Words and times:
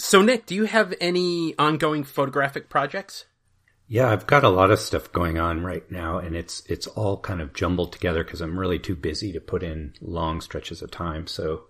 So, 0.00 0.22
Nick, 0.22 0.46
do 0.46 0.54
you 0.54 0.64
have 0.64 0.94
any 0.98 1.54
ongoing 1.58 2.04
photographic 2.04 2.70
projects? 2.70 3.26
Yeah, 3.86 4.10
I've 4.10 4.26
got 4.26 4.44
a 4.44 4.48
lot 4.48 4.70
of 4.70 4.78
stuff 4.78 5.12
going 5.12 5.38
on 5.38 5.62
right 5.62 5.88
now, 5.90 6.18
and 6.18 6.34
it's 6.34 6.62
it's 6.66 6.86
all 6.86 7.18
kind 7.18 7.42
of 7.42 7.52
jumbled 7.52 7.92
together 7.92 8.24
because 8.24 8.40
I'm 8.40 8.58
really 8.58 8.78
too 8.78 8.96
busy 8.96 9.32
to 9.32 9.40
put 9.40 9.62
in 9.62 9.92
long 10.00 10.40
stretches 10.40 10.80
of 10.80 10.90
time. 10.90 11.26
So 11.26 11.64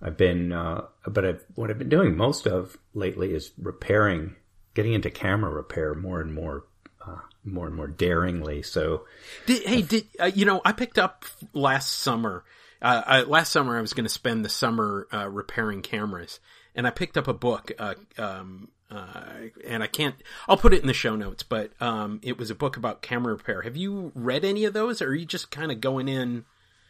I've 0.00 0.16
been, 0.16 0.52
uh, 0.52 0.82
but 1.06 1.24
I've, 1.24 1.44
what 1.56 1.70
I've 1.70 1.78
been 1.78 1.88
doing 1.88 2.16
most 2.16 2.46
of 2.46 2.78
lately 2.94 3.34
is 3.34 3.50
repairing, 3.58 4.36
getting 4.74 4.92
into 4.92 5.10
camera 5.10 5.50
repair 5.50 5.94
more 5.94 6.20
and 6.20 6.32
more, 6.32 6.64
uh, 7.04 7.22
more 7.44 7.66
and 7.66 7.74
more 7.74 7.88
daringly. 7.88 8.62
So, 8.62 9.06
did, 9.46 9.64
hey, 9.64 9.82
did 9.82 10.06
uh, 10.20 10.30
you 10.32 10.44
know? 10.44 10.60
I 10.64 10.72
picked 10.72 10.98
up 10.98 11.24
last 11.52 11.90
summer. 11.90 12.44
Uh, 12.80 13.02
I, 13.04 13.22
last 13.22 13.50
summer, 13.50 13.76
I 13.76 13.80
was 13.80 13.94
going 13.94 14.06
to 14.06 14.10
spend 14.10 14.44
the 14.44 14.48
summer 14.48 15.08
uh, 15.12 15.28
repairing 15.28 15.82
cameras, 15.82 16.38
and 16.74 16.86
I 16.86 16.90
picked 16.90 17.16
up 17.16 17.28
a 17.28 17.34
book. 17.34 17.72
Uh, 17.78 17.94
um, 18.16 18.68
uh, 18.90 19.22
and 19.66 19.82
I 19.82 19.86
can't. 19.86 20.14
I'll 20.48 20.56
put 20.56 20.72
it 20.72 20.80
in 20.80 20.86
the 20.86 20.94
show 20.94 21.14
notes, 21.14 21.42
but 21.42 21.72
um, 21.80 22.20
it 22.22 22.38
was 22.38 22.50
a 22.50 22.54
book 22.54 22.76
about 22.76 23.02
camera 23.02 23.34
repair. 23.34 23.62
Have 23.62 23.76
you 23.76 24.12
read 24.14 24.44
any 24.44 24.64
of 24.64 24.72
those, 24.72 25.02
or 25.02 25.08
are 25.08 25.14
you 25.14 25.26
just 25.26 25.50
kind 25.50 25.70
of 25.70 25.80
going 25.80 26.08
in? 26.08 26.44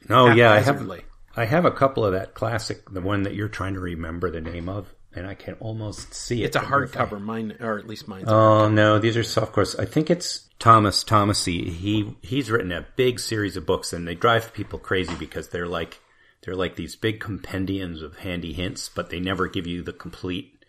No, 0.08 0.30
yeah, 0.30 0.52
I 0.52 0.60
have. 0.60 0.88
I 1.36 1.44
have 1.44 1.64
a 1.64 1.70
couple 1.70 2.04
of 2.04 2.12
that 2.12 2.34
classic, 2.34 2.90
the 2.90 3.00
one 3.00 3.22
that 3.24 3.34
you're 3.34 3.48
trying 3.48 3.74
to 3.74 3.80
remember 3.80 4.30
the 4.30 4.40
name 4.40 4.68
of, 4.68 4.92
and 5.12 5.26
I 5.26 5.34
can 5.34 5.54
almost 5.54 6.14
see 6.14 6.42
it. 6.42 6.46
It's 6.46 6.56
a 6.56 6.60
hardcover, 6.60 7.20
mine, 7.20 7.56
or 7.60 7.78
at 7.78 7.86
least 7.86 8.06
mine. 8.06 8.24
Oh 8.28 8.68
no, 8.68 8.98
these 8.98 9.16
are 9.16 9.22
soft 9.24 9.52
course. 9.52 9.74
I 9.76 9.84
think 9.84 10.10
it's 10.10 10.48
Thomas 10.58 11.02
Tomosy. 11.02 11.68
He 11.68 12.14
he's 12.22 12.50
written 12.50 12.70
a 12.70 12.86
big 12.96 13.18
series 13.18 13.56
of 13.56 13.66
books, 13.66 13.92
and 13.92 14.06
they 14.06 14.14
drive 14.14 14.52
people 14.52 14.78
crazy 14.78 15.14
because 15.16 15.48
they're 15.48 15.68
like 15.68 16.00
they're 16.42 16.54
like 16.54 16.76
these 16.76 16.96
big 16.96 17.20
compendiums 17.20 18.02
of 18.02 18.18
handy 18.18 18.52
hints, 18.52 18.88
but 18.88 19.10
they 19.10 19.20
never 19.20 19.48
give 19.48 19.66
you 19.66 19.82
the 19.82 19.92
complete 19.92 20.64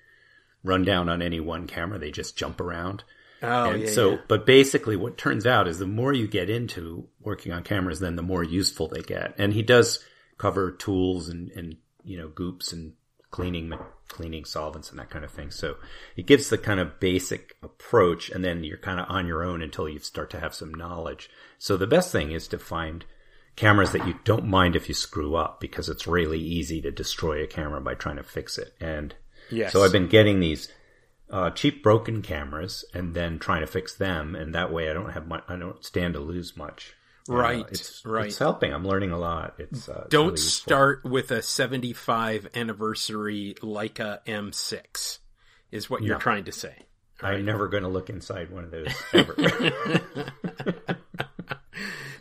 rundown 0.64 1.10
on 1.10 1.22
any 1.22 1.40
one 1.40 1.68
camera. 1.68 2.00
They 2.00 2.12
just 2.12 2.38
jump 2.38 2.60
around. 2.60 3.04
Oh, 3.42 3.72
and 3.72 3.84
yeah, 3.84 3.90
so, 3.90 4.12
yeah. 4.12 4.18
but 4.28 4.46
basically 4.46 4.98
what 4.98 5.18
turns 5.18 5.46
out 5.46 5.68
is 5.68 5.80
the 5.80 5.86
more 5.86 6.12
you 6.12 6.28
get 6.28 6.50
into 6.50 7.08
working 7.22 7.54
on 7.54 7.64
cameras, 7.64 8.00
then 8.00 8.16
the 8.16 8.22
more 8.22 8.44
useful 8.44 8.88
they 8.88 9.02
get. 9.02 9.36
And 9.38 9.54
he 9.54 9.62
does 9.62 10.04
cover 10.38 10.72
tools 10.72 11.30
and, 11.30 11.50
and, 11.52 11.78
you 12.04 12.18
know, 12.18 12.28
goops 12.28 12.74
and 12.74 12.94
cleaning, 13.32 13.72
cleaning 14.10 14.44
solvents 14.44 14.90
and 14.90 15.00
that 15.00 15.10
kind 15.10 15.24
of 15.24 15.32
thing. 15.32 15.52
So 15.52 15.76
it 16.18 16.26
gives 16.26 16.50
the 16.50 16.58
kind 16.58 16.80
of 16.80 17.00
basic 17.00 17.56
approach 17.64 18.30
and 18.30 18.44
then 18.44 18.64
you're 18.64 18.78
kind 18.78 19.00
of 19.00 19.06
on 19.08 19.28
your 19.28 19.44
own 19.44 19.62
until 19.62 19.88
you 19.88 20.00
start 20.00 20.30
to 20.32 20.40
have 20.40 20.54
some 20.54 20.74
knowledge. 20.74 21.30
So 21.58 21.78
the 21.78 21.88
best 21.88 22.12
thing 22.12 22.32
is 22.32 22.48
to 22.50 22.58
find 22.58 23.06
cameras 23.60 23.92
that 23.92 24.08
you 24.08 24.16
don't 24.24 24.48
mind 24.48 24.76
if 24.76 24.88
you 24.88 24.96
screw 24.96 25.36
up 25.36 25.60
because 25.60 25.90
it's 25.90 26.08
really 26.08 26.40
easy 26.40 26.82
to 26.82 26.90
destroy 26.92 27.44
a 27.44 27.48
camera 27.48 27.82
by 27.82 27.94
trying 27.94 28.16
to 28.16 28.24
fix 28.24 28.58
it. 28.58 28.74
And 28.80 29.14
Yes. 29.52 29.74
so 29.74 29.84
I've 29.84 29.92
been 29.92 30.08
getting 30.08 30.40
these 30.40 30.72
uh, 31.30 31.50
cheap 31.52 31.84
broken 31.84 32.22
cameras 32.22 32.86
and 32.94 33.14
then 33.14 33.38
trying 33.38 33.62
to 33.62 33.68
fix 33.68 33.94
them, 33.96 34.34
and 34.36 34.56
that 34.56 34.72
way 34.72 34.90
I 34.90 34.94
don't 34.94 35.12
have 35.12 35.28
much. 35.28 35.44
I 35.50 35.58
don't 35.58 35.84
stand 35.84 36.14
to 36.14 36.20
lose 36.20 36.56
much. 36.56 36.94
Right, 37.28 37.64
Uh, 37.64 37.68
it's, 37.70 38.04
right. 38.06 38.26
It's 38.28 38.38
helping. 38.40 38.74
I'm 38.74 38.88
learning 38.88 39.12
a 39.12 39.20
lot. 39.20 39.56
It's 39.60 39.88
uh, 39.90 40.08
Don't 40.10 40.28
really 40.28 40.38
start 40.38 41.04
with 41.04 41.30
a 41.32 41.42
75 41.44 42.48
anniversary 42.56 43.56
Leica 43.62 44.20
M6, 44.26 45.20
is 45.72 45.90
what 45.90 46.02
you're 46.02 46.18
trying 46.18 46.46
to 46.46 46.52
say. 46.52 46.76
I'm 47.22 47.44
never 47.46 47.68
going 47.68 47.84
to 47.84 47.90
look 47.90 48.10
inside 48.10 48.50
one 48.50 48.64
of 48.64 48.72
those 48.72 48.88
ever. 49.14 49.36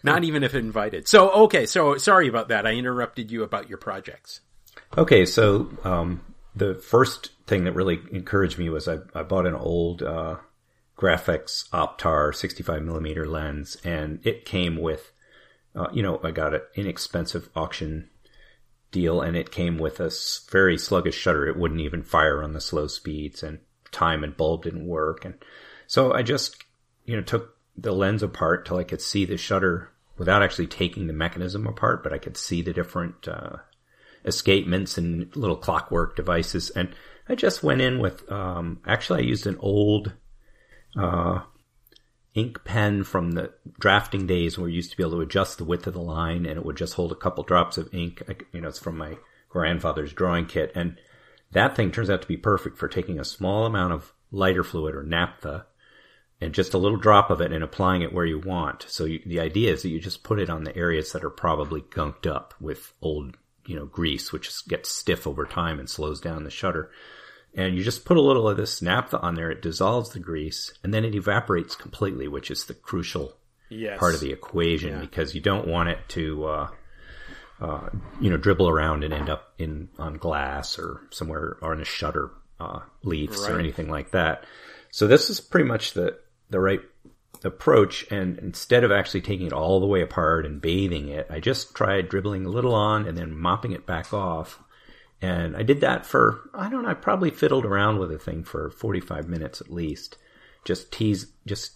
Not 0.08 0.24
even 0.24 0.42
if 0.42 0.54
invited. 0.54 1.08
So, 1.08 1.30
okay, 1.44 1.66
so 1.66 1.96
sorry 1.96 2.28
about 2.28 2.48
that. 2.48 2.66
I 2.66 2.72
interrupted 2.72 3.30
you 3.30 3.42
about 3.42 3.68
your 3.68 3.78
projects. 3.78 4.40
okay, 4.96 5.24
so 5.26 5.70
um, 5.84 6.22
the 6.54 6.74
first 6.74 7.30
thing 7.46 7.64
that 7.64 7.72
really 7.72 8.00
encouraged 8.12 8.58
me 8.58 8.68
was 8.68 8.88
I, 8.88 8.98
I 9.14 9.22
bought 9.22 9.46
an 9.46 9.54
old 9.54 10.02
uh, 10.02 10.36
Graflex 10.96 11.68
Optar 11.70 12.34
65 12.34 12.82
millimeter 12.82 13.26
lens, 13.26 13.76
and 13.84 14.20
it 14.26 14.44
came 14.44 14.76
with, 14.76 15.12
uh, 15.74 15.88
you 15.92 16.02
know, 16.02 16.20
I 16.22 16.30
got 16.30 16.54
an 16.54 16.62
inexpensive 16.74 17.48
auction 17.54 18.10
deal, 18.90 19.20
and 19.20 19.36
it 19.36 19.50
came 19.50 19.78
with 19.78 20.00
a 20.00 20.10
very 20.50 20.76
sluggish 20.76 21.16
shutter. 21.16 21.46
It 21.46 21.56
wouldn't 21.56 21.80
even 21.80 22.02
fire 22.02 22.42
on 22.42 22.52
the 22.52 22.60
slow 22.60 22.86
speeds, 22.88 23.42
and 23.42 23.60
time 23.92 24.24
and 24.24 24.36
bulb 24.36 24.64
didn't 24.64 24.86
work, 24.86 25.24
and 25.24 25.34
so 25.86 26.12
I 26.12 26.22
just, 26.22 26.62
you 27.04 27.16
know, 27.16 27.22
took 27.22 27.56
the 27.76 27.92
lens 27.92 28.22
apart 28.22 28.66
till 28.66 28.76
I 28.76 28.84
could 28.84 29.00
see 29.00 29.24
the 29.24 29.36
shutter 29.36 29.92
without 30.18 30.42
actually 30.42 30.66
taking 30.66 31.06
the 31.06 31.12
mechanism 31.12 31.66
apart, 31.66 32.02
but 32.02 32.12
I 32.12 32.18
could 32.18 32.36
see 32.36 32.62
the 32.62 32.72
different 32.72 33.28
uh, 33.28 33.56
escapements 34.24 34.98
and 34.98 35.34
little 35.36 35.56
clockwork 35.56 36.16
devices. 36.16 36.70
And 36.70 36.94
I 37.28 37.34
just 37.34 37.62
went 37.62 37.80
in 37.80 37.98
with, 37.98 38.30
um, 38.30 38.80
actually, 38.86 39.20
I 39.20 39.26
used 39.26 39.46
an 39.46 39.56
old 39.60 40.12
uh, 40.96 41.40
ink 42.34 42.64
pen 42.64 43.04
from 43.04 43.32
the 43.32 43.52
drafting 43.78 44.26
days 44.26 44.58
where 44.58 44.68
you 44.68 44.76
used 44.76 44.90
to 44.90 44.96
be 44.96 45.02
able 45.02 45.12
to 45.12 45.22
adjust 45.22 45.58
the 45.58 45.64
width 45.64 45.86
of 45.86 45.94
the 45.94 46.00
line 46.00 46.46
and 46.46 46.58
it 46.58 46.64
would 46.64 46.76
just 46.76 46.94
hold 46.94 47.12
a 47.12 47.16
couple 47.16 47.44
drops 47.44 47.78
of 47.78 47.92
ink. 47.94 48.22
I- 48.28 48.36
You 48.52 48.60
know, 48.60 48.68
it's 48.68 48.78
from 48.78 48.98
my 48.98 49.18
grandfather's 49.48 50.12
drawing 50.12 50.46
kit. 50.46 50.72
And 50.74 50.98
that 51.52 51.74
thing 51.76 51.90
turns 51.90 52.10
out 52.10 52.22
to 52.22 52.28
be 52.28 52.36
perfect 52.36 52.78
for 52.78 52.88
taking 52.88 53.18
a 53.18 53.24
small 53.24 53.64
amount 53.64 53.92
of 53.92 54.12
lighter 54.30 54.62
fluid 54.64 54.94
or 54.94 55.02
naphtha 55.02 55.66
and 56.40 56.54
just 56.54 56.74
a 56.74 56.78
little 56.78 56.98
drop 56.98 57.30
of 57.30 57.40
it 57.40 57.52
and 57.52 57.64
applying 57.64 58.02
it 58.02 58.12
where 58.12 58.24
you 58.24 58.38
want. 58.38 58.86
So 58.88 59.04
you, 59.04 59.20
the 59.26 59.40
idea 59.40 59.72
is 59.72 59.82
that 59.82 59.88
you 59.88 59.98
just 59.98 60.22
put 60.22 60.38
it 60.38 60.50
on 60.50 60.64
the 60.64 60.76
areas 60.76 61.12
that 61.12 61.24
are 61.24 61.30
probably 61.30 61.80
gunked 61.82 62.26
up 62.26 62.54
with 62.60 62.92
old, 63.02 63.36
you 63.66 63.74
know, 63.76 63.86
grease, 63.86 64.32
which 64.32 64.66
gets 64.68 64.88
stiff 64.90 65.26
over 65.26 65.44
time 65.46 65.78
and 65.80 65.90
slows 65.90 66.20
down 66.20 66.44
the 66.44 66.50
shutter. 66.50 66.90
And 67.54 67.76
you 67.76 67.82
just 67.82 68.04
put 68.04 68.16
a 68.16 68.22
little 68.22 68.48
of 68.48 68.56
this 68.56 68.80
naphtha 68.80 69.18
on 69.18 69.34
there. 69.34 69.50
It 69.50 69.62
dissolves 69.62 70.10
the 70.10 70.20
grease 70.20 70.72
and 70.84 70.94
then 70.94 71.04
it 71.04 71.14
evaporates 71.14 71.74
completely, 71.74 72.28
which 72.28 72.50
is 72.50 72.64
the 72.64 72.74
crucial 72.74 73.34
Yes. 73.70 73.98
part 73.98 74.14
of 74.14 74.20
the 74.20 74.32
equation 74.32 74.98
because 75.00 75.34
you 75.34 75.42
don't 75.42 75.66
want 75.66 75.90
it 75.90 75.98
to, 76.10 76.44
uh, 76.46 76.68
uh, 77.60 77.88
you 78.20 78.30
know, 78.30 78.36
dribble 78.38 78.68
around 78.68 79.04
and 79.04 79.12
end 79.12 79.28
up 79.28 79.52
in 79.58 79.88
on 79.98 80.14
glass 80.14 80.78
or 80.78 81.00
somewhere 81.10 81.58
or 81.60 81.74
in 81.74 81.80
a 81.80 81.84
shutter 81.84 82.30
uh, 82.60 82.80
leaves 83.02 83.46
or 83.46 83.58
anything 83.58 83.90
like 83.90 84.12
that. 84.12 84.44
So 84.90 85.06
this 85.06 85.28
is 85.28 85.40
pretty 85.40 85.68
much 85.68 85.92
the 85.92 86.18
the 86.50 86.60
right 86.60 86.80
approach. 87.44 88.10
And 88.10 88.38
instead 88.38 88.84
of 88.84 88.90
actually 88.92 89.20
taking 89.20 89.46
it 89.46 89.52
all 89.52 89.80
the 89.80 89.86
way 89.86 90.00
apart 90.00 90.44
and 90.46 90.60
bathing 90.60 91.08
it, 91.08 91.26
I 91.30 91.40
just 91.40 91.74
tried 91.74 92.08
dribbling 92.08 92.46
a 92.46 92.50
little 92.50 92.74
on 92.74 93.06
and 93.06 93.16
then 93.16 93.36
mopping 93.36 93.72
it 93.72 93.86
back 93.86 94.12
off. 94.12 94.60
And 95.20 95.56
I 95.56 95.62
did 95.62 95.80
that 95.80 96.06
for 96.06 96.48
I 96.54 96.68
don't 96.70 96.82
know. 96.84 96.90
I 96.90 96.94
probably 96.94 97.30
fiddled 97.30 97.64
around 97.66 97.98
with 97.98 98.10
the 98.10 98.18
thing 98.18 98.44
for 98.44 98.70
forty 98.70 99.00
five 99.00 99.28
minutes 99.28 99.60
at 99.60 99.70
least. 99.70 100.16
Just 100.64 100.92
tease, 100.92 101.32
just 101.46 101.72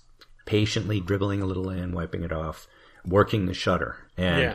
patiently 0.46 1.00
dribbling 1.00 1.42
a 1.42 1.46
little 1.46 1.70
in, 1.70 1.92
wiping 1.92 2.22
it 2.22 2.32
off, 2.32 2.66
working 3.04 3.46
the 3.46 3.54
shutter. 3.54 3.96
And 4.16 4.40
Yeah. 4.42 4.54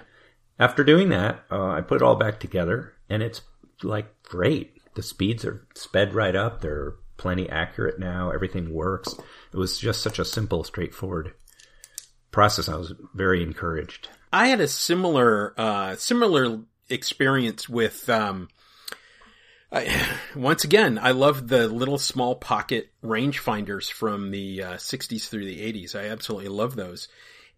after 0.60 0.84
doing 0.84 1.10
that, 1.10 1.44
uh, 1.52 1.70
I 1.70 1.82
put 1.82 1.98
it 1.98 2.02
all 2.02 2.16
back 2.16 2.40
together, 2.40 2.94
and 3.10 3.24
it's 3.24 3.42
like 3.84 4.08
great. 4.24 4.74
The 4.96 5.04
speeds 5.04 5.44
are 5.46 5.66
sped 5.76 6.14
right 6.14 6.36
up. 6.36 6.62
They're 6.62 6.96
plenty 7.18 7.50
accurate 7.50 8.00
now. 8.00 8.32
Everything 8.32 8.74
works. 8.74 9.14
It 9.52 9.58
was 9.58 9.78
just 9.78 10.02
such 10.02 10.20
a 10.20 10.26
simple, 10.26 10.64
straightforward 10.64 11.34
process. 12.32 12.70
I 12.70 12.76
was 12.76 12.94
very 13.14 13.44
encouraged. 13.44 14.10
I 14.32 14.48
had 14.48 14.62
a 14.62 14.68
similar 14.68 15.54
uh, 15.58 15.96
similar 15.96 16.62
experience 16.90 17.68
with. 17.68 18.10
Um, 18.10 18.50
I, 19.72 20.06
once 20.36 20.64
again, 20.64 21.00
I 21.02 21.12
love 21.12 21.48
the 21.48 21.68
little 21.68 21.98
small 21.98 22.36
pocket 22.36 22.92
rangefinders 23.04 23.92
from 23.92 24.32
the 24.32 24.64
uh, 24.64 24.74
60s 24.74 25.28
through 25.28 25.46
the 25.46 25.74
80s. 25.74 25.96
I 25.96 26.10
absolutely 26.10 26.50
love 26.50 26.76
those. 26.76 27.08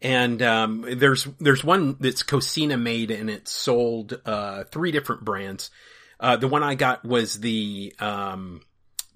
And 0.02 0.42
um, 0.42 0.86
there's 0.88 1.26
there's 1.40 1.64
one 1.64 1.98
that's 2.00 2.24
Cosina 2.24 2.78
made, 2.78 3.12
and 3.12 3.30
it's 3.30 3.52
sold 3.52 4.20
uh, 4.26 4.64
three 4.66 4.92
different 4.92 5.26
brands. 5.26 5.72
Uh, 6.20 6.38
the 6.38 6.48
one 6.48 6.64
I 6.64 6.76
got 6.76 7.04
was 7.04 7.40
the 7.40 7.94
um, 8.00 8.62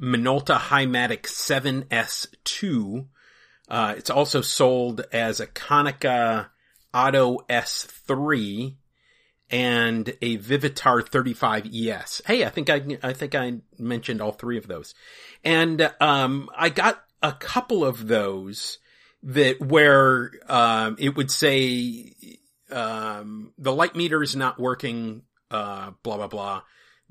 Minolta 0.03 0.58
Hi-Matic 0.58 1.24
7S2. 1.24 3.07
Uh, 3.69 3.94
it's 3.98 4.10
also 4.10 4.42
sold 4.42 5.06
as 5.13 5.39
a 5.39 5.48
Konica 5.48 6.48
Auto 6.94 7.38
S3 7.50 8.75
and 9.50 10.10
a 10.22 10.38
Vivitar 10.38 11.01
35ES. 11.01 12.22
Hey, 12.25 12.44
I 12.44 12.50
think 12.50 12.69
I, 12.69 12.98
I 13.01 13.13
think 13.13 13.33
I 13.33 13.62
mentioned 13.80 14.22
all 14.22 14.33
three 14.33 14.57
of 14.57 14.68
those. 14.68 14.94
And, 15.44 15.89
um, 16.01 16.50
I 16.56 16.68
got 16.68 17.01
a 17.22 17.31
couple 17.31 17.86
of 17.86 18.07
those 18.07 18.80
that 19.24 19.62
where, 19.62 20.31
um, 20.50 20.98
it 21.00 21.16
would 21.16 21.31
say, 21.31 22.13
um, 22.69 23.54
the 23.57 23.74
light 23.74 23.95
meter 23.95 24.22
is 24.22 24.36
not 24.36 24.60
working, 24.60 25.22
uh, 25.50 25.92
blah, 26.04 26.18
blah, 26.18 26.27
blah. 26.27 26.62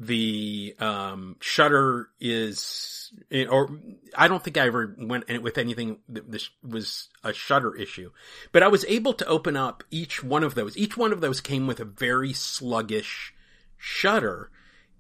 The, 0.05 0.75
um, 0.81 1.37
shutter 1.41 2.09
is, 2.19 3.13
or 3.49 3.79
I 4.17 4.27
don't 4.27 4.43
think 4.43 4.57
I 4.57 4.67
ever 4.67 4.97
went 4.99 5.43
with 5.43 5.59
anything 5.59 5.99
that 6.09 6.31
this 6.31 6.51
was 6.67 7.09
a 7.23 7.33
shutter 7.33 7.75
issue, 7.77 8.11
but 8.51 8.63
I 8.63 8.69
was 8.69 8.85
able 8.87 9.13
to 9.15 9.27
open 9.27 9.57
up 9.57 9.85
each 9.91 10.25
one 10.25 10.43
of 10.43 10.55
those. 10.55 10.77
Each 10.77 10.97
one 10.97 11.13
of 11.13 11.21
those 11.21 11.41
came 11.41 11.67
with 11.67 11.79
a 11.79 11.85
very 11.85 12.33
sluggish 12.33 13.35
shutter 13.77 14.51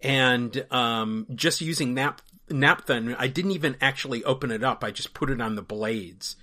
and, 0.02 0.66
um, 0.70 1.26
just 1.34 1.60
using 1.60 1.94
nap, 1.94 2.20
naphtha 2.49 3.16
I 3.19 3.28
didn't 3.28 3.52
even 3.52 3.76
actually 3.81 4.22
open 4.25 4.50
it 4.50 4.62
up. 4.62 4.84
I 4.84 4.90
just 4.90 5.14
put 5.14 5.31
it 5.31 5.40
on 5.40 5.54
the 5.54 5.62
blades. 5.62 6.37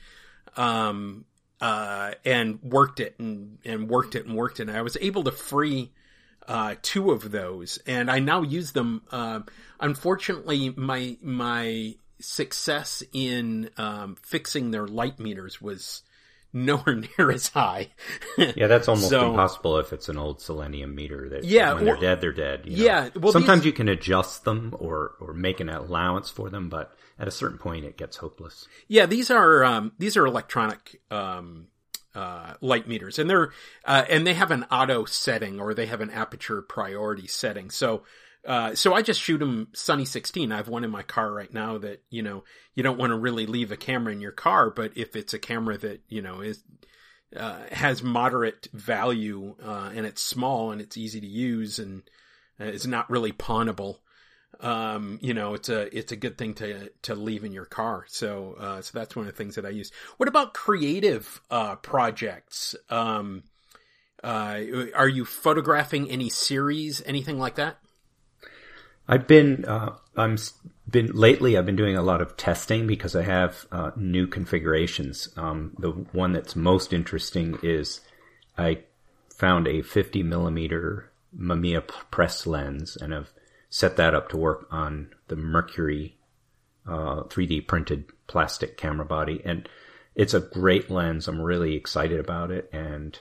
Um, 0.58 1.26
uh, 1.62 2.12
and 2.24 2.62
worked 2.64 3.00
it 3.00 3.16
and, 3.20 3.58
and 3.66 3.90
worked 3.90 4.16
it 4.16 4.26
and 4.26 4.36
worked 4.36 4.60
it. 4.60 4.68
And 4.70 4.78
I 4.78 4.82
was 4.82 4.98
able 5.02 5.24
to 5.24 5.32
free, 5.32 5.92
uh, 6.48 6.76
two 6.82 7.12
of 7.12 7.32
those 7.32 7.78
and 7.86 8.10
I 8.10 8.20
now 8.20 8.42
use 8.42 8.72
them. 8.72 9.04
Uh, 9.12 9.42
unfortunately, 9.80 10.74
my, 10.76 11.18
my 11.22 11.96
success 12.20 13.04
in, 13.14 13.70
um, 13.78 14.18
fixing 14.24 14.72
their 14.72 14.88
light 14.88 15.20
meters 15.20 15.62
was, 15.62 16.04
nowhere 16.54 16.96
near 17.18 17.32
as 17.32 17.48
high. 17.50 17.90
yeah, 18.38 18.68
that's 18.68 18.88
almost 18.88 19.10
so, 19.10 19.30
impossible 19.30 19.78
if 19.78 19.94
it's 19.94 20.10
an 20.10 20.18
old 20.18 20.42
selenium 20.42 20.96
meter. 20.96 21.30
That 21.30 21.44
yeah, 21.44 21.74
when 21.74 21.86
they're 21.86 21.98
dead, 21.98 22.22
they're 22.22 22.32
dead. 22.32 22.62
You 22.66 22.78
know? 22.78 22.84
Yeah, 22.84 23.10
well, 23.16 23.32
sometimes 23.32 23.62
these, 23.62 23.68
you 23.68 23.74
can 23.74 23.90
adjust 23.90 24.44
them 24.46 24.76
or 24.80 25.14
or 25.20 25.34
make 25.34 25.60
an 25.60 25.70
allowance 25.70 26.30
for 26.30 26.50
them, 26.50 26.70
but 26.70 26.96
at 27.18 27.28
a 27.28 27.32
certain 27.32 27.58
point, 27.58 27.86
it 27.86 27.98
gets 27.98 28.18
hopeless. 28.18 28.68
Yeah, 28.88 29.06
these 29.06 29.30
are 29.32 29.64
um, 29.64 29.92
these 29.98 30.18
are 30.18 30.26
electronic 30.26 31.02
um, 31.12 31.68
uh, 32.16 32.54
light 32.62 32.88
meters, 32.88 33.20
and 33.20 33.30
they're 33.30 33.52
uh, 33.86 34.06
and 34.10 34.26
they 34.26 34.34
have 34.34 34.52
an 34.52 34.66
auto 34.72 35.06
setting 35.06 35.60
or 35.60 35.74
they 35.74 35.86
have 35.86 36.02
an 36.02 36.10
aperture 36.10 36.62
priority 36.62 37.28
setting. 37.28 37.70
So 37.70 38.04
uh, 38.46 38.74
so 38.74 38.94
I 38.94 39.02
just 39.02 39.22
shoot 39.22 39.40
them 39.40 39.68
Sunny 39.74 40.06
16. 40.06 40.52
I 40.52 40.58
have 40.58 40.70
one 40.70 40.84
in 40.84 40.92
my 40.92 41.04
car 41.04 41.32
right 41.32 41.54
now 41.54 41.78
that, 41.80 42.04
you 42.10 42.22
know, 42.22 42.44
you 42.74 42.84
don't 42.84 42.98
want 42.98 43.12
to 43.12 43.18
really 43.18 43.46
leave 43.46 43.72
a 43.72 43.78
camera 43.78 44.14
in 44.14 44.22
your 44.22 44.32
car, 44.32 44.70
but 44.70 44.94
if 44.96 45.16
it's 45.16 45.34
a 45.34 45.40
camera 45.40 45.78
that, 45.78 46.02
you 46.08 46.22
know, 46.22 46.40
is, 46.42 46.64
uh, 47.36 47.60
has 47.72 48.02
moderate 48.02 48.68
value, 48.74 49.56
uh, 49.64 49.92
and 49.94 50.06
it's 50.06 50.22
small 50.22 50.72
and 50.72 50.80
it's 50.80 50.98
easy 50.98 51.20
to 51.20 51.28
use 51.28 51.80
and 51.80 52.04
uh, 52.60 52.66
is 52.66 52.88
not 52.88 53.10
really 53.10 53.34
pawnable, 53.34 53.98
um, 54.60 55.20
you 55.22 55.34
know, 55.34 55.54
it's 55.54 55.70
a, 55.70 55.96
it's 55.98 56.12
a 56.12 56.16
good 56.16 56.38
thing 56.38 56.54
to, 56.56 56.90
to 57.04 57.16
leave 57.16 57.44
in 57.44 57.52
your 57.52 57.66
car. 57.66 58.06
So, 58.08 58.56
uh, 58.60 58.82
so 58.82 58.98
that's 58.98 59.16
one 59.16 59.26
of 59.26 59.32
the 59.32 59.38
things 59.38 59.56
that 59.56 59.66
I 59.66 59.70
use. 59.70 59.92
What 60.18 60.28
about 60.28 60.54
creative, 60.54 61.42
uh, 61.50 61.76
projects? 61.78 62.76
Um, 62.90 63.44
uh, 64.24 64.60
are 64.96 65.08
you 65.08 65.24
photographing 65.24 66.10
any 66.10 66.30
series, 66.30 67.02
anything 67.06 67.40
like 67.40 67.56
that? 67.56 67.78
I've 69.08 69.26
been 69.26 69.66
uh, 69.66 69.96
I'm 70.16 70.38
been 70.88 71.08
lately. 71.08 71.58
I've 71.58 71.66
been 71.66 71.76
doing 71.76 71.98
a 71.98 72.04
lot 72.04 72.22
of 72.22 72.38
testing 72.38 72.86
because 72.86 73.16
I 73.16 73.24
have 73.24 73.66
uh, 73.72 73.92
new 73.96 74.28
configurations. 74.28 75.30
Um, 75.36 75.74
the 75.80 75.90
one 75.90 76.34
that's 76.34 76.56
most 76.56 76.94
interesting 76.94 77.58
is 77.64 78.02
I 78.56 78.84
found 79.34 79.68
a 79.68 79.82
50 79.82 80.22
millimeter 80.22 81.10
Mamiya 81.36 81.88
press 82.12 82.46
lens, 82.46 82.98
and 82.98 83.16
I've 83.16 83.34
set 83.70 83.98
that 83.98 84.16
up 84.16 84.30
to 84.30 84.38
work 84.38 84.68
on 84.72 85.10
the 85.28 85.36
Mercury 85.36 86.18
uh, 86.88 87.24
3D 87.24 87.68
printed 87.68 88.06
plastic 88.28 88.78
camera 88.78 89.06
body, 89.06 89.42
and 89.46 89.70
it's 90.16 90.34
a 90.34 90.40
great 90.40 90.90
lens. 90.90 91.28
I'm 91.28 91.42
really 91.42 91.76
excited 91.76 92.20
about 92.20 92.52
it, 92.52 92.70
and 92.74 93.18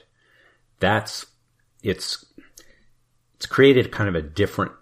that's 0.80 1.26
it's 1.82 2.24
it's 3.36 3.46
created 3.46 3.92
kind 3.92 4.08
of 4.08 4.14
a 4.14 4.22
different 4.22 4.72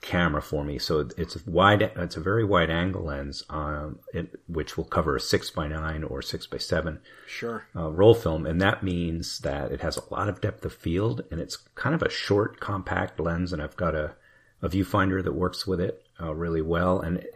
camera 0.00 0.40
for 0.40 0.64
me. 0.64 0.78
So 0.78 1.08
it's 1.16 1.36
a 1.36 1.40
wide, 1.46 1.82
it's 1.82 2.16
a 2.16 2.20
very 2.20 2.44
wide 2.44 2.70
angle 2.70 3.04
lens, 3.04 3.44
um, 3.50 3.98
it, 4.12 4.40
which 4.48 4.76
will 4.76 4.84
cover 4.84 5.16
a 5.16 5.20
six 5.20 5.50
by 5.50 5.68
nine 5.68 6.02
or 6.02 6.22
six 6.22 6.46
by 6.46 6.58
seven, 6.58 7.00
sure, 7.26 7.66
uh, 7.76 7.90
roll 7.90 8.14
film, 8.14 8.46
and 8.46 8.60
that 8.60 8.82
means 8.82 9.40
that 9.40 9.72
it 9.72 9.80
has 9.82 9.96
a 9.96 10.14
lot 10.14 10.28
of 10.28 10.40
depth 10.40 10.64
of 10.64 10.72
field, 10.72 11.24
and 11.30 11.40
it's 11.40 11.56
kind 11.74 11.94
of 11.94 12.02
a 12.02 12.10
short, 12.10 12.60
compact 12.60 13.20
lens, 13.20 13.52
and 13.52 13.60
I've 13.60 13.76
got 13.76 13.94
a, 13.94 14.14
a 14.62 14.68
viewfinder 14.68 15.22
that 15.22 15.32
works 15.32 15.66
with 15.66 15.80
it 15.80 16.02
uh, 16.20 16.34
really 16.34 16.62
well, 16.62 17.00
and 17.00 17.18
it, 17.18 17.34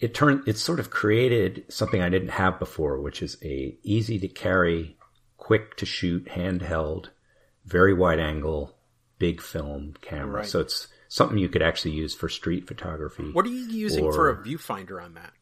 it 0.00 0.14
turned, 0.14 0.42
it's 0.46 0.62
sort 0.62 0.80
of 0.80 0.90
created 0.90 1.64
something 1.68 2.00
I 2.00 2.08
didn't 2.08 2.30
have 2.30 2.58
before, 2.58 3.00
which 3.00 3.22
is 3.22 3.36
a 3.42 3.76
easy 3.82 4.18
to 4.18 4.28
carry, 4.28 4.96
quick 5.36 5.76
to 5.76 5.86
shoot, 5.86 6.24
handheld, 6.26 7.08
very 7.64 7.94
wide 7.94 8.18
angle, 8.18 8.76
big 9.18 9.40
film 9.40 9.94
camera. 10.00 10.40
Right. 10.40 10.46
So 10.46 10.60
it's 10.60 10.88
something 11.08 11.38
you 11.38 11.48
could 11.48 11.62
actually 11.62 11.92
use 11.92 12.14
for 12.14 12.28
street 12.28 12.66
photography. 12.66 13.30
What 13.32 13.44
are 13.44 13.50
you 13.50 13.66
using 13.66 14.04
or, 14.04 14.12
for 14.12 14.30
a 14.30 14.36
viewfinder 14.36 15.02
on 15.02 15.14
that? 15.14 15.32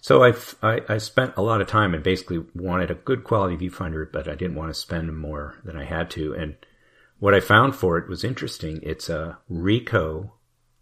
So 0.00 0.22
I've, 0.22 0.54
I, 0.62 0.80
I 0.88 0.98
spent 0.98 1.34
a 1.36 1.42
lot 1.42 1.60
of 1.60 1.66
time 1.66 1.92
and 1.92 2.02
basically 2.02 2.44
wanted 2.54 2.90
a 2.90 2.94
good 2.94 3.24
quality 3.24 3.56
viewfinder, 3.56 4.10
but 4.10 4.28
I 4.28 4.34
didn't 4.34 4.56
want 4.56 4.70
to 4.70 4.80
spend 4.80 5.14
more 5.16 5.56
than 5.64 5.76
I 5.76 5.84
had 5.84 6.10
to. 6.12 6.34
And 6.34 6.56
what 7.18 7.34
I 7.34 7.40
found 7.40 7.74
for 7.74 7.98
it 7.98 8.08
was 8.08 8.24
interesting. 8.24 8.80
It's 8.82 9.08
a 9.08 9.38
Ricoh 9.50 10.30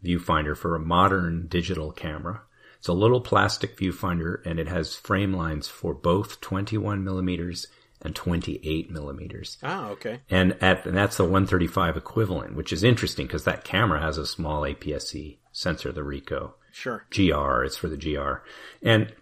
viewfinder 0.05 0.57
for 0.57 0.75
a 0.75 0.81
modern 0.81 1.47
digital 1.49 1.93
camera. 1.93 2.43
It's 2.79 2.89
a 2.89 2.93
little 2.93 3.21
plastic 3.21 3.77
viewfinder 3.77 4.45
and 4.45 4.59
it 4.61 4.69
has 4.69 4.95
frame 4.95 5.33
lines 5.33 5.69
for 5.69 5.95
both 5.95 6.41
21 6.41 7.03
millimeters 7.03 7.67
and 8.03 8.15
28 8.15 8.91
millimeters. 8.91 9.59
Ah, 9.63 9.89
okay. 9.91 10.21
And 10.31 10.57
at 10.63 10.87
and 10.87 10.97
that's 10.97 11.17
the 11.17 11.25
135 11.25 11.97
equivalent, 11.97 12.55
which 12.55 12.73
is 12.73 12.85
interesting 12.85 13.27
because 13.27 13.45
that 13.45 13.65
camera 13.65 14.01
has 14.01 14.19
a 14.19 14.27
small 14.27 14.63
APS-C 14.63 15.41
sensor, 15.53 15.93
the 15.93 16.03
Ricoh. 16.03 16.53
Sure. 16.73 17.05
GR, 17.11 17.65
it's 17.65 17.79
for 17.79 17.89
the 17.89 17.97
GR, 17.97 18.45
and 18.83 19.15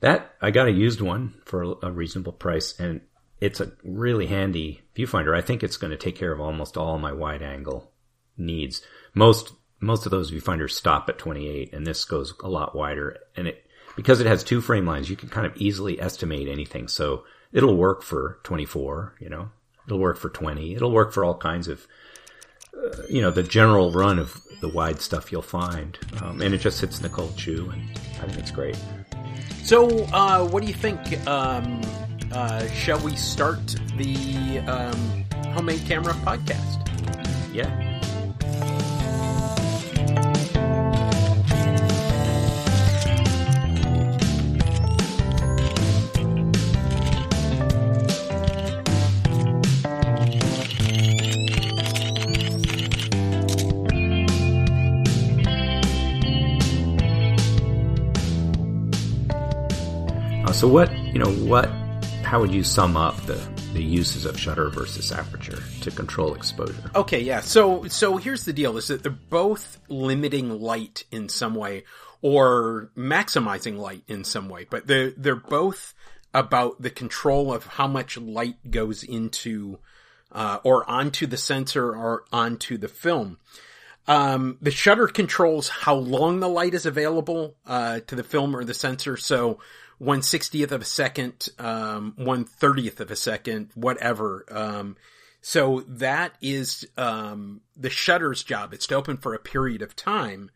that 0.00 0.34
I 0.40 0.50
got 0.50 0.68
a 0.68 0.72
used 0.72 1.02
one 1.02 1.34
for 1.44 1.76
a 1.82 1.90
reasonable 1.90 2.32
price, 2.32 2.78
and 2.80 3.02
it's 3.44 3.60
a 3.60 3.72
really 3.84 4.26
handy 4.26 4.80
viewfinder. 4.96 5.36
I 5.36 5.42
think 5.42 5.62
it's 5.62 5.76
going 5.76 5.90
to 5.90 5.98
take 5.98 6.16
care 6.16 6.32
of 6.32 6.40
almost 6.40 6.78
all 6.78 6.98
my 6.98 7.12
wide 7.12 7.42
angle 7.42 7.92
needs. 8.38 8.80
Most 9.12 9.52
most 9.80 10.06
of 10.06 10.10
those 10.10 10.30
viewfinders 10.32 10.70
stop 10.70 11.10
at 11.10 11.18
28, 11.18 11.74
and 11.74 11.86
this 11.86 12.06
goes 12.06 12.32
a 12.42 12.48
lot 12.48 12.74
wider, 12.74 13.18
and 13.36 13.46
it 13.46 13.66
because 13.96 14.20
it 14.20 14.26
has 14.26 14.42
two 14.42 14.62
frame 14.62 14.86
lines, 14.86 15.10
you 15.10 15.16
can 15.16 15.28
kind 15.28 15.46
of 15.46 15.54
easily 15.56 16.00
estimate 16.00 16.48
anything. 16.48 16.88
So 16.88 17.24
it'll 17.52 17.76
work 17.76 18.02
for 18.02 18.40
24, 18.44 19.16
you 19.20 19.28
know, 19.28 19.50
it'll 19.86 19.98
work 19.98 20.16
for 20.16 20.30
20, 20.30 20.74
it'll 20.74 20.90
work 20.90 21.12
for 21.12 21.22
all 21.22 21.36
kinds 21.36 21.68
of, 21.68 21.86
uh, 22.76 23.02
you 23.10 23.20
know, 23.20 23.30
the 23.30 23.42
general 23.42 23.92
run 23.92 24.18
of 24.18 24.40
the 24.62 24.68
wide 24.68 25.02
stuff 25.02 25.30
you'll 25.30 25.42
find. 25.42 25.98
Um, 26.22 26.40
and 26.40 26.54
it 26.54 26.58
just 26.58 26.80
hits 26.80 26.98
cold 27.10 27.38
shoe, 27.38 27.70
and 27.70 27.82
I 28.22 28.26
think 28.26 28.38
it's 28.38 28.50
great. 28.50 28.78
So, 29.62 30.04
uh, 30.14 30.48
what 30.48 30.62
do 30.62 30.66
you 30.66 30.74
think? 30.74 30.98
Um, 31.28 31.82
uh, 32.32 32.66
shall 32.68 32.98
we 33.00 33.16
start 33.16 33.66
the 33.96 34.58
um, 34.66 35.24
homemade 35.52 35.84
camera 35.86 36.14
podcast? 36.14 36.80
Yeah. 37.52 37.90
So 60.54 60.68
what, 60.68 60.90
you 61.12 61.18
know, 61.18 61.30
what, 61.44 61.68
how 62.34 62.40
would 62.40 62.52
you 62.52 62.64
sum 62.64 62.96
up 62.96 63.14
the, 63.26 63.40
the 63.74 63.80
uses 63.80 64.26
of 64.26 64.36
shutter 64.36 64.68
versus 64.68 65.12
aperture 65.12 65.62
to 65.80 65.88
control 65.92 66.34
exposure? 66.34 66.90
Okay, 66.96 67.20
yeah. 67.20 67.38
So, 67.38 67.86
so 67.86 68.16
here's 68.16 68.44
the 68.44 68.52
deal 68.52 68.76
is 68.76 68.88
that 68.88 69.04
they're 69.04 69.12
both 69.12 69.78
limiting 69.88 70.60
light 70.60 71.04
in 71.12 71.28
some 71.28 71.54
way 71.54 71.84
or 72.22 72.90
maximizing 72.96 73.76
light 73.76 74.02
in 74.08 74.24
some 74.24 74.48
way, 74.48 74.66
but 74.68 74.88
they're, 74.88 75.12
they're 75.12 75.36
both 75.36 75.94
about 76.34 76.82
the 76.82 76.90
control 76.90 77.54
of 77.54 77.66
how 77.66 77.86
much 77.86 78.18
light 78.18 78.68
goes 78.68 79.04
into, 79.04 79.78
uh, 80.32 80.58
or 80.64 80.90
onto 80.90 81.28
the 81.28 81.36
sensor 81.36 81.94
or 81.94 82.24
onto 82.32 82.76
the 82.76 82.88
film. 82.88 83.38
Um, 84.08 84.58
the 84.60 84.72
shutter 84.72 85.06
controls 85.06 85.68
how 85.68 85.94
long 85.94 86.40
the 86.40 86.48
light 86.48 86.74
is 86.74 86.84
available, 86.84 87.54
uh, 87.64 88.00
to 88.08 88.16
the 88.16 88.24
film 88.24 88.56
or 88.56 88.64
the 88.64 88.74
sensor. 88.74 89.16
So 89.16 89.60
one 89.98 90.22
sixtieth 90.22 90.72
of 90.72 90.82
a 90.82 90.84
second, 90.84 91.48
um, 91.58 92.14
one 92.16 92.44
thirtieth 92.44 93.00
of 93.00 93.10
a 93.10 93.16
second, 93.16 93.70
whatever. 93.74 94.44
Um, 94.50 94.96
so 95.40 95.84
that 95.88 96.34
is, 96.40 96.86
um, 96.96 97.60
the 97.76 97.90
shutter's 97.90 98.42
job. 98.42 98.72
It's 98.72 98.86
to 98.86 98.94
open 98.94 99.18
for 99.18 99.34
a 99.34 99.38
period 99.38 99.82
of 99.82 99.94
time. 99.94 100.50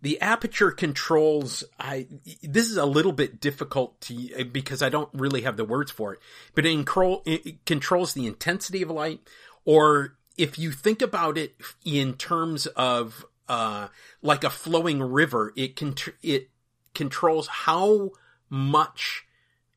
The 0.00 0.20
aperture 0.20 0.72
controls, 0.72 1.62
I, 1.78 2.08
this 2.42 2.68
is 2.68 2.76
a 2.76 2.86
little 2.86 3.12
bit 3.12 3.40
difficult 3.40 4.00
to, 4.02 4.44
because 4.44 4.82
I 4.82 4.88
don't 4.88 5.08
really 5.12 5.42
have 5.42 5.56
the 5.56 5.64
words 5.64 5.92
for 5.92 6.14
it, 6.14 6.20
but 6.54 6.66
it, 6.66 6.72
control, 6.74 7.22
it 7.24 7.64
controls 7.66 8.12
the 8.12 8.26
intensity 8.26 8.82
of 8.82 8.90
light, 8.90 9.20
or 9.64 10.16
if 10.36 10.58
you 10.58 10.72
think 10.72 11.02
about 11.02 11.38
it 11.38 11.54
in 11.84 12.14
terms 12.14 12.66
of, 12.66 13.24
uh, 13.48 13.88
like 14.22 14.42
a 14.42 14.50
flowing 14.50 15.00
river, 15.00 15.52
it 15.56 15.76
can, 15.76 15.94
it 16.22 16.50
controls 16.94 17.46
how 17.46 18.10
much 18.52 19.24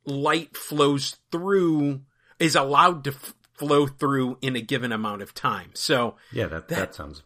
light 0.03 0.57
flows 0.57 1.15
through 1.31 2.01
is 2.39 2.57
allowed 2.57 3.05
to 3.05 3.11
f- 3.11 3.33
flow 3.53 3.87
through 3.87 4.37
in 4.41 4.57
a 4.57 4.61
given 4.61 4.91
amount 4.91 5.21
of 5.21 5.33
time. 5.33 5.69
So 5.73 6.15
yeah, 6.33 6.47
that 6.47 6.67
that, 6.67 6.77
that 6.77 6.95
sounds 6.95 7.23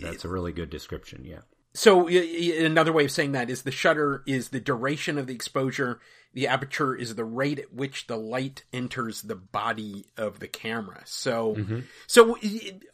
that's 0.00 0.24
a 0.24 0.28
really 0.28 0.52
good 0.52 0.70
description. 0.70 1.24
Yeah. 1.24 1.42
so 1.72 2.08
another 2.08 2.92
way 2.92 3.04
of 3.04 3.12
saying 3.12 3.32
that 3.32 3.48
is 3.48 3.62
the 3.62 3.70
shutter 3.70 4.24
is 4.26 4.48
the 4.48 4.58
duration 4.58 5.18
of 5.18 5.28
the 5.28 5.34
exposure. 5.34 6.00
The 6.34 6.48
aperture 6.48 6.96
is 6.96 7.14
the 7.14 7.24
rate 7.24 7.60
at 7.60 7.72
which 7.72 8.08
the 8.08 8.16
light 8.16 8.64
enters 8.72 9.22
the 9.22 9.36
body 9.36 10.06
of 10.16 10.40
the 10.40 10.48
camera. 10.48 11.02
So, 11.04 11.54
mm-hmm. 11.54 11.80
so 12.08 12.38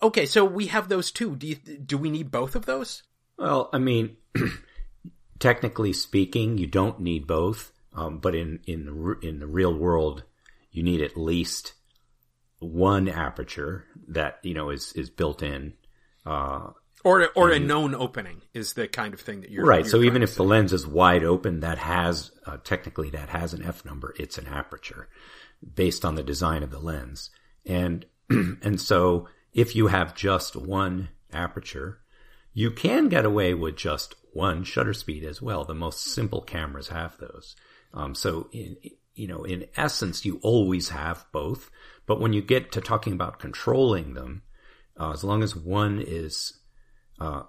okay, 0.03 0.27
so 0.27 0.45
we 0.45 0.67
have 0.67 0.91
those 0.91 1.11
two. 1.11 1.37
Do 1.37 1.47
you, 1.47 1.55
do 1.55 1.97
we 1.97 2.11
need 2.11 2.31
both 2.31 2.55
of 2.55 2.67
those? 2.67 3.03
Well, 3.39 3.71
I 3.73 3.79
mean, 3.79 4.19
technically 5.39 5.95
speaking, 5.95 6.59
you 6.59 6.67
don't 6.67 7.01
need 7.01 7.27
both. 7.27 7.73
Um, 7.99 8.19
but 8.19 8.35
in 8.35 8.61
in 8.67 8.87
the, 8.87 9.27
in 9.27 9.39
the 9.41 9.47
real 9.47 9.75
world, 9.75 10.23
you 10.71 10.83
need 10.83 11.01
at 11.01 11.17
least 11.17 11.73
one 12.61 13.09
aperture 13.09 13.87
that 14.09 14.39
you 14.43 14.55
know 14.55 14.71
is 14.71 14.93
is 14.93 15.11
built 15.11 15.43
in. 15.43 15.75
Uh, 16.25 16.71
or 17.05 17.29
or 17.35 17.51
a 17.51 17.59
known 17.59 17.95
opening 17.95 18.43
is 18.55 18.75
the 18.75 18.89
kind 18.89 19.15
of 19.15 19.21
thing 19.21 19.41
that 19.41 19.51
you're 19.51 19.65
right. 19.65 19.85
You're 19.85 19.91
so 19.91 20.03
even 20.03 20.23
if 20.23 20.35
the 20.35 20.45
lens 20.45 20.73
is 20.73 20.87
wide 20.87 21.25
open, 21.25 21.61
that 21.61 21.79
has 21.79 22.31
uh, 22.47 22.59
technically 22.63 23.11
that 23.11 23.31
has 23.31 23.55
an 23.55 23.63
f 23.63 23.85
number. 23.85 24.15
It's 24.19 24.39
an 24.39 24.47
aperture 24.47 25.09
based 25.75 26.05
on 26.05 26.15
the 26.15 26.23
design 26.23 26.63
of 26.63 26.71
the 26.71 26.81
lens, 26.81 27.31
and 27.67 28.07
and 28.31 28.81
so 28.81 29.29
if 29.53 29.75
you 29.75 29.89
have 29.89 30.15
just 30.15 30.55
one 30.55 31.09
aperture, 31.33 32.01
you 32.53 32.71
can 32.71 33.09
get 33.09 33.25
away 33.25 33.55
with 33.55 33.77
just 33.77 34.15
one 34.33 34.63
shutter 34.63 34.93
speed 34.93 35.25
as 35.25 35.41
well. 35.41 35.65
The 35.65 35.75
most 35.75 36.01
simple 36.01 36.43
cameras 36.43 36.89
have 36.89 37.17
those. 37.19 37.57
Um, 37.95 38.15
so 38.15 38.49
in, 38.53 38.77
you 39.15 39.27
know, 39.27 39.45
in 39.45 39.67
essence, 39.77 40.25
you 40.25 40.39
always 40.43 40.91
have 40.91 41.27
both. 41.33 41.71
But 42.07 42.21
when 42.21 42.33
you 42.33 42.41
get 42.41 42.73
to 42.73 42.81
talking 42.81 43.13
about 43.13 43.39
controlling 43.39 44.15
them, 44.15 44.43
uh, 44.99 45.13
as 45.13 45.25
long 45.25 45.43
as 45.43 45.55
one 45.55 46.03
is 46.05 46.59
uh, 47.21 47.43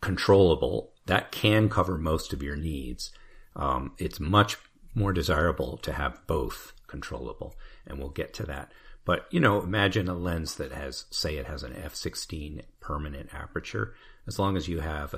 controllable, 0.00 0.92
that 1.06 1.32
can 1.32 1.68
cover 1.68 1.98
most 1.98 2.32
of 2.32 2.42
your 2.42 2.56
needs. 2.56 3.10
Um, 3.56 3.92
it's 3.98 4.20
much 4.20 4.56
more 4.94 5.12
desirable 5.12 5.78
to 5.78 5.92
have 5.92 6.26
both 6.26 6.72
controllable, 6.86 7.54
and 7.86 7.98
we'll 7.98 8.10
get 8.10 8.34
to 8.34 8.44
that. 8.44 8.72
But 9.04 9.26
you 9.30 9.40
know, 9.40 9.60
imagine 9.60 10.08
a 10.08 10.14
lens 10.14 10.56
that 10.56 10.72
has, 10.72 11.06
say, 11.10 11.36
it 11.36 11.46
has 11.46 11.62
an 11.62 11.72
f16 11.72 12.62
permanent 12.80 13.30
aperture. 13.34 13.94
As 14.26 14.38
long 14.38 14.56
as 14.56 14.68
you 14.68 14.80
have 14.80 15.14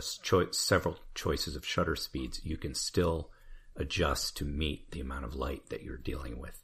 several 0.53 0.97
choices 1.15 1.57
of 1.57 1.67
shutter 1.67 1.95
speeds, 1.95 2.41
you 2.43 2.57
can 2.57 2.75
still 2.75 3.31
adjust 3.77 4.37
to 4.39 4.45
meet 4.45 4.91
the 4.91 5.01
amount 5.01 5.25
of 5.25 5.35
light 5.35 5.69
that 5.71 5.83
you're 5.83 5.97
dealing 5.97 6.39
with 6.39 6.63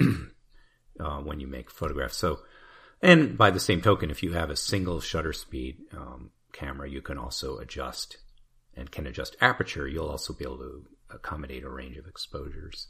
uh, 1.00 1.18
when 1.18 1.40
you 1.40 1.46
make 1.46 1.70
photographs. 1.70 2.16
So, 2.16 2.40
and 3.00 3.36
by 3.36 3.50
the 3.50 3.60
same 3.60 3.80
token, 3.80 4.10
if 4.10 4.22
you 4.22 4.32
have 4.32 4.50
a 4.50 4.56
single 4.56 5.00
shutter 5.00 5.32
speed 5.32 5.78
um, 5.92 6.30
camera, 6.52 6.88
you 6.88 7.02
can 7.02 7.18
also 7.18 7.58
adjust 7.58 8.18
and 8.74 8.90
can 8.90 9.06
adjust 9.06 9.36
aperture. 9.40 9.86
You'll 9.86 10.08
also 10.08 10.32
be 10.32 10.44
able 10.44 10.58
to 10.58 10.84
accommodate 11.10 11.64
a 11.64 11.70
range 11.70 11.96
of 11.96 12.06
exposures. 12.06 12.88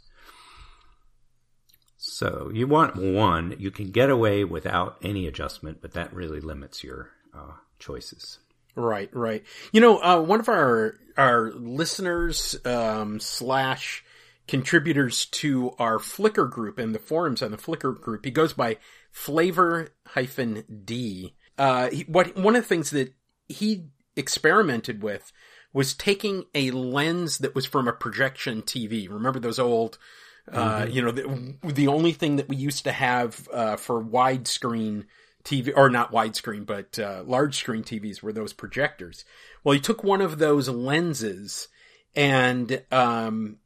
So 1.97 2.51
you 2.53 2.67
want 2.67 2.97
one, 2.97 3.57
you 3.59 3.71
can 3.71 3.91
get 3.91 4.11
away 4.11 4.45
without 4.45 4.99
any 5.03 5.27
adjustment, 5.27 5.79
but 5.81 5.93
that 5.95 6.13
really 6.13 6.41
limits 6.41 6.85
your 6.85 7.11
uh, 7.35 7.53
choices. 7.79 8.39
Right, 8.77 9.09
right. 9.13 9.45
You 9.73 9.81
know, 9.81 10.03
uh, 10.03 10.21
one 10.21 10.41
of 10.41 10.49
our 10.49 10.99
our 11.17 11.53
listeners 11.53 12.57
um, 12.65 13.21
slash 13.21 14.05
contributors 14.49 15.27
to 15.27 15.73
our 15.79 15.99
Flickr 15.99 16.51
group 16.51 16.79
and 16.79 16.95
the 16.95 16.99
forums 16.99 17.41
on 17.41 17.51
the 17.51 17.57
Flickr 17.57 17.99
group, 17.99 18.25
he 18.25 18.31
goes 18.31 18.53
by 18.53 18.79
Flavor 19.11 19.89
hyphen 20.09 20.65
D. 20.85 21.35
Uh, 21.57 21.89
he, 21.91 22.03
what 22.03 22.37
one 22.37 22.57
of 22.57 22.63
the 22.63 22.69
things 22.69 22.91
that 22.91 23.15
he 23.49 23.87
experimented 24.17 25.03
with 25.03 25.33
was 25.73 25.95
taking 25.95 26.45
a 26.55 26.71
lens 26.71 27.39
that 27.39 27.55
was 27.55 27.67
from 27.67 27.89
a 27.89 27.93
projection 27.93 28.63
TV. 28.63 29.09
Remember 29.11 29.41
those 29.41 29.59
old, 29.59 29.99
uh, 30.51 30.83
mm-hmm. 30.83 30.91
you 30.91 31.03
know, 31.03 31.11
the, 31.11 31.57
the, 31.65 31.89
only 31.89 32.13
thing 32.13 32.37
that 32.37 32.49
we 32.49 32.57
used 32.57 32.85
to 32.85 32.93
have 32.93 33.49
uh, 33.53 33.77
for 33.77 34.03
widescreen 34.03 35.05
TV, 35.45 35.73
or 35.77 35.91
not 35.91 36.13
widescreen, 36.13 36.65
but 36.65 36.99
uh, 36.99 37.23
large 37.27 37.57
screen 37.57 37.83
TVs 37.83 38.23
were 38.23 38.33
those 38.33 38.53
projectors. 38.53 39.25
Well, 39.63 39.75
he 39.75 39.81
took 39.81 40.03
one 40.03 40.21
of 40.21 40.39
those 40.39 40.69
lenses 40.69 41.69
and 42.17 42.83
um, 42.91 43.59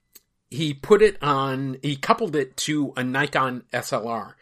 he 0.51 0.75
put 0.75 1.03
it 1.03 1.23
on, 1.23 1.79
he 1.83 1.97
coupled 1.97 2.35
it 2.35 2.57
to 2.59 2.93
a 2.97 3.05
Nikon 3.05 3.65
SLR. 3.73 4.35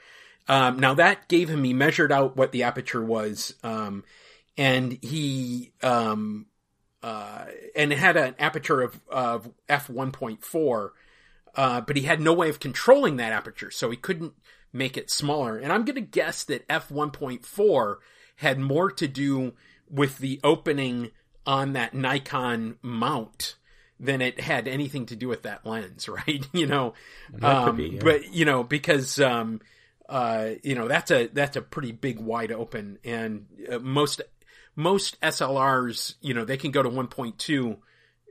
Um, 0.48 0.78
now 0.78 0.94
that 0.94 1.28
gave 1.28 1.48
him, 1.48 1.64
he 1.64 1.72
measured 1.72 2.12
out 2.12 2.36
what 2.36 2.52
the 2.52 2.62
aperture 2.62 3.04
was, 3.04 3.54
um, 3.64 4.04
and 4.56 4.96
he, 5.02 5.72
um, 5.82 6.46
uh, 7.02 7.46
and 7.74 7.92
it 7.92 7.98
had 7.98 8.16
an 8.16 8.36
aperture 8.38 8.80
of, 8.80 9.00
of 9.08 9.50
f1.4, 9.68 10.90
uh, 11.56 11.80
but 11.80 11.96
he 11.96 12.02
had 12.02 12.20
no 12.20 12.32
way 12.32 12.48
of 12.48 12.60
controlling 12.60 13.16
that 13.16 13.32
aperture, 13.32 13.72
so 13.72 13.90
he 13.90 13.96
couldn't 13.96 14.34
make 14.76 14.96
it 14.96 15.10
smaller. 15.10 15.58
And 15.58 15.72
I'm 15.72 15.84
going 15.84 15.96
to 15.96 16.00
guess 16.00 16.44
that 16.44 16.66
f1.4 16.68 17.96
had 18.36 18.58
more 18.58 18.90
to 18.92 19.08
do 19.08 19.54
with 19.90 20.18
the 20.18 20.40
opening 20.44 21.10
on 21.46 21.72
that 21.74 21.94
Nikon 21.94 22.76
mount 22.82 23.56
than 23.98 24.20
it 24.20 24.40
had 24.40 24.68
anything 24.68 25.06
to 25.06 25.16
do 25.16 25.28
with 25.28 25.42
that 25.42 25.64
lens, 25.64 26.08
right? 26.28 26.46
you 26.52 26.66
know, 26.66 26.94
um, 27.42 27.76
be, 27.76 27.84
yeah. 27.84 28.00
but 28.02 28.32
you 28.32 28.44
know, 28.44 28.62
because, 28.62 29.18
um, 29.20 29.60
uh, 30.08 30.50
you 30.62 30.74
know, 30.74 30.88
that's 30.88 31.10
a, 31.10 31.28
that's 31.28 31.56
a 31.56 31.62
pretty 31.62 31.92
big 31.92 32.20
wide 32.20 32.52
open 32.52 32.98
and 33.04 33.46
uh, 33.70 33.78
most, 33.78 34.20
most 34.74 35.20
SLRs, 35.22 36.14
you 36.20 36.34
know, 36.34 36.44
they 36.44 36.58
can 36.58 36.70
go 36.70 36.82
to 36.82 36.90
1.2, 36.90 37.76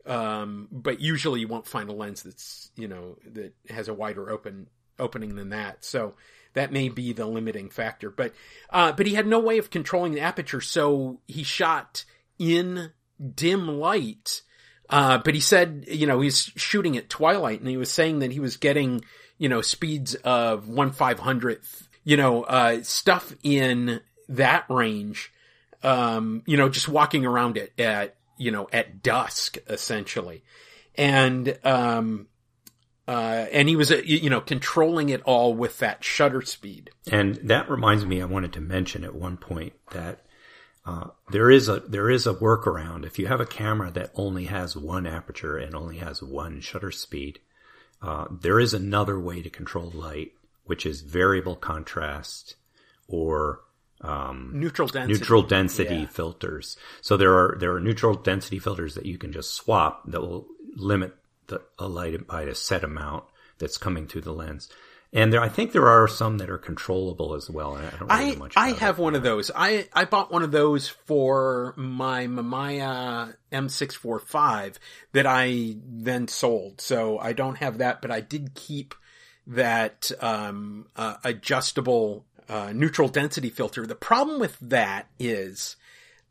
um, 0.06 0.68
but 0.72 1.00
usually 1.02 1.40
you 1.40 1.48
won't 1.48 1.66
find 1.66 1.90
a 1.90 1.94
lens 1.94 2.22
that's, 2.22 2.70
you 2.76 2.88
know, 2.88 3.18
that 3.34 3.56
has 3.70 3.88
a 3.88 3.94
wider 3.94 4.30
open 4.30 4.68
opening 5.00 5.36
than 5.36 5.50
that. 5.50 5.84
So 5.86 6.16
that 6.54 6.72
may 6.72 6.90
be 6.90 7.14
the 7.14 7.26
limiting 7.26 7.70
factor. 7.70 8.10
But 8.10 8.34
uh, 8.70 8.92
but 8.92 9.06
he 9.06 9.16
had 9.16 9.28
no 9.28 9.40
way 9.40 9.58
of 9.58 9.70
controlling 9.70 10.14
the 10.14 10.22
aperture, 10.22 10.62
so 10.62 11.20
he 11.28 11.44
shot 11.44 12.06
in 12.40 12.92
dim 13.36 13.68
light. 13.68 14.42
Uh, 14.90 15.18
but 15.18 15.34
he 15.34 15.40
said, 15.40 15.86
you 15.88 16.06
know, 16.06 16.22
he's 16.22 16.52
shooting 16.56 16.96
at 16.98 17.10
twilight, 17.10 17.60
and 17.60 17.70
he 17.70 17.78
was 17.78 17.92
saying 17.92 18.20
that 18.20 18.32
he 18.32 18.40
was 18.40 18.58
getting, 18.58 19.04
you 19.38 19.50
know, 19.50 19.62
speeds 19.62 20.16
of 20.16 20.70
one 20.70 20.92
five 20.92 21.20
hundredth, 21.20 21.88
you 22.04 22.18
know, 22.18 22.44
uh, 22.44 22.84
stuff 22.84 23.34
in 23.44 24.02
that 24.30 24.66
range. 24.70 25.32
Um, 25.84 26.42
you 26.48 26.58
know, 26.58 26.68
just 26.68 26.90
walking 26.90 27.28
around 27.28 27.58
it 27.58 27.80
at, 27.80 28.16
you 28.40 28.50
know, 28.50 28.68
at 28.74 29.04
dusk, 29.04 29.58
essentially. 29.70 30.44
And, 30.96 31.60
um, 31.64 32.26
uh, 33.08 33.46
and 33.52 33.70
he 33.70 33.76
was, 33.76 33.92
uh, 33.92 34.02
you 34.04 34.30
know, 34.30 34.42
controlling 34.42 35.10
it 35.10 35.22
all 35.24 35.54
with 35.54 35.80
that 35.80 36.04
shutter 36.04 36.42
speed. 36.42 36.90
And 37.12 37.36
that 37.36 37.70
reminds 37.70 38.06
me, 38.06 38.22
I 38.22 38.26
wanted 38.26 38.54
to 38.54 38.62
mention 38.62 39.04
at 39.04 39.14
one 39.14 39.38
point 39.38 39.74
that 39.92 40.26
uh, 40.86 41.10
there 41.32 41.50
is 41.50 41.68
a 41.68 41.80
there 41.82 42.10
is 42.10 42.28
a 42.28 42.34
workaround. 42.34 43.06
If 43.06 43.18
you 43.20 43.28
have 43.28 43.42
a 43.42 43.46
camera 43.46 43.92
that 43.92 44.12
only 44.16 44.46
has 44.46 44.76
one 44.76 45.08
aperture 45.08 45.58
and 45.58 45.76
only 45.76 45.98
has 45.98 46.22
one 46.22 46.62
shutter 46.62 46.92
speed, 46.92 47.40
uh, 48.02 48.26
there 48.30 48.60
is 48.60 48.74
another 48.74 49.20
way 49.20 49.42
to 49.42 49.50
control 49.50 49.92
light, 49.94 50.34
which 50.66 50.86
is 50.86 51.02
variable 51.02 51.56
contrast 51.56 52.56
or 53.08 53.62
um, 54.02 54.52
neutral 54.54 54.88
density. 54.88 55.14
Neutral 55.20 55.42
density 55.42 55.96
yeah. 55.96 56.06
filters. 56.08 56.78
So 57.02 57.18
there 57.18 57.34
are 57.34 57.58
there 57.60 57.74
are 57.74 57.80
neutral 57.80 58.16
density 58.16 58.60
filters 58.60 58.96
that 58.96 59.06
you 59.06 59.18
can 59.18 59.32
just 59.32 59.54
swap 59.54 60.04
that 60.10 60.22
will 60.22 60.48
limit 60.76 61.16
the, 61.48 61.62
a 61.80 61.88
light 61.88 62.28
by 62.28 62.44
a 62.44 62.56
set 62.56 62.84
amount 62.84 63.26
that's 63.58 63.78
coming 63.78 64.08
through 64.08 64.22
the 64.22 64.34
lens. 64.34 64.70
And 65.14 65.32
there, 65.32 65.42
I 65.42 65.48
think 65.48 65.72
there 65.72 65.88
are 65.88 66.10
some 66.10 66.40
that 66.40 66.50
are 66.50 66.58
controllable 66.58 67.36
as 67.36 67.50
well. 67.50 67.76
I 67.76 67.82
don't 67.84 68.12
really 68.12 68.52
I, 68.58 68.68
I 68.68 68.72
have 68.74 69.00
one 69.00 69.16
of 69.16 69.24
those. 69.24 69.50
I, 69.56 69.88
I 69.94 70.04
bought 70.04 70.30
one 70.30 70.44
of 70.44 70.52
those 70.52 70.90
for 70.90 71.74
my 71.78 72.28
Mamiya 72.28 73.36
M645 73.50 74.76
that 75.14 75.26
I 75.26 75.78
then 75.86 76.28
sold. 76.28 76.82
So 76.82 77.18
I 77.18 77.32
don't 77.32 77.58
have 77.60 77.78
that, 77.78 78.02
but 78.02 78.12
I 78.12 78.20
did 78.20 78.56
keep 78.56 78.94
that, 79.48 80.12
um, 80.20 80.88
uh, 80.98 81.16
adjustable, 81.24 82.26
uh, 82.50 82.74
neutral 82.74 83.08
density 83.08 83.50
filter. 83.50 83.88
The 83.88 83.96
problem 83.96 84.40
with 84.40 84.58
that 84.60 85.08
is, 85.18 85.78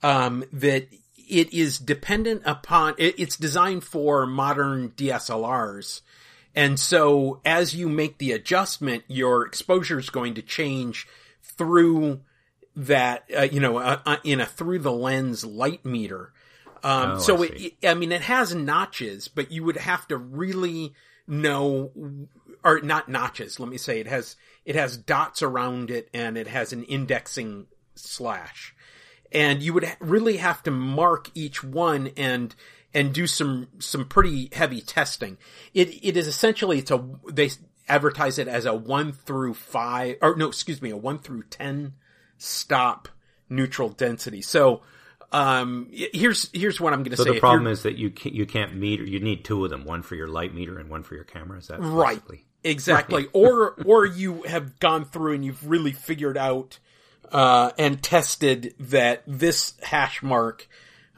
um, 0.02 0.44
that 0.52 0.88
it 1.28 1.52
is 1.52 1.78
dependent 1.78 2.42
upon, 2.44 2.94
it, 2.98 3.18
it's 3.18 3.36
designed 3.36 3.84
for 3.84 4.26
modern 4.26 4.90
DSLRs. 4.90 6.02
And 6.54 6.78
so 6.78 7.40
as 7.44 7.74
you 7.74 7.88
make 7.88 8.18
the 8.18 8.32
adjustment, 8.32 9.04
your 9.08 9.44
exposure 9.44 9.98
is 9.98 10.10
going 10.10 10.34
to 10.34 10.42
change 10.42 11.06
through 11.42 12.20
that, 12.76 13.24
uh, 13.36 13.42
you 13.42 13.60
know, 13.60 13.78
uh, 13.78 14.00
uh, 14.06 14.16
in 14.24 14.40
a 14.40 14.46
through 14.46 14.80
the 14.80 14.92
lens 14.92 15.44
light 15.44 15.84
meter. 15.84 16.32
Um, 16.82 17.12
oh, 17.12 17.18
so 17.18 17.42
I, 17.42 17.46
it, 17.52 17.74
I 17.84 17.94
mean, 17.94 18.12
it 18.12 18.22
has 18.22 18.54
notches, 18.54 19.28
but 19.28 19.50
you 19.50 19.64
would 19.64 19.76
have 19.76 20.06
to 20.08 20.16
really 20.16 20.94
know, 21.26 21.90
or 22.62 22.80
not 22.80 23.08
notches. 23.08 23.58
Let 23.58 23.68
me 23.68 23.78
say 23.78 24.00
it 24.00 24.06
has, 24.06 24.36
it 24.64 24.76
has 24.76 24.96
dots 24.96 25.42
around 25.42 25.90
it 25.90 26.08
and 26.12 26.36
it 26.36 26.46
has 26.46 26.72
an 26.72 26.84
indexing 26.84 27.66
slash 27.94 28.73
and 29.34 29.62
you 29.62 29.74
would 29.74 29.94
really 30.00 30.38
have 30.38 30.62
to 30.62 30.70
mark 30.70 31.28
each 31.34 31.62
one 31.62 32.12
and 32.16 32.54
and 32.94 33.12
do 33.12 33.26
some 33.26 33.68
some 33.80 34.06
pretty 34.06 34.48
heavy 34.52 34.80
testing. 34.80 35.36
It 35.74 36.04
it 36.04 36.16
is 36.16 36.26
essentially 36.28 36.78
it's 36.78 36.92
a 36.92 37.04
they 37.30 37.50
advertise 37.88 38.38
it 38.38 38.48
as 38.48 38.64
a 38.64 38.74
one 38.74 39.12
through 39.12 39.54
five 39.54 40.16
or 40.22 40.36
no 40.36 40.48
excuse 40.48 40.80
me 40.80 40.90
a 40.90 40.96
one 40.96 41.18
through 41.18 41.42
ten 41.50 41.94
stop 42.38 43.08
neutral 43.50 43.88
density. 43.90 44.40
So 44.40 44.82
um, 45.32 45.88
here's 45.90 46.48
here's 46.52 46.80
what 46.80 46.92
I'm 46.92 47.00
going 47.00 47.10
to 47.10 47.16
so 47.16 47.24
say. 47.24 47.32
the 47.32 47.40
problem 47.40 47.66
is 47.66 47.82
that 47.82 47.96
you 47.96 48.10
can't, 48.10 48.34
you 48.34 48.46
can't 48.46 48.76
meter. 48.76 49.02
You 49.02 49.18
need 49.18 49.44
two 49.44 49.64
of 49.64 49.70
them, 49.70 49.84
one 49.84 50.02
for 50.02 50.14
your 50.14 50.28
light 50.28 50.54
meter 50.54 50.78
and 50.78 50.88
one 50.88 51.02
for 51.02 51.16
your 51.16 51.24
camera. 51.24 51.58
Is 51.58 51.68
that 51.68 51.80
right? 51.80 52.16
Basically? 52.16 52.44
Exactly. 52.62 53.26
or 53.32 53.72
or 53.84 54.06
you 54.06 54.42
have 54.44 54.78
gone 54.78 55.04
through 55.04 55.34
and 55.34 55.44
you've 55.44 55.68
really 55.68 55.92
figured 55.92 56.38
out 56.38 56.78
uh, 57.32 57.70
and 57.78 58.02
tested 58.02 58.74
that 58.78 59.22
this 59.26 59.74
hash 59.82 60.22
mark, 60.22 60.68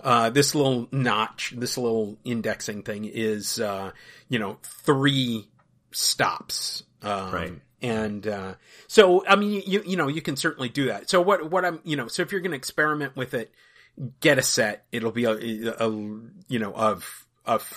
uh, 0.03 0.31
this 0.31 0.55
little 0.55 0.89
notch, 0.93 1.55
this 1.57 1.77
little 1.79 2.19
indexing 2.25 2.83
thing 2.83 3.05
is, 3.05 3.61
uh, 3.61 3.91
you 4.29 4.39
know, 4.39 4.59
three 4.63 5.49
stops. 5.91 6.85
Um, 7.03 7.33
right. 7.33 7.53
And, 7.83 8.27
uh, 8.27 8.55
so, 8.89 9.27
I 9.27 9.37
mean, 9.37 9.63
you, 9.67 9.83
you 9.87 9.97
know, 9.97 10.09
you 10.09 10.23
can 10.23 10.37
certainly 10.37 10.69
do 10.69 10.87
that. 10.87 11.11
So 11.11 11.21
what, 11.21 11.51
what 11.51 11.65
I'm, 11.65 11.81
you 11.85 11.97
know, 11.97 12.09
so 12.09 12.23
if 12.23 12.33
you're 12.33 12.41
going 12.41 12.53
to 12.53 12.57
experiment 12.57 13.17
with 13.17 13.35
it, 13.35 13.53
get 14.21 14.39
a 14.39 14.43
set. 14.43 14.87
It'll 14.93 15.13
be 15.13 15.25
a, 15.25 15.33
a 15.79 15.91
you 15.91 16.59
know, 16.59 16.73
of, 16.73 17.27
of 17.45 17.73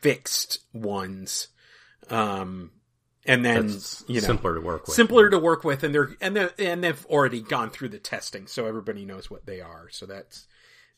fixed 0.00 0.60
ones. 0.72 1.48
Um, 2.10 2.70
and 3.26 3.44
then 3.44 3.68
That's 3.68 4.04
you 4.06 4.20
know 4.20 4.26
simpler 4.26 4.54
to 4.54 4.60
work 4.60 4.86
with. 4.86 4.96
simpler 4.96 5.28
to 5.30 5.38
work 5.38 5.64
with, 5.64 5.82
and 5.82 5.94
they're 5.94 6.10
and 6.20 6.36
they 6.36 6.48
and 6.58 6.82
they've 6.82 7.06
already 7.06 7.40
gone 7.40 7.70
through 7.70 7.90
the 7.90 7.98
testing, 7.98 8.46
so 8.46 8.66
everybody 8.66 9.04
knows 9.04 9.30
what 9.30 9.46
they 9.46 9.60
are. 9.60 9.88
So 9.90 10.06
that's 10.06 10.46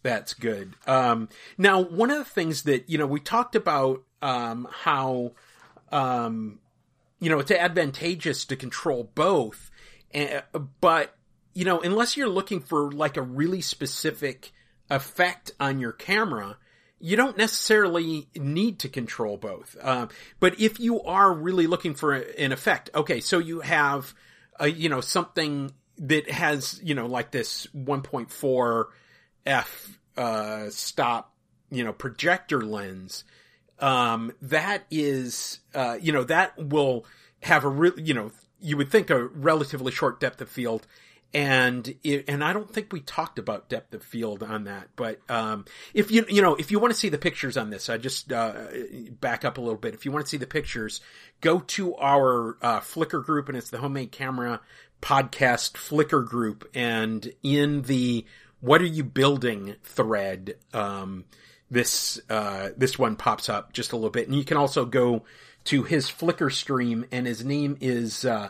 that's 0.03 0.35
good. 0.35 0.75
Um, 0.87 1.29
now, 1.57 1.81
one 1.81 2.11
of 2.11 2.19
the 2.19 2.25
things 2.25 2.63
that 2.63 2.89
you 2.89 2.99
know 2.99 3.07
we 3.07 3.21
talked 3.21 3.57
about 3.57 4.05
um, 4.23 4.69
how 4.71 5.33
um, 5.91 6.61
you 7.19 7.31
know 7.31 7.39
it's 7.39 7.51
advantageous 7.51 8.45
to 8.47 8.57
control 8.57 9.11
both, 9.15 9.71
uh, 10.15 10.41
but 10.81 11.17
you 11.55 11.65
know 11.65 11.81
unless 11.81 12.17
you're 12.17 12.29
looking 12.29 12.61
for 12.61 12.93
like 12.93 13.17
a 13.17 13.23
really 13.23 13.61
specific 13.61 14.53
effect 14.91 15.51
on 15.61 15.79
your 15.79 15.93
camera 15.93 16.57
you 17.01 17.17
don't 17.17 17.37
necessarily 17.37 18.29
need 18.35 18.81
to 18.81 18.89
control 18.89 19.37
both. 19.37 19.77
Uh, 19.81 20.09
but 20.41 20.61
if 20.61 20.81
you 20.81 21.03
are 21.03 21.33
really 21.33 21.67
looking 21.67 21.95
for 21.95 22.15
an 22.15 22.53
effect, 22.53 22.91
okay, 22.95 23.21
so 23.21 23.39
you 23.39 23.61
have, 23.61 24.15
a, 24.59 24.69
you 24.69 24.89
know, 24.89 25.01
something 25.01 25.73
that 25.99 26.31
has, 26.31 26.81
you 26.83 26.95
know, 26.95 27.07
like 27.07 27.31
this 27.31 27.67
1.4 27.77 28.85
f 29.47 29.99
uh, 30.17 30.71
stop, 30.71 31.33
you 31.71 31.85
know, 31.85 31.93
projector 31.93 32.63
lens. 32.63 33.25
Um, 33.79 34.33
that 34.43 34.85
is, 34.91 35.61
uh, 35.75 35.99
you 36.01 36.13
know, 36.13 36.25
that 36.25 36.59
will 36.59 37.07
have 37.43 37.65
a 37.65 37.69
real, 37.69 37.99
you 37.99 38.15
know, 38.15 38.33
you 38.61 38.77
would 38.77 38.91
think 38.91 39.11
a 39.11 39.27
relatively 39.27 39.93
short 39.93 40.19
depth 40.19 40.41
of 40.41 40.49
field 40.49 40.87
and 41.35 41.95
it, 42.03 42.25
and 42.29 42.43
I 42.43 42.53
don't 42.53 42.73
think 42.73 42.93
we 42.93 43.01
talked 43.01 43.39
about 43.39 43.69
depth 43.69 43.93
of 43.93 44.03
field 44.03 44.43
on 44.43 44.65
that, 44.65 44.89
but 44.97 45.21
um, 45.29 45.67
if 45.93 46.11
you 46.11 46.25
you 46.29 46.41
know 46.41 46.55
if 46.55 46.71
you 46.71 46.79
want 46.79 46.93
to 46.95 46.99
see 46.99 47.11
the 47.11 47.19
pictures 47.19 47.57
on 47.57 47.69
this, 47.69 47.91
I 47.91 47.99
just 47.99 48.33
uh, 48.33 48.55
back 49.21 49.45
up 49.45 49.59
a 49.59 49.61
little 49.61 49.79
bit. 49.79 49.95
If 49.95 50.07
you 50.07 50.13
want 50.13 50.25
to 50.25 50.31
see 50.31 50.39
the 50.39 50.47
pictures, 50.47 51.01
go 51.41 51.61
to 51.61 51.95
our 51.97 52.57
uh, 52.63 52.81
Flickr 52.81 53.23
group, 53.23 53.49
and 53.49 53.59
it's 53.59 53.69
the 53.69 53.79
Homemade 53.79 54.11
Camera 54.11 54.61
Podcast 55.03 55.73
Flickr 55.73 56.27
group, 56.27 56.69
and 56.75 57.31
in 57.43 57.83
the 57.83 58.25
"What 58.61 58.81
are 58.81 58.87
you 58.87 59.05
building?" 59.05 59.77
thread, 59.83 60.57
um, 60.73 61.27
this 61.71 62.21
uh, 62.31 62.71
this 62.75 62.99
one 62.99 63.17
pops 63.17 63.51
up 63.51 63.75
just 63.75 63.93
a 63.93 63.97
little 63.97 64.11
bit, 64.11 64.29
and 64.29 64.37
you 64.37 64.45
can 64.45 64.57
also 64.57 64.87
go 64.87 65.25
to 65.65 65.83
his 65.83 66.07
Flickr 66.07 66.51
stream, 66.51 67.05
and 67.13 67.27
his 67.27 67.45
name 67.45 67.77
is. 67.83 68.25
Uh, 68.25 68.49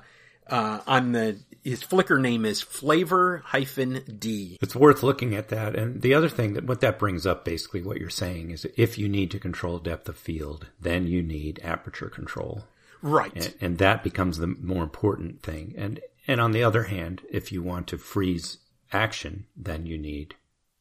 uh, 0.50 0.80
on 0.86 1.12
the 1.12 1.38
his 1.68 1.82
Flickr 1.82 2.20
name 2.20 2.44
is 2.44 2.62
Flavor 2.62 3.42
hyphen 3.46 4.02
D. 4.18 4.58
It's 4.60 4.74
worth 4.74 5.02
looking 5.02 5.34
at 5.34 5.48
that. 5.48 5.74
And 5.74 6.00
the 6.02 6.14
other 6.14 6.28
thing 6.28 6.54
that 6.54 6.64
what 6.64 6.80
that 6.80 6.98
brings 6.98 7.26
up, 7.26 7.44
basically, 7.44 7.82
what 7.82 7.98
you're 7.98 8.10
saying 8.10 8.50
is, 8.50 8.66
if 8.76 8.98
you 8.98 9.08
need 9.08 9.30
to 9.32 9.38
control 9.38 9.78
depth 9.78 10.08
of 10.08 10.16
field, 10.16 10.68
then 10.80 11.06
you 11.06 11.22
need 11.22 11.60
aperture 11.62 12.08
control, 12.08 12.64
right? 13.02 13.34
And, 13.34 13.54
and 13.60 13.78
that 13.78 14.02
becomes 14.02 14.38
the 14.38 14.46
more 14.46 14.82
important 14.82 15.42
thing. 15.42 15.74
And 15.76 16.00
and 16.26 16.40
on 16.40 16.52
the 16.52 16.62
other 16.64 16.84
hand, 16.84 17.22
if 17.30 17.52
you 17.52 17.62
want 17.62 17.86
to 17.88 17.98
freeze 17.98 18.58
action, 18.92 19.46
then 19.56 19.86
you 19.86 19.98
need 19.98 20.34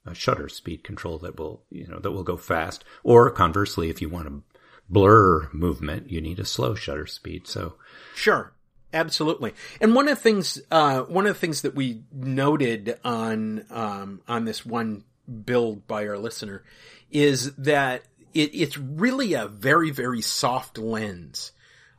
a 0.05 0.13
shutter 0.13 0.47
speed 0.47 0.83
control 0.83 1.17
that 1.19 1.37
will 1.37 1.63
you 1.69 1.87
know 1.87 1.99
that 1.99 2.11
will 2.11 2.23
go 2.23 2.37
fast. 2.37 2.83
Or 3.03 3.29
conversely, 3.29 3.89
if 3.89 4.01
you 4.01 4.09
want 4.09 4.27
to 4.27 4.43
blur 4.89 5.49
movement, 5.51 6.09
you 6.09 6.21
need 6.21 6.39
a 6.39 6.45
slow 6.45 6.75
shutter 6.75 7.07
speed. 7.07 7.47
So 7.47 7.75
sure. 8.15 8.53
Absolutely. 8.93 9.53
And 9.81 9.93
one 9.93 10.07
of 10.07 10.17
the 10.17 10.21
things, 10.21 10.61
uh, 10.71 11.01
one 11.01 11.27
of 11.27 11.33
the 11.33 11.39
things 11.39 11.61
that 11.61 11.75
we 11.75 12.03
noted 12.13 12.97
on, 13.03 13.65
um, 13.69 14.21
on 14.27 14.45
this 14.45 14.65
one 14.65 15.03
build 15.45 15.87
by 15.87 16.07
our 16.07 16.17
listener 16.17 16.63
is 17.11 17.53
that 17.55 18.03
it, 18.33 18.51
it's 18.53 18.77
really 18.77 19.33
a 19.33 19.47
very, 19.47 19.91
very 19.91 20.21
soft 20.21 20.77
lens. 20.77 21.51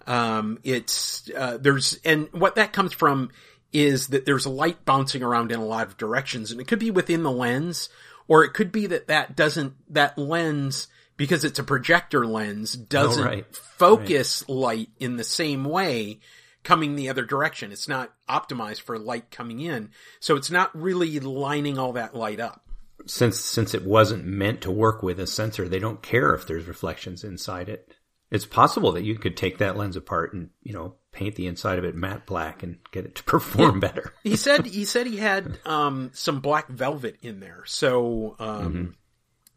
Um, 0.07 0.59
it's, 0.65 1.31
uh, 1.37 1.59
there's, 1.61 1.99
and 2.05 2.29
what 2.33 2.55
that 2.55 2.73
comes 2.73 2.95
from 2.95 3.31
is 3.71 4.09
that 4.09 4.25
there's 4.25 4.47
light 4.47 4.87
bouncing 4.87 5.23
around 5.23 5.53
in 5.53 5.61
a 5.61 5.65
lot 5.65 5.87
of 5.87 5.99
directions 5.99 6.51
and 6.51 6.61
it 6.61 6.67
could 6.67 6.79
be 6.79 6.91
within 6.91 7.23
the 7.23 7.31
lens 7.31 7.91
or 8.29 8.45
it 8.45 8.55
could 8.55 8.73
be 8.73 8.87
that 8.87 9.09
that 9.09 9.37
doesn't, 9.37 9.75
that 9.93 10.17
lens, 10.17 10.89
because 11.19 11.45
it's 11.45 11.59
a 11.59 11.65
projector 11.65 12.27
lens, 12.27 12.75
doesn't 12.75 13.23
oh, 13.23 13.27
right. 13.27 13.57
focus 13.57 14.45
right. 14.49 14.55
light 14.55 14.91
in 14.99 15.17
the 15.17 15.25
same 15.25 15.65
way 15.65 16.21
coming 16.69 16.97
the 16.97 17.09
other 17.09 17.25
direction. 17.25 17.73
It's 17.73 17.89
not 17.89 18.13
optimized 18.29 18.83
for 18.83 18.99
light 18.99 19.31
coming 19.31 19.61
in. 19.61 19.89
So 20.21 20.37
it's 20.37 20.51
not 20.51 20.79
really 20.79 21.19
lining 21.19 21.79
all 21.79 21.95
that 21.95 22.15
light 22.15 22.41
up. 22.41 22.63
Since 23.07 23.41
since 23.41 23.73
it 23.73 23.87
wasn't 23.87 24.27
meant 24.27 24.61
to 24.63 24.71
work 24.71 25.03
with 25.03 25.19
a 25.19 25.27
sensor, 25.27 25.67
they 25.67 25.79
don't 25.79 26.03
care 26.03 26.35
if 26.35 26.47
there's 26.47 26.67
reflections 26.67 27.25
inside 27.25 27.71
it. 27.71 27.95
It's 28.31 28.45
possible 28.45 28.93
that 28.93 29.05
you 29.05 29.15
could 29.15 29.35
take 29.35 29.57
that 29.59 29.79
lens 29.79 29.97
apart 29.97 30.35
and, 30.35 30.51
you 30.63 30.75
know, 30.75 30.97
paint 31.11 31.37
the 31.37 31.47
inside 31.47 31.79
of 31.79 31.87
it 31.87 31.95
matte 31.95 32.27
black 32.27 32.63
and 32.63 32.77
get 32.91 33.07
it 33.07 33.15
to 33.15 33.25
perform 33.25 33.77
yeah. 33.77 33.89
better. 33.89 34.13
he 34.23 34.37
said 34.37 34.67
he 34.67 34.85
said 34.85 35.07
he 35.07 35.17
had 35.17 35.59
um, 35.65 36.11
some 36.13 36.41
black 36.41 36.69
velvet 36.69 37.17
in 37.23 37.41
there. 37.41 37.63
So 37.65 38.37
um, 38.39 38.75
mm-hmm. 38.75 38.91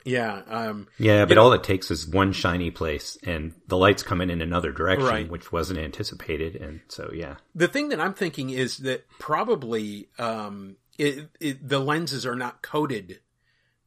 Yeah. 0.04 0.42
Um, 0.48 0.88
yeah, 0.98 1.26
but 1.26 1.38
all 1.38 1.54
it 1.54 1.64
takes 1.64 1.92
is 1.92 2.08
one 2.08 2.34
shiny 2.34 2.72
place 2.72 3.18
and 3.24 3.54
the 3.68 3.78
lights 3.78 4.04
come 4.04 4.22
in 4.22 4.30
in 4.30 4.42
another 4.42 4.72
direction, 4.72 5.06
right. 5.06 5.30
which 5.30 5.52
wasn't 5.52 5.80
anticipated. 5.80 6.56
And 6.56 6.82
so, 6.88 7.12
yeah. 7.14 7.36
The 7.56 7.68
thing 7.68 7.90
that 7.90 8.00
I'm 8.00 8.14
thinking 8.14 8.50
is 8.50 8.78
that 8.78 9.08
probably, 9.20 10.10
um, 10.18 10.78
it, 10.98 11.30
it, 11.40 11.68
the 11.68 11.80
lenses 11.80 12.26
are 12.26 12.36
not 12.36 12.62
coated, 12.62 13.20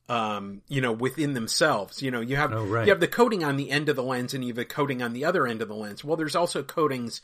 um, 0.09 0.63
you 0.69 0.81
know, 0.81 0.93
within 0.93 1.35
themselves. 1.35 2.03
You 2.03 2.11
know, 2.11 2.21
you 2.21 2.37
have, 2.37 2.53
oh, 2.53 2.65
right. 2.65 2.87
you 2.87 2.93
have 2.93 3.01
the 3.01 3.09
coating 3.09 3.45
on 3.45 3.57
the 3.57 3.71
end 3.71 3.89
of 3.89 3.97
the 3.97 4.03
lens 4.03 4.35
and 4.35 4.45
you 4.45 4.53
have 4.53 4.59
a 4.59 4.65
coating 4.65 5.03
on 5.03 5.13
the 5.13 5.25
other 5.25 5.47
end 5.47 5.63
of 5.63 5.69
the 5.69 5.75
lens. 5.75 6.05
Well, 6.05 6.17
there's 6.17 6.37
also 6.37 6.63
coatings 6.63 7.21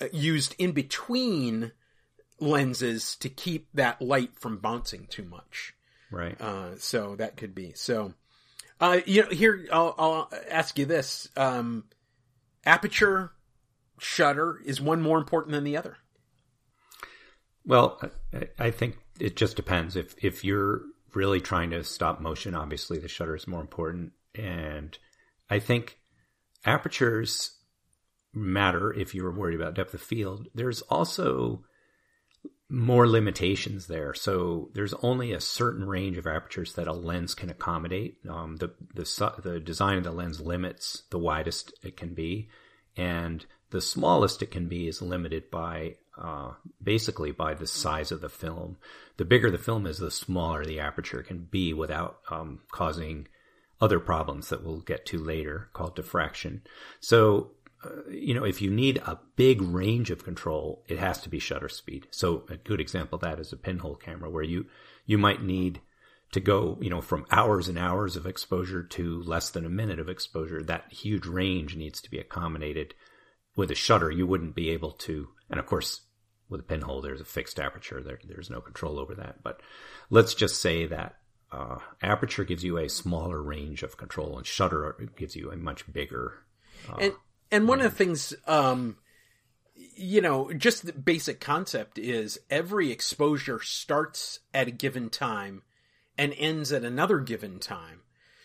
uh, 0.00 0.06
used 0.12 0.54
in 0.58 0.72
between 0.72 1.72
lenses 2.40 3.16
to 3.16 3.28
keep 3.28 3.68
that 3.74 4.00
light 4.00 4.38
from 4.38 4.58
bouncing 4.58 5.06
too 5.06 5.24
much. 5.24 5.74
Right. 6.10 6.40
Uh, 6.40 6.76
so 6.78 7.16
that 7.16 7.36
could 7.36 7.54
be. 7.54 7.72
So, 7.74 8.14
uh, 8.80 9.00
you 9.06 9.22
know, 9.22 9.28
here, 9.30 9.66
I'll, 9.72 9.94
I'll 9.98 10.32
ask 10.50 10.78
you 10.78 10.86
this. 10.86 11.28
Um, 11.36 11.84
aperture, 12.64 13.32
shutter, 13.98 14.60
is 14.64 14.80
one 14.80 15.02
more 15.02 15.18
important 15.18 15.52
than 15.52 15.64
the 15.64 15.76
other? 15.76 15.98
Well, 17.64 18.00
I, 18.32 18.48
I 18.58 18.70
think 18.70 18.98
it 19.20 19.36
just 19.36 19.56
depends. 19.56 19.96
If, 19.96 20.14
if 20.24 20.44
you're 20.44 20.82
really 21.14 21.40
trying 21.40 21.70
to 21.70 21.84
stop 21.84 22.20
motion, 22.20 22.54
obviously 22.54 22.98
the 22.98 23.08
shutter 23.08 23.36
is 23.36 23.46
more 23.46 23.60
important. 23.60 24.12
And 24.34 24.96
I 25.50 25.58
think 25.58 25.98
apertures 26.64 27.56
matter 28.34 28.92
if 28.92 29.14
you're 29.14 29.32
worried 29.32 29.60
about 29.60 29.74
depth 29.74 29.94
of 29.94 30.00
field. 30.00 30.48
There's 30.54 30.82
also 30.82 31.64
more 32.70 33.08
limitations 33.08 33.86
there. 33.86 34.12
So 34.12 34.68
there's 34.74 34.94
only 34.94 35.32
a 35.32 35.40
certain 35.40 35.86
range 35.86 36.18
of 36.18 36.26
apertures 36.26 36.74
that 36.74 36.86
a 36.86 36.92
lens 36.92 37.34
can 37.34 37.48
accommodate. 37.48 38.18
Um, 38.28 38.56
the 38.56 38.72
the 38.94 39.32
the 39.42 39.60
design 39.60 39.98
of 39.98 40.04
the 40.04 40.12
lens 40.12 40.40
limits 40.40 41.04
the 41.10 41.18
widest 41.18 41.72
it 41.82 41.96
can 41.96 42.14
be, 42.14 42.48
and 42.96 43.44
the 43.70 43.80
smallest 43.80 44.42
it 44.42 44.50
can 44.50 44.68
be 44.68 44.86
is 44.86 45.00
limited 45.00 45.50
by 45.50 45.96
uh, 46.20 46.52
basically 46.82 47.30
by 47.32 47.54
the 47.54 47.66
size 47.66 48.12
of 48.12 48.20
the 48.20 48.28
film. 48.28 48.76
The 49.16 49.24
bigger 49.24 49.50
the 49.50 49.58
film 49.58 49.86
is, 49.86 49.98
the 49.98 50.10
smaller 50.10 50.64
the 50.64 50.80
aperture 50.80 51.22
can 51.22 51.48
be 51.50 51.72
without 51.72 52.18
um, 52.30 52.60
causing 52.70 53.28
other 53.80 54.00
problems 54.00 54.48
that 54.48 54.64
we'll 54.64 54.80
get 54.80 55.06
to 55.06 55.18
later 55.18 55.68
called 55.72 55.94
diffraction. 55.94 56.62
So 57.00 57.52
you 58.10 58.34
know, 58.34 58.44
if 58.44 58.60
you 58.60 58.70
need 58.70 58.98
a 58.98 59.20
big 59.36 59.62
range 59.62 60.10
of 60.10 60.24
control, 60.24 60.84
it 60.88 60.98
has 60.98 61.20
to 61.22 61.28
be 61.28 61.38
shutter 61.38 61.68
speed. 61.68 62.06
So 62.10 62.44
a 62.50 62.56
good 62.56 62.80
example 62.80 63.16
of 63.16 63.22
that 63.22 63.38
is 63.38 63.52
a 63.52 63.56
pinhole 63.56 63.96
camera 63.96 64.30
where 64.30 64.42
you, 64.42 64.66
you 65.06 65.18
might 65.18 65.42
need 65.42 65.80
to 66.32 66.40
go, 66.40 66.76
you 66.80 66.90
know, 66.90 67.00
from 67.00 67.26
hours 67.30 67.68
and 67.68 67.78
hours 67.78 68.16
of 68.16 68.26
exposure 68.26 68.82
to 68.82 69.22
less 69.22 69.50
than 69.50 69.64
a 69.64 69.70
minute 69.70 69.98
of 69.98 70.08
exposure. 70.08 70.62
That 70.62 70.92
huge 70.92 71.26
range 71.26 71.76
needs 71.76 72.00
to 72.02 72.10
be 72.10 72.18
accommodated 72.18 72.94
with 73.56 73.70
a 73.70 73.74
shutter. 73.74 74.10
You 74.10 74.26
wouldn't 74.26 74.54
be 74.54 74.70
able 74.70 74.92
to, 74.92 75.28
and 75.50 75.58
of 75.58 75.66
course, 75.66 76.02
with 76.48 76.60
a 76.60 76.64
pinhole, 76.64 77.00
there's 77.00 77.20
a 77.20 77.26
fixed 77.26 77.60
aperture. 77.60 78.02
There, 78.02 78.18
there's 78.24 78.50
no 78.50 78.60
control 78.60 78.98
over 78.98 79.14
that. 79.14 79.42
But 79.42 79.60
let's 80.10 80.34
just 80.34 80.60
say 80.60 80.86
that 80.86 81.16
uh, 81.52 81.78
aperture 82.02 82.44
gives 82.44 82.64
you 82.64 82.78
a 82.78 82.88
smaller 82.88 83.42
range 83.42 83.82
of 83.82 83.96
control, 83.96 84.36
and 84.36 84.46
shutter 84.46 84.96
gives 85.16 85.36
you 85.36 85.50
a 85.50 85.56
much 85.56 85.90
bigger. 85.92 86.44
Uh, 86.90 86.96
and 86.96 87.12
and 87.50 87.68
one 87.68 87.80
of 87.80 87.84
the 87.84 87.96
things, 87.96 88.34
um, 88.46 88.96
you 89.74 90.20
know, 90.20 90.52
just 90.52 90.86
the 90.86 90.92
basic 90.92 91.40
concept 91.40 91.98
is 91.98 92.38
every 92.50 92.90
exposure 92.90 93.60
starts 93.60 94.40
at 94.52 94.68
a 94.68 94.72
given 94.72 95.08
time 95.10 95.62
and 96.16 96.34
ends 96.36 96.72
at 96.72 96.84
another 96.84 97.20
given 97.20 97.58
time. 97.58 98.02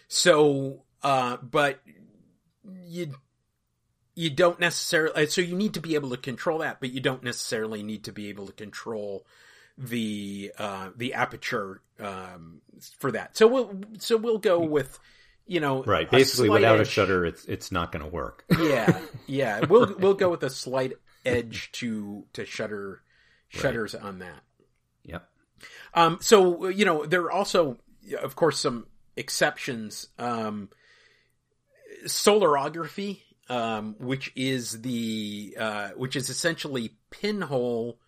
So, 0.07 0.83
uh, 1.01 1.37
but 1.37 1.81
you 2.85 3.15
you 4.15 4.29
don't 4.29 4.59
necessarily 4.59 5.25
so 5.25 5.41
you 5.41 5.55
need 5.55 5.73
to 5.73 5.81
be 5.81 5.95
able 5.95 6.11
to 6.11 6.17
control 6.17 6.59
that, 6.59 6.79
but 6.79 6.91
you 6.91 7.01
don't 7.01 7.23
necessarily 7.23 7.83
need 7.83 8.03
to 8.05 8.11
be 8.11 8.29
able 8.29 8.45
to 8.47 8.53
control 8.53 9.25
the 9.77 10.51
uh, 10.57 10.89
the 10.95 11.13
aperture 11.13 11.81
um, 11.99 12.61
for 12.99 13.11
that. 13.11 13.35
So 13.35 13.47
we'll 13.47 13.81
so 13.97 14.17
we'll 14.17 14.37
go 14.37 14.59
with 14.59 14.99
you 15.45 15.59
know 15.59 15.83
right 15.83 16.09
basically 16.09 16.49
without 16.49 16.79
edge. 16.79 16.87
a 16.87 16.89
shutter 16.89 17.25
it's 17.25 17.45
it's 17.45 17.71
not 17.71 17.91
going 17.91 18.03
to 18.03 18.09
work. 18.09 18.45
yeah, 18.59 18.99
yeah. 19.27 19.65
We'll 19.65 19.95
we'll 19.97 20.13
go 20.13 20.29
with 20.29 20.43
a 20.43 20.49
slight 20.49 20.93
edge 21.25 21.71
to 21.73 22.25
to 22.33 22.45
shutter 22.45 23.01
shutters 23.49 23.93
right. 23.93 24.03
on 24.03 24.19
that. 24.19 24.41
Yep. 25.03 25.29
Um, 25.93 26.17
so 26.21 26.67
you 26.67 26.85
know 26.85 27.05
there 27.05 27.23
are 27.23 27.31
also, 27.31 27.77
of 28.21 28.35
course, 28.35 28.59
some 28.59 28.87
exceptions. 29.15 30.07
Um, 30.17 30.69
solarography, 32.05 33.21
um, 33.49 33.95
which 33.99 34.31
is 34.35 34.81
the 34.81 35.55
uh, 35.59 35.89
which 35.89 36.15
is 36.15 36.29
essentially 36.29 36.91
pinhole 37.09 37.99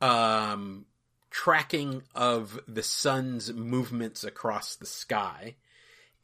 um, 0.00 0.86
tracking 1.30 2.02
of 2.14 2.58
the 2.68 2.82
sun's 2.82 3.52
movements 3.52 4.24
across 4.24 4.76
the 4.76 4.86
sky. 4.86 5.56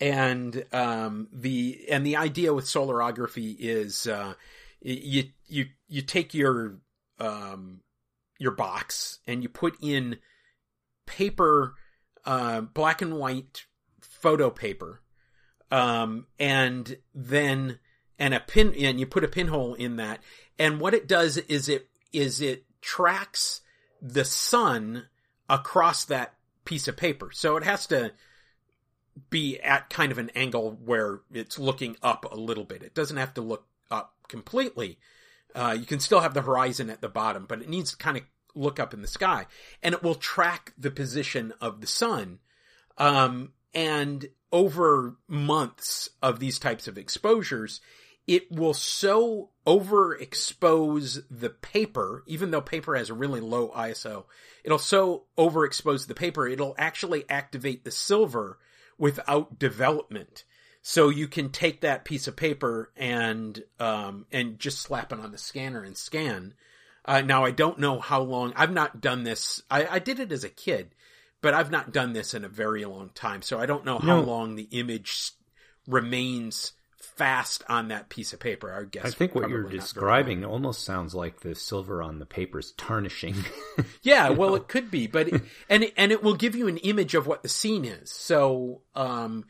And 0.05 0.67
um, 0.71 1.29
the 1.33 1.87
and 1.91 2.05
the 2.05 2.17
idea 2.17 2.53
with 2.53 2.67
solarography 2.67 3.57
is 3.59 4.07
uh, 4.07 4.35
you 4.83 5.31
you 5.47 5.65
you 5.89 6.03
take 6.03 6.35
your 6.35 6.77
um, 7.19 7.81
your 8.39 8.51
box 8.51 9.21
and 9.27 9.43
you 9.43 9.49
put 9.49 9.79
in 9.81 10.19
paper, 11.07 11.77
uh, 12.27 12.61
black 12.61 13.01
and 13.01 13.17
white 13.17 13.65
photo 14.03 14.51
paper, 14.51 15.01
um, 15.71 16.27
and 16.39 16.99
then 17.15 17.79
and 18.19 18.35
a 18.35 18.41
pin 18.41 18.75
and 18.75 19.01
you 19.01 19.07
put 19.07 19.25
a 19.25 19.29
pinhole 19.29 19.73
in 19.73 19.97
that, 19.97 20.21
and 20.59 20.81
what 20.81 20.93
it 20.93 21.09
does 21.09 21.39
is 21.39 21.71
it 21.71 21.89
is 22.13 22.43
it 22.43 22.67
tracks 22.83 23.63
the 24.03 24.27
sun 24.27 25.07
across 25.49 26.05
that 26.05 26.35
piece 26.67 26.89
of 26.89 26.95
paper. 26.99 27.31
So 27.33 27.57
it 27.57 27.65
has 27.65 27.87
to 27.87 28.13
be 29.31 29.61
at 29.61 29.91
kind 29.91 30.13
of 30.13 30.19
an 30.19 30.31
angle 30.35 30.79
where 30.85 31.21
it's 31.33 31.59
looking 31.59 31.97
up 32.03 32.27
a 32.31 32.37
little 32.37 32.65
bit. 32.65 32.83
It 32.83 32.95
doesn't 32.95 33.17
have 33.17 33.35
to 33.35 33.41
look 33.41 33.67
up 33.91 34.15
completely. 34.29 34.99
Uh, 35.55 35.77
you 35.79 35.87
can 35.87 36.01
still 36.01 36.21
have 36.21 36.35
the 36.35 36.43
horizon 36.43 36.91
at 36.91 37.01
the 37.01 37.09
bottom, 37.09 37.47
but 37.47 37.63
it 37.63 37.69
needs 37.69 37.93
to 37.93 37.97
kind 37.97 38.17
of 38.17 38.25
look 38.55 38.79
up 38.79 38.95
in 38.95 39.03
the 39.03 39.09
sky 39.09 39.47
and 39.83 39.95
it 39.95 40.03
will 40.03 40.15
track 40.15 40.73
the 40.79 40.91
position 40.91 41.53
of 41.61 41.81
the 41.81 41.87
sun. 41.87 42.39
Um, 42.99 43.53
and 43.73 44.29
over 44.53 45.17
months 45.27 46.11
of 46.23 46.39
these 46.39 46.59
types 46.59 46.87
of 46.87 46.97
exposures, 46.97 47.81
it 48.27 48.51
will 48.51 48.75
so 48.75 49.51
overexpose 49.67 51.23
the 51.31 51.51
paper, 51.51 52.23
even 52.27 52.51
though 52.51 52.61
paper 52.61 52.95
has 52.95 53.11
a 53.11 53.15
really 53.15 53.41
low 53.41 53.69
ISO, 53.71 54.25
it'll 54.63 54.79
so 54.79 55.25
overexpose 55.37 56.07
the 56.07 56.15
paper, 56.15 56.47
it'll 56.47 56.75
actually 56.79 57.29
activate 57.29 57.85
the 57.85 57.91
silver 57.91 58.59
without 58.99 59.59
development. 59.59 60.45
So 60.83 61.09
you 61.09 61.29
can 61.29 61.51
take 61.51 61.81
that 61.81 62.05
piece 62.05 62.29
of 62.29 62.37
paper 62.37 62.93
and 62.97 63.63
um, 63.81 64.27
and 64.31 64.59
just 64.59 64.81
slap 64.81 65.13
it 65.13 65.21
on 65.21 65.33
the 65.33 65.39
scanner 65.39 65.83
and 65.83 65.97
scan. 65.97 66.55
Uh, 67.07 67.23
now 67.23 67.45
I 67.45 67.51
don't 67.51 67.79
know 67.79 68.01
how 68.01 68.21
long. 68.21 68.53
I've 68.55 68.73
not 68.73 69.01
done 69.01 69.25
this. 69.25 69.63
I, 69.71 69.87
I, 69.87 69.99
did 69.99 70.21
it 70.21 70.33
as 70.33 70.45
a 70.45 70.49
kid, 70.49 70.95
but 71.43 71.53
I've 71.53 71.71
not 71.71 71.93
done 71.93 72.13
this 72.15 72.33
in 72.33 72.45
a 72.45 72.49
very 72.49 72.85
long 72.85 73.11
time. 73.15 73.43
So 73.43 73.59
I 73.59 73.67
don't 73.67 73.85
know 73.85 73.99
how 73.99 74.21
no. 74.21 74.23
long 74.23 74.57
the 74.57 74.69
image 74.71 75.33
remains 75.87 76.73
fast 77.17 77.63
on 77.69 77.89
that 77.89 78.09
piece 78.09 78.33
of 78.33 78.41
paper. 78.41 78.73
I 78.73 78.85
guess. 78.85 79.05
I 79.05 79.11
think 79.11 79.35
what 79.35 79.49
you're 79.49 79.69
describing 79.69 80.45
almost 80.45 80.85
sounds 80.85 81.15
like 81.15 81.41
the 81.41 81.55
silver 81.55 82.03
on 82.03 82.19
the 82.19 82.27
paper's 82.27 82.73
tarnishing. 82.73 83.37
yeah, 84.03 84.31
well, 84.31 84.55
it 84.55 84.69
could 84.69 84.91
be, 84.91 85.07
but 85.07 85.29
it, 85.29 85.43
and 85.69 85.85
it, 85.85 85.95
and 85.97 86.13
it 86.13 86.23
will 86.23 86.35
give 86.35 86.55
you 86.55 86.69
an 86.69 86.79
image 86.79 87.15
of 87.15 87.27
what 87.27 87.43
the 87.43 87.49
scene 87.49 87.85
is. 87.85 88.11
So, 88.11 88.83
um, 88.95 89.45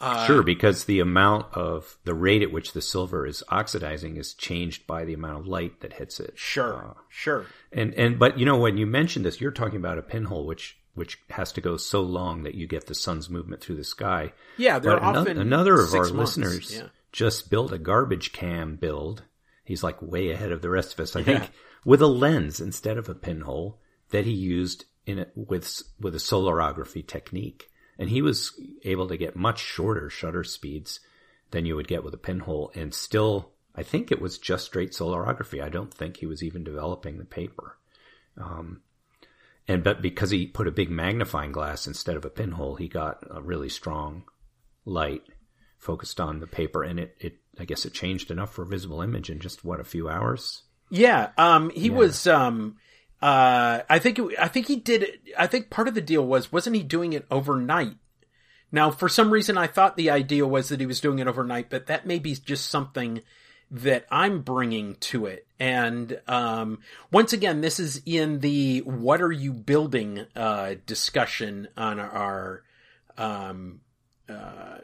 uh, 0.00 0.26
sure, 0.26 0.42
because 0.42 0.84
the 0.84 1.00
amount 1.00 1.46
of 1.54 1.98
the 2.04 2.14
rate 2.14 2.42
at 2.42 2.52
which 2.52 2.72
the 2.72 2.82
silver 2.82 3.26
is 3.26 3.44
oxidizing 3.48 4.16
is 4.16 4.34
changed 4.34 4.86
by 4.86 5.04
the 5.04 5.14
amount 5.14 5.40
of 5.40 5.46
light 5.46 5.80
that 5.80 5.92
hits 5.92 6.18
it. 6.18 6.32
Sure, 6.36 6.74
uh, 6.74 7.00
sure. 7.08 7.46
And 7.72 7.94
and 7.94 8.18
but 8.18 8.38
you 8.38 8.46
know 8.46 8.58
when 8.58 8.78
you 8.78 8.86
mentioned 8.86 9.24
this, 9.24 9.40
you're 9.40 9.50
talking 9.50 9.76
about 9.76 9.98
a 9.98 10.02
pinhole, 10.02 10.46
which 10.46 10.78
which 10.94 11.18
has 11.30 11.52
to 11.52 11.60
go 11.60 11.76
so 11.78 12.02
long 12.02 12.42
that 12.42 12.54
you 12.54 12.66
get 12.66 12.86
the 12.86 12.94
sun's 12.94 13.30
movement 13.30 13.62
through 13.62 13.76
the 13.76 13.84
sky. 13.84 14.32
Yeah, 14.58 14.78
they're 14.78 14.98
but 14.98 15.02
often 15.02 15.38
another, 15.38 15.80
of 15.80 15.94
our 15.94 16.00
months. 16.00 16.36
listeners 16.36 16.76
yeah 16.76 16.88
just 17.12 17.50
built 17.50 17.72
a 17.72 17.78
garbage 17.78 18.32
cam 18.32 18.76
build. 18.76 19.22
He's 19.64 19.82
like 19.82 20.02
way 20.02 20.30
ahead 20.30 20.50
of 20.50 20.62
the 20.62 20.70
rest 20.70 20.94
of 20.94 21.00
us, 21.00 21.14
I 21.14 21.20
yeah. 21.20 21.24
think, 21.24 21.52
with 21.84 22.02
a 22.02 22.06
lens 22.06 22.60
instead 22.60 22.98
of 22.98 23.08
a 23.08 23.14
pinhole 23.14 23.78
that 24.10 24.24
he 24.24 24.32
used 24.32 24.86
in 25.06 25.18
it 25.18 25.32
with 25.34 25.82
with 26.00 26.14
a 26.14 26.18
solarography 26.18 27.06
technique, 27.06 27.68
and 27.98 28.08
he 28.08 28.22
was 28.22 28.58
able 28.84 29.08
to 29.08 29.16
get 29.16 29.36
much 29.36 29.60
shorter 29.60 30.08
shutter 30.10 30.44
speeds 30.44 31.00
than 31.50 31.66
you 31.66 31.76
would 31.76 31.88
get 31.88 32.02
with 32.02 32.14
a 32.14 32.18
pinhole, 32.18 32.72
and 32.74 32.94
still, 32.94 33.52
I 33.74 33.82
think 33.82 34.10
it 34.10 34.20
was 34.20 34.38
just 34.38 34.64
straight 34.64 34.92
solarography. 34.92 35.62
I 35.62 35.68
don't 35.68 35.92
think 35.92 36.16
he 36.16 36.26
was 36.26 36.42
even 36.42 36.64
developing 36.64 37.18
the 37.18 37.24
paper. 37.24 37.76
Um, 38.38 38.80
and 39.68 39.84
but 39.84 40.02
because 40.02 40.30
he 40.30 40.46
put 40.46 40.66
a 40.66 40.72
big 40.72 40.90
magnifying 40.90 41.52
glass 41.52 41.86
instead 41.86 42.16
of 42.16 42.24
a 42.24 42.30
pinhole, 42.30 42.76
he 42.76 42.88
got 42.88 43.24
a 43.30 43.42
really 43.42 43.68
strong 43.68 44.24
light 44.84 45.22
focused 45.82 46.20
on 46.20 46.38
the 46.38 46.46
paper, 46.46 46.82
and 46.82 46.98
it, 46.98 47.16
it 47.20 47.34
I 47.58 47.64
guess 47.64 47.84
it 47.84 47.92
changed 47.92 48.30
enough 48.30 48.54
for 48.54 48.62
a 48.62 48.66
visible 48.66 49.02
image 49.02 49.28
in 49.28 49.40
just 49.40 49.64
what 49.64 49.80
a 49.80 49.84
few 49.84 50.08
hours. 50.08 50.62
Yeah, 50.88 51.30
um, 51.36 51.70
he 51.70 51.88
yeah. 51.88 51.94
was. 51.94 52.26
Um, 52.26 52.76
uh, 53.20 53.82
I 53.88 53.98
think 53.98 54.18
it, 54.18 54.26
I 54.38 54.48
think 54.48 54.68
he 54.68 54.76
did. 54.76 55.02
It, 55.02 55.20
I 55.36 55.46
think 55.46 55.70
part 55.70 55.88
of 55.88 55.94
the 55.94 56.00
deal 56.00 56.24
was 56.24 56.52
wasn't 56.52 56.76
he 56.76 56.82
doing 56.82 57.12
it 57.12 57.26
overnight? 57.30 57.96
Now, 58.70 58.90
for 58.90 59.08
some 59.08 59.30
reason, 59.30 59.58
I 59.58 59.66
thought 59.66 59.96
the 59.96 60.10
idea 60.10 60.46
was 60.46 60.70
that 60.70 60.80
he 60.80 60.86
was 60.86 61.00
doing 61.00 61.18
it 61.18 61.28
overnight, 61.28 61.68
but 61.68 61.86
that 61.88 62.06
may 62.06 62.18
be 62.18 62.34
just 62.34 62.70
something 62.70 63.20
that 63.70 64.06
I'm 64.10 64.40
bringing 64.42 64.94
to 64.96 65.26
it. 65.26 65.46
And 65.58 66.20
um, 66.26 66.78
once 67.10 67.32
again, 67.32 67.60
this 67.60 67.80
is 67.80 68.02
in 68.06 68.40
the 68.40 68.80
"What 68.80 69.20
are 69.20 69.32
you 69.32 69.52
building?" 69.52 70.26
uh, 70.36 70.74
discussion 70.86 71.68
on 71.76 71.98
our 71.98 72.62
um, 73.18 73.80
uh, 74.28 74.78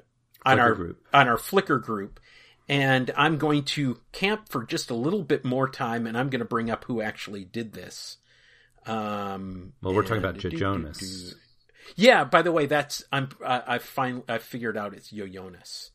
on 0.52 0.60
our 0.60 0.74
group. 0.74 1.06
on 1.12 1.28
our 1.28 1.36
Flickr 1.36 1.82
group, 1.82 2.20
and 2.68 3.10
I'm 3.16 3.38
going 3.38 3.64
to 3.64 4.00
camp 4.12 4.48
for 4.48 4.64
just 4.64 4.90
a 4.90 4.94
little 4.94 5.22
bit 5.22 5.44
more 5.44 5.68
time, 5.68 6.06
and 6.06 6.16
I'm 6.16 6.30
going 6.30 6.40
to 6.40 6.44
bring 6.44 6.70
up 6.70 6.84
who 6.84 7.00
actually 7.00 7.44
did 7.44 7.72
this. 7.72 8.18
Um, 8.86 9.72
well, 9.82 9.94
we're 9.94 10.02
talking 10.02 10.18
about 10.18 10.38
Joe 10.38 10.50
Jonas. 10.50 11.34
Yeah. 11.96 12.24
By 12.24 12.42
the 12.42 12.52
way, 12.52 12.66
that's 12.66 13.04
I'm 13.12 13.28
I, 13.44 13.62
I 13.66 13.78
find 13.78 14.22
I 14.28 14.38
figured 14.38 14.76
out 14.76 14.94
it's 14.94 15.12
Yo 15.12 15.26
Jonas. 15.26 15.90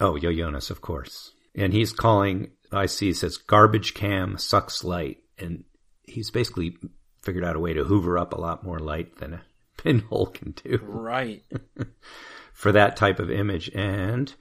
Oh, 0.00 0.16
Yo 0.16 0.32
Jonas, 0.32 0.70
of 0.70 0.80
course, 0.80 1.32
and 1.54 1.72
he's 1.72 1.92
calling. 1.92 2.50
I 2.72 2.86
see 2.86 3.12
says 3.12 3.36
garbage 3.36 3.94
cam 3.94 4.38
sucks 4.38 4.82
light, 4.82 5.18
and 5.38 5.64
he's 6.02 6.30
basically 6.30 6.76
figured 7.22 7.44
out 7.44 7.56
a 7.56 7.60
way 7.60 7.72
to 7.72 7.84
hoover 7.84 8.18
up 8.18 8.32
a 8.32 8.40
lot 8.40 8.64
more 8.64 8.78
light 8.78 9.18
than 9.18 9.34
a 9.34 9.42
pinhole 9.76 10.26
can 10.26 10.52
do. 10.52 10.78
Right. 10.82 11.42
for 12.54 12.72
that 12.72 12.96
type 12.96 13.18
of 13.18 13.30
image 13.30 13.68
and 13.74 14.32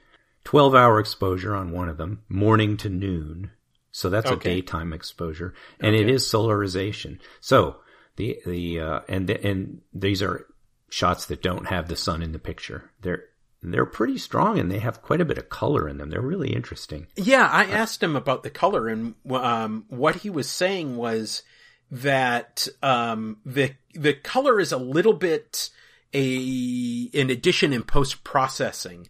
12 0.45 0.73
hour 0.73 0.99
exposure 0.99 1.53
on 1.53 1.71
one 1.71 1.89
of 1.89 1.97
them, 1.97 2.23
morning 2.29 2.77
to 2.77 2.89
noon. 2.89 3.51
So 3.91 4.09
that's 4.09 4.31
okay. 4.31 4.51
a 4.51 4.53
daytime 4.55 4.93
exposure 4.93 5.53
and 5.79 5.95
okay. 5.95 6.03
it 6.03 6.09
is 6.09 6.23
solarization. 6.23 7.19
So 7.41 7.77
the, 8.15 8.39
the, 8.45 8.79
uh, 8.79 8.99
and, 9.09 9.27
the, 9.27 9.45
and 9.45 9.81
these 9.93 10.21
are 10.21 10.47
shots 10.89 11.25
that 11.25 11.41
don't 11.41 11.67
have 11.67 11.89
the 11.89 11.97
sun 11.97 12.21
in 12.21 12.31
the 12.31 12.39
picture. 12.39 12.91
They're, 13.01 13.25
they're 13.63 13.85
pretty 13.85 14.17
strong 14.17 14.59
and 14.59 14.71
they 14.71 14.79
have 14.79 15.01
quite 15.01 15.21
a 15.21 15.25
bit 15.25 15.37
of 15.37 15.49
color 15.49 15.87
in 15.89 15.97
them. 15.97 16.09
They're 16.09 16.21
really 16.21 16.53
interesting. 16.53 17.07
Yeah, 17.15 17.47
I 17.47 17.65
asked 17.65 18.03
him 18.03 18.15
about 18.15 18.43
the 18.43 18.49
color, 18.49 18.87
and 18.87 19.15
um, 19.31 19.85
what 19.87 20.17
he 20.17 20.29
was 20.29 20.49
saying 20.49 20.97
was 20.97 21.43
that 21.89 22.67
um, 22.81 23.37
the 23.45 23.73
the 23.93 24.13
color 24.13 24.59
is 24.59 24.71
a 24.71 24.77
little 24.77 25.13
bit 25.13 25.69
a 26.13 27.09
an 27.13 27.29
addition 27.29 27.73
in 27.73 27.83
post 27.83 28.23
processing, 28.23 29.09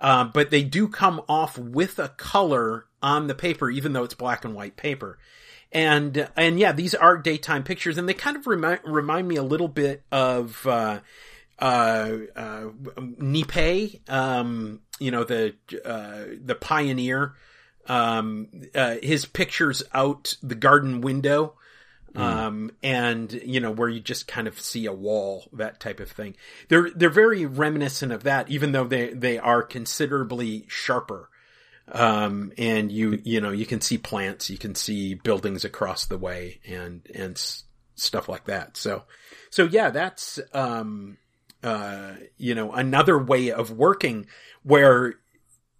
uh, 0.00 0.24
but 0.24 0.50
they 0.50 0.62
do 0.62 0.88
come 0.88 1.22
off 1.28 1.58
with 1.58 1.98
a 1.98 2.08
color 2.10 2.86
on 3.02 3.26
the 3.26 3.34
paper, 3.34 3.70
even 3.70 3.92
though 3.92 4.04
it's 4.04 4.14
black 4.14 4.44
and 4.44 4.54
white 4.54 4.76
paper. 4.76 5.18
And 5.72 6.28
and 6.36 6.58
yeah, 6.58 6.72
these 6.72 6.94
are 6.94 7.16
daytime 7.16 7.64
pictures, 7.64 7.98
and 7.98 8.08
they 8.08 8.14
kind 8.14 8.36
of 8.36 8.46
remind 8.46 8.80
remind 8.84 9.28
me 9.28 9.36
a 9.36 9.42
little 9.42 9.68
bit 9.68 10.02
of. 10.10 10.66
Uh, 10.66 11.00
uh, 11.58 12.18
uh, 12.36 12.64
Niépce, 12.98 14.08
um, 14.10 14.80
you 14.98 15.10
know, 15.10 15.24
the, 15.24 15.54
uh, 15.84 16.36
the 16.44 16.54
pioneer, 16.54 17.34
um, 17.86 18.48
uh, 18.74 18.96
his 19.02 19.24
pictures 19.24 19.82
out 19.94 20.36
the 20.42 20.54
garden 20.54 21.00
window, 21.00 21.55
um, 22.16 22.70
and, 22.82 23.32
you 23.32 23.60
know, 23.60 23.70
where 23.70 23.88
you 23.88 24.00
just 24.00 24.26
kind 24.26 24.48
of 24.48 24.58
see 24.58 24.86
a 24.86 24.92
wall, 24.92 25.48
that 25.52 25.80
type 25.80 26.00
of 26.00 26.10
thing. 26.10 26.36
They're, 26.68 26.90
they're 26.90 27.10
very 27.10 27.46
reminiscent 27.46 28.12
of 28.12 28.22
that, 28.24 28.48
even 28.50 28.72
though 28.72 28.84
they, 28.84 29.12
they 29.12 29.38
are 29.38 29.62
considerably 29.62 30.64
sharper. 30.68 31.28
Um, 31.88 32.52
and 32.58 32.90
you, 32.90 33.20
you 33.22 33.40
know, 33.40 33.50
you 33.50 33.66
can 33.66 33.80
see 33.80 33.98
plants, 33.98 34.50
you 34.50 34.58
can 34.58 34.74
see 34.74 35.14
buildings 35.14 35.64
across 35.64 36.06
the 36.06 36.18
way 36.18 36.60
and, 36.66 37.06
and 37.14 37.40
stuff 37.94 38.28
like 38.28 38.46
that. 38.46 38.76
So, 38.76 39.04
so 39.50 39.64
yeah, 39.64 39.90
that's, 39.90 40.40
um, 40.52 41.18
uh, 41.62 42.14
you 42.38 42.54
know, 42.54 42.72
another 42.72 43.16
way 43.18 43.52
of 43.52 43.70
working 43.70 44.26
where, 44.64 45.14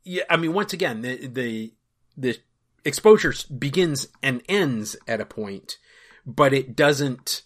yeah, 0.05 0.23
I 0.31 0.37
mean, 0.37 0.53
once 0.53 0.73
again, 0.73 1.03
the, 1.03 1.27
the, 1.27 1.73
the 2.17 2.39
exposure 2.85 3.35
begins 3.59 4.07
and 4.23 4.43
ends 4.49 4.97
at 5.09 5.21
a 5.21 5.27
point, 5.27 5.79
but 6.27 6.53
it 6.53 6.75
doesn't, 6.77 7.43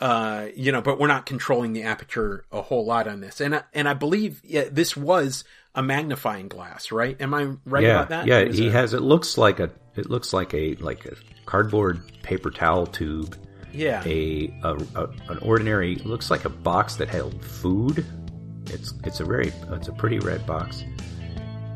uh, 0.00 0.46
you 0.54 0.72
know, 0.72 0.82
but 0.82 0.98
we're 0.98 1.06
not 1.06 1.24
controlling 1.26 1.72
the 1.72 1.84
aperture 1.84 2.44
a 2.52 2.62
whole 2.62 2.84
lot 2.84 3.08
on 3.08 3.20
this. 3.20 3.40
And, 3.40 3.54
I- 3.56 3.64
and 3.72 3.88
I 3.88 3.94
believe 3.94 4.40
yeah, 4.44 4.64
this 4.70 4.96
was 4.96 5.44
a 5.74 5.82
magnifying 5.82 6.48
glass, 6.48 6.90
right? 6.92 7.20
Am 7.20 7.32
I 7.34 7.50
right 7.64 7.82
yeah, 7.84 7.94
about 7.96 8.08
that? 8.10 8.26
yeah. 8.26 8.44
He 8.46 8.68
a- 8.68 8.72
has. 8.72 8.94
It 8.94 9.02
looks 9.02 9.38
like 9.38 9.60
a. 9.60 9.70
It 9.96 10.08
looks 10.10 10.32
like 10.32 10.54
a 10.54 10.74
like 10.76 11.06
a 11.06 11.16
cardboard 11.44 12.00
paper 12.22 12.50
towel 12.50 12.86
tube. 12.86 13.36
yeah. 13.72 14.02
A, 14.06 14.48
a, 14.62 14.74
a 14.94 15.04
an 15.28 15.38
ordinary 15.42 15.96
looks 15.96 16.30
like 16.30 16.44
a 16.44 16.48
box 16.48 16.96
that 16.96 17.08
held 17.08 17.44
food. 17.44 18.04
It's 18.66 18.94
it's 19.04 19.20
a 19.20 19.24
very 19.24 19.52
it's 19.70 19.88
a 19.88 19.92
pretty 19.92 20.18
red 20.20 20.46
box, 20.46 20.84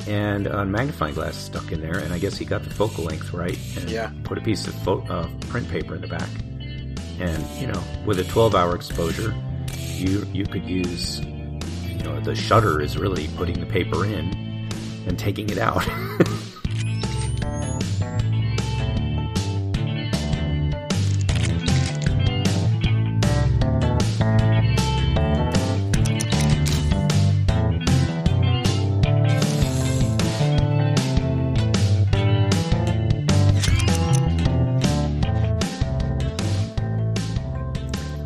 and 0.09 0.47
a 0.47 0.65
magnifying 0.65 1.15
glass 1.15 1.37
stuck 1.37 1.71
in 1.73 1.81
there. 1.81 1.99
And 1.99 2.13
I 2.13 2.19
guess 2.19 2.37
he 2.37 2.45
got 2.45 2.63
the 2.65 2.71
focal 2.71 3.05
length 3.05 3.33
right. 3.33 3.59
And 3.77 3.91
Yeah. 3.91 4.11
Put 4.25 4.39
a 4.39 4.41
piece 4.41 4.67
of 4.67 4.75
fo- 4.83 5.03
uh, 5.09 5.29
print 5.49 5.69
paper 5.69 5.95
in 5.95 6.01
the 6.01 6.09
back, 6.09 6.29
and 7.21 7.45
you 7.61 7.67
know, 7.67 7.83
with 8.07 8.19
a 8.19 8.25
12 8.25 8.55
hour 8.55 8.75
exposure, 8.75 9.35
you 9.97 10.27
you 10.33 10.45
could 10.47 10.65
use. 10.65 11.21
You 11.21 11.99
know, 12.09 12.21
the 12.21 12.35
shutter 12.35 12.81
is 12.81 12.99
really 12.99 13.29
putting 13.37 13.61
the 13.61 13.67
paper 13.67 14.05
in 14.05 14.69
and 15.07 15.19
taking 15.19 15.49
it 15.51 15.59
out. 15.59 15.85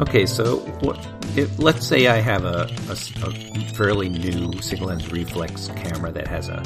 Okay, 0.08 0.24
so 0.24 0.58
what, 0.80 1.04
if, 1.36 1.58
let's 1.58 1.86
say 1.86 2.06
I 2.06 2.16
have 2.20 2.44
a 2.44 2.68
fairly 3.74 4.08
new 4.08 4.52
single 4.62 4.86
lens 4.86 5.10
reflex 5.12 5.68
camera 5.76 6.12
that 6.12 6.28
has 6.28 6.48
a 6.48 6.62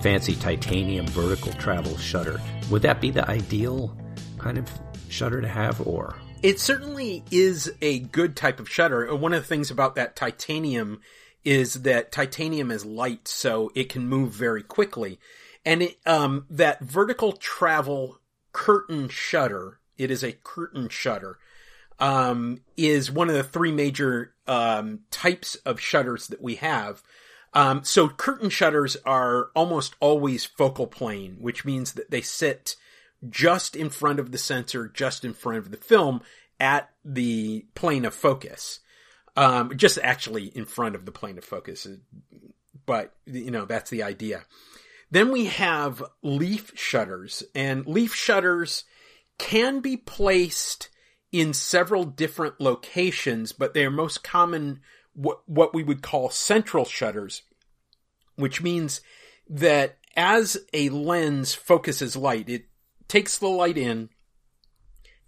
fancy 0.00 0.34
titanium 0.36 1.06
vertical 1.08 1.52
travel 1.54 1.96
shutter. 1.98 2.40
Would 2.70 2.82
that 2.82 3.00
be 3.00 3.10
the 3.10 3.28
ideal 3.28 3.96
kind 4.38 4.58
of 4.58 4.70
shutter 5.08 5.40
to 5.40 5.48
have, 5.48 5.86
or 5.86 6.16
It 6.42 6.60
certainly 6.60 7.24
is 7.30 7.72
a 7.82 7.98
good 8.00 8.36
type 8.36 8.60
of 8.60 8.68
shutter. 8.70 9.14
One 9.14 9.32
of 9.32 9.42
the 9.42 9.48
things 9.48 9.70
about 9.70 9.96
that 9.96 10.14
titanium 10.14 11.00
is 11.44 11.82
that 11.82 12.12
titanium 12.12 12.70
is 12.70 12.84
light, 12.84 13.28
so 13.28 13.70
it 13.74 13.88
can 13.88 14.06
move 14.06 14.32
very 14.32 14.62
quickly. 14.62 15.18
And 15.64 15.82
it, 15.82 15.98
um, 16.06 16.46
that 16.50 16.80
vertical 16.80 17.32
travel 17.32 18.20
curtain 18.52 19.08
shutter, 19.08 19.80
it 19.98 20.10
is 20.10 20.22
a 20.22 20.32
curtain 20.32 20.88
shutter, 20.88 21.38
um, 21.98 22.60
is 22.76 23.10
one 23.10 23.28
of 23.28 23.34
the 23.34 23.44
three 23.44 23.72
major, 23.72 24.34
um, 24.46 25.00
types 25.10 25.54
of 25.56 25.80
shutters 25.80 26.28
that 26.28 26.42
we 26.42 26.56
have. 26.56 27.02
Um, 27.52 27.84
so 27.84 28.08
curtain 28.08 28.50
shutters 28.50 28.96
are 29.04 29.50
almost 29.54 29.94
always 30.00 30.44
focal 30.44 30.86
plane, 30.86 31.36
which 31.40 31.64
means 31.64 31.92
that 31.92 32.10
they 32.10 32.20
sit 32.20 32.76
just 33.28 33.76
in 33.76 33.90
front 33.90 34.18
of 34.18 34.32
the 34.32 34.38
sensor, 34.38 34.88
just 34.88 35.24
in 35.24 35.32
front 35.32 35.58
of 35.58 35.70
the 35.70 35.76
film 35.76 36.20
at 36.58 36.90
the 37.04 37.64
plane 37.74 38.04
of 38.04 38.14
focus. 38.14 38.80
Um, 39.36 39.76
just 39.76 39.98
actually 40.00 40.44
in 40.46 40.64
front 40.64 40.94
of 40.94 41.06
the 41.06 41.12
plane 41.12 41.38
of 41.38 41.44
focus. 41.44 41.88
But, 42.86 43.14
you 43.26 43.50
know, 43.50 43.64
that's 43.64 43.90
the 43.90 44.04
idea. 44.04 44.44
Then 45.10 45.32
we 45.32 45.46
have 45.46 46.02
leaf 46.22 46.72
shutters 46.76 47.42
and 47.54 47.86
leaf 47.86 48.14
shutters 48.14 48.84
can 49.38 49.80
be 49.80 49.96
placed 49.96 50.88
in 51.34 51.52
several 51.52 52.04
different 52.04 52.60
locations, 52.60 53.50
but 53.50 53.74
they 53.74 53.84
are 53.84 53.90
most 53.90 54.22
common 54.22 54.78
what, 55.14 55.40
what 55.48 55.74
we 55.74 55.82
would 55.82 56.00
call 56.00 56.30
central 56.30 56.84
shutters, 56.84 57.42
which 58.36 58.62
means 58.62 59.00
that 59.50 59.96
as 60.16 60.56
a 60.72 60.90
lens 60.90 61.52
focuses 61.52 62.14
light, 62.14 62.48
it 62.48 62.66
takes 63.08 63.36
the 63.36 63.48
light 63.48 63.76
in 63.76 64.10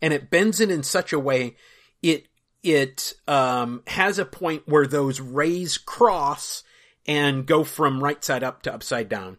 and 0.01 0.13
it 0.15 0.31
bends 0.31 0.61
it 0.61 0.71
in 0.71 0.85
such 0.85 1.13
a 1.13 1.19
way 1.19 1.57
it 2.03 2.29
it 2.63 3.15
um, 3.27 3.83
has 3.89 4.21
a 4.21 4.25
point 4.25 4.63
where 4.67 4.87
those 4.87 5.21
rays 5.21 5.77
cross 5.77 6.63
and 7.05 7.47
go 7.47 7.65
from 7.65 8.03
right 8.03 8.25
side 8.25 8.45
up 8.45 8.63
to 8.63 8.73
upside 8.73 9.09
down. 9.09 9.39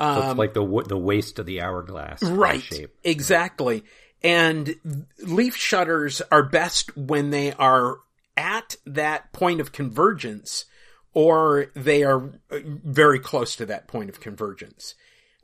so 0.00 0.22
it's 0.22 0.38
like 0.38 0.54
the 0.54 0.84
the 0.88 0.98
waist 0.98 1.38
of 1.38 1.46
the 1.46 1.62
hourglass 1.62 2.20
Um, 2.20 2.36
Right. 2.36 2.60
shape? 2.62 2.96
Exactly. 3.04 3.84
And 4.24 5.06
leaf 5.22 5.54
shutters 5.54 6.22
are 6.32 6.42
best 6.42 6.96
when 6.96 7.30
they 7.30 7.52
are 7.52 7.98
at 8.36 8.76
that 8.86 9.32
point 9.32 9.60
of 9.60 9.70
convergence 9.70 10.64
or 11.12 11.66
they 11.74 12.02
are 12.02 12.40
uh, 12.50 12.58
very 12.64 13.20
close 13.20 13.54
to 13.56 13.66
that 13.66 13.86
point 13.86 14.08
of 14.08 14.20
convergence. 14.20 14.94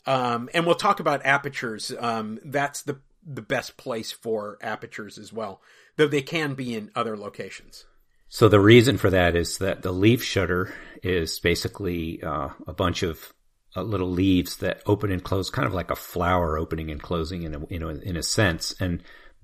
Um, 0.07 0.49
and 0.55 0.67
we'll 0.67 0.75
talk 0.75 0.99
about 0.99 1.25
apertures. 1.25 1.93
Um, 1.99 2.41
that's 2.45 2.83
the, 2.83 2.99
the 3.25 3.43
best 3.43 3.77
place 3.77 4.11
for 4.11 4.59
apertures 4.63 5.19
as 5.19 5.33
well, 5.33 5.61
though 5.97 6.09
they 6.09 6.23
can 6.23 6.55
be 6.55 6.75
in 6.75 6.91
other 6.97 7.17
locations. 7.17 7.85
So 8.29 8.49
the 8.49 8.61
reason 8.61 8.97
for 8.97 9.11
that 9.11 9.37
is 9.37 9.59
that 9.59 9.83
the 9.83 9.93
leaf 9.93 10.23
shutter 10.23 10.73
is 11.03 11.39
basically 11.39 12.23
uh, 12.23 12.49
a 12.67 12.73
bunch 12.73 13.03
of 13.03 13.35
uh, 13.77 13.83
little 13.83 14.11
leaves 14.11 14.57
that 14.59 14.83
open 14.87 15.11
and 15.13 15.23
close, 15.23 15.51
kind 15.51 15.67
of 15.67 15.75
like 15.75 15.91
a 15.91 15.97
flower 15.97 16.59
opening 16.59 16.91
and 16.91 17.03
closing 17.03 17.43
in 17.43 17.55
a, 17.55 17.65
in 17.67 17.83
a, 17.83 17.89
in 17.89 18.17
a 18.17 18.23
sense. 18.23 18.75
And 18.81 19.03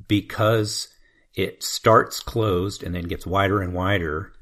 because 0.08 0.88
it 1.34 1.62
starts 1.62 2.20
closed 2.20 2.82
and 2.82 2.94
then 2.94 3.04
gets 3.04 3.26
wider 3.26 3.60
and 3.60 3.74
wider, 3.74 4.32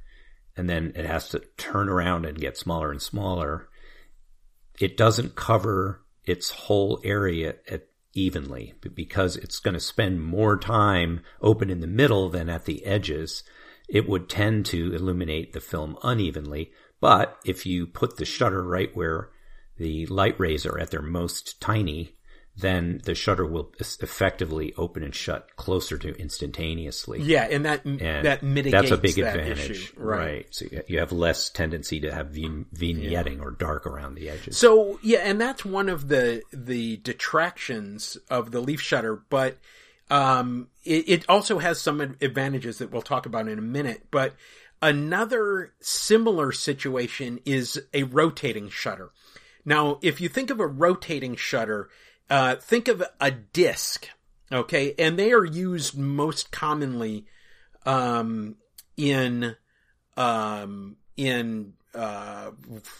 and 0.57 0.71
then 0.71 0.93
it 0.95 1.05
has 1.05 1.29
to 1.31 1.41
turn 1.57 1.89
around 1.89 2.25
and 2.25 2.39
get 2.39 2.57
smaller 2.57 2.91
and 2.91 3.03
smaller, 3.03 3.69
it 4.79 4.97
doesn't 4.97 5.37
cover 5.37 6.05
its 6.25 6.51
whole 6.51 7.01
area 7.05 7.57
at 7.69 7.89
evenly 8.15 8.75
because 8.95 9.37
it's 9.37 9.59
going 9.59 9.75
to 9.75 9.81
spend 9.81 10.23
more 10.23 10.57
time 10.57 11.21
open 11.43 11.69
in 11.69 11.81
the 11.81 11.87
middle 11.87 12.29
than 12.31 12.49
at 12.49 12.65
the 12.65 12.85
edges 12.87 13.43
it 13.89 14.09
would 14.09 14.29
tend 14.29 14.65
to 14.65 14.95
illuminate 14.95 15.53
the 15.53 15.61
film 15.61 15.99
unevenly 16.05 16.71
but 17.01 17.39
if 17.45 17.67
you 17.67 17.87
put 17.87 18.17
the 18.17 18.25
shutter 18.25 18.63
right 18.63 18.95
where 18.97 19.31
the 19.77 20.07
light 20.07 20.39
rays 20.39 20.65
are 20.67 20.79
at 20.79 20.91
their 20.91 21.03
most 21.03 21.61
tiny 21.61 22.15
then 22.57 23.01
the 23.03 23.17
shutter 23.17 23.45
will 23.45 23.73
effectively 23.81 24.73
open 24.77 25.03
and 25.03 25.13
shut 25.13 25.57
closer 25.57 25.99
to 25.99 26.15
instantaneously 26.21 27.21
Yeah, 27.21 27.49
and 27.51 27.65
that 27.65 27.85
and 27.85 27.99
that 27.99 28.45
mitigates 28.45 28.91
that's 28.91 28.93
a 28.93 28.97
big 28.97 29.17
that 29.17 29.37
advantage 29.37 29.71
issue. 29.71 29.93
right? 30.01 30.47
So 30.55 30.67
you- 30.87 31.01
have 31.01 31.11
less 31.11 31.51
tendency 31.51 31.99
to 32.01 32.13
have 32.15 32.29
vig- 32.29 32.71
vignetting 32.73 33.41
or 33.41 33.51
dark 33.51 33.87
around 33.87 34.15
the 34.15 34.31
edges 34.31 34.57
So 34.57 35.01
yeah, 35.03 35.19
and 35.25 35.41
that's 35.41 35.65
one 35.65 35.89
of 35.89 36.07
the 36.07 36.43
the 36.53 36.99
detractions 36.99 38.17
of 38.31 38.53
the 38.53 38.61
leaf 38.61 38.81
shutter, 38.81 39.17
but 39.29 39.59
um, 40.11 40.69
it, 40.85 41.09
it 41.09 41.25
also 41.29 41.59
has 41.59 41.81
some 41.81 42.01
advantages 42.01 42.79
that 42.79 42.93
we'll 42.93 43.03
talk 43.03 43.27
about 43.27 43.49
in 43.49 43.59
a 43.59 43.63
minute. 43.63 44.07
But 44.13 44.35
another 44.81 45.73
similar 45.81 46.53
situation 46.53 47.41
is 47.45 47.83
a 47.93 48.05
rotating 48.05 48.69
shutter. 48.69 49.11
Now, 49.65 49.99
if 50.03 50.21
you 50.21 50.29
think 50.29 50.51
of 50.51 50.61
a 50.61 50.67
rotating 50.67 51.37
shutter, 51.37 51.89
uh, 52.29 52.57
think 52.57 52.89
of 52.89 53.03
a 53.21 53.31
disc, 53.31 54.09
okay, 54.53 54.95
and 54.99 55.19
they 55.19 55.33
are 55.33 55.45
used 55.45 55.97
most 55.97 56.51
commonly 56.51 57.27
um, 57.87 58.57
in 58.97 59.57
um, 60.17 60.97
in 61.17 61.75
uh, 61.95 62.51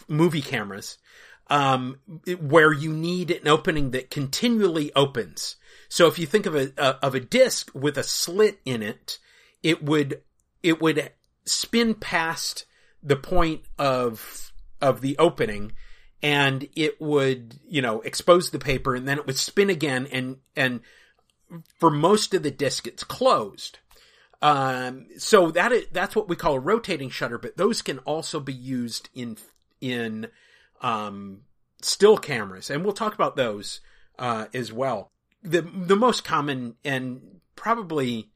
movie 0.07 0.41
cameras 0.41 0.97
um, 1.49 1.99
where 2.39 2.73
you 2.73 2.91
need 2.91 3.31
an 3.31 3.47
opening 3.47 3.91
that 3.91 4.09
continually 4.09 4.91
opens. 4.95 5.57
So 5.89 6.07
if 6.07 6.17
you 6.17 6.25
think 6.25 6.45
of 6.45 6.55
a, 6.55 6.71
a 6.77 7.05
of 7.05 7.15
a 7.15 7.19
disc 7.19 7.71
with 7.73 7.97
a 7.97 8.03
slit 8.03 8.59
in 8.65 8.81
it, 8.81 9.19
it 9.61 9.83
would 9.83 10.21
it 10.63 10.81
would 10.81 11.11
spin 11.45 11.93
past 11.95 12.65
the 13.03 13.15
point 13.15 13.61
of 13.77 14.51
of 14.81 15.01
the 15.01 15.17
opening 15.17 15.73
and 16.25 16.67
it 16.75 16.99
would 16.99 17.59
you 17.67 17.83
know 17.83 18.01
expose 18.01 18.49
the 18.49 18.57
paper 18.57 18.95
and 18.95 19.07
then 19.07 19.19
it 19.19 19.27
would 19.27 19.37
spin 19.37 19.69
again 19.69 20.07
and 20.11 20.37
and 20.55 20.81
for 21.79 21.91
most 21.91 22.33
of 22.33 22.41
the 22.41 22.51
disc 22.51 22.87
it's 22.87 23.03
closed. 23.03 23.77
Um, 24.41 25.05
so 25.17 25.49
that 25.51 25.71
is, 25.71 25.85
that's 25.91 26.15
what 26.15 26.27
we 26.27 26.35
call 26.35 26.55
a 26.55 26.59
rotating 26.59 27.11
shutter 27.11 27.37
but 27.37 27.57
those 27.57 27.83
can 27.83 27.99
also 27.99 28.39
be 28.39 28.53
used 28.53 29.09
in 29.13 29.37
in 29.79 30.27
um, 30.81 31.41
still 31.81 32.17
cameras 32.17 32.71
and 32.71 32.83
we'll 32.83 32.93
talk 32.93 33.13
about 33.13 33.35
those 33.35 33.81
uh, 34.17 34.47
as 34.51 34.73
well. 34.73 35.11
The 35.43 35.61
the 35.61 35.95
most 35.95 36.23
common 36.23 36.75
and 36.83 37.39
probably 37.55 38.31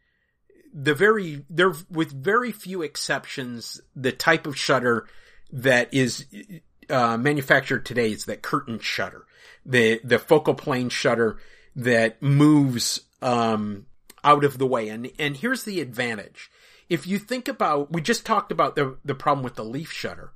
the 0.72 0.94
very 0.94 1.44
there 1.50 1.74
with 1.90 2.12
very 2.12 2.52
few 2.52 2.84
exceptions 2.84 3.82
the 3.96 4.12
type 4.12 4.46
of 4.46 4.56
shutter 4.56 5.08
that 5.52 5.92
is 5.92 6.28
uh, 6.90 7.18
manufactured 7.18 7.86
today 7.86 8.12
is 8.12 8.26
that 8.26 8.42
curtain 8.42 8.80
shutter. 8.80 9.26
The 9.66 10.02
the 10.04 10.20
focal 10.20 10.56
plane 10.56 10.90
shutter 10.90 11.38
that 11.76 12.22
moves 12.22 13.02
um, 13.22 13.86
out 14.24 14.44
of 14.44 14.58
the 14.58 14.68
way. 14.68 14.90
And 14.90 15.12
and 15.20 15.38
here's 15.38 15.64
the 15.64 15.82
advantage. 15.82 16.52
If 16.88 17.06
you 17.06 17.20
think 17.20 17.48
about 17.48 17.92
we 17.92 18.02
just 18.02 18.26
talked 18.26 18.52
about 18.52 18.76
the 18.76 18.98
the 19.04 19.16
problem 19.16 19.44
with 19.44 19.56
the 19.56 19.66
leaf 19.66 19.92
shutter. 19.92 20.32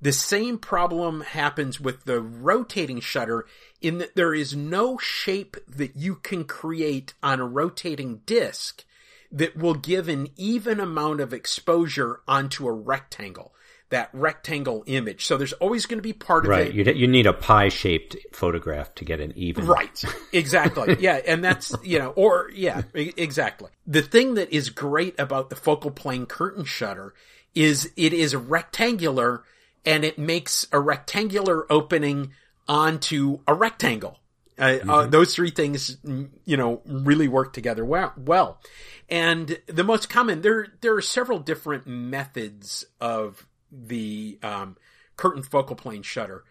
The 0.00 0.12
same 0.12 0.58
problem 0.58 1.22
happens 1.22 1.80
with 1.80 2.04
the 2.04 2.20
rotating 2.20 3.00
shutter 3.00 3.46
in 3.80 3.98
that 3.98 4.14
there 4.14 4.32
is 4.32 4.54
no 4.54 4.96
shape 4.96 5.56
that 5.66 5.96
you 5.96 6.14
can 6.14 6.44
create 6.44 7.14
on 7.20 7.40
a 7.40 7.46
rotating 7.46 8.20
disc 8.24 8.84
that 9.32 9.56
will 9.56 9.74
give 9.74 10.08
an 10.08 10.28
even 10.36 10.78
amount 10.78 11.20
of 11.20 11.32
exposure 11.32 12.20
onto 12.28 12.68
a 12.68 12.72
rectangle 12.72 13.52
that 13.90 14.10
rectangle 14.12 14.84
image. 14.86 15.24
So 15.24 15.36
there's 15.36 15.54
always 15.54 15.86
going 15.86 15.98
to 15.98 16.02
be 16.02 16.12
part 16.12 16.44
of 16.44 16.50
right. 16.50 16.74
it. 16.74 16.86
Right. 16.86 16.96
you 16.96 17.06
need 17.06 17.26
a 17.26 17.32
pie 17.32 17.70
shaped 17.70 18.16
photograph 18.32 18.94
to 18.96 19.04
get 19.04 19.20
an 19.20 19.32
even. 19.36 19.66
Right. 19.66 20.04
Exactly. 20.32 20.96
yeah. 21.00 21.20
And 21.26 21.42
that's, 21.42 21.74
you 21.82 21.98
know, 21.98 22.10
or 22.10 22.50
yeah, 22.54 22.82
exactly. 22.94 23.70
The 23.86 24.02
thing 24.02 24.34
that 24.34 24.52
is 24.52 24.70
great 24.70 25.18
about 25.18 25.48
the 25.48 25.56
focal 25.56 25.90
plane 25.90 26.26
curtain 26.26 26.64
shutter 26.64 27.14
is 27.54 27.90
it 27.96 28.12
is 28.12 28.36
rectangular 28.36 29.42
and 29.86 30.04
it 30.04 30.18
makes 30.18 30.66
a 30.70 30.78
rectangular 30.78 31.70
opening 31.72 32.32
onto 32.66 33.38
a 33.46 33.54
rectangle. 33.54 34.18
Uh, 34.58 34.64
mm-hmm. 34.64 34.90
uh, 34.90 35.06
those 35.06 35.34
three 35.34 35.50
things, 35.50 35.96
you 36.44 36.56
know, 36.56 36.82
really 36.84 37.28
work 37.28 37.52
together 37.52 37.84
well. 37.84 38.12
well. 38.16 38.60
And 39.08 39.58
the 39.66 39.84
most 39.84 40.10
common, 40.10 40.42
there, 40.42 40.66
there 40.80 40.94
are 40.94 41.00
several 41.00 41.38
different 41.38 41.86
methods 41.86 42.84
of 43.00 43.46
the, 43.72 44.38
um, 44.42 44.76
curtain 45.16 45.42
focal 45.42 45.76
plane 45.76 46.02
shutter. 46.02 46.44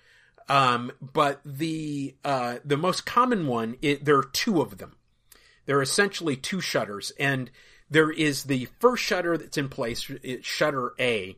Um, 0.49 0.91
but 1.01 1.41
the, 1.45 2.15
uh, 2.23 2.57
the 2.63 2.77
most 2.77 3.05
common 3.05 3.47
one, 3.47 3.75
it, 3.81 4.05
there 4.05 4.17
are 4.17 4.29
two 4.31 4.61
of 4.61 4.77
them. 4.77 4.95
There 5.65 5.77
are 5.77 5.81
essentially 5.81 6.35
two 6.35 6.61
shutters 6.61 7.11
and 7.19 7.51
there 7.89 8.11
is 8.11 8.43
the 8.43 8.67
first 8.79 9.03
shutter 9.03 9.37
that's 9.37 9.57
in 9.57 9.69
place, 9.69 10.09
shutter 10.41 10.93
A, 10.99 11.37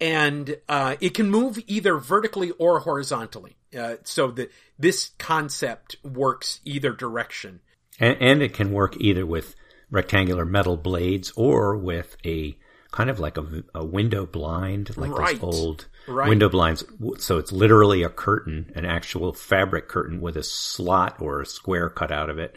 and 0.00 0.56
uh, 0.68 0.96
it 1.00 1.14
can 1.14 1.30
move 1.30 1.58
either 1.66 1.96
vertically 1.98 2.50
or 2.52 2.80
horizontally. 2.80 3.56
Uh, 3.76 3.96
so 4.04 4.30
the 4.30 4.48
this 4.78 5.10
concept 5.18 5.96
works 6.04 6.60
either 6.64 6.92
direction, 6.92 7.60
and, 7.98 8.16
and, 8.20 8.42
it 8.42 8.54
can 8.54 8.72
work 8.72 8.96
either 8.98 9.26
with 9.26 9.56
rectangular 9.90 10.44
metal 10.44 10.76
blades 10.76 11.32
or 11.36 11.76
with 11.76 12.16
a 12.24 12.56
kind 12.96 13.10
of 13.10 13.20
like 13.20 13.36
a, 13.36 13.62
a 13.74 13.84
window 13.84 14.24
blind, 14.24 14.96
like 14.96 15.10
right. 15.10 15.38
those 15.38 15.60
old 15.60 15.86
right. 16.08 16.30
window 16.30 16.48
blinds. 16.48 16.82
So 17.18 17.36
it's 17.36 17.52
literally 17.52 18.02
a 18.02 18.08
curtain, 18.08 18.72
an 18.74 18.86
actual 18.86 19.34
fabric 19.34 19.86
curtain 19.86 20.18
with 20.18 20.34
a 20.38 20.42
slot 20.42 21.20
or 21.20 21.42
a 21.42 21.46
square 21.46 21.90
cut 21.90 22.10
out 22.10 22.30
of 22.30 22.38
it 22.38 22.56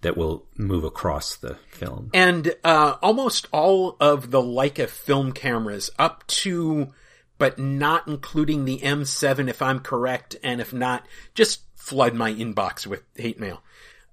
that 0.00 0.16
will 0.16 0.44
move 0.56 0.82
across 0.82 1.36
the 1.36 1.54
film. 1.68 2.10
And 2.12 2.52
uh, 2.64 2.96
almost 3.00 3.46
all 3.52 3.96
of 4.00 4.32
the 4.32 4.42
Leica 4.42 4.88
film 4.88 5.30
cameras, 5.30 5.88
up 6.00 6.26
to 6.26 6.92
but 7.38 7.56
not 7.56 8.08
including 8.08 8.64
the 8.64 8.78
M7, 8.78 9.48
if 9.48 9.62
I'm 9.62 9.78
correct, 9.78 10.34
and 10.42 10.60
if 10.60 10.72
not, 10.72 11.06
just 11.34 11.60
flood 11.76 12.12
my 12.12 12.32
inbox 12.32 12.88
with 12.88 13.04
hate 13.14 13.38
mail. 13.38 13.62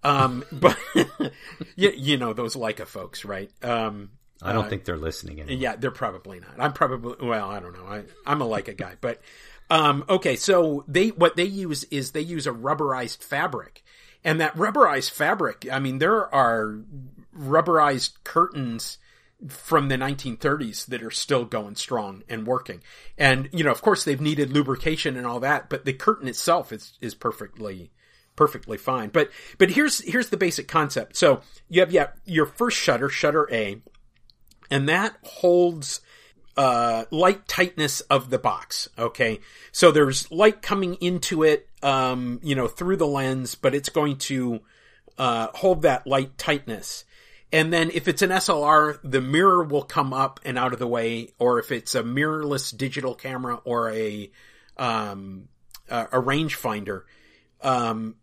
Um, 0.04 0.46
but 0.52 0.78
you, 1.76 1.94
you, 1.96 2.18
know 2.18 2.34
those 2.34 2.56
Leica 2.56 2.86
folks, 2.86 3.26
right? 3.26 3.50
Um, 3.64 4.12
I 4.44 4.54
don't 4.54 4.66
uh, 4.66 4.70
think 4.70 4.86
they're 4.86 4.98
listening 4.98 5.42
anymore. 5.42 5.62
Yeah, 5.62 5.76
they're 5.76 5.92
probably 5.92 6.40
not. 6.40 6.56
I'm 6.58 6.74
probably 6.74 7.16
well, 7.26 7.50
I 7.50 7.60
don't 7.60 7.74
know. 7.74 7.86
I, 7.86 8.04
I'm 8.26 8.42
a 8.42 8.46
Leica 8.46 8.76
guy, 8.76 8.96
but 9.00 9.22
um, 9.70 10.06
okay. 10.10 10.36
So 10.36 10.84
they 10.88 11.10
what 11.10 11.36
they 11.36 11.46
use 11.46 11.84
is 11.86 12.12
they 12.12 12.22
use 12.22 12.46
a 12.48 12.52
rubberized 12.52 13.24
fabric, 13.24 13.84
and 14.24 14.40
that 14.40 14.56
rubberized 14.56 15.12
fabric, 15.12 15.68
I 15.72 15.80
mean, 15.80 16.00
there 16.00 16.34
are 16.34 16.80
rubberized 17.38 18.14
curtains 18.24 18.98
from 19.48 19.90
the 19.90 19.98
1930s 19.98 20.86
that 20.88 21.04
are 21.04 21.12
still 21.12 21.46
going 21.46 21.76
strong 21.76 22.24
and 22.30 22.48
working. 22.48 22.82
And, 23.18 23.50
you 23.52 23.64
know, 23.64 23.72
of 23.72 23.82
course 23.82 24.06
they've 24.06 24.22
needed 24.22 24.52
lubrication 24.52 25.18
and 25.18 25.28
all 25.28 25.40
that, 25.42 25.70
but 25.70 25.86
the 25.86 25.94
curtain 25.94 26.28
itself 26.28 26.72
is, 26.72 26.94
is 27.02 27.14
perfectly, 27.14 27.92
perfectly 28.36 28.78
fine. 28.78 29.10
But, 29.10 29.30
but 29.58 29.72
here's, 29.72 30.00
here's 30.00 30.30
the 30.30 30.38
basic 30.38 30.68
concept. 30.68 31.18
So 31.18 31.42
you 31.68 31.82
have, 31.82 31.92
yeah, 31.92 32.08
your 32.26 32.46
first 32.46 32.78
shutter, 32.78 33.10
shutter 33.10 33.50
A, 33.52 33.82
and 34.74 34.90
that 34.90 35.16
holds 35.22 36.02
uh, 36.58 37.06
light 37.12 37.48
tightness 37.48 38.02
of 38.02 38.32
the 38.32 38.40
box. 38.40 38.90
Okay. 38.98 39.40
So 39.72 39.92
there's 39.92 40.32
light 40.32 40.64
coming 40.64 40.96
into 40.96 41.44
it, 41.44 41.70
um, 41.84 42.40
you 42.42 42.56
know, 42.56 42.68
through 42.68 42.98
the 42.98 43.06
lens, 43.06 43.54
but 43.54 43.76
it's 43.76 43.90
going 43.90 44.18
to, 44.18 44.62
uh, 45.20 45.50
hold 45.54 45.84
that 45.84 46.08
light 46.08 46.40
tightness. 46.40 47.06
And 47.52 47.72
then 47.72 47.92
if 47.94 48.08
it's 48.08 48.24
an 48.24 48.32
SLR, 48.32 48.98
the 49.04 49.22
mirror 49.22 49.64
will 49.64 49.84
come 49.84 50.12
up 50.12 50.40
and 50.44 50.58
out 50.58 50.74
of 50.74 50.80
the 50.80 50.88
way, 50.88 51.36
or 51.38 51.60
if 51.60 51.72
it's 51.72 51.94
a 51.94 52.02
mirrorless 52.02 52.76
digital 52.76 53.14
camera 53.14 53.60
or 53.66 53.92
a, 53.92 54.32
um, 54.78 55.50
a, 55.88 56.20
rangefinder, 56.20 57.04
um, 57.62 58.16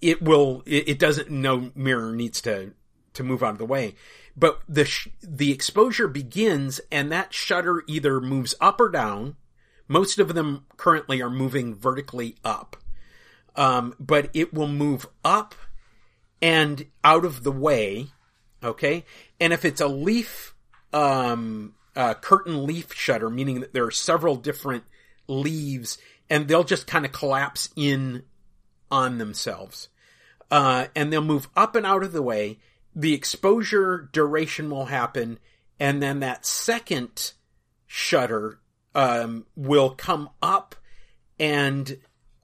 it 0.00 0.20
will, 0.20 0.64
it, 0.66 0.88
it 0.88 0.98
doesn't, 0.98 1.30
no 1.30 1.70
mirror 1.76 2.12
needs 2.12 2.40
to, 2.40 2.72
to 3.14 3.22
move 3.22 3.42
out 3.42 3.52
of 3.52 3.58
the 3.58 3.64
way 3.64 3.94
but 4.36 4.60
the 4.68 4.84
sh- 4.84 5.08
the 5.22 5.52
exposure 5.52 6.08
begins 6.08 6.80
and 6.90 7.10
that 7.12 7.32
shutter 7.32 7.82
either 7.86 8.20
moves 8.20 8.54
up 8.60 8.80
or 8.80 8.88
down. 8.88 9.36
Most 9.86 10.18
of 10.18 10.34
them 10.34 10.66
currently 10.76 11.22
are 11.22 11.30
moving 11.30 11.74
vertically 11.74 12.36
up. 12.44 12.76
Um, 13.56 13.94
but 14.00 14.30
it 14.34 14.52
will 14.52 14.68
move 14.68 15.06
up 15.24 15.54
and 16.42 16.86
out 17.04 17.24
of 17.24 17.44
the 17.44 17.52
way. 17.52 18.08
Okay. 18.62 19.04
And 19.38 19.52
if 19.52 19.64
it's 19.64 19.80
a 19.80 19.86
leaf, 19.86 20.54
um, 20.92 21.74
curtain 21.94 22.66
leaf 22.66 22.92
shutter, 22.92 23.30
meaning 23.30 23.60
that 23.60 23.72
there 23.72 23.84
are 23.84 23.92
several 23.92 24.34
different 24.36 24.84
leaves 25.28 25.98
and 26.28 26.48
they'll 26.48 26.64
just 26.64 26.86
kind 26.86 27.04
of 27.04 27.12
collapse 27.12 27.68
in 27.76 28.24
on 28.90 29.18
themselves. 29.18 29.88
Uh, 30.50 30.86
and 30.96 31.12
they'll 31.12 31.22
move 31.22 31.48
up 31.56 31.76
and 31.76 31.86
out 31.86 32.02
of 32.02 32.12
the 32.12 32.22
way 32.22 32.58
the 32.94 33.14
exposure 33.14 34.08
duration 34.12 34.70
will 34.70 34.86
happen, 34.86 35.38
and 35.80 36.02
then 36.02 36.20
that 36.20 36.46
second 36.46 37.32
shutter 37.86 38.60
um, 38.94 39.46
will 39.56 39.90
come 39.90 40.30
up 40.42 40.74
and 41.38 41.98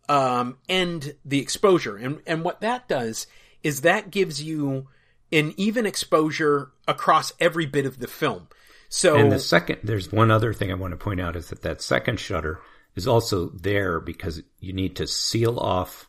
um, 0.08 0.58
end 0.68 1.14
the 1.24 1.38
exposure. 1.38 1.96
And 1.96 2.20
and 2.26 2.44
what 2.44 2.60
that 2.60 2.88
does 2.88 3.26
is 3.62 3.82
that 3.82 4.10
gives 4.10 4.42
you 4.42 4.88
an 5.32 5.54
even 5.56 5.86
exposure 5.86 6.72
across 6.88 7.32
every 7.38 7.66
bit 7.66 7.86
of 7.86 7.98
the 7.98 8.08
film. 8.08 8.48
So 8.88 9.16
and 9.16 9.30
the 9.30 9.38
second, 9.38 9.78
there's 9.84 10.10
one 10.10 10.32
other 10.32 10.52
thing 10.52 10.72
I 10.72 10.74
want 10.74 10.92
to 10.92 10.96
point 10.96 11.20
out 11.20 11.36
is 11.36 11.50
that 11.50 11.62
that 11.62 11.80
second 11.80 12.18
shutter 12.18 12.60
is 12.96 13.06
also 13.06 13.50
there 13.50 14.00
because 14.00 14.42
you 14.58 14.72
need 14.72 14.96
to 14.96 15.06
seal 15.06 15.58
off 15.58 16.08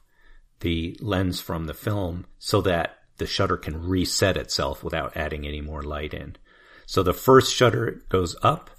the 0.62 0.98
lens 1.00 1.40
from 1.40 1.66
the 1.66 1.76
film 1.76 2.26
so 2.40 2.62
that 2.62 2.98
the 3.22 3.28
shutter 3.28 3.56
can 3.56 3.88
reset 3.88 4.36
itself 4.36 4.84
without 4.84 5.16
adding 5.16 5.46
any 5.46 5.62
more 5.62 5.84
light 5.84 6.12
in. 6.12 6.36
So 6.88 7.04
the 7.04 7.14
first 7.14 7.54
shutter 7.54 8.02
goes 8.10 8.36
up, 8.42 8.72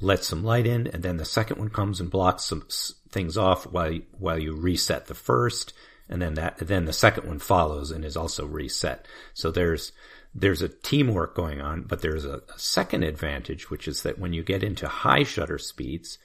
lets 0.00 0.28
some 0.28 0.44
light 0.44 0.64
in, 0.64 0.86
and 0.86 1.02
then 1.02 1.16
the 1.16 1.24
second 1.24 1.58
one 1.58 1.70
comes 1.70 1.98
and 2.00 2.08
blocks 2.08 2.44
some 2.44 2.62
things 3.10 3.36
off 3.36 3.66
while 3.66 3.90
you, 3.90 4.04
while 4.12 4.38
you 4.38 4.54
reset 4.54 5.06
the 5.06 5.14
first, 5.16 5.72
and 6.08 6.22
then 6.22 6.34
that 6.34 6.58
then 6.58 6.84
the 6.84 6.92
second 6.92 7.26
one 7.26 7.40
follows 7.40 7.90
and 7.90 8.04
is 8.04 8.16
also 8.16 8.46
reset. 8.46 9.06
So 9.34 9.50
there's 9.50 9.90
there's 10.32 10.62
a 10.62 10.68
teamwork 10.68 11.34
going 11.34 11.60
on, 11.60 11.82
but 11.82 12.00
there's 12.00 12.24
a, 12.24 12.42
a 12.54 12.58
second 12.58 13.02
advantage, 13.02 13.70
which 13.70 13.88
is 13.88 14.04
that 14.04 14.20
when 14.20 14.32
you 14.32 14.44
get 14.44 14.62
into 14.62 14.86
high 14.86 15.24
shutter 15.24 15.58
speeds, 15.58 16.16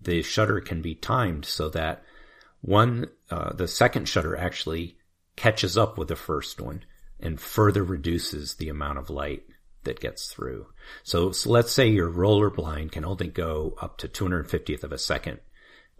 the 0.00 0.22
shutter 0.22 0.62
can 0.62 0.80
be 0.80 0.94
timed 0.94 1.44
so 1.44 1.68
that 1.68 2.02
one 2.62 3.10
uh, 3.30 3.52
the 3.52 3.68
second 3.68 4.08
shutter 4.08 4.34
actually 4.34 4.96
catches 5.36 5.76
up 5.76 5.98
with 5.98 6.08
the 6.08 6.16
first 6.16 6.58
one 6.58 6.86
and 7.22 7.40
further 7.40 7.84
reduces 7.84 8.54
the 8.54 8.68
amount 8.68 8.98
of 8.98 9.08
light 9.08 9.44
that 9.84 10.00
gets 10.00 10.32
through. 10.32 10.66
So, 11.02 11.32
so 11.32 11.50
let's 11.50 11.72
say 11.72 11.88
your 11.88 12.08
roller 12.08 12.50
blind 12.50 12.92
can 12.92 13.04
only 13.04 13.28
go 13.28 13.74
up 13.80 13.98
to 13.98 14.08
250th 14.08 14.84
of 14.84 14.92
a 14.92 14.98
second. 14.98 15.40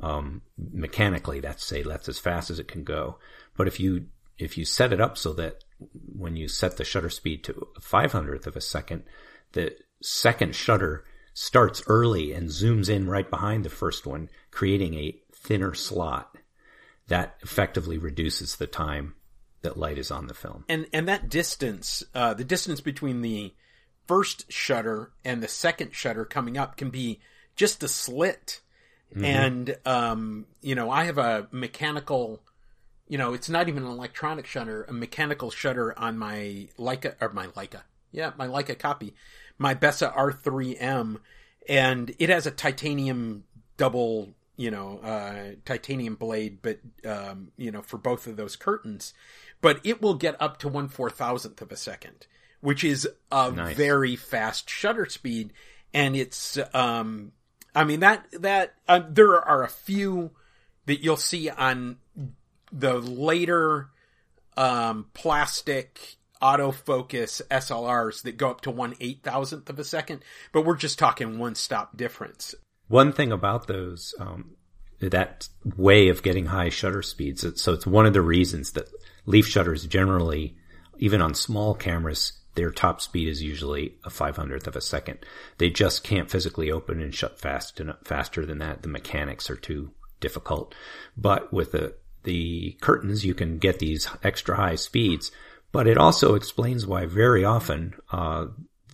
Um, 0.00 0.42
mechanically, 0.58 1.40
that's 1.40 1.64
say 1.64 1.82
that's 1.82 2.08
as 2.08 2.18
fast 2.18 2.50
as 2.50 2.58
it 2.58 2.68
can 2.68 2.82
go. 2.82 3.18
But 3.56 3.68
if 3.68 3.78
you 3.78 4.06
if 4.38 4.58
you 4.58 4.64
set 4.64 4.92
it 4.92 5.00
up 5.00 5.16
so 5.16 5.32
that 5.34 5.62
when 6.16 6.36
you 6.36 6.48
set 6.48 6.76
the 6.76 6.84
shutter 6.84 7.10
speed 7.10 7.44
to 7.44 7.68
500th 7.80 8.46
of 8.46 8.56
a 8.56 8.60
second, 8.60 9.04
the 9.52 9.76
second 10.00 10.56
shutter 10.56 11.04
starts 11.34 11.82
early 11.86 12.32
and 12.32 12.48
zooms 12.48 12.88
in 12.88 13.08
right 13.08 13.30
behind 13.30 13.64
the 13.64 13.70
first 13.70 14.06
one, 14.06 14.28
creating 14.50 14.94
a 14.94 15.16
thinner 15.32 15.74
slot 15.74 16.36
that 17.08 17.36
effectively 17.42 17.98
reduces 17.98 18.56
the 18.56 18.66
time 18.66 19.14
that 19.62 19.76
light 19.76 19.98
is 19.98 20.10
on 20.10 20.26
the 20.26 20.34
film. 20.34 20.64
And 20.68 20.86
and 20.92 21.08
that 21.08 21.28
distance, 21.28 22.02
uh, 22.14 22.34
the 22.34 22.44
distance 22.44 22.80
between 22.80 23.22
the 23.22 23.54
first 24.06 24.50
shutter 24.52 25.12
and 25.24 25.42
the 25.42 25.48
second 25.48 25.94
shutter 25.94 26.24
coming 26.24 26.58
up 26.58 26.76
can 26.76 26.90
be 26.90 27.20
just 27.56 27.82
a 27.82 27.88
slit. 27.88 28.60
Mm-hmm. 29.14 29.24
And 29.24 29.76
um, 29.86 30.46
you 30.60 30.74
know, 30.74 30.90
I 30.90 31.04
have 31.04 31.18
a 31.18 31.48
mechanical 31.50 32.42
you 33.08 33.18
know, 33.18 33.34
it's 33.34 33.48
not 33.48 33.68
even 33.68 33.82
an 33.82 33.90
electronic 33.90 34.46
shutter, 34.46 34.84
a 34.84 34.92
mechanical 34.92 35.50
shutter 35.50 35.98
on 35.98 36.18
my 36.18 36.68
Leica 36.78 37.14
or 37.20 37.30
my 37.30 37.48
Leica. 37.48 37.82
Yeah, 38.10 38.32
my 38.38 38.46
Leica 38.46 38.78
copy. 38.78 39.14
My 39.58 39.74
Bessa 39.74 40.14
R3M 40.16 41.18
and 41.68 42.14
it 42.18 42.30
has 42.30 42.46
a 42.46 42.50
titanium 42.50 43.44
double 43.76 44.34
you 44.56 44.70
know, 44.70 44.98
uh, 44.98 45.54
titanium 45.64 46.14
blade, 46.14 46.58
but, 46.62 46.78
um, 47.06 47.50
you 47.56 47.70
know, 47.70 47.82
for 47.82 47.96
both 47.96 48.26
of 48.26 48.36
those 48.36 48.54
curtains 48.54 49.14
but 49.62 49.80
it 49.84 50.02
will 50.02 50.14
get 50.14 50.36
up 50.42 50.58
to 50.58 50.68
one 50.68 50.88
four 50.88 51.08
thousandth 51.08 51.62
of 51.62 51.72
a 51.72 51.76
second, 51.76 52.26
which 52.60 52.84
is 52.84 53.08
a 53.30 53.50
nice. 53.50 53.74
very 53.74 54.16
fast 54.16 54.68
shutter 54.68 55.06
speed. 55.06 55.54
And 55.94 56.14
it's, 56.14 56.58
um, 56.74 57.32
I 57.74 57.84
mean, 57.84 58.00
that, 58.00 58.26
that, 58.32 58.74
uh, 58.88 59.00
there 59.08 59.40
are 59.40 59.62
a 59.62 59.68
few 59.68 60.32
that 60.86 61.02
you'll 61.02 61.16
see 61.16 61.48
on 61.48 61.96
the 62.70 62.98
later, 62.98 63.90
um, 64.56 65.06
plastic 65.14 66.16
autofocus 66.42 67.40
SLRs 67.50 68.22
that 68.22 68.36
go 68.36 68.50
up 68.50 68.62
to 68.62 68.70
one 68.70 68.94
eight 69.00 69.22
thousandth 69.22 69.70
of 69.70 69.78
a 69.78 69.84
second, 69.84 70.24
but 70.52 70.64
we're 70.64 70.76
just 70.76 70.98
talking 70.98 71.38
one 71.38 71.54
stop 71.54 71.96
difference. 71.96 72.54
One 72.88 73.12
thing 73.12 73.30
about 73.30 73.68
those, 73.68 74.14
um, 74.18 74.56
that 74.98 75.48
way 75.76 76.08
of 76.08 76.22
getting 76.22 76.46
high 76.46 76.68
shutter 76.68 77.02
speeds. 77.02 77.46
So 77.60 77.72
it's 77.72 77.86
one 77.86 78.06
of 78.06 78.12
the 78.12 78.22
reasons 78.22 78.72
that 78.72 78.88
leaf 79.26 79.46
shutters 79.46 79.86
generally, 79.86 80.56
even 80.98 81.20
on 81.20 81.34
small 81.34 81.74
cameras, 81.74 82.32
their 82.54 82.70
top 82.70 83.00
speed 83.00 83.28
is 83.28 83.42
usually 83.42 83.94
a 84.04 84.10
500th 84.10 84.66
of 84.66 84.76
a 84.76 84.80
second. 84.80 85.18
They 85.58 85.70
just 85.70 86.04
can't 86.04 86.30
physically 86.30 86.70
open 86.70 87.00
and 87.00 87.14
shut 87.14 87.38
fast 87.38 87.80
and 87.80 87.94
faster 88.04 88.44
than 88.44 88.58
that. 88.58 88.82
The 88.82 88.88
mechanics 88.88 89.48
are 89.48 89.56
too 89.56 89.92
difficult. 90.20 90.74
But 91.16 91.52
with 91.52 91.72
the, 91.72 91.94
the 92.24 92.76
curtains, 92.80 93.24
you 93.24 93.34
can 93.34 93.58
get 93.58 93.78
these 93.78 94.06
extra 94.22 94.56
high 94.56 94.76
speeds. 94.76 95.32
But 95.72 95.86
it 95.86 95.96
also 95.96 96.34
explains 96.34 96.86
why 96.86 97.06
very 97.06 97.44
often, 97.44 97.94
uh, 98.10 98.46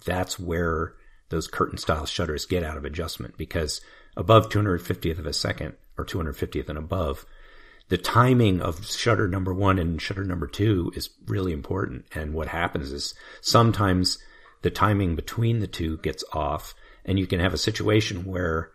that's 0.04 0.38
where 0.38 0.94
those 1.28 1.48
curtain 1.48 1.78
style 1.78 2.06
shutters 2.06 2.46
get 2.46 2.62
out 2.62 2.76
of 2.76 2.84
adjustment 2.84 3.36
because 3.36 3.80
above 4.16 4.48
250th 4.48 5.18
of 5.18 5.26
a 5.26 5.32
second 5.32 5.74
or 5.98 6.04
250th 6.04 6.68
and 6.68 6.78
above, 6.78 7.26
the 7.88 7.98
timing 7.98 8.60
of 8.60 8.86
shutter 8.86 9.26
number 9.28 9.54
one 9.54 9.78
and 9.78 10.00
shutter 10.00 10.24
number 10.24 10.46
two 10.46 10.92
is 10.94 11.10
really 11.26 11.52
important. 11.52 12.04
And 12.14 12.34
what 12.34 12.48
happens 12.48 12.92
is 12.92 13.14
sometimes 13.40 14.18
the 14.62 14.70
timing 14.70 15.16
between 15.16 15.60
the 15.60 15.66
two 15.66 15.98
gets 15.98 16.24
off 16.32 16.74
and 17.04 17.18
you 17.18 17.26
can 17.26 17.40
have 17.40 17.54
a 17.54 17.58
situation 17.58 18.24
where 18.24 18.70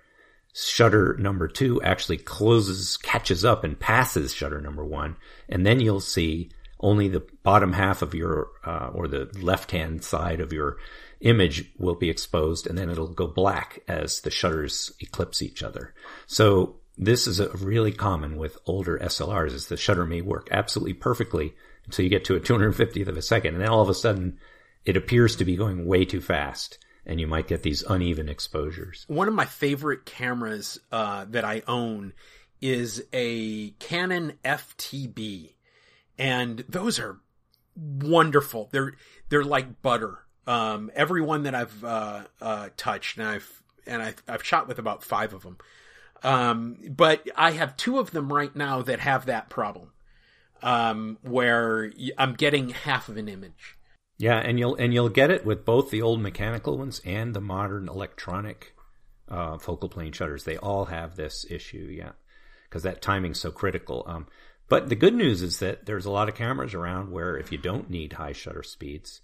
shutter 0.54 1.16
number 1.20 1.48
two 1.48 1.82
actually 1.84 2.18
closes, 2.18 2.98
catches 2.98 3.46
up 3.46 3.64
and 3.64 3.80
passes 3.80 4.34
shutter 4.34 4.62
number 4.62 4.86
one. 4.86 5.18
And 5.48 5.66
then 5.66 5.80
you'll 5.80 6.00
see 6.00 6.50
only 6.80 7.08
the 7.08 7.26
bottom 7.44 7.74
half 7.74 8.02
of 8.02 8.14
your, 8.14 8.50
uh, 8.66 8.90
or 8.94 9.08
the 9.08 9.30
left 9.40 9.72
hand 9.72 10.04
side 10.04 10.40
of 10.40 10.52
your 10.52 10.78
image 11.22 11.72
will 11.78 11.96
be 11.96 12.10
exposed 12.10 12.68
and 12.68 12.78
then 12.78 12.90
it'll 12.90 13.08
go 13.08 13.28
black 13.28 13.82
as 13.88 14.22
the 14.22 14.32
shutters 14.32 14.92
eclipse 15.00 15.42
each 15.42 15.64
other. 15.64 15.94
So 16.28 16.78
this 16.98 17.28
is 17.28 17.40
a 17.40 17.50
really 17.58 17.92
common 17.92 18.38
with 18.38 18.58
older 18.66 19.00
SLRs 19.00 19.54
is 19.54 19.68
the 19.68 19.78
shutter 19.78 20.06
may 20.06 20.22
work 20.22 20.48
absolutely 20.52 20.94
perfectly 20.94 21.56
until 21.86 22.04
you 22.04 22.10
get 22.10 22.26
to 22.26 22.36
a 22.36 22.40
250th 22.40 23.08
of 23.08 23.18
a 23.18 23.22
second. 23.22 23.56
And 23.56 23.64
then 23.64 23.70
all 23.70 23.82
of 23.82 23.90
a 23.90 23.94
sudden 23.94 24.38
it 24.86 24.98
appears 24.98 25.36
to 25.38 25.46
be 25.46 25.56
going 25.56 25.86
way 25.86 26.06
too 26.06 26.22
fast 26.22 26.78
and 27.06 27.20
you 27.20 27.28
might 27.28 27.48
get 27.48 27.64
these 27.64 27.82
uneven 27.84 28.30
exposures. 28.30 29.06
One 29.08 29.28
of 29.28 29.34
my 29.34 29.46
favorite 29.46 30.06
cameras 30.06 30.80
uh, 30.92 31.26
that 31.30 31.44
I 31.44 31.64
own 31.68 32.14
is 32.62 33.04
a 33.12 33.72
Canon 33.72 34.34
FTB 34.46 35.54
and 36.18 36.64
those 36.70 37.00
are 37.00 37.20
wonderful. 37.76 38.70
They're, 38.72 38.94
they're 39.30 39.44
like 39.44 39.82
butter. 39.82 40.20
Um, 40.46 40.92
every 40.94 41.22
one 41.22 41.44
that 41.44 41.56
I've, 41.56 41.84
uh, 41.84 42.24
uh, 42.40 42.70
touched 42.78 43.18
and 43.18 43.28
I've, 43.28 43.64
and 43.88 44.02
I've, 44.02 44.22
I've 44.28 44.44
shot 44.44 44.68
with 44.68 44.78
about 44.78 45.04
five 45.04 45.34
of 45.34 45.42
them 45.42 45.58
um, 46.24 46.78
but 46.90 47.28
I 47.36 47.52
have 47.52 47.78
two 47.78 48.00
of 48.00 48.12
them 48.12 48.32
right 48.32 48.56
now 48.56 48.82
that 48.82 49.00
have 49.00 49.26
that 49.26 49.50
problem, 49.50 49.92
um, 50.62 51.18
where 51.22 51.92
I'm 52.18 52.34
getting 52.34 52.70
half 52.70 53.10
of 53.10 53.18
an 53.18 53.28
image. 53.28 53.78
Yeah, 54.18 54.38
and 54.38 54.60
you'll 54.60 54.76
and 54.76 54.94
you'll 54.94 55.10
get 55.10 55.32
it 55.32 55.46
with 55.46 55.66
both 55.66 55.90
the 55.90 56.02
old 56.02 56.22
mechanical 56.22 56.78
ones 56.78 57.02
and 57.06 57.34
the 57.34 57.42
modern 57.42 57.90
electronic 57.90 58.74
uh, 59.28 59.58
focal 59.58 59.90
plane 59.90 60.12
shutters. 60.12 60.44
They 60.44 60.58
all 60.58 60.86
have 60.86 61.16
this 61.16 61.46
issue, 61.50 61.90
yeah, 61.92 62.12
because 62.70 62.84
that 62.84 63.02
timing's 63.02 63.40
so 63.40 63.52
critical. 63.52 64.04
Um, 64.08 64.28
but 64.70 64.90
the 64.90 64.96
good 64.96 65.14
news 65.14 65.42
is 65.42 65.60
that 65.60 65.86
there's 65.86 66.06
a 66.06 66.12
lot 66.12 66.30
of 66.30 66.36
cameras 66.36 66.74
around 66.74 67.12
where 67.12 67.38
if 67.38 67.52
you 67.52 67.58
don't 67.58 67.90
need 67.90 68.14
high 68.14 68.32
shutter 68.32 68.64
speeds, 68.64 69.22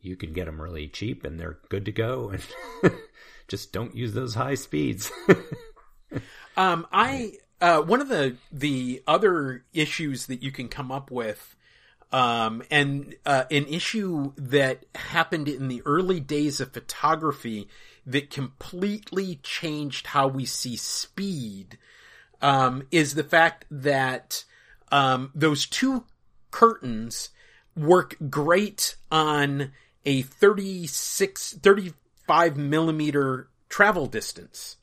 you 0.00 0.16
can 0.16 0.32
get 0.32 0.44
them 0.44 0.60
really 0.60 0.88
cheap 0.88 1.24
and 1.24 1.40
they're 1.40 1.58
good 1.68 1.86
to 1.86 1.92
go. 1.92 2.32
And 2.82 2.92
just 3.48 3.72
don't 3.72 3.94
use 3.94 4.14
those 4.14 4.34
high 4.34 4.54
speeds. 4.54 5.10
um, 6.56 6.86
I 6.92 7.34
uh, 7.60 7.80
one 7.80 8.00
of 8.00 8.08
the 8.08 8.36
the 8.52 9.02
other 9.06 9.64
issues 9.72 10.26
that 10.26 10.42
you 10.42 10.50
can 10.50 10.68
come 10.68 10.92
up 10.92 11.10
with, 11.10 11.56
um, 12.12 12.62
and 12.70 13.14
uh, 13.24 13.44
an 13.50 13.66
issue 13.66 14.32
that 14.36 14.84
happened 14.94 15.48
in 15.48 15.68
the 15.68 15.82
early 15.86 16.20
days 16.20 16.60
of 16.60 16.72
photography 16.72 17.68
that 18.06 18.30
completely 18.30 19.40
changed 19.42 20.08
how 20.08 20.28
we 20.28 20.44
see 20.44 20.76
speed, 20.76 21.78
um, 22.42 22.86
is 22.90 23.14
the 23.14 23.24
fact 23.24 23.64
that 23.70 24.44
um, 24.92 25.30
those 25.34 25.66
two 25.66 26.04
curtains 26.50 27.30
work 27.76 28.16
great 28.30 28.96
on 29.10 29.72
a 30.04 30.22
36 30.22 31.54
35 31.54 32.56
millimeter 32.56 33.48
travel 33.68 34.06
distance 34.06 34.76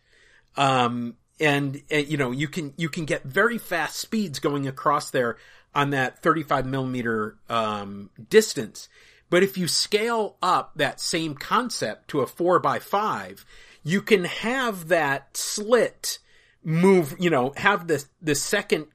um, 0.58 1.16
and, 1.40 1.82
and, 1.90 2.08
you 2.08 2.18
know, 2.18 2.32
you 2.32 2.48
can, 2.48 2.74
you 2.78 2.90
can 2.90 3.06
get 3.06 3.24
very 3.24 3.58
fast 3.58 3.98
speeds 3.98 4.40
going 4.40 4.68
across 4.68 5.12
there 5.12 5.38
on 5.74 5.92
that 5.92 6.22
35 6.22 6.66
millimeter, 6.66 7.38
um, 7.50 8.10
distance. 8.30 8.90
But 9.30 9.44
if 9.44 9.58
you 9.58 9.68
scale 9.68 10.36
up 10.42 10.74
that 10.76 11.00
same 11.00 11.36
concept 11.36 12.10
to 12.10 12.20
a 12.20 12.28
four 12.28 12.60
by 12.60 12.80
five, 12.80 13.46
you 13.82 14.02
can 14.02 14.26
have 14.26 14.90
that 14.90 15.36
slit 15.36 16.20
move, 16.64 17.16
you 17.18 17.30
know, 17.30 17.54
have 17.58 17.88
the, 17.88 18.04
the 18.22 18.36
second 18.36 18.88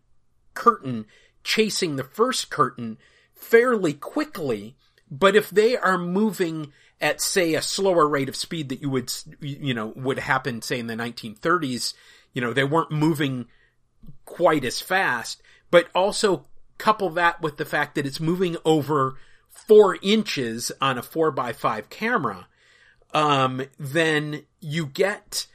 curtain 0.54 1.06
chasing 1.42 1.96
the 1.96 2.04
first 2.04 2.50
curtain 2.50 2.98
fairly 3.34 3.94
quickly. 3.94 4.76
But 5.10 5.36
if 5.36 5.50
they 5.50 5.76
are 5.76 5.98
moving 5.98 6.72
at 7.00 7.20
say 7.20 7.54
a 7.54 7.62
slower 7.62 8.08
rate 8.08 8.28
of 8.28 8.36
speed 8.36 8.68
that 8.70 8.80
you 8.80 8.88
would 8.90 9.12
you 9.40 9.74
know 9.74 9.88
would 9.96 10.18
happen 10.18 10.62
say 10.62 10.78
in 10.78 10.86
the 10.86 10.94
1930s 10.94 11.94
you 12.32 12.40
know 12.40 12.52
they 12.52 12.64
weren't 12.64 12.90
moving 12.90 13.46
quite 14.24 14.64
as 14.64 14.80
fast 14.80 15.42
but 15.70 15.88
also 15.94 16.46
couple 16.78 17.10
that 17.10 17.40
with 17.40 17.56
the 17.56 17.64
fact 17.64 17.94
that 17.94 18.06
it's 18.06 18.20
moving 18.20 18.56
over 18.64 19.16
four 19.50 19.96
inches 20.02 20.70
on 20.80 20.98
a 20.98 21.02
four 21.02 21.30
by 21.30 21.52
five 21.52 21.88
camera 21.90 22.46
um, 23.14 23.62
then 23.78 24.42
you 24.60 24.86
get 24.86 25.46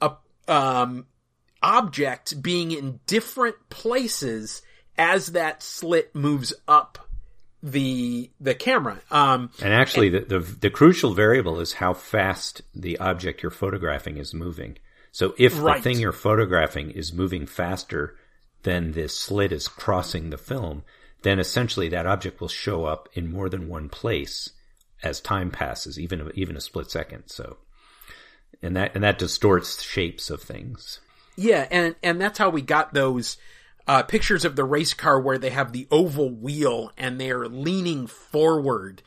a 0.00 0.12
um, 0.48 1.06
objects 1.62 2.32
being 2.32 2.72
in 2.72 3.00
different 3.06 3.56
places 3.68 4.62
as 4.96 5.28
that 5.28 5.62
slit 5.62 6.14
moves 6.14 6.52
up 6.66 7.01
the 7.62 8.30
the 8.40 8.54
camera. 8.54 9.00
Um, 9.10 9.50
and 9.62 9.72
actually, 9.72 10.08
and, 10.08 10.28
the, 10.28 10.38
the 10.38 10.56
the 10.60 10.70
crucial 10.70 11.14
variable 11.14 11.60
is 11.60 11.74
how 11.74 11.94
fast 11.94 12.62
the 12.74 12.98
object 12.98 13.42
you're 13.42 13.50
photographing 13.50 14.16
is 14.16 14.34
moving. 14.34 14.78
So 15.12 15.34
if 15.38 15.60
right. 15.60 15.76
the 15.76 15.82
thing 15.82 16.00
you're 16.00 16.12
photographing 16.12 16.90
is 16.90 17.12
moving 17.12 17.46
faster 17.46 18.16
than 18.62 18.92
the 18.92 19.08
slit 19.08 19.52
is 19.52 19.68
crossing 19.68 20.30
the 20.30 20.38
film, 20.38 20.84
then 21.22 21.38
essentially 21.38 21.88
that 21.90 22.06
object 22.06 22.40
will 22.40 22.48
show 22.48 22.84
up 22.86 23.08
in 23.12 23.30
more 23.30 23.48
than 23.48 23.68
one 23.68 23.88
place 23.88 24.50
as 25.02 25.20
time 25.20 25.50
passes, 25.50 25.98
even 25.98 26.30
even 26.34 26.56
a 26.56 26.60
split 26.60 26.90
second. 26.90 27.24
So, 27.26 27.58
and 28.62 28.76
that 28.76 28.94
and 28.94 29.04
that 29.04 29.18
distorts 29.18 29.82
shapes 29.82 30.30
of 30.30 30.42
things. 30.42 31.00
Yeah, 31.36 31.66
and 31.70 31.94
and 32.02 32.20
that's 32.20 32.38
how 32.38 32.50
we 32.50 32.62
got 32.62 32.92
those 32.92 33.36
uh, 33.86 34.02
pictures 34.02 34.44
of 34.44 34.56
the 34.56 34.64
race 34.64 34.94
car 34.94 35.20
where 35.20 35.38
they 35.38 35.50
have 35.50 35.72
the 35.72 35.86
oval 35.90 36.30
wheel 36.30 36.92
and 36.96 37.20
they're 37.20 37.48
leaning 37.48 38.06
forward, 38.06 39.02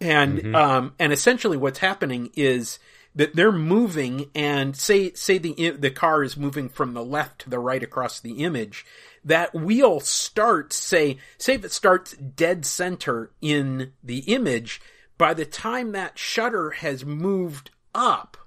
and 0.00 0.38
mm-hmm. 0.38 0.54
um, 0.54 0.94
and 0.98 1.12
essentially 1.12 1.56
what's 1.56 1.78
happening 1.78 2.30
is 2.34 2.78
that 3.14 3.36
they're 3.36 3.52
moving 3.52 4.30
and 4.34 4.76
say 4.76 5.12
say 5.12 5.38
the 5.38 5.70
the 5.70 5.90
car 5.90 6.22
is 6.22 6.36
moving 6.36 6.68
from 6.68 6.94
the 6.94 7.04
left 7.04 7.40
to 7.40 7.50
the 7.50 7.58
right 7.58 7.82
across 7.82 8.20
the 8.20 8.44
image 8.44 8.86
that 9.24 9.54
wheel 9.54 10.00
starts 10.00 10.76
say 10.76 11.18
say 11.36 11.54
if 11.54 11.64
it 11.64 11.72
starts 11.72 12.12
dead 12.14 12.64
center 12.64 13.30
in 13.42 13.92
the 14.02 14.20
image 14.20 14.80
by 15.18 15.34
the 15.34 15.44
time 15.44 15.92
that 15.92 16.18
shutter 16.18 16.70
has 16.70 17.04
moved 17.04 17.70
up 17.94 18.38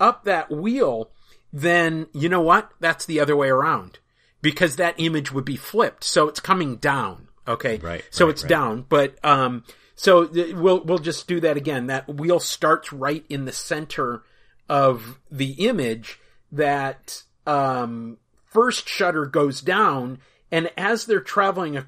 up 0.00 0.24
that 0.24 0.50
wheel 0.50 1.12
then 1.52 2.06
you 2.12 2.28
know 2.28 2.40
what? 2.40 2.72
That's 2.80 3.06
the 3.06 3.20
other 3.20 3.36
way 3.36 3.48
around 3.48 3.98
because 4.40 4.76
that 4.76 4.94
image 4.98 5.32
would 5.32 5.44
be 5.44 5.56
flipped 5.56 6.04
so 6.04 6.28
it's 6.28 6.40
coming 6.40 6.76
down 6.76 7.28
okay 7.46 7.78
right 7.78 8.04
so 8.10 8.26
right, 8.26 8.30
it's 8.30 8.42
right. 8.42 8.48
down 8.48 8.84
but 8.88 9.22
um 9.24 9.64
so 9.98 10.30
we'll 10.54 10.84
we'll 10.84 10.98
just 10.98 11.26
do 11.26 11.40
that 11.40 11.56
again. 11.56 11.88
That 11.88 12.08
wheel 12.08 12.38
starts 12.38 12.92
right 12.92 13.24
in 13.28 13.46
the 13.46 13.52
center 13.52 14.22
of 14.68 15.18
the 15.28 15.66
image. 15.66 16.20
That 16.52 17.24
um, 17.48 18.18
first 18.46 18.88
shutter 18.88 19.26
goes 19.26 19.60
down, 19.60 20.18
and 20.52 20.70
as 20.76 21.04
they're 21.04 21.18
traveling, 21.18 21.82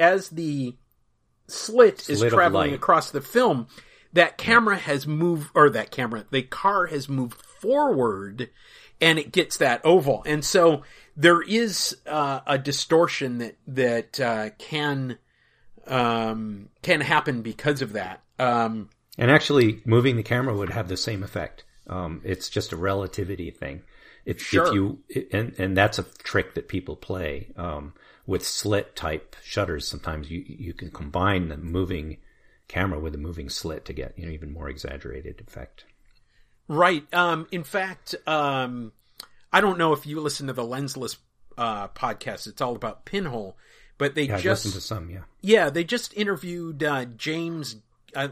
as 0.00 0.30
the 0.30 0.74
slit, 1.46 2.00
slit 2.00 2.10
is 2.10 2.32
traveling 2.32 2.74
across 2.74 3.12
the 3.12 3.20
film, 3.20 3.68
that 4.12 4.36
camera 4.36 4.76
has 4.76 5.06
moved, 5.06 5.50
or 5.54 5.70
that 5.70 5.92
camera, 5.92 6.24
the 6.32 6.42
car 6.42 6.86
has 6.86 7.08
moved 7.08 7.40
forward, 7.40 8.50
and 9.00 9.20
it 9.20 9.30
gets 9.30 9.56
that 9.58 9.80
oval. 9.84 10.24
And 10.26 10.44
so 10.44 10.82
there 11.16 11.40
is 11.40 11.96
uh, 12.06 12.40
a 12.46 12.58
distortion 12.58 13.38
that 13.38 13.56
that 13.66 14.20
uh, 14.20 14.50
can 14.58 15.18
um, 15.86 16.68
can 16.82 17.00
happen 17.00 17.42
because 17.42 17.82
of 17.82 17.94
that. 17.94 18.22
Um, 18.38 18.90
and 19.18 19.30
actually, 19.30 19.80
moving 19.84 20.16
the 20.16 20.22
camera 20.22 20.54
would 20.54 20.70
have 20.70 20.88
the 20.88 20.96
same 20.96 21.22
effect. 21.22 21.64
Um, 21.86 22.20
it's 22.24 22.50
just 22.50 22.72
a 22.72 22.76
relativity 22.76 23.50
thing. 23.50 23.82
If, 24.24 24.42
sure. 24.42 24.66
if 24.66 24.74
you 24.74 24.98
and 25.32 25.54
and 25.58 25.76
that's 25.76 25.98
a 25.98 26.02
trick 26.02 26.54
that 26.54 26.68
people 26.68 26.96
play 26.96 27.52
um, 27.56 27.94
with 28.26 28.44
slit 28.44 28.96
type 28.96 29.36
shutters. 29.42 29.86
Sometimes 29.86 30.30
you 30.30 30.44
you 30.46 30.74
can 30.74 30.90
combine 30.90 31.48
the 31.48 31.56
moving 31.56 32.18
camera 32.68 32.98
with 32.98 33.14
a 33.14 33.18
moving 33.18 33.48
slit 33.48 33.84
to 33.86 33.92
get 33.92 34.18
you 34.18 34.26
know 34.26 34.32
even 34.32 34.52
more 34.52 34.68
exaggerated 34.68 35.42
effect. 35.46 35.84
Right. 36.68 37.06
Um, 37.14 37.46
in 37.52 37.62
fact, 37.62 38.16
um, 38.26 38.92
I 39.56 39.62
don't 39.62 39.78
know 39.78 39.94
if 39.94 40.04
you 40.04 40.20
listen 40.20 40.48
to 40.48 40.52
the 40.52 40.60
lensless 40.60 41.16
uh, 41.56 41.88
podcast. 41.88 42.46
It's 42.46 42.60
all 42.60 42.76
about 42.76 43.06
pinhole, 43.06 43.56
but 43.96 44.14
they 44.14 44.24
yeah, 44.24 44.36
just 44.36 44.66
listened 44.66 44.74
to 44.74 44.86
some, 44.86 45.08
yeah. 45.08 45.22
Yeah, 45.40 45.70
they 45.70 45.82
just 45.82 46.14
interviewed 46.14 46.82
uh, 46.82 47.06
James. 47.06 47.76
Uh, 48.14 48.28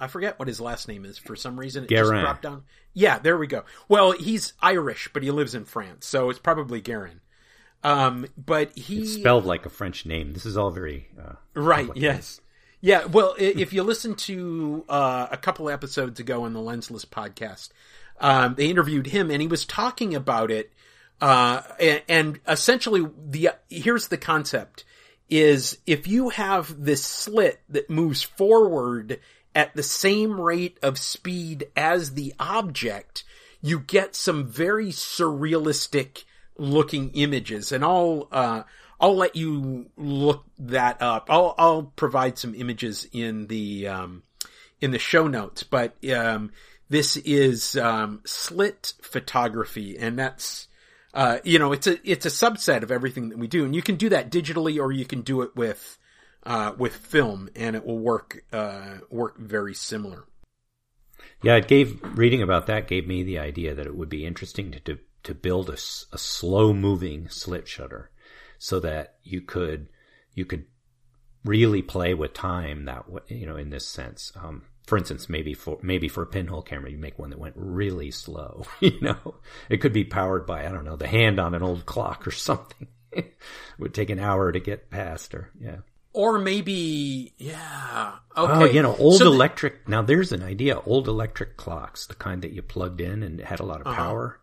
I 0.00 0.08
forget 0.08 0.40
what 0.40 0.48
his 0.48 0.60
last 0.60 0.88
name 0.88 1.04
is 1.04 1.18
for 1.18 1.36
some 1.36 1.56
reason. 1.56 1.84
It 1.84 1.90
Guerin. 1.90 2.10
just 2.10 2.20
dropped 2.20 2.42
down. 2.42 2.64
Yeah, 2.94 3.20
there 3.20 3.38
we 3.38 3.46
go. 3.46 3.62
Well, 3.88 4.10
he's 4.10 4.54
Irish, 4.60 5.08
but 5.12 5.22
he 5.22 5.30
lives 5.30 5.54
in 5.54 5.66
France, 5.66 6.04
so 6.04 6.30
it's 6.30 6.40
probably 6.40 6.80
Guerin. 6.80 7.20
Um, 7.84 8.26
but 8.36 8.76
he 8.76 9.02
it's 9.02 9.14
spelled 9.14 9.46
like 9.46 9.66
a 9.66 9.70
French 9.70 10.04
name. 10.04 10.32
This 10.32 10.46
is 10.46 10.56
all 10.56 10.72
very 10.72 11.10
uh, 11.16 11.34
right. 11.54 11.88
Yes. 11.94 12.40
Yeah. 12.80 13.04
Well, 13.04 13.36
if 13.38 13.72
you 13.72 13.84
listen 13.84 14.16
to 14.16 14.84
uh, 14.88 15.28
a 15.30 15.36
couple 15.36 15.70
episodes 15.70 16.18
ago 16.18 16.42
on 16.42 16.54
the 16.54 16.60
Lensless 16.60 17.06
podcast, 17.06 17.68
um, 18.20 18.54
they 18.54 18.66
interviewed 18.66 19.06
him, 19.06 19.30
and 19.30 19.40
he 19.40 19.48
was 19.48 19.64
talking 19.64 20.14
about 20.14 20.50
it 20.50 20.72
uh, 21.20 21.62
and, 21.78 22.02
and 22.08 22.40
essentially 22.48 23.06
the, 23.28 23.50
here's 23.68 24.08
the 24.08 24.16
concept 24.16 24.84
is 25.28 25.78
if 25.86 26.08
you 26.08 26.30
have 26.30 26.82
this 26.82 27.04
slit 27.04 27.60
that 27.68 27.90
moves 27.90 28.22
forward 28.22 29.20
at 29.54 29.74
the 29.74 29.82
same 29.82 30.40
rate 30.40 30.78
of 30.82 30.98
speed 30.98 31.68
as 31.76 32.14
the 32.14 32.34
object, 32.40 33.24
you 33.60 33.78
get 33.78 34.16
some 34.16 34.46
very 34.46 34.88
surrealistic 34.88 36.24
looking 36.56 37.10
images. 37.10 37.70
And 37.70 37.84
I'll, 37.84 38.28
uh, 38.32 38.62
I'll 38.98 39.16
let 39.16 39.36
you 39.36 39.90
look 39.96 40.44
that 40.58 41.00
up. 41.02 41.26
I'll, 41.28 41.54
I'll 41.58 41.82
provide 41.82 42.38
some 42.38 42.54
images 42.54 43.06
in 43.12 43.46
the, 43.46 43.88
um, 43.88 44.22
in 44.80 44.90
the 44.90 44.98
show 44.98 45.26
notes, 45.28 45.62
but, 45.62 45.96
um, 46.10 46.50
this 46.90 47.16
is, 47.16 47.76
um, 47.76 48.20
slit 48.26 48.92
photography 49.00 49.96
and 49.96 50.18
that's, 50.18 50.68
uh, 51.12 51.38
you 51.42 51.58
know, 51.58 51.72
it's 51.72 51.86
a 51.86 51.98
it's 52.08 52.26
a 52.26 52.30
subset 52.30 52.82
of 52.82 52.92
everything 52.92 53.30
that 53.30 53.38
we 53.38 53.48
do, 53.48 53.64
and 53.64 53.74
you 53.74 53.82
can 53.82 53.96
do 53.96 54.08
that 54.10 54.30
digitally, 54.30 54.80
or 54.80 54.92
you 54.92 55.04
can 55.04 55.22
do 55.22 55.42
it 55.42 55.56
with 55.56 55.98
uh, 56.44 56.72
with 56.78 56.94
film, 56.94 57.48
and 57.56 57.74
it 57.74 57.84
will 57.84 57.98
work 57.98 58.44
uh, 58.52 58.98
work 59.10 59.38
very 59.38 59.74
similar. 59.74 60.24
Yeah, 61.42 61.56
it 61.56 61.68
gave 61.68 62.00
reading 62.16 62.42
about 62.42 62.66
that 62.66 62.86
gave 62.86 63.06
me 63.06 63.22
the 63.22 63.38
idea 63.38 63.74
that 63.74 63.86
it 63.86 63.96
would 63.96 64.08
be 64.08 64.24
interesting 64.24 64.70
to 64.72 64.80
to, 64.80 64.98
to 65.24 65.34
build 65.34 65.68
a, 65.68 65.78
a 66.12 66.18
slow 66.18 66.72
moving 66.72 67.28
slit 67.28 67.66
shutter, 67.66 68.10
so 68.58 68.78
that 68.80 69.16
you 69.24 69.40
could 69.40 69.88
you 70.34 70.44
could 70.44 70.66
really 71.44 71.82
play 71.82 72.14
with 72.14 72.34
time 72.34 72.84
that 72.84 73.04
you 73.26 73.46
know 73.46 73.56
in 73.56 73.70
this 73.70 73.86
sense. 73.86 74.32
Um, 74.36 74.62
for 74.90 74.98
instance, 74.98 75.28
maybe 75.28 75.54
for 75.54 75.78
maybe 75.82 76.08
for 76.08 76.24
a 76.24 76.26
pinhole 76.26 76.62
camera, 76.62 76.90
you 76.90 76.98
make 76.98 77.16
one 77.16 77.30
that 77.30 77.38
went 77.38 77.54
really 77.56 78.10
slow. 78.10 78.64
you 78.80 78.98
know, 79.00 79.36
it 79.68 79.76
could 79.76 79.92
be 79.92 80.02
powered 80.02 80.46
by 80.46 80.66
I 80.66 80.72
don't 80.72 80.84
know 80.84 80.96
the 80.96 81.06
hand 81.06 81.38
on 81.38 81.54
an 81.54 81.62
old 81.62 81.86
clock 81.86 82.26
or 82.26 82.30
something. 82.32 82.88
it 83.12 83.36
would 83.78 83.94
take 83.94 84.10
an 84.10 84.18
hour 84.18 84.50
to 84.50 84.58
get 84.58 84.90
past, 84.90 85.32
or 85.32 85.52
yeah. 85.60 85.76
Or 86.12 86.40
maybe, 86.40 87.34
yeah. 87.38 88.16
Okay. 88.36 88.52
Oh, 88.52 88.64
you 88.64 88.82
know, 88.82 88.96
old 88.96 89.20
so 89.20 89.26
electric. 89.28 89.84
The, 89.84 89.92
now, 89.92 90.02
there's 90.02 90.32
an 90.32 90.42
idea. 90.42 90.80
Old 90.80 91.06
electric 91.06 91.56
clocks, 91.56 92.06
the 92.08 92.14
kind 92.14 92.42
that 92.42 92.50
you 92.50 92.60
plugged 92.60 93.00
in 93.00 93.22
and 93.22 93.40
had 93.40 93.60
a 93.60 93.64
lot 93.64 93.80
of 93.80 93.86
uh-huh. 93.86 93.96
power. 93.96 94.40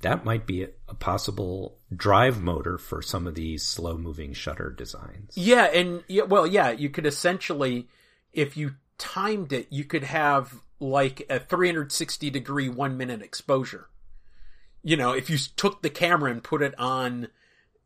That 0.00 0.24
might 0.24 0.46
be 0.46 0.62
a, 0.62 0.68
a 0.88 0.94
possible 0.94 1.76
drive 1.94 2.40
motor 2.40 2.78
for 2.78 3.02
some 3.02 3.26
of 3.26 3.34
these 3.34 3.62
slow 3.62 3.98
moving 3.98 4.32
shutter 4.32 4.70
designs. 4.70 5.36
Yeah, 5.36 5.64
and 5.64 6.02
yeah, 6.08 6.22
well, 6.22 6.46
yeah, 6.46 6.70
you 6.70 6.88
could 6.88 7.04
essentially, 7.04 7.88
if 8.32 8.56
you 8.56 8.76
timed 9.02 9.52
it, 9.52 9.66
you 9.70 9.82
could 9.82 10.04
have 10.04 10.62
like 10.78 11.26
a 11.28 11.40
360 11.40 12.30
degree 12.30 12.68
one 12.68 12.96
minute 12.96 13.20
exposure. 13.20 13.88
You 14.84 14.96
know, 14.96 15.12
if 15.12 15.28
you 15.28 15.38
took 15.56 15.82
the 15.82 15.90
camera 15.90 16.30
and 16.30 16.42
put 16.42 16.62
it 16.62 16.78
on, 16.78 17.26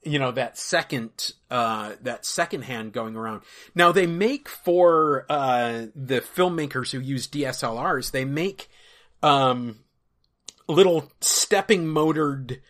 you 0.02 0.18
know, 0.18 0.30
that 0.32 0.58
second, 0.58 1.32
uh, 1.50 1.94
that 2.02 2.26
second 2.26 2.64
hand 2.64 2.92
going 2.92 3.16
around. 3.16 3.42
Now 3.74 3.92
they 3.92 4.06
make 4.06 4.46
for, 4.46 5.24
uh, 5.30 5.86
the 5.94 6.20
filmmakers 6.20 6.92
who 6.92 7.00
use 7.00 7.26
DSLRs, 7.26 8.10
they 8.10 8.26
make, 8.26 8.68
um, 9.22 9.78
little 10.68 11.10
stepping 11.22 11.86
motored, 11.86 12.60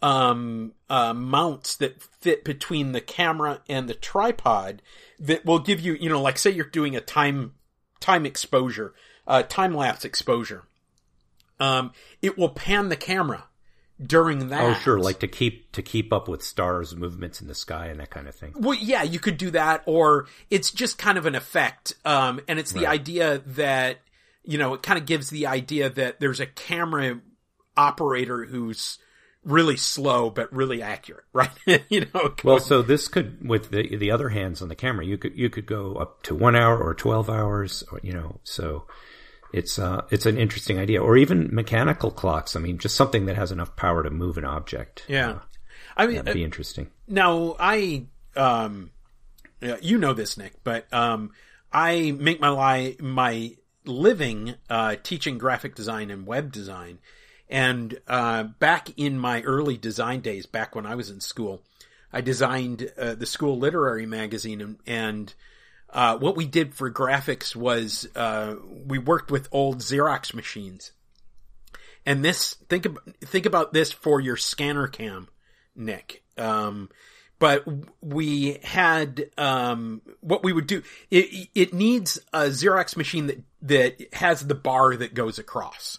um, 0.00 0.74
uh, 0.88 1.12
mounts 1.12 1.76
that 1.78 2.00
fit 2.20 2.44
between 2.44 2.92
the 2.92 3.00
camera 3.00 3.62
and 3.68 3.88
the 3.88 3.94
tripod 3.94 4.80
that 5.18 5.44
will 5.44 5.58
give 5.58 5.80
you, 5.80 5.94
you 5.94 6.08
know, 6.08 6.22
like 6.22 6.38
say 6.38 6.50
you're 6.50 6.66
doing 6.66 6.94
a 6.94 7.00
time 7.00 7.54
time 8.00 8.26
exposure, 8.26 8.94
uh, 9.26 9.42
time 9.42 9.74
lapse 9.74 10.04
exposure. 10.04 10.64
Um, 11.58 11.92
it 12.20 12.36
will 12.36 12.50
pan 12.50 12.88
the 12.88 12.96
camera 12.96 13.44
during 14.04 14.48
that. 14.48 14.62
Oh, 14.62 14.74
sure, 14.74 14.98
like 14.98 15.20
to 15.20 15.28
keep 15.28 15.72
to 15.72 15.82
keep 15.82 16.12
up 16.12 16.28
with 16.28 16.42
stars' 16.42 16.94
movements 16.94 17.40
in 17.40 17.48
the 17.48 17.54
sky 17.54 17.86
and 17.86 18.00
that 18.00 18.10
kind 18.10 18.28
of 18.28 18.34
thing. 18.34 18.54
Well, 18.58 18.78
yeah, 18.78 19.02
you 19.02 19.18
could 19.18 19.38
do 19.38 19.50
that, 19.52 19.82
or 19.86 20.26
it's 20.50 20.70
just 20.70 20.98
kind 20.98 21.16
of 21.16 21.26
an 21.26 21.34
effect, 21.34 21.94
um, 22.04 22.40
and 22.48 22.58
it's 22.58 22.72
the 22.72 22.84
right. 22.84 23.00
idea 23.00 23.38
that 23.46 23.98
you 24.44 24.58
know 24.58 24.74
it 24.74 24.82
kind 24.82 24.98
of 24.98 25.06
gives 25.06 25.30
the 25.30 25.46
idea 25.46 25.88
that 25.88 26.20
there's 26.20 26.40
a 26.40 26.46
camera 26.46 27.20
operator 27.76 28.44
who's 28.44 28.98
really 29.46 29.76
slow 29.78 30.28
but 30.28 30.52
really 30.52 30.82
accurate, 30.82 31.24
right? 31.32 31.50
you 31.88 32.06
know. 32.12 32.34
Well, 32.44 32.60
so 32.60 32.82
this 32.82 33.08
could 33.08 33.48
with 33.48 33.70
the 33.70 33.96
the 33.96 34.10
other 34.10 34.28
hands 34.28 34.60
on 34.60 34.68
the 34.68 34.74
camera, 34.74 35.06
you 35.06 35.16
could 35.16 35.38
you 35.38 35.48
could 35.48 35.64
go 35.66 35.94
up 35.94 36.22
to 36.24 36.34
one 36.34 36.54
hour 36.56 36.78
or 36.78 36.92
twelve 36.92 37.30
hours, 37.30 37.82
or 37.90 38.00
you 38.02 38.12
know. 38.12 38.40
So 38.42 38.86
it's 39.52 39.78
uh, 39.78 40.02
it's 40.10 40.26
an 40.26 40.36
interesting 40.36 40.78
idea, 40.78 41.00
or 41.02 41.16
even 41.16 41.54
mechanical 41.54 42.10
clocks. 42.10 42.56
I 42.56 42.60
mean, 42.60 42.76
just 42.78 42.96
something 42.96 43.26
that 43.26 43.36
has 43.36 43.52
enough 43.52 43.76
power 43.76 44.02
to 44.02 44.10
move 44.10 44.36
an 44.36 44.44
object. 44.44 45.04
Yeah, 45.08 45.30
Uh, 45.30 45.38
I 45.96 46.06
mean, 46.06 46.16
that'd 46.16 46.34
be 46.34 46.44
interesting. 46.44 46.90
Now, 47.08 47.56
I, 47.58 48.06
um, 48.34 48.90
you 49.80 49.96
know 49.98 50.12
this, 50.12 50.36
Nick, 50.36 50.62
but 50.64 50.92
um, 50.92 51.30
I 51.72 52.10
make 52.10 52.40
my 52.40 52.50
li- 52.50 52.96
my 53.00 53.56
living 53.84 54.54
uh, 54.68 54.96
teaching 55.02 55.38
graphic 55.38 55.74
design 55.76 56.10
and 56.10 56.26
web 56.26 56.50
design, 56.52 56.98
and 57.48 58.00
uh, 58.08 58.44
back 58.44 58.90
in 58.96 59.18
my 59.18 59.42
early 59.42 59.76
design 59.76 60.20
days, 60.20 60.46
back 60.46 60.74
when 60.74 60.86
I 60.86 60.94
was 60.94 61.10
in 61.10 61.20
school, 61.20 61.62
I 62.12 62.20
designed 62.20 62.90
uh, 62.98 63.14
the 63.14 63.26
school 63.26 63.58
literary 63.58 64.06
magazine, 64.06 64.60
and, 64.60 64.78
and 64.86 65.34
uh, 65.90 66.18
what 66.18 66.36
we 66.36 66.46
did 66.46 66.74
for 66.74 66.90
graphics 66.90 67.54
was 67.54 68.08
uh, 68.16 68.56
we 68.86 68.98
worked 68.98 69.30
with 69.30 69.48
old 69.52 69.78
Xerox 69.78 70.34
machines. 70.34 70.92
And 72.04 72.24
this 72.24 72.54
think 72.68 72.86
about 72.86 73.16
think 73.20 73.46
about 73.46 73.72
this 73.72 73.92
for 73.92 74.20
your 74.20 74.36
scanner 74.36 74.86
cam, 74.86 75.28
Nick. 75.74 76.22
Um, 76.38 76.88
but 77.38 77.64
we 78.00 78.58
had 78.62 79.30
um, 79.36 80.00
what 80.20 80.44
we 80.44 80.52
would 80.52 80.66
do. 80.66 80.82
It 81.10 81.48
it 81.54 81.74
needs 81.74 82.18
a 82.32 82.44
Xerox 82.46 82.96
machine 82.96 83.26
that 83.26 83.42
that 83.62 84.14
has 84.14 84.46
the 84.46 84.54
bar 84.54 84.96
that 84.96 85.14
goes 85.14 85.38
across. 85.38 85.98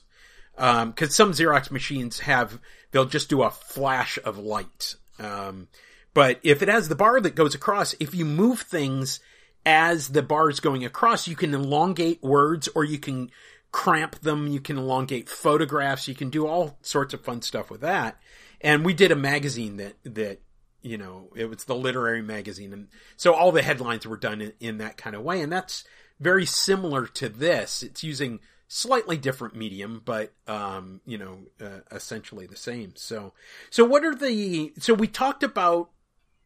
Because 0.58 1.10
um, 1.10 1.10
some 1.10 1.32
Xerox 1.32 1.70
machines 1.70 2.20
have 2.22 2.60
they'll 2.92 3.06
just 3.06 3.30
do 3.30 3.44
a 3.44 3.52
flash 3.52 4.18
of 4.26 4.38
light. 4.38 4.96
Um, 5.20 5.68
but 6.14 6.40
if 6.44 6.62
it 6.62 6.68
has 6.68 6.90
the 6.90 6.96
bar 6.96 7.22
that 7.22 7.36
goes 7.36 7.54
across, 7.54 7.94
if 8.00 8.16
you 8.16 8.26
move 8.26 8.62
things 8.62 9.20
as 9.66 10.10
the 10.10 10.24
bar 10.24 10.50
is 10.50 10.60
going 10.60 10.84
across, 10.84 11.28
you 11.28 11.36
can 11.36 11.54
elongate 11.54 12.24
words 12.24 12.68
or 12.74 12.84
you 12.84 12.98
can 12.98 13.30
cramp 13.72 14.20
them. 14.22 14.48
You 14.48 14.60
can 14.60 14.78
elongate 14.78 15.30
photographs. 15.30 16.08
You 16.08 16.16
can 16.16 16.30
do 16.30 16.48
all 16.48 16.80
sorts 16.82 17.14
of 17.14 17.22
fun 17.22 17.42
stuff 17.44 17.70
with 17.70 17.82
that. 17.82 18.20
And 18.62 18.84
we 18.84 18.94
did 18.94 19.12
a 19.12 19.16
magazine 19.16 19.78
that, 19.78 19.94
that, 20.04 20.40
you 20.82 20.98
know, 20.98 21.30
it 21.36 21.50
was 21.50 21.66
the 21.66 21.76
literary 21.76 22.24
magazine. 22.24 22.74
And 22.74 22.88
so 23.16 23.34
all 23.34 23.52
the 23.52 23.62
headlines 23.62 24.08
were 24.08 24.18
done 24.18 24.42
in, 24.42 24.54
in 24.60 24.78
that 24.80 24.98
kind 24.98 25.16
of 25.16 25.22
way. 25.22 25.42
And 25.42 25.52
that's 25.52 25.84
very 26.20 26.46
similar 26.46 27.06
to 27.06 27.30
this. 27.30 27.84
It's 27.84 28.04
using 28.04 28.40
slightly 28.68 29.18
different 29.18 29.56
medium, 29.56 30.02
but, 30.04 30.34
um, 30.48 31.02
you 31.06 31.18
know, 31.18 31.40
uh, 31.62 31.80
essentially 31.92 32.46
the 32.46 32.56
same. 32.56 32.94
So, 32.96 33.34
so 33.70 33.86
what 33.86 34.04
are 34.04 34.16
the, 34.16 34.74
so 34.78 34.94
we 34.94 35.08
talked 35.08 35.44
about 35.44 35.90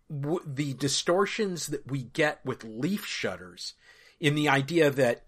w- 0.10 0.44
the 0.46 0.74
distortions 0.74 1.68
that 1.68 1.90
we 1.90 2.04
get 2.04 2.40
with 2.46 2.64
leaf 2.64 3.06
shutters 3.06 3.74
in 4.20 4.36
the 4.36 4.48
idea 4.48 4.92
that 4.92 5.24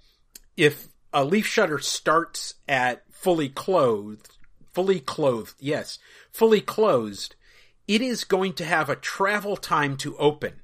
if 0.56 0.88
a 1.12 1.26
leaf 1.26 1.48
shutter 1.48 1.80
starts 1.80 2.56
at 2.68 3.04
fully 3.12 3.50
clothed, 3.50 4.30
fully 4.72 5.00
clothed, 5.00 5.56
yes, 5.60 5.98
fully 6.32 6.62
closed, 6.62 7.36
it 7.88 8.02
is 8.02 8.24
going 8.24 8.54
to 8.54 8.66
have 8.66 8.90
a 8.90 8.96
travel 8.96 9.58
time 9.58 9.98
to 9.98 10.18
open. 10.18 10.62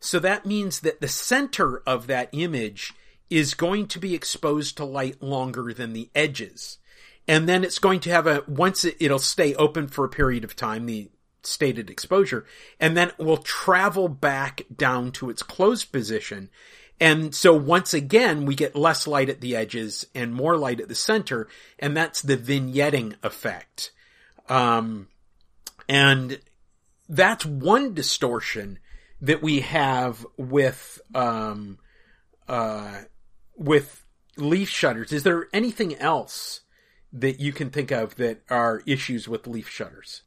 So 0.00 0.18
that 0.20 0.46
means 0.46 0.80
that 0.80 1.00
the 1.00 1.08
center 1.08 1.78
of 1.86 2.06
that 2.06 2.28
image 2.32 2.94
is 3.30 3.54
going 3.54 3.86
to 3.88 3.98
be 3.98 4.14
exposed 4.14 4.76
to 4.76 4.84
light 4.84 5.22
longer 5.22 5.72
than 5.72 5.92
the 5.92 6.10
edges. 6.14 6.78
And 7.26 7.48
then 7.48 7.62
it's 7.62 7.78
going 7.78 8.00
to 8.00 8.10
have 8.10 8.26
a, 8.26 8.42
once 8.48 8.84
it, 8.84 8.96
it'll 9.00 9.18
stay 9.18 9.54
open 9.54 9.88
for 9.88 10.04
a 10.04 10.08
period 10.08 10.44
of 10.44 10.56
time, 10.56 10.86
the 10.86 11.10
stated 11.42 11.90
exposure, 11.90 12.46
and 12.80 12.96
then 12.96 13.12
will 13.18 13.36
travel 13.36 14.08
back 14.08 14.62
down 14.74 15.12
to 15.12 15.30
its 15.30 15.42
closed 15.42 15.92
position. 15.92 16.48
And 17.00 17.34
so 17.34 17.54
once 17.54 17.94
again, 17.94 18.44
we 18.44 18.54
get 18.54 18.74
less 18.74 19.06
light 19.06 19.28
at 19.28 19.40
the 19.40 19.54
edges 19.54 20.06
and 20.14 20.34
more 20.34 20.56
light 20.56 20.80
at 20.80 20.88
the 20.88 20.94
center, 20.94 21.48
and 21.78 21.96
that's 21.96 22.22
the 22.22 22.36
vignetting 22.36 23.14
effect. 23.22 23.92
Um, 24.48 25.08
and 25.88 26.40
that's 27.08 27.44
one 27.46 27.94
distortion 27.94 28.78
that 29.20 29.42
we 29.42 29.60
have 29.60 30.26
with, 30.36 31.00
um, 31.14 31.78
uh, 32.48 33.02
with 33.58 34.04
leaf 34.36 34.68
shutters. 34.68 35.12
Is 35.12 35.24
there 35.24 35.48
anything 35.52 35.96
else 35.96 36.60
that 37.12 37.40
you 37.40 37.52
can 37.52 37.70
think 37.70 37.90
of 37.90 38.16
that 38.16 38.42
are 38.48 38.82
issues 38.86 39.28
with 39.28 39.46
leaf 39.46 39.68
shutters? 39.68 40.22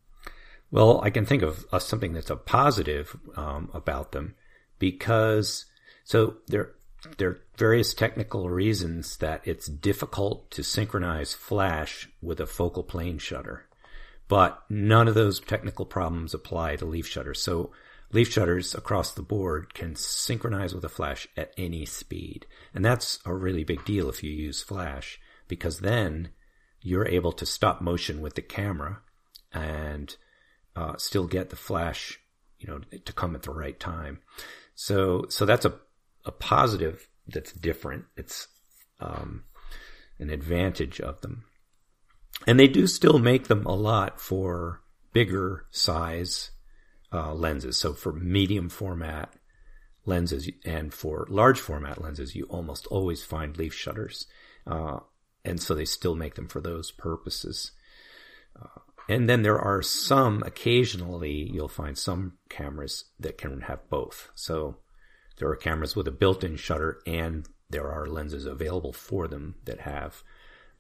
Well, 0.70 1.02
I 1.02 1.10
can 1.10 1.26
think 1.26 1.44
of 1.44 1.66
something 1.80 2.14
that's 2.14 2.30
a 2.30 2.36
positive 2.36 3.18
um, 3.36 3.70
about 3.74 4.12
them 4.12 4.36
because 4.80 5.66
so 6.04 6.38
there 6.48 6.72
there 7.18 7.30
are 7.30 7.42
various 7.58 7.94
technical 7.94 8.50
reasons 8.50 9.18
that 9.18 9.42
it's 9.44 9.66
difficult 9.68 10.52
to 10.52 10.64
synchronize 10.64 11.34
flash 11.34 12.10
with 12.22 12.40
a 12.40 12.46
focal 12.46 12.84
plane 12.84 13.18
shutter, 13.18 13.66
but 14.28 14.64
none 14.70 15.08
of 15.08 15.16
those 15.16 15.40
technical 15.40 15.86
problems 15.86 16.34
apply 16.34 16.76
to 16.76 16.86
leaf 16.86 17.08
shutters. 17.08 17.42
So 17.42 17.72
leaf 18.12 18.32
shutters 18.32 18.76
across 18.76 19.14
the 19.14 19.22
board 19.22 19.74
can 19.74 19.96
synchronize 19.96 20.74
with 20.74 20.84
a 20.84 20.90
flash 20.90 21.28
at 21.38 21.54
any 21.58 21.86
speed, 21.86 22.46
and 22.74 22.84
that's 22.84 23.20
a 23.26 23.34
really 23.34 23.64
big 23.64 23.84
deal 23.86 24.10
if 24.10 24.24
you 24.24 24.32
use 24.32 24.62
flash 24.62 25.20
because 25.48 25.80
then 25.80 26.30
you're 26.82 27.08
able 27.08 27.32
to 27.32 27.46
stop 27.46 27.82
motion 27.82 28.22
with 28.22 28.36
the 28.36 28.42
camera 28.42 29.02
and 29.54 30.16
uh, 30.76 30.96
still 30.98 31.28
get 31.28 31.50
the 31.50 31.56
flash, 31.56 32.20
you 32.58 32.68
know, 32.68 32.80
to 33.06 33.14
come 33.14 33.36
at 33.36 33.44
the 33.44 33.52
right 33.52 33.80
time. 33.80 34.20
So, 34.76 35.26
so 35.30 35.46
that's 35.46 35.66
a, 35.66 35.74
a 36.26 36.32
positive 36.32 37.08
that's 37.28 37.52
different. 37.52 38.06
It's, 38.16 38.48
um, 39.00 39.44
an 40.22 40.30
advantage 40.30 41.02
of 41.02 41.20
them. 41.22 41.44
And 42.48 42.60
they 42.60 42.68
do 42.68 42.88
still 42.88 43.20
make 43.20 43.48
them 43.48 43.66
a 43.66 43.76
lot 43.76 44.22
for 44.22 44.82
bigger 45.12 45.66
size, 45.72 46.52
uh, 47.14 47.34
lenses. 47.34 47.78
So 47.78 47.94
for 47.94 48.14
medium 48.14 48.70
format 48.70 49.34
lenses 50.06 50.50
and 50.66 50.94
for 50.94 51.28
large 51.30 51.60
format 51.60 52.02
lenses, 52.02 52.36
you 52.36 52.46
almost 52.46 52.88
always 52.88 53.24
find 53.24 53.58
leaf 53.58 53.74
shutters. 53.74 54.28
Uh, 54.66 55.00
and 55.44 55.62
so 55.62 55.74
they 55.74 55.86
still 55.86 56.16
make 56.16 56.36
them 56.36 56.48
for 56.48 56.62
those 56.62 56.92
purposes. 56.92 57.72
Uh, 58.60 58.80
and 59.10 59.28
then 59.28 59.42
there 59.42 59.60
are 59.60 59.82
some, 59.82 60.44
occasionally, 60.46 61.50
you'll 61.52 61.68
find 61.68 61.98
some 61.98 62.38
cameras 62.50 63.06
that 63.20 63.38
can 63.38 63.62
have 63.62 63.90
both. 63.90 64.30
So 64.36 64.78
there 65.38 65.50
are 65.50 65.56
cameras 65.56 65.96
with 65.96 66.08
a 66.08 66.12
built 66.12 66.44
in 66.44 66.56
shutter, 66.56 67.00
and 67.08 67.48
there 67.70 67.92
are 67.92 68.06
lenses 68.06 68.46
available 68.46 68.94
for 68.94 69.28
them 69.28 69.56
that 69.66 69.82
have 69.82 70.24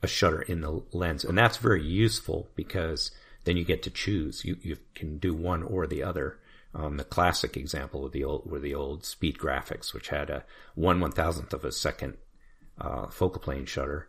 a 0.03 0.07
shutter 0.07 0.41
in 0.41 0.61
the 0.61 0.83
lens. 0.93 1.25
And 1.25 1.37
that's 1.37 1.57
very 1.57 1.83
useful 1.83 2.49
because 2.55 3.11
then 3.43 3.57
you 3.57 3.63
get 3.63 3.83
to 3.83 3.89
choose. 3.89 4.45
You, 4.45 4.57
you 4.61 4.77
can 4.95 5.17
do 5.17 5.33
one 5.33 5.63
or 5.63 5.87
the 5.87 6.03
other. 6.03 6.39
Um, 6.73 6.97
the 6.97 7.03
classic 7.03 7.57
example 7.57 8.05
of 8.05 8.11
the 8.11 8.23
old 8.23 8.49
were 8.49 8.59
the 8.59 8.75
old 8.75 9.05
speed 9.05 9.37
graphics, 9.37 9.93
which 9.93 10.09
had 10.09 10.29
a 10.29 10.45
one 10.75 10.99
one 10.99 11.11
thousandth 11.11 11.53
of 11.53 11.65
a 11.65 11.71
second 11.71 12.17
uh, 12.79 13.07
focal 13.07 13.41
plane 13.41 13.65
shutter 13.65 14.07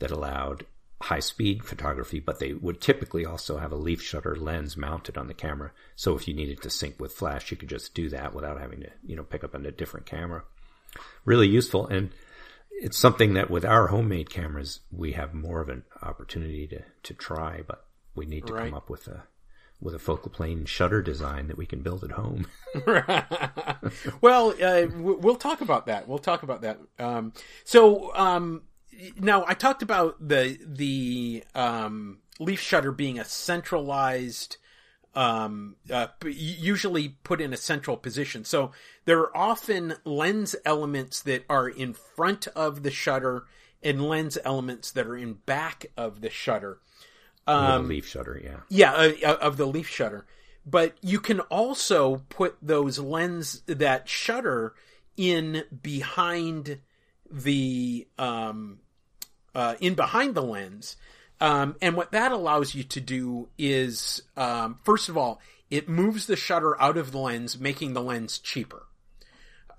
that 0.00 0.10
allowed 0.10 0.66
high 1.00 1.20
speed 1.20 1.64
photography, 1.64 2.20
but 2.20 2.38
they 2.38 2.52
would 2.52 2.80
typically 2.80 3.26
also 3.26 3.58
have 3.58 3.72
a 3.72 3.76
leaf 3.76 4.00
shutter 4.00 4.36
lens 4.36 4.76
mounted 4.76 5.18
on 5.18 5.26
the 5.26 5.34
camera. 5.34 5.72
So 5.96 6.16
if 6.16 6.28
you 6.28 6.34
needed 6.34 6.62
to 6.62 6.70
sync 6.70 7.00
with 7.00 7.12
flash, 7.12 7.50
you 7.50 7.56
could 7.56 7.68
just 7.68 7.94
do 7.94 8.08
that 8.10 8.34
without 8.34 8.60
having 8.60 8.80
to, 8.80 8.90
you 9.04 9.16
know, 9.16 9.24
pick 9.24 9.42
up 9.44 9.54
a 9.54 9.70
different 9.72 10.06
camera. 10.06 10.44
Really 11.24 11.48
useful. 11.48 11.86
And 11.88 12.10
it's 12.70 12.98
something 12.98 13.34
that 13.34 13.50
with 13.50 13.64
our 13.64 13.88
homemade 13.88 14.30
cameras, 14.30 14.80
we 14.90 15.12
have 15.12 15.34
more 15.34 15.60
of 15.60 15.68
an 15.68 15.84
opportunity 16.02 16.66
to, 16.68 16.82
to 17.02 17.14
try, 17.14 17.62
but 17.66 17.84
we 18.14 18.26
need 18.26 18.46
to 18.46 18.54
Right. 18.54 18.64
come 18.66 18.74
up 18.74 18.90
with 18.90 19.06
a, 19.08 19.24
with 19.80 19.94
a 19.94 19.98
focal 19.98 20.30
plane 20.30 20.64
shutter 20.64 21.02
design 21.02 21.48
that 21.48 21.56
we 21.56 21.66
can 21.66 21.80
build 21.82 22.04
at 22.04 22.12
home. 22.12 22.46
well, 24.20 24.54
uh, 24.62 24.86
we'll 24.96 25.36
talk 25.36 25.60
about 25.60 25.86
that. 25.86 26.08
We'll 26.08 26.18
talk 26.18 26.42
about 26.42 26.62
that. 26.62 26.78
Um, 26.98 27.32
so 27.64 28.14
um, 28.14 28.62
now 29.18 29.44
I 29.46 29.54
talked 29.54 29.82
about 29.82 30.16
the 30.26 30.58
the 30.64 31.44
um, 31.54 32.18
leaf 32.38 32.60
shutter 32.60 32.92
being 32.92 33.18
a 33.18 33.24
centralized, 33.24 34.56
um, 35.14 35.76
uh, 35.90 36.08
usually 36.24 37.10
put 37.24 37.40
in 37.40 37.52
a 37.52 37.56
central 37.56 37.96
position. 37.96 38.44
So 38.44 38.72
there 39.04 39.18
are 39.20 39.36
often 39.36 39.94
lens 40.04 40.54
elements 40.64 41.22
that 41.22 41.44
are 41.48 41.68
in 41.68 41.92
front 41.94 42.46
of 42.48 42.82
the 42.82 42.90
shutter 42.90 43.44
and 43.82 44.08
lens 44.08 44.38
elements 44.44 44.92
that 44.92 45.06
are 45.06 45.16
in 45.16 45.34
back 45.34 45.86
of 45.96 46.20
the 46.20 46.30
shutter. 46.30 46.78
Um, 47.46 47.88
leaf 47.88 48.06
shutter, 48.06 48.40
yeah. 48.42 48.60
yeah, 48.68 48.92
uh, 48.92 49.36
of 49.36 49.56
the 49.56 49.66
leaf 49.66 49.88
shutter. 49.88 50.26
But 50.64 50.96
you 51.00 51.18
can 51.18 51.40
also 51.40 52.22
put 52.28 52.56
those 52.62 52.98
lens 52.98 53.62
that 53.66 54.08
shutter 54.08 54.74
in 55.16 55.64
behind 55.82 56.78
the 57.30 58.06
um, 58.18 58.78
uh, 59.54 59.74
in 59.80 59.94
behind 59.94 60.34
the 60.34 60.42
lens. 60.42 60.96
Um, 61.40 61.74
and 61.82 61.96
what 61.96 62.12
that 62.12 62.30
allows 62.30 62.74
you 62.74 62.84
to 62.84 63.00
do 63.00 63.48
is, 63.58 64.22
um, 64.36 64.78
first 64.84 65.08
of 65.08 65.16
all, 65.16 65.40
it 65.70 65.88
moves 65.88 66.26
the 66.26 66.36
shutter 66.36 66.80
out 66.80 66.96
of 66.96 67.10
the 67.10 67.18
lens, 67.18 67.58
making 67.58 67.94
the 67.94 68.02
lens 68.02 68.38
cheaper. 68.38 68.86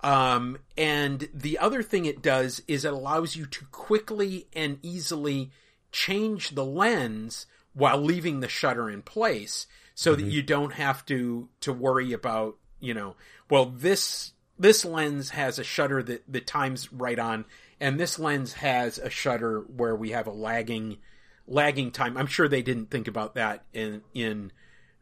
Um, 0.02 0.58
and 0.76 1.30
the 1.32 1.56
other 1.58 1.82
thing 1.82 2.04
it 2.04 2.20
does 2.20 2.60
is 2.68 2.84
it 2.84 2.92
allows 2.92 3.36
you 3.36 3.46
to 3.46 3.64
quickly 3.72 4.46
and 4.54 4.78
easily 4.82 5.50
change 5.90 6.50
the 6.50 6.64
lens 6.64 7.46
while 7.74 7.98
leaving 7.98 8.40
the 8.40 8.48
shutter 8.48 8.88
in 8.88 9.02
place 9.02 9.66
so 9.94 10.12
mm-hmm. 10.12 10.24
that 10.24 10.30
you 10.30 10.42
don't 10.42 10.72
have 10.74 11.04
to 11.06 11.48
to 11.60 11.72
worry 11.72 12.12
about, 12.12 12.56
you 12.80 12.94
know, 12.94 13.16
well 13.50 13.66
this 13.66 14.32
this 14.58 14.84
lens 14.84 15.30
has 15.30 15.58
a 15.58 15.64
shutter 15.64 16.02
that 16.02 16.22
the 16.28 16.40
time's 16.40 16.92
right 16.92 17.18
on 17.18 17.44
and 17.80 17.98
this 17.98 18.18
lens 18.18 18.54
has 18.54 18.98
a 18.98 19.10
shutter 19.10 19.60
where 19.60 19.96
we 19.96 20.10
have 20.10 20.26
a 20.26 20.32
lagging 20.32 20.98
lagging 21.46 21.90
time. 21.90 22.16
I'm 22.16 22.26
sure 22.26 22.48
they 22.48 22.62
didn't 22.62 22.90
think 22.90 23.08
about 23.08 23.34
that 23.34 23.64
in 23.72 24.02
in 24.14 24.52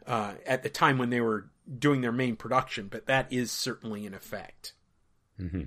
uh, 0.07 0.35
at 0.47 0.62
the 0.62 0.68
time 0.68 0.99
when 0.99 1.11
they 1.11 1.20
were 1.20 1.51
doing 1.79 2.01
their 2.01 2.12
main 2.12 2.37
production, 2.37 2.89
but 2.89 3.07
that 3.07 3.33
is 3.33 3.51
certainly 3.53 4.07
an 4.07 4.14
effect. 4.14 4.73
Mm-hmm. 5.41 5.64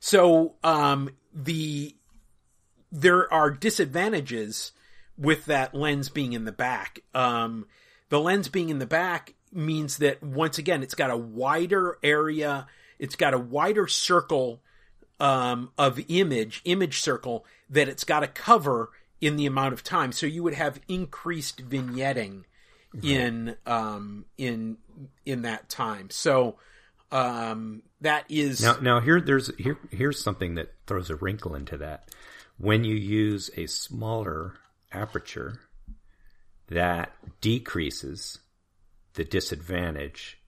So 0.00 0.54
um, 0.62 1.10
the 1.32 1.96
there 2.90 3.32
are 3.32 3.50
disadvantages 3.50 4.72
with 5.16 5.46
that 5.46 5.74
lens 5.74 6.08
being 6.08 6.32
in 6.32 6.44
the 6.44 6.52
back. 6.52 7.00
Um, 7.14 7.66
the 8.08 8.20
lens 8.20 8.48
being 8.48 8.68
in 8.68 8.78
the 8.78 8.86
back 8.86 9.34
means 9.52 9.98
that 9.98 10.22
once 10.22 10.58
again, 10.58 10.82
it's 10.82 10.94
got 10.94 11.10
a 11.10 11.16
wider 11.16 11.98
area, 12.02 12.66
it's 12.98 13.16
got 13.16 13.34
a 13.34 13.38
wider 13.38 13.86
circle 13.86 14.60
um, 15.20 15.70
of 15.78 16.00
image, 16.08 16.60
image 16.64 17.00
circle 17.00 17.46
that 17.70 17.88
it's 17.88 18.04
got 18.04 18.20
to 18.20 18.26
cover 18.26 18.90
in 19.20 19.36
the 19.36 19.46
amount 19.46 19.72
of 19.72 19.82
time. 19.82 20.12
So 20.12 20.26
you 20.26 20.42
would 20.42 20.54
have 20.54 20.80
increased 20.88 21.68
vignetting 21.68 22.44
in 23.02 23.56
um, 23.66 24.26
in 24.36 24.76
in 25.24 25.42
that 25.42 25.68
time. 25.68 26.10
So 26.10 26.56
um, 27.10 27.82
that 28.00 28.24
is 28.28 28.62
now. 28.62 28.76
Now 28.80 29.00
here, 29.00 29.20
there's 29.20 29.54
here 29.56 29.78
here's 29.90 30.22
something 30.22 30.56
that 30.56 30.72
throws 30.86 31.10
a 31.10 31.16
wrinkle 31.16 31.54
into 31.54 31.78
that. 31.78 32.10
When 32.58 32.84
you 32.84 32.94
use 32.94 33.50
a 33.56 33.66
smaller 33.66 34.54
aperture, 34.94 35.60
that 36.68 37.12
decreases 37.40 38.38
the 39.14 39.24
disadvantage 39.24 40.38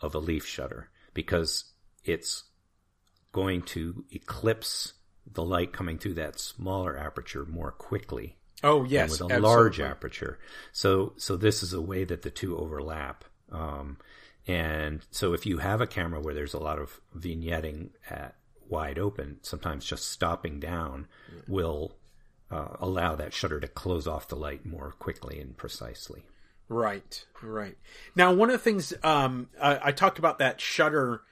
of 0.00 0.14
a 0.14 0.18
leaf 0.18 0.46
shutter 0.46 0.90
because 1.14 1.72
it's 2.04 2.44
going 3.32 3.62
to 3.62 4.04
eclipse 4.10 4.94
the 5.30 5.44
light 5.44 5.72
coming 5.72 5.98
through 5.98 6.14
that 6.14 6.40
smaller 6.40 6.96
aperture 6.96 7.44
more 7.44 7.72
quickly. 7.72 8.36
Oh 8.64 8.84
yes, 8.84 9.10
with 9.10 9.20
a 9.20 9.24
absolutely. 9.24 9.48
large 9.48 9.80
aperture. 9.80 10.38
So 10.72 11.12
so 11.16 11.36
this 11.36 11.62
is 11.62 11.72
a 11.72 11.80
way 11.80 12.04
that 12.04 12.22
the 12.22 12.30
two 12.30 12.56
overlap. 12.56 13.24
Um, 13.52 13.98
and 14.46 15.04
so 15.10 15.34
if 15.34 15.46
you 15.46 15.58
have 15.58 15.80
a 15.80 15.86
camera 15.86 16.20
where 16.20 16.34
there's 16.34 16.54
a 16.54 16.58
lot 16.58 16.78
of 16.78 17.00
vignetting 17.16 17.90
at 18.08 18.34
wide 18.68 18.98
open, 18.98 19.38
sometimes 19.42 19.84
just 19.84 20.08
stopping 20.08 20.58
down 20.58 21.06
yeah. 21.32 21.42
will 21.46 21.97
uh, 22.50 22.76
allow 22.80 23.14
that 23.14 23.34
shutter 23.34 23.60
to 23.60 23.68
close 23.68 24.06
off 24.06 24.28
the 24.28 24.36
light 24.36 24.64
more 24.64 24.92
quickly 24.98 25.40
and 25.40 25.56
precisely. 25.56 26.24
Right, 26.68 27.24
right. 27.42 27.76
Now, 28.14 28.32
one 28.34 28.50
of 28.50 28.52
the 28.52 28.58
things 28.58 28.92
um, 29.02 29.48
I, 29.60 29.88
I, 29.88 29.92
talked 29.92 30.18
about 30.18 30.38
that 30.38 30.60
shutter 30.60 31.22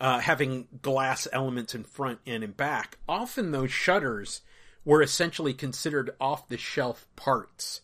uh, 0.00 0.20
having 0.20 0.68
glass 0.82 1.28
elements 1.32 1.74
in 1.74 1.84
front 1.84 2.20
and 2.26 2.42
in 2.42 2.52
back. 2.52 2.98
Often 3.08 3.52
those 3.52 3.70
shutters 3.70 4.40
were 4.84 5.02
essentially 5.02 5.52
considered 5.52 6.10
off 6.20 6.48
the 6.48 6.56
shelf 6.56 7.06
parts. 7.16 7.82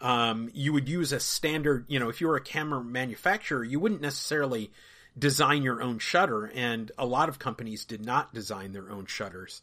Um, 0.00 0.50
you 0.52 0.72
would 0.72 0.88
use 0.88 1.12
a 1.12 1.20
standard, 1.20 1.84
you 1.88 1.98
know, 1.98 2.08
if 2.08 2.20
you 2.20 2.28
were 2.28 2.36
a 2.36 2.42
camera 2.42 2.82
manufacturer, 2.82 3.64
you 3.64 3.80
wouldn't 3.80 4.02
necessarily 4.02 4.70
design 5.18 5.62
your 5.62 5.82
own 5.82 5.98
shutter, 5.98 6.46
and 6.54 6.90
a 6.98 7.06
lot 7.06 7.28
of 7.28 7.38
companies 7.38 7.84
did 7.84 8.04
not 8.04 8.34
design 8.34 8.72
their 8.72 8.90
own 8.90 9.06
shutters. 9.06 9.62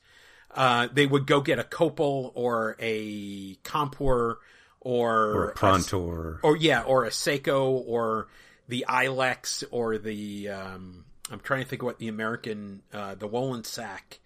Uh, 0.54 0.88
they 0.92 1.06
would 1.06 1.26
go 1.26 1.42
get 1.42 1.60
a 1.60 1.64
Copal 1.64 2.32
or 2.36 2.76
a 2.80 3.56
Compur 3.64 4.38
or, 4.82 5.12
or 5.22 5.50
a 5.50 5.56
Prontor, 5.56 6.40
or 6.44 6.58
yeah, 6.58 6.82
or 6.82 7.06
a 7.06 7.10
Seiko 7.10 7.84
or 7.86 8.28
the 8.68 8.86
Ilex 8.88 9.64
or 9.72 9.98
the 9.98 10.50
um, 10.50 11.06
I'm 11.32 11.40
trying 11.40 11.64
to 11.64 11.70
think 11.70 11.82
of 11.82 11.86
what 11.86 12.00
the 12.00 12.08
American 12.08 12.82
uh, 12.94 13.16
the 13.16 13.30
Wollensak 13.30 14.20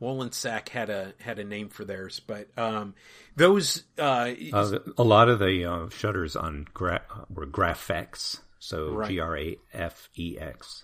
Wollensak 0.00 0.68
had 0.68 0.90
a 0.90 1.14
had 1.18 1.38
a 1.38 1.44
name 1.44 1.68
for 1.68 1.84
theirs, 1.84 2.20
but 2.24 2.48
um, 2.56 2.94
those 3.36 3.82
uh, 3.98 4.32
uh, 4.52 4.78
a 4.98 5.02
lot 5.02 5.28
of 5.28 5.38
the 5.38 5.64
uh, 5.64 5.88
shutters 5.88 6.36
on 6.36 6.66
gra- 6.74 7.02
were 7.32 7.46
Grafex, 7.46 8.40
so. 8.58 9.02
G 9.04 9.18
R 9.20 9.36
A 9.36 9.58
F 9.72 10.08
E 10.16 10.38
X. 10.38 10.83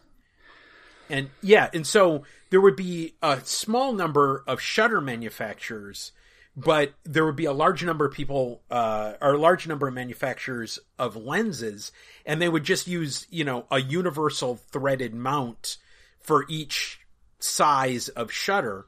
And 1.11 1.30
yeah, 1.42 1.68
and 1.74 1.86
so 1.86 2.22
there 2.50 2.61
would 2.61 2.76
be 2.76 3.14
a 3.20 3.40
small 3.44 3.92
number 3.92 4.44
of 4.46 4.61
shutter 4.61 5.00
manufacturers, 5.00 6.12
but 6.56 6.94
there 7.04 7.26
would 7.26 7.36
be 7.36 7.44
a 7.44 7.52
large 7.52 7.84
number 7.84 8.06
of 8.06 8.12
people, 8.12 8.62
uh, 8.70 9.14
or 9.20 9.34
a 9.34 9.38
large 9.38 9.66
number 9.66 9.88
of 9.88 9.94
manufacturers 9.94 10.78
of 10.98 11.16
lenses, 11.16 11.92
and 12.24 12.40
they 12.40 12.48
would 12.48 12.64
just 12.64 12.86
use, 12.86 13.26
you 13.30 13.44
know, 13.44 13.66
a 13.70 13.80
universal 13.80 14.56
threaded 14.56 15.14
mount 15.14 15.76
for 16.20 16.46
each 16.48 17.00
size 17.40 18.08
of 18.08 18.32
shutter. 18.32 18.86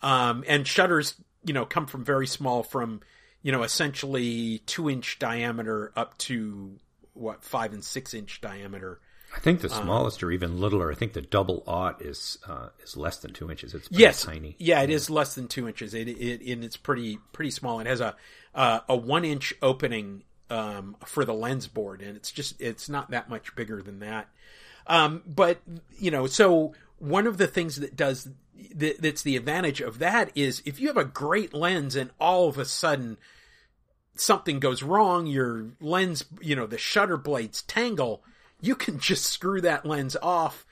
Um, 0.00 0.44
and 0.46 0.66
shutters, 0.66 1.14
you 1.44 1.52
know, 1.52 1.64
come 1.64 1.86
from 1.86 2.04
very 2.04 2.26
small, 2.26 2.62
from, 2.62 3.00
you 3.42 3.50
know, 3.50 3.64
essentially 3.64 4.60
two 4.66 4.88
inch 4.88 5.18
diameter 5.18 5.92
up 5.96 6.16
to 6.18 6.78
what, 7.14 7.42
five 7.42 7.72
and 7.72 7.82
six 7.82 8.14
inch 8.14 8.40
diameter. 8.40 9.00
I 9.34 9.40
think 9.40 9.60
the 9.60 9.72
um, 9.72 9.82
smallest 9.82 10.22
um, 10.22 10.28
are 10.28 10.32
even 10.32 10.60
littler. 10.60 10.90
I 10.90 10.94
think 10.94 11.12
the 11.12 11.22
double 11.22 11.62
aught 11.66 12.00
is 12.02 12.38
uh, 12.46 12.68
is 12.82 12.96
less 12.96 13.18
than 13.18 13.32
two 13.32 13.50
inches. 13.50 13.74
It's 13.74 13.88
yes, 13.90 14.22
tiny. 14.22 14.56
Yeah, 14.58 14.80
it 14.82 14.90
yeah. 14.90 14.96
is 14.96 15.10
less 15.10 15.34
than 15.34 15.48
two 15.48 15.68
inches. 15.68 15.94
It, 15.94 16.08
it 16.08 16.40
and 16.50 16.64
it's 16.64 16.76
pretty 16.76 17.18
pretty 17.32 17.50
small. 17.50 17.80
It 17.80 17.86
has 17.86 18.00
a 18.00 18.16
uh, 18.54 18.80
a 18.88 18.96
one 18.96 19.24
inch 19.24 19.54
opening 19.60 20.22
um, 20.50 20.96
for 21.04 21.24
the 21.24 21.34
lens 21.34 21.66
board, 21.66 22.00
and 22.00 22.16
it's 22.16 22.32
just 22.32 22.60
it's 22.60 22.88
not 22.88 23.10
that 23.10 23.28
much 23.28 23.54
bigger 23.54 23.82
than 23.82 24.00
that. 24.00 24.28
Um, 24.86 25.22
but 25.26 25.60
you 25.98 26.10
know, 26.10 26.26
so 26.26 26.72
one 26.98 27.26
of 27.26 27.36
the 27.38 27.46
things 27.46 27.76
that 27.76 27.96
does 27.96 28.28
that, 28.74 29.00
that's 29.00 29.22
the 29.22 29.36
advantage 29.36 29.80
of 29.80 29.98
that 29.98 30.32
is 30.34 30.62
if 30.64 30.80
you 30.80 30.88
have 30.88 30.96
a 30.96 31.04
great 31.04 31.52
lens 31.52 31.96
and 31.96 32.10
all 32.18 32.48
of 32.48 32.58
a 32.58 32.64
sudden 32.64 33.18
something 34.16 34.58
goes 34.58 34.82
wrong, 34.82 35.26
your 35.26 35.66
lens, 35.80 36.24
you 36.40 36.56
know, 36.56 36.66
the 36.66 36.78
shutter 36.78 37.16
blades 37.16 37.62
tangle 37.62 38.22
you 38.60 38.74
can 38.74 38.98
just 38.98 39.24
screw 39.24 39.60
that 39.60 39.86
lens 39.86 40.16
off, 40.22 40.66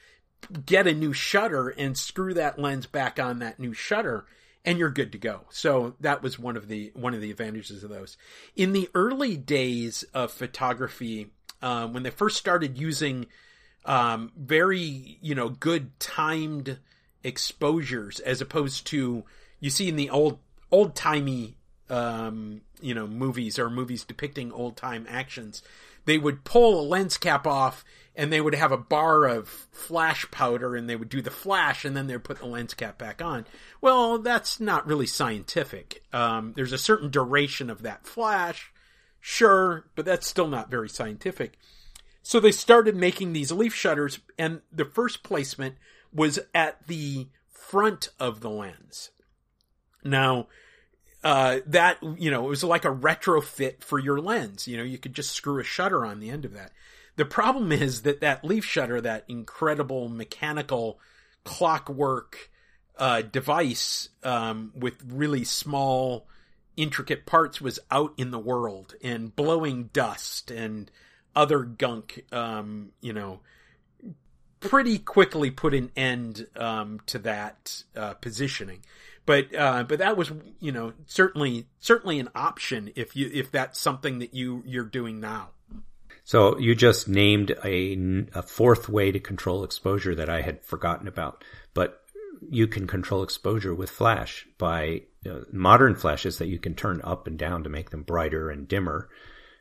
get 0.64 0.86
a 0.86 0.94
new 0.94 1.12
shutter, 1.12 1.68
and 1.68 1.96
screw 1.96 2.34
that 2.34 2.58
lens 2.58 2.86
back 2.86 3.18
on 3.18 3.38
that 3.38 3.60
new 3.60 3.72
shutter, 3.72 4.26
and 4.64 4.78
you're 4.78 4.90
good 4.90 5.12
to 5.12 5.18
go. 5.18 5.42
So 5.50 5.94
that 6.00 6.22
was 6.22 6.38
one 6.38 6.56
of 6.56 6.68
the 6.68 6.90
one 6.94 7.14
of 7.14 7.20
the 7.20 7.30
advantages 7.30 7.84
of 7.84 7.90
those. 7.90 8.16
In 8.56 8.72
the 8.72 8.88
early 8.94 9.36
days 9.36 10.04
of 10.14 10.32
photography, 10.32 11.30
um, 11.62 11.92
when 11.92 12.02
they 12.02 12.10
first 12.10 12.36
started 12.36 12.78
using 12.78 13.26
um, 13.86 14.32
very 14.36 15.18
you 15.22 15.34
know 15.34 15.48
good 15.48 15.98
timed 15.98 16.78
exposures 17.24 18.20
as 18.20 18.40
opposed 18.40 18.86
to 18.88 19.24
you 19.60 19.70
see 19.70 19.88
in 19.88 19.96
the 19.96 20.10
old 20.10 20.38
old 20.70 20.94
timey 20.94 21.56
um, 21.88 22.60
you 22.80 22.94
know 22.94 23.06
movies 23.06 23.58
or 23.58 23.70
movies 23.70 24.04
depicting 24.04 24.52
old 24.52 24.76
time 24.76 25.06
actions 25.08 25.62
they 26.06 26.18
would 26.18 26.44
pull 26.44 26.80
a 26.80 26.88
lens 26.88 27.18
cap 27.18 27.46
off 27.46 27.84
and 28.16 28.32
they 28.32 28.40
would 28.40 28.54
have 28.54 28.72
a 28.72 28.78
bar 28.78 29.26
of 29.26 29.48
flash 29.72 30.28
powder 30.30 30.74
and 30.74 30.88
they 30.88 30.96
would 30.96 31.10
do 31.10 31.20
the 31.20 31.30
flash 31.30 31.84
and 31.84 31.96
then 31.96 32.06
they'd 32.06 32.24
put 32.24 32.38
the 32.38 32.46
lens 32.46 32.72
cap 32.72 32.96
back 32.96 33.20
on. 33.20 33.46
Well, 33.80 34.18
that's 34.18 34.58
not 34.58 34.86
really 34.86 35.06
scientific. 35.06 36.02
Um, 36.12 36.54
there's 36.56 36.72
a 36.72 36.78
certain 36.78 37.10
duration 37.10 37.68
of 37.68 37.82
that 37.82 38.06
flash, 38.06 38.72
sure, 39.20 39.86
but 39.94 40.06
that's 40.06 40.26
still 40.26 40.48
not 40.48 40.70
very 40.70 40.88
scientific. 40.88 41.58
So 42.22 42.40
they 42.40 42.52
started 42.52 42.96
making 42.96 43.32
these 43.32 43.52
leaf 43.52 43.74
shutters 43.74 44.20
and 44.38 44.62
the 44.72 44.86
first 44.86 45.22
placement 45.22 45.76
was 46.12 46.38
at 46.54 46.86
the 46.86 47.28
front 47.50 48.08
of 48.18 48.40
the 48.40 48.50
lens. 48.50 49.10
Now, 50.02 50.46
uh, 51.26 51.58
that 51.66 51.98
you 52.18 52.30
know 52.30 52.46
it 52.46 52.48
was 52.48 52.62
like 52.62 52.84
a 52.84 52.94
retrofit 52.94 53.82
for 53.82 53.98
your 53.98 54.20
lens. 54.20 54.68
You 54.68 54.76
know, 54.76 54.84
you 54.84 54.96
could 54.96 55.12
just 55.12 55.32
screw 55.32 55.58
a 55.58 55.64
shutter 55.64 56.06
on 56.06 56.20
the 56.20 56.30
end 56.30 56.44
of 56.44 56.52
that. 56.52 56.70
The 57.16 57.24
problem 57.24 57.72
is 57.72 58.02
that 58.02 58.20
that 58.20 58.44
leaf 58.44 58.64
shutter, 58.64 59.00
that 59.00 59.24
incredible 59.26 60.08
mechanical 60.08 61.00
clockwork 61.42 62.48
uh, 62.96 63.22
device 63.22 64.08
um, 64.22 64.72
with 64.76 65.02
really 65.04 65.42
small, 65.42 66.28
intricate 66.76 67.26
parts, 67.26 67.60
was 67.60 67.80
out 67.90 68.14
in 68.16 68.30
the 68.30 68.38
world 68.38 68.94
and 69.02 69.34
blowing 69.34 69.90
dust 69.92 70.52
and 70.52 70.92
other 71.34 71.64
gunk. 71.64 72.24
Um, 72.30 72.92
you 73.00 73.12
know, 73.12 73.40
pretty 74.60 75.00
quickly 75.00 75.50
put 75.50 75.74
an 75.74 75.90
end 75.96 76.46
um, 76.54 77.00
to 77.06 77.18
that 77.18 77.82
uh, 77.96 78.14
positioning 78.14 78.82
but 79.26 79.54
uh, 79.54 79.82
but 79.82 79.98
that 79.98 80.16
was 80.16 80.32
you 80.60 80.72
know 80.72 80.92
certainly 81.06 81.66
certainly 81.80 82.18
an 82.20 82.30
option 82.34 82.92
if 82.96 83.14
you 83.16 83.30
if 83.32 83.50
that's 83.50 83.78
something 83.78 84.20
that 84.20 84.32
you 84.32 84.62
you're 84.64 84.84
doing 84.84 85.20
now. 85.20 85.50
So 86.24 86.58
you 86.58 86.74
just 86.74 87.06
named 87.08 87.54
a, 87.64 88.26
a 88.34 88.42
fourth 88.42 88.88
way 88.88 89.12
to 89.12 89.20
control 89.20 89.62
exposure 89.62 90.12
that 90.16 90.28
I 90.28 90.40
had 90.40 90.64
forgotten 90.64 91.06
about, 91.06 91.44
but 91.72 92.02
you 92.50 92.66
can 92.66 92.88
control 92.88 93.22
exposure 93.22 93.72
with 93.72 93.90
flash 93.90 94.44
by 94.58 95.02
uh, 95.24 95.40
modern 95.52 95.94
flashes 95.94 96.38
that 96.38 96.48
you 96.48 96.58
can 96.58 96.74
turn 96.74 97.00
up 97.04 97.28
and 97.28 97.38
down 97.38 97.62
to 97.62 97.70
make 97.70 97.90
them 97.90 98.02
brighter 98.02 98.50
and 98.50 98.66
dimmer. 98.66 99.08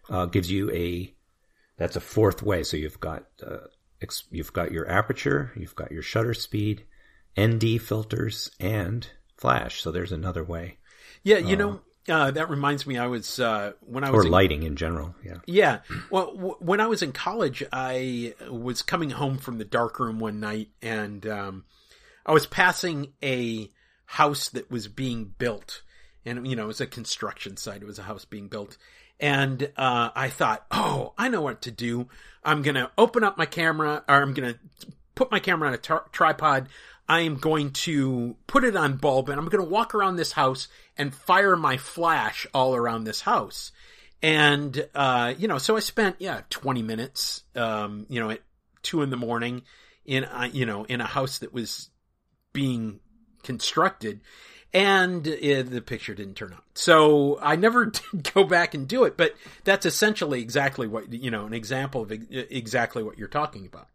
Uh, 0.09 0.25
gives 0.25 0.51
you 0.51 0.71
a 0.71 1.13
that's 1.77 1.95
a 1.95 2.01
fourth 2.01 2.41
way. 2.41 2.63
So 2.63 2.77
you've 2.77 2.99
got 2.99 3.25
uh, 3.45 3.67
ex- 4.01 4.25
you've 4.31 4.53
got 4.53 4.71
your 4.71 4.89
aperture, 4.89 5.51
you've 5.55 5.75
got 5.75 5.91
your 5.91 6.03
shutter 6.03 6.33
speed, 6.33 6.83
ND 7.39 7.81
filters, 7.81 8.51
and 8.59 9.07
flash. 9.37 9.81
So 9.81 9.91
there's 9.91 10.11
another 10.11 10.43
way. 10.43 10.77
Yeah, 11.23 11.37
you 11.37 11.55
know, 11.55 11.81
uh, 12.07 12.31
that 12.31 12.49
reminds 12.49 12.85
me. 12.85 12.97
I 12.97 13.07
was 13.07 13.39
uh, 13.39 13.73
when 13.81 14.03
I 14.03 14.11
was 14.11 14.23
or 14.23 14.27
in, 14.27 14.31
lighting 14.31 14.63
in 14.63 14.75
general. 14.75 15.15
Yeah. 15.23 15.37
Yeah. 15.47 15.79
Well, 16.11 16.35
w- 16.35 16.55
when 16.59 16.79
I 16.79 16.87
was 16.87 17.01
in 17.01 17.11
college, 17.11 17.63
I 17.73 18.35
was 18.49 18.81
coming 18.83 19.09
home 19.09 19.37
from 19.37 19.57
the 19.57 19.65
dark 19.65 19.99
room 19.99 20.19
one 20.19 20.39
night, 20.39 20.69
and 20.81 21.25
um, 21.25 21.65
I 22.25 22.31
was 22.31 22.45
passing 22.45 23.13
a 23.23 23.69
house 24.05 24.49
that 24.49 24.69
was 24.69 24.87
being 24.87 25.33
built, 25.37 25.81
and 26.25 26.47
you 26.47 26.55
know, 26.55 26.65
it 26.65 26.67
was 26.67 26.81
a 26.81 26.87
construction 26.87 27.57
site. 27.57 27.81
It 27.81 27.87
was 27.87 27.99
a 27.99 28.03
house 28.03 28.25
being 28.25 28.49
built, 28.49 28.77
and 29.19 29.63
uh, 29.75 30.11
I 30.15 30.29
thought, 30.29 30.65
oh, 30.69 31.13
I 31.17 31.29
know 31.29 31.41
what 31.41 31.63
to 31.63 31.71
do. 31.71 32.07
I'm 32.43 32.61
gonna 32.61 32.91
open 32.99 33.23
up 33.23 33.35
my 33.37 33.47
camera, 33.47 34.03
or 34.07 34.21
I'm 34.21 34.35
gonna 34.35 34.59
put 35.15 35.31
my 35.31 35.39
camera 35.39 35.69
on 35.69 35.73
a 35.73 35.77
tar- 35.77 36.05
tripod. 36.11 36.69
I 37.07 37.21
am 37.21 37.37
going 37.37 37.71
to 37.71 38.35
put 38.47 38.63
it 38.63 38.75
on 38.75 38.97
bulb 38.97 39.29
and 39.29 39.39
I'm 39.39 39.47
going 39.47 39.63
to 39.63 39.69
walk 39.69 39.93
around 39.93 40.15
this 40.15 40.31
house 40.31 40.67
and 40.97 41.13
fire 41.13 41.55
my 41.55 41.77
flash 41.77 42.47
all 42.53 42.75
around 42.75 43.03
this 43.03 43.21
house. 43.21 43.71
And, 44.21 44.87
uh, 44.95 45.35
you 45.37 45.47
know, 45.47 45.59
so 45.59 45.77
I 45.77 45.81
spent, 45.81 46.15
yeah, 46.19 46.41
20 46.49 46.81
minutes, 46.81 47.43
um, 47.55 48.07
you 48.09 48.19
know, 48.19 48.31
at 48.31 48.41
two 48.81 49.01
in 49.03 49.11
the 49.11 49.17
morning 49.17 49.61
in, 50.03 50.23
uh, 50.23 50.49
you 50.51 50.65
know, 50.65 50.83
in 50.85 50.99
a 50.99 51.05
house 51.05 51.39
that 51.39 51.53
was 51.53 51.89
being 52.53 52.99
constructed 53.43 54.21
and 54.73 55.27
uh, 55.27 55.63
the 55.63 55.81
picture 55.85 56.13
didn't 56.13 56.35
turn 56.35 56.53
out. 56.53 56.63
So 56.73 57.39
I 57.41 57.55
never 57.55 57.85
did 58.11 58.33
go 58.33 58.43
back 58.43 58.73
and 58.73 58.87
do 58.87 59.03
it, 59.03 59.15
but 59.15 59.35
that's 59.63 59.85
essentially 59.85 60.41
exactly 60.41 60.87
what, 60.87 61.13
you 61.13 61.29
know, 61.31 61.45
an 61.45 61.53
example 61.53 62.01
of 62.01 62.11
exactly 62.11 63.03
what 63.03 63.17
you're 63.17 63.27
talking 63.27 63.65
about. 63.65 63.87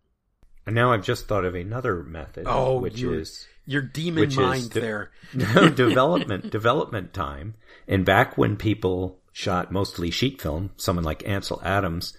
And 0.71 0.77
now 0.77 0.93
I've 0.93 1.03
just 1.03 1.27
thought 1.27 1.45
of 1.45 1.57
another 1.57 2.05
method, 2.05 2.45
Oh, 2.47 2.79
which 2.79 3.03
is 3.03 3.45
Your 3.67 3.83
demon 3.83 4.21
Which 4.21 4.31
is 4.35 4.37
mind 4.39 4.63
the- 4.71 4.81
there. 4.81 5.11
development 5.75 6.49
development 6.53 7.13
time. 7.13 7.55
And 7.89 8.05
back 8.05 8.39
when 8.39 8.57
people 8.57 9.19
shot 9.33 9.73
mostly 9.73 10.13
sheet 10.13 10.41
film, 10.41 10.71
someone 10.77 11.05
like 11.05 11.27
Ansel 11.29 11.61
Adams 11.65 12.17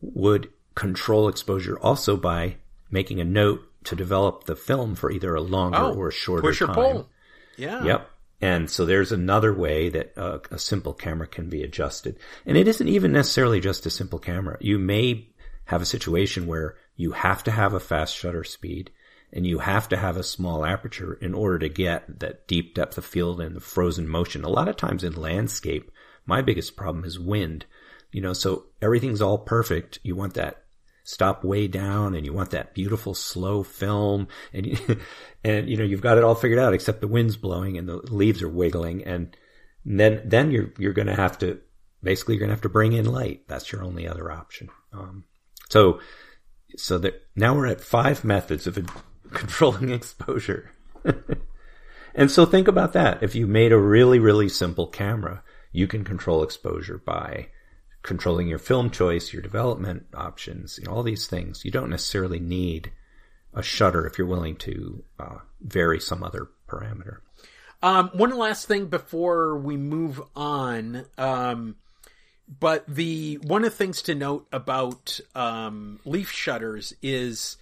would 0.00 0.48
control 0.74 1.28
exposure 1.28 1.78
also 1.78 2.16
by 2.16 2.56
making 2.90 3.20
a 3.20 3.24
note 3.24 3.60
to 3.84 3.94
develop 3.94 4.44
the 4.46 4.56
film 4.56 4.96
for 4.96 5.12
either 5.12 5.36
a 5.36 5.40
longer 5.40 5.78
Oh, 5.78 5.94
or 5.94 6.08
a 6.08 6.12
shorter 6.12 6.42
push 6.42 6.60
or 6.60 6.66
time. 6.66 6.74
pull. 6.74 7.08
Yeah. 7.56 7.84
Yep. 7.84 8.10
And 8.40 8.68
so 8.68 8.84
there's 8.84 9.12
another 9.12 9.54
way 9.54 9.90
that 9.90 10.18
uh, 10.18 10.40
a 10.50 10.58
simple 10.58 10.92
camera 10.92 11.28
can 11.28 11.48
be 11.48 11.62
adjusted. 11.62 12.18
And 12.46 12.56
it 12.56 12.66
isn't 12.66 12.88
even 12.88 13.12
necessarily 13.12 13.60
just 13.60 13.86
a 13.86 13.90
simple 13.90 14.18
camera. 14.18 14.56
You 14.60 14.80
may 14.80 15.28
have 15.66 15.82
a 15.82 15.86
situation 15.86 16.48
where 16.48 16.74
you 17.02 17.10
have 17.10 17.42
to 17.42 17.50
have 17.50 17.74
a 17.74 17.80
fast 17.80 18.16
shutter 18.16 18.44
speed 18.44 18.92
and 19.32 19.44
you 19.44 19.58
have 19.58 19.88
to 19.88 19.96
have 19.96 20.16
a 20.16 20.22
small 20.22 20.64
aperture 20.64 21.14
in 21.14 21.34
order 21.34 21.58
to 21.58 21.68
get 21.68 22.20
that 22.20 22.46
deep 22.46 22.74
depth 22.74 22.96
of 22.96 23.04
field 23.04 23.40
and 23.40 23.56
the 23.56 23.60
frozen 23.60 24.06
motion. 24.06 24.44
A 24.44 24.48
lot 24.48 24.68
of 24.68 24.76
times 24.76 25.02
in 25.02 25.14
landscape, 25.14 25.90
my 26.26 26.42
biggest 26.42 26.76
problem 26.76 27.04
is 27.04 27.18
wind. 27.18 27.64
You 28.12 28.20
know, 28.20 28.34
so 28.34 28.66
everything's 28.80 29.20
all 29.20 29.38
perfect. 29.38 29.98
You 30.04 30.14
want 30.14 30.34
that 30.34 30.62
stop 31.02 31.42
way 31.42 31.66
down 31.66 32.14
and 32.14 32.24
you 32.24 32.32
want 32.32 32.50
that 32.50 32.74
beautiful 32.74 33.14
slow 33.14 33.64
film 33.64 34.28
and 34.52 34.66
you, 34.66 34.78
and 35.44 35.68
you 35.68 35.76
know 35.76 35.82
you've 35.82 36.00
got 36.00 36.16
it 36.16 36.22
all 36.22 36.36
figured 36.36 36.60
out 36.60 36.72
except 36.72 37.00
the 37.00 37.08
wind's 37.08 37.36
blowing 37.36 37.76
and 37.76 37.88
the 37.88 37.96
leaves 38.12 38.40
are 38.40 38.48
wiggling 38.48 39.02
and 39.04 39.36
then 39.84 40.22
then 40.24 40.52
you're 40.52 40.72
you're 40.78 40.92
going 40.92 41.08
to 41.08 41.16
have 41.16 41.36
to 41.36 41.58
basically 42.04 42.36
you're 42.36 42.38
going 42.38 42.50
to 42.50 42.54
have 42.54 42.62
to 42.62 42.68
bring 42.68 42.92
in 42.92 43.04
light 43.04 43.40
that's 43.48 43.72
your 43.72 43.82
only 43.82 44.06
other 44.06 44.30
option 44.30 44.68
um, 44.92 45.24
so 45.70 45.98
so 46.76 46.98
that 46.98 47.26
now 47.36 47.54
we're 47.54 47.66
at 47.66 47.80
five 47.80 48.24
methods 48.24 48.66
of 48.66 48.78
controlling 49.32 49.90
exposure 49.90 50.72
and 52.14 52.30
so 52.30 52.44
think 52.44 52.68
about 52.68 52.92
that 52.92 53.22
if 53.22 53.34
you 53.34 53.46
made 53.46 53.72
a 53.72 53.78
really 53.78 54.18
really 54.18 54.48
simple 54.48 54.86
camera 54.86 55.42
you 55.72 55.86
can 55.86 56.04
control 56.04 56.42
exposure 56.42 56.98
by 56.98 57.48
controlling 58.02 58.48
your 58.48 58.58
film 58.58 58.90
choice, 58.90 59.32
your 59.32 59.42
development 59.42 60.06
options, 60.14 60.78
you 60.78 60.84
know, 60.84 60.92
all 60.92 61.02
these 61.02 61.26
things. 61.26 61.64
You 61.64 61.70
don't 61.70 61.90
necessarily 61.90 62.40
need 62.40 62.92
a 63.54 63.62
shutter 63.62 64.06
if 64.06 64.18
you're 64.18 64.26
willing 64.26 64.56
to 64.56 65.04
uh, 65.18 65.38
vary 65.60 66.00
some 66.00 66.22
other 66.22 66.48
parameter. 66.68 67.18
Um, 67.82 68.10
one 68.14 68.36
last 68.36 68.66
thing 68.66 68.86
before 68.86 69.58
we 69.58 69.76
move 69.76 70.20
on. 70.34 71.04
Um, 71.18 71.76
but 72.48 72.84
the 72.86 73.38
one 73.42 73.64
of 73.64 73.70
the 73.70 73.76
things 73.76 74.02
to 74.02 74.14
note 74.14 74.46
about 74.52 75.20
um, 75.34 76.00
leaf 76.04 76.30
shutters 76.30 76.94
is 77.02 77.56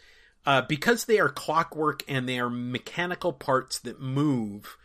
uh, 0.47 0.63
because 0.63 1.05
they 1.05 1.21
are 1.21 1.29
clockwork 1.29 2.03
and 2.09 2.29
they 2.29 2.39
are 2.39 2.51
mechanical 2.51 3.33
parts 3.33 3.79
that 3.81 4.01
move, 4.01 4.77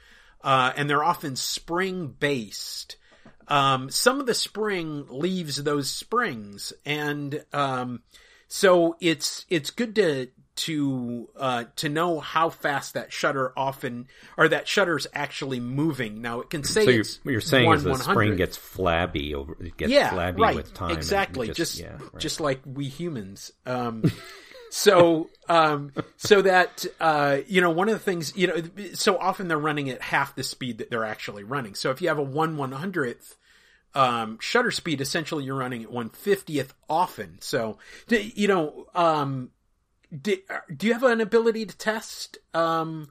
uh, 0.44 0.74
and 0.76 0.90
they're 0.90 1.04
often 1.04 1.36
spring 1.36 2.08
based. 2.08 2.98
Um, 3.48 3.90
some 3.90 4.20
of 4.20 4.26
the 4.26 4.34
spring 4.34 5.06
leaves 5.10 5.64
those 5.64 5.90
springs, 5.90 6.74
and 6.86 7.44
um, 7.54 8.02
so 8.48 8.98
it's 9.00 9.46
it's 9.50 9.70
good 9.70 9.96
to 9.96 10.28
to 10.56 11.30
uh, 11.36 11.66
to 11.78 11.90
know 11.90 12.20
how 12.20 12.50
fast 12.50 12.94
that 12.94 13.12
shutter 13.12 13.52
often 13.58 14.08
or 14.38 14.48
that 14.48 14.68
shutter's 14.68 15.08
actually 15.14 15.60
moving. 15.60 16.22
Now 16.22 16.42
it 16.42 16.50
can 16.50 16.64
say 16.64 16.86
So 16.86 16.92
you're, 16.92 17.04
what 17.24 17.32
you're 17.32 17.42
saying 17.42 17.66
one 17.66 17.78
is 17.78 17.84
the 17.84 17.90
one 17.92 18.00
spring 18.00 18.36
gets 18.36 18.56
flabby 18.58 19.36
over, 19.36 19.58
it 19.60 19.76
gets 19.78 19.92
yeah, 19.92 20.12
flabby 20.12 20.42
right, 20.42 20.56
with 20.56 20.74
time. 20.74 20.92
exactly. 20.92 21.50
Just 21.50 21.80
yeah, 21.80 21.98
right. 21.98 22.18
just 22.20 22.40
like 22.40 22.62
we 22.66 22.88
humans. 22.88 23.52
Um, 23.66 24.04
so 24.70 25.30
um, 25.50 25.92
so 26.18 26.42
that 26.42 26.86
uh, 27.00 27.40
you 27.48 27.62
know 27.62 27.72
one 27.72 27.90
of 27.90 27.94
the 27.94 28.00
things 28.00 28.36
you 28.36 28.48
know 28.48 28.62
so 28.94 29.18
often 29.18 29.48
they're 29.48 29.58
running 29.58 29.90
at 29.90 30.02
half 30.02 30.36
the 30.36 30.44
speed 30.44 30.78
that 30.78 30.90
they're 30.90 31.06
actually 31.06 31.44
running. 31.44 31.76
So 31.76 31.92
if 31.92 32.02
you 32.02 32.08
have 32.08 32.20
a 32.20 32.24
one 32.24 32.58
one 32.58 32.72
hundredth 32.72 33.38
um, 33.94 34.38
shutter 34.40 34.72
speed, 34.72 35.02
essentially 35.02 35.44
you're 35.44 35.56
running 35.56 35.84
at 35.84 35.92
one 35.92 36.10
fiftieth 36.10 36.74
often. 36.90 37.38
So 37.42 37.78
you 38.10 38.48
know 38.48 38.88
um, 38.96 39.52
do, 40.22 40.38
do 40.76 40.88
you 40.88 40.94
have 40.94 41.04
an 41.04 41.22
ability 41.22 41.66
to 41.66 41.78
test? 41.78 42.38
Um, 42.54 43.10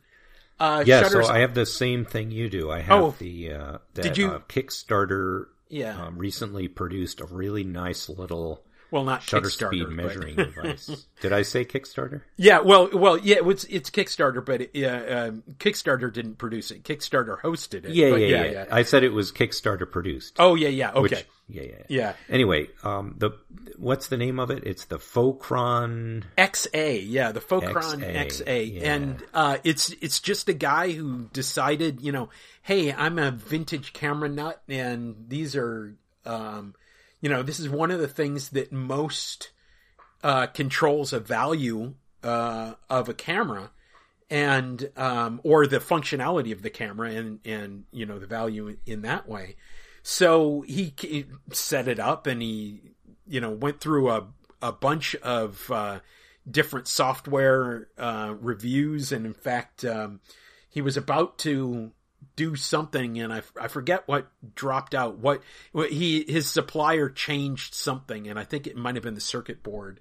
uh, 0.60 0.84
yeah, 0.86 1.02
shutters? 1.02 1.26
so 1.26 1.32
I 1.32 1.38
have 1.38 1.54
the 1.54 1.66
same 1.66 2.04
thing 2.04 2.30
you 2.30 2.48
do. 2.48 2.70
I 2.70 2.80
have 2.80 3.02
Oh. 3.02 3.14
the 3.18 3.52
uh, 3.52 3.78
that 3.94 4.02
Did 4.02 4.18
you- 4.18 4.30
uh, 4.30 4.38
Kickstarter 4.48 5.46
yeah. 5.68 6.00
um, 6.06 6.16
recently 6.18 6.68
produced 6.68 7.20
a 7.20 7.26
really 7.26 7.64
nice 7.64 8.08
little 8.08 8.64
well, 8.94 9.02
not 9.02 9.24
shutter 9.24 9.50
speed 9.50 9.82
but- 9.82 9.90
measuring 9.90 10.36
device. 10.36 11.04
Did 11.20 11.32
I 11.32 11.42
say 11.42 11.64
Kickstarter? 11.64 12.20
Yeah, 12.36 12.60
well, 12.60 12.88
well, 12.92 13.18
yeah, 13.18 13.38
it's 13.40 13.64
it's 13.64 13.90
Kickstarter, 13.90 14.44
but 14.44 14.60
it, 14.60 14.84
uh, 14.84 15.18
um, 15.28 15.42
Kickstarter 15.58 16.12
didn't 16.12 16.38
produce 16.38 16.70
it. 16.70 16.84
Kickstarter 16.84 17.40
hosted 17.40 17.86
it. 17.86 17.90
Yeah, 17.90 18.10
but 18.10 18.20
yeah, 18.20 18.44
yeah, 18.44 18.64
I 18.70 18.84
said 18.84 19.02
it 19.02 19.08
was 19.08 19.32
Kickstarter 19.32 19.90
produced. 19.90 20.36
Oh, 20.38 20.54
yeah, 20.54 20.68
yeah. 20.68 20.92
Okay. 20.92 21.00
Which, 21.00 21.12
yeah, 21.48 21.62
yeah, 21.62 21.62
yeah. 21.62 21.84
yeah. 21.88 22.12
Anyway, 22.28 22.68
um, 22.84 23.16
the 23.18 23.32
what's 23.76 24.06
the 24.06 24.16
name 24.16 24.38
of 24.38 24.52
it? 24.52 24.62
It's 24.64 24.84
the 24.84 24.98
Focron. 24.98 26.22
XA, 26.38 27.04
yeah, 27.04 27.32
the 27.32 27.40
Focron 27.40 27.98
XA, 27.98 28.26
XA, 28.26 28.74
yeah. 28.74 28.94
and 28.94 29.24
uh, 29.34 29.58
it's 29.64 29.90
it's 30.00 30.20
just 30.20 30.48
a 30.48 30.54
guy 30.54 30.92
who 30.92 31.28
decided, 31.32 32.00
you 32.00 32.12
know, 32.12 32.28
hey, 32.62 32.92
I'm 32.92 33.18
a 33.18 33.32
vintage 33.32 33.92
camera 33.92 34.28
nut, 34.28 34.62
and 34.68 35.16
these 35.26 35.56
are, 35.56 35.96
um, 36.24 36.76
you 37.24 37.30
know, 37.30 37.42
this 37.42 37.58
is 37.58 37.70
one 37.70 37.90
of 37.90 38.00
the 38.00 38.06
things 38.06 38.50
that 38.50 38.70
most 38.70 39.48
uh, 40.22 40.46
controls 40.48 41.14
a 41.14 41.18
value 41.18 41.94
uh, 42.22 42.74
of 42.90 43.08
a 43.08 43.14
camera, 43.14 43.70
and 44.28 44.90
um, 44.94 45.40
or 45.42 45.66
the 45.66 45.78
functionality 45.78 46.52
of 46.52 46.60
the 46.60 46.68
camera, 46.68 47.12
and 47.12 47.40
and 47.46 47.84
you 47.92 48.04
know 48.04 48.18
the 48.18 48.26
value 48.26 48.76
in 48.84 49.00
that 49.02 49.26
way. 49.26 49.56
So 50.02 50.66
he, 50.66 50.92
he 50.98 51.24
set 51.50 51.88
it 51.88 51.98
up, 51.98 52.26
and 52.26 52.42
he, 52.42 52.92
you 53.26 53.40
know, 53.40 53.52
went 53.52 53.80
through 53.80 54.10
a 54.10 54.26
a 54.60 54.72
bunch 54.72 55.14
of 55.22 55.70
uh, 55.70 56.00
different 56.50 56.88
software 56.88 57.88
uh, 57.96 58.34
reviews, 58.38 59.12
and 59.12 59.24
in 59.24 59.32
fact, 59.32 59.82
um, 59.82 60.20
he 60.68 60.82
was 60.82 60.98
about 60.98 61.38
to 61.38 61.92
do 62.36 62.56
something, 62.56 63.18
and 63.18 63.32
I, 63.32 63.42
I 63.60 63.68
forget 63.68 64.06
what 64.06 64.28
dropped 64.54 64.94
out. 64.94 65.18
What, 65.18 65.42
what 65.72 65.90
he 65.90 66.24
his 66.26 66.48
supplier 66.48 67.08
changed 67.08 67.74
something, 67.74 68.28
and 68.28 68.38
I 68.38 68.44
think 68.44 68.66
it 68.66 68.76
might 68.76 68.94
have 68.96 69.04
been 69.04 69.14
the 69.14 69.20
circuit 69.20 69.62
board 69.62 70.00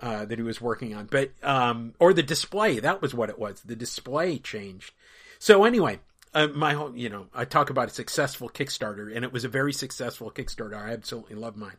uh, 0.00 0.24
that 0.24 0.38
he 0.38 0.42
was 0.42 0.60
working 0.60 0.94
on, 0.94 1.06
but 1.06 1.32
um, 1.42 1.94
or 1.98 2.12
the 2.12 2.22
display. 2.22 2.78
That 2.80 3.02
was 3.02 3.14
what 3.14 3.30
it 3.30 3.38
was. 3.38 3.62
The 3.62 3.76
display 3.76 4.38
changed. 4.38 4.92
So 5.38 5.64
anyway, 5.64 6.00
uh, 6.34 6.48
my 6.48 6.74
whole, 6.74 6.96
you 6.96 7.08
know, 7.08 7.26
I 7.34 7.44
talk 7.44 7.70
about 7.70 7.88
a 7.88 7.94
successful 7.94 8.48
Kickstarter, 8.48 9.14
and 9.14 9.24
it 9.24 9.32
was 9.32 9.44
a 9.44 9.48
very 9.48 9.72
successful 9.72 10.30
Kickstarter. 10.30 10.76
I 10.76 10.92
absolutely 10.92 11.36
love 11.36 11.56
mine, 11.56 11.76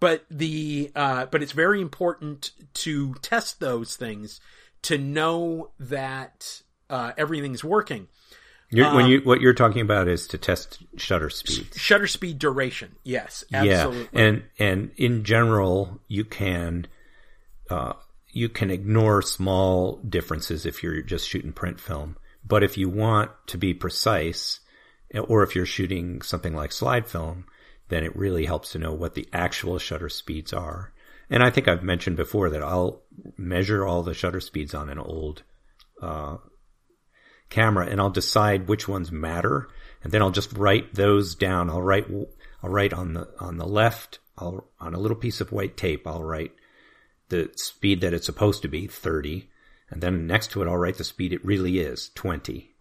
but 0.00 0.24
the 0.30 0.90
uh, 0.94 1.26
but 1.26 1.42
it's 1.42 1.52
very 1.52 1.80
important 1.80 2.52
to 2.74 3.14
test 3.14 3.60
those 3.60 3.96
things 3.96 4.40
to 4.82 4.98
know 4.98 5.70
that 5.80 6.62
uh, 6.88 7.12
everything's 7.16 7.64
working. 7.64 8.08
You're, 8.70 8.94
when 8.94 9.06
you 9.06 9.20
what 9.20 9.40
you're 9.40 9.54
talking 9.54 9.80
about 9.80 10.08
is 10.08 10.26
to 10.28 10.38
test 10.38 10.82
shutter 10.96 11.30
speed. 11.30 11.68
Shutter 11.76 12.08
speed 12.08 12.38
duration, 12.38 12.96
yes, 13.04 13.44
absolutely. 13.52 14.08
Yeah, 14.12 14.26
and 14.26 14.42
and 14.58 14.90
in 14.96 15.24
general, 15.24 16.00
you 16.08 16.24
can 16.24 16.88
uh, 17.70 17.92
you 18.32 18.48
can 18.48 18.70
ignore 18.70 19.22
small 19.22 19.96
differences 19.98 20.66
if 20.66 20.82
you're 20.82 21.00
just 21.02 21.28
shooting 21.28 21.52
print 21.52 21.80
film. 21.80 22.16
But 22.44 22.64
if 22.64 22.76
you 22.76 22.88
want 22.88 23.30
to 23.48 23.58
be 23.58 23.72
precise, 23.72 24.60
or 25.14 25.42
if 25.42 25.54
you're 25.54 25.66
shooting 25.66 26.22
something 26.22 26.54
like 26.54 26.72
slide 26.72 27.06
film, 27.06 27.46
then 27.88 28.04
it 28.04 28.16
really 28.16 28.46
helps 28.46 28.72
to 28.72 28.78
know 28.78 28.92
what 28.92 29.14
the 29.14 29.28
actual 29.32 29.78
shutter 29.78 30.08
speeds 30.08 30.52
are. 30.52 30.92
And 31.30 31.42
I 31.42 31.50
think 31.50 31.68
I've 31.68 31.82
mentioned 31.82 32.16
before 32.16 32.50
that 32.50 32.62
I'll 32.62 33.02
measure 33.36 33.84
all 33.84 34.02
the 34.02 34.14
shutter 34.14 34.40
speeds 34.40 34.74
on 34.74 34.88
an 34.88 34.98
old 34.98 35.42
uh, 36.00 36.36
camera 37.48 37.86
and 37.86 38.00
I'll 38.00 38.10
decide 38.10 38.68
which 38.68 38.88
ones 38.88 39.12
matter 39.12 39.68
and 40.06 40.12
then 40.12 40.22
I'll 40.22 40.30
just 40.30 40.52
write 40.52 40.94
those 40.94 41.34
down. 41.34 41.68
I'll 41.68 41.82
write, 41.82 42.06
I'll 42.62 42.70
write 42.70 42.92
on 42.92 43.14
the, 43.14 43.28
on 43.40 43.58
the 43.58 43.66
left, 43.66 44.20
I'll, 44.38 44.68
on 44.78 44.94
a 44.94 45.00
little 45.00 45.16
piece 45.16 45.40
of 45.40 45.50
white 45.50 45.76
tape, 45.76 46.06
I'll 46.06 46.22
write 46.22 46.52
the 47.28 47.50
speed 47.56 48.02
that 48.02 48.14
it's 48.14 48.26
supposed 48.26 48.62
to 48.62 48.68
be, 48.68 48.86
30. 48.86 49.48
And 49.90 50.00
then 50.00 50.26
next 50.26 50.52
to 50.52 50.62
it, 50.62 50.68
I'll 50.68 50.76
write 50.76 50.98
the 50.98 51.02
speed 51.02 51.32
it 51.32 51.44
really 51.44 51.80
is, 51.80 52.10
20. 52.14 52.72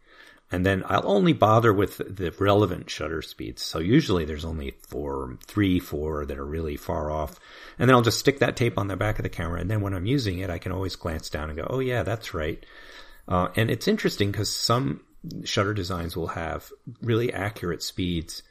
And 0.51 0.63
then 0.63 0.83
I'll 0.85 1.09
only 1.09 1.33
bother 1.33 1.73
with 1.73 1.97
the 1.97 2.31
relevant 2.39 2.91
shutter 2.91 3.23
speeds. 3.23 3.63
So 3.63 3.79
usually 3.79 4.25
there's 4.25 4.45
only 4.45 4.75
four, 4.87 5.39
three, 5.47 5.79
four 5.79 6.27
that 6.27 6.37
are 6.37 6.45
really 6.45 6.77
far 6.77 7.09
off. 7.09 7.39
And 7.79 7.89
then 7.89 7.95
I'll 7.95 8.03
just 8.03 8.19
stick 8.19 8.37
that 8.39 8.55
tape 8.55 8.77
on 8.77 8.87
the 8.87 8.95
back 8.95 9.17
of 9.17 9.23
the 9.23 9.29
camera. 9.29 9.59
And 9.59 9.71
then 9.71 9.81
when 9.81 9.95
I'm 9.95 10.05
using 10.05 10.39
it, 10.39 10.51
I 10.51 10.59
can 10.59 10.71
always 10.71 10.95
glance 10.95 11.31
down 11.31 11.49
and 11.49 11.57
go, 11.57 11.65
oh 11.67 11.79
yeah, 11.79 12.03
that's 12.03 12.35
right. 12.35 12.63
Uh, 13.27 13.49
and 13.55 13.69
it's 13.69 13.87
interesting 13.87 14.31
because 14.31 14.49
some 14.49 15.01
shutter 15.43 15.73
designs 15.73 16.15
will 16.15 16.27
have 16.27 16.71
really 17.01 17.33
accurate 17.33 17.81
speeds, 17.81 18.43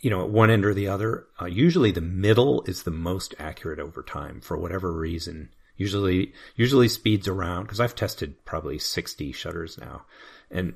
you 0.00 0.10
know, 0.10 0.22
at 0.22 0.30
one 0.30 0.50
end 0.50 0.64
or 0.64 0.74
the 0.74 0.88
other. 0.88 1.26
Uh, 1.40 1.46
usually 1.46 1.90
the 1.90 2.00
middle 2.00 2.62
is 2.66 2.82
the 2.82 2.90
most 2.90 3.34
accurate 3.38 3.78
over 3.78 4.02
time 4.02 4.40
for 4.40 4.56
whatever 4.56 4.92
reason. 4.92 5.50
Usually, 5.76 6.32
usually 6.56 6.88
speeds 6.88 7.28
around, 7.28 7.66
cause 7.66 7.80
I've 7.80 7.94
tested 7.94 8.44
probably 8.44 8.78
60 8.78 9.32
shutters 9.32 9.78
now. 9.78 10.04
And 10.50 10.74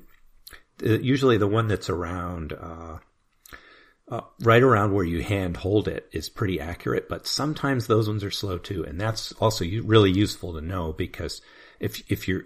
usually 0.81 1.37
the 1.37 1.47
one 1.47 1.67
that's 1.67 1.89
around, 1.89 2.53
uh, 2.53 2.97
uh, 4.09 4.21
right 4.39 4.63
around 4.63 4.93
where 4.93 5.03
you 5.03 5.21
hand 5.21 5.57
hold 5.57 5.87
it 5.87 6.07
is 6.13 6.29
pretty 6.29 6.59
accurate, 6.59 7.09
but 7.09 7.27
sometimes 7.27 7.87
those 7.87 8.07
ones 8.07 8.23
are 8.23 8.31
slow 8.31 8.57
too. 8.57 8.83
And 8.83 8.99
that's 8.99 9.33
also 9.33 9.65
really 9.83 10.11
useful 10.11 10.53
to 10.53 10.61
know 10.61 10.93
because 10.93 11.41
if 11.79 12.09
if 12.11 12.27
you 12.27 12.43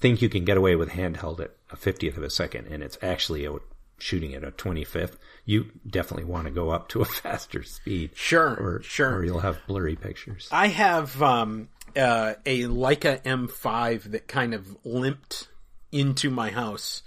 think 0.00 0.22
you 0.22 0.28
can 0.28 0.44
get 0.44 0.56
away 0.56 0.76
with 0.76 0.90
handheld 0.90 1.40
at 1.40 1.52
a 1.70 1.76
fiftieth 1.76 2.16
of 2.16 2.22
a 2.22 2.30
second 2.30 2.66
and 2.68 2.82
it's 2.82 2.98
actually 3.02 3.44
a, 3.44 3.56
shooting 3.98 4.34
at 4.34 4.44
a 4.44 4.50
twenty 4.50 4.84
fifth, 4.84 5.18
you 5.44 5.66
definitely 5.86 6.24
want 6.24 6.46
to 6.46 6.50
go 6.50 6.70
up 6.70 6.88
to 6.90 7.00
a 7.00 7.04
faster 7.22 7.62
speed. 7.62 8.10
Sure, 8.14 8.48
or, 8.48 8.82
sure, 8.82 9.16
or 9.16 9.24
you'll 9.24 9.40
have 9.40 9.58
blurry 9.66 9.96
pictures. 9.96 10.48
I 10.50 10.68
have 10.68 11.22
um, 11.22 11.68
uh, 11.96 12.34
a 12.46 12.62
Leica 12.62 13.22
M5 13.22 14.04
that 14.12 14.28
kind 14.28 14.54
of 14.54 14.76
limped 14.84 15.48
into 15.90 16.30
my 16.30 16.50
house. 16.50 17.02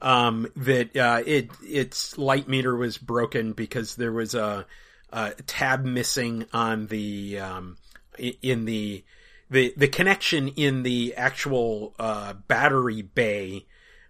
Um, 0.00 0.48
that 0.56 0.96
uh, 0.96 1.22
it 1.24 1.50
its 1.62 2.18
light 2.18 2.48
meter 2.48 2.74
was 2.74 2.98
broken 2.98 3.52
because 3.52 3.94
there 3.94 4.10
was 4.10 4.34
a, 4.34 4.66
a 5.12 5.30
tab 5.46 5.84
missing 5.84 6.46
on 6.52 6.88
the 6.88 7.38
um, 7.38 7.76
in 8.18 8.64
the 8.64 9.04
the 9.52 9.74
the 9.76 9.88
connection 9.88 10.48
in 10.48 10.82
the 10.82 11.14
actual 11.14 11.94
uh, 11.98 12.32
battery 12.32 13.02
bay 13.02 13.66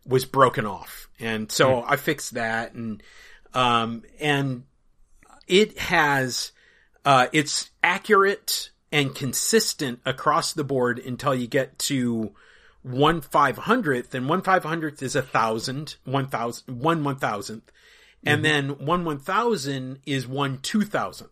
was 0.07 0.24
broken 0.24 0.66
off, 0.66 1.09
and 1.18 1.51
so 1.51 1.68
mm. 1.68 1.84
I 1.86 1.97
fixed 1.97 2.34
that, 2.34 2.74
and 2.74 3.03
um, 3.53 4.05
and 4.20 4.64
it 5.49 5.78
has 5.78 6.53
uh, 7.05 7.26
it's 7.32 7.70
accurate 7.82 8.70
and 8.93 9.14
consistent 9.14 10.01
across 10.07 10.53
the 10.53 10.64
board 10.64 11.01
until 11.01 11.34
you 11.34 11.49
get 11.49 11.78
to 11.80 12.32
one 12.82 13.20
five 13.20 13.59
hundredth, 13.59 14.14
and 14.14 14.28
one 14.28 14.43
five 14.43 14.62
hundredth 14.62 15.03
is 15.03 15.16
a 15.16 15.22
thousand, 15.22 15.97
one 16.05 16.28
thousand, 16.28 16.80
one 16.80 17.03
one 17.03 17.16
thousandth, 17.16 17.70
and 18.24 18.45
mm-hmm. 18.45 18.68
then 18.78 18.86
one 18.86 19.05
one 19.05 19.18
thousand 19.18 19.99
is 20.07 20.26
one 20.26 20.59
two 20.59 20.82
thousandth. 20.82 21.30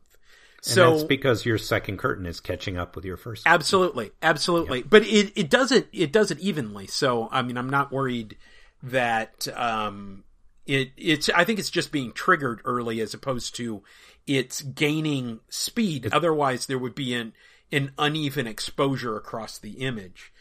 So 0.62 0.88
and 0.88 0.94
that's 0.96 1.04
because 1.04 1.46
your 1.46 1.58
second 1.58 1.98
curtain 1.98 2.26
is 2.26 2.40
catching 2.40 2.76
up 2.76 2.94
with 2.94 3.04
your 3.04 3.16
first. 3.16 3.44
Absolutely, 3.46 4.10
absolutely. 4.22 4.78
Yep. 4.78 4.86
But 4.90 5.02
it, 5.04 5.32
it 5.36 5.50
doesn't 5.50 5.86
it 5.92 6.12
does 6.12 6.30
it 6.30 6.38
evenly. 6.38 6.86
So 6.86 7.28
I 7.32 7.42
mean, 7.42 7.56
I'm 7.56 7.70
not 7.70 7.92
worried 7.92 8.36
that 8.82 9.48
um, 9.56 10.24
it 10.66 10.90
it's. 10.96 11.28
I 11.30 11.44
think 11.44 11.58
it's 11.58 11.70
just 11.70 11.92
being 11.92 12.12
triggered 12.12 12.60
early 12.64 13.00
as 13.00 13.14
opposed 13.14 13.56
to 13.56 13.82
it's 14.26 14.62
gaining 14.62 15.40
speed. 15.48 16.06
It's, 16.06 16.14
Otherwise, 16.14 16.66
there 16.66 16.78
would 16.78 16.94
be 16.94 17.14
an 17.14 17.32
an 17.72 17.92
uneven 17.98 18.46
exposure 18.46 19.16
across 19.16 19.58
the 19.58 19.72
image. 19.72 20.32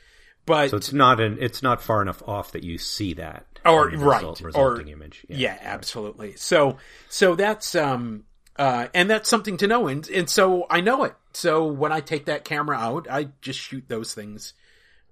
But 0.46 0.72
so 0.72 0.78
it's 0.78 0.92
not 0.92 1.20
an 1.20 1.38
it's 1.40 1.62
not 1.62 1.82
far 1.82 2.02
enough 2.02 2.24
off 2.28 2.52
that 2.54 2.64
you 2.64 2.78
see 2.78 3.14
that 3.14 3.46
or 3.66 3.90
right 3.90 4.16
result, 4.16 4.42
resulting 4.42 4.90
or, 4.90 4.92
image. 4.92 5.26
Yeah. 5.30 5.38
yeah, 5.38 5.58
absolutely. 5.62 6.36
So 6.38 6.78
so 7.08 7.36
that's 7.36 7.76
um 7.76 8.24
uh, 8.60 8.90
and 8.94 9.10
that's 9.10 9.30
something 9.30 9.56
to 9.56 9.68
know. 9.68 9.88
And, 9.88 10.08
and 10.10 10.30
so 10.30 10.68
I 10.70 10.82
know 10.82 11.06
it. 11.06 11.16
So 11.32 11.66
when 11.66 11.94
I 11.94 12.02
take 12.02 12.26
that 12.26 12.44
camera 12.44 12.78
out, 12.78 13.08
I 13.10 13.30
just 13.40 13.58
shoot 13.58 13.86
those 13.88 14.14
things, 14.14 14.54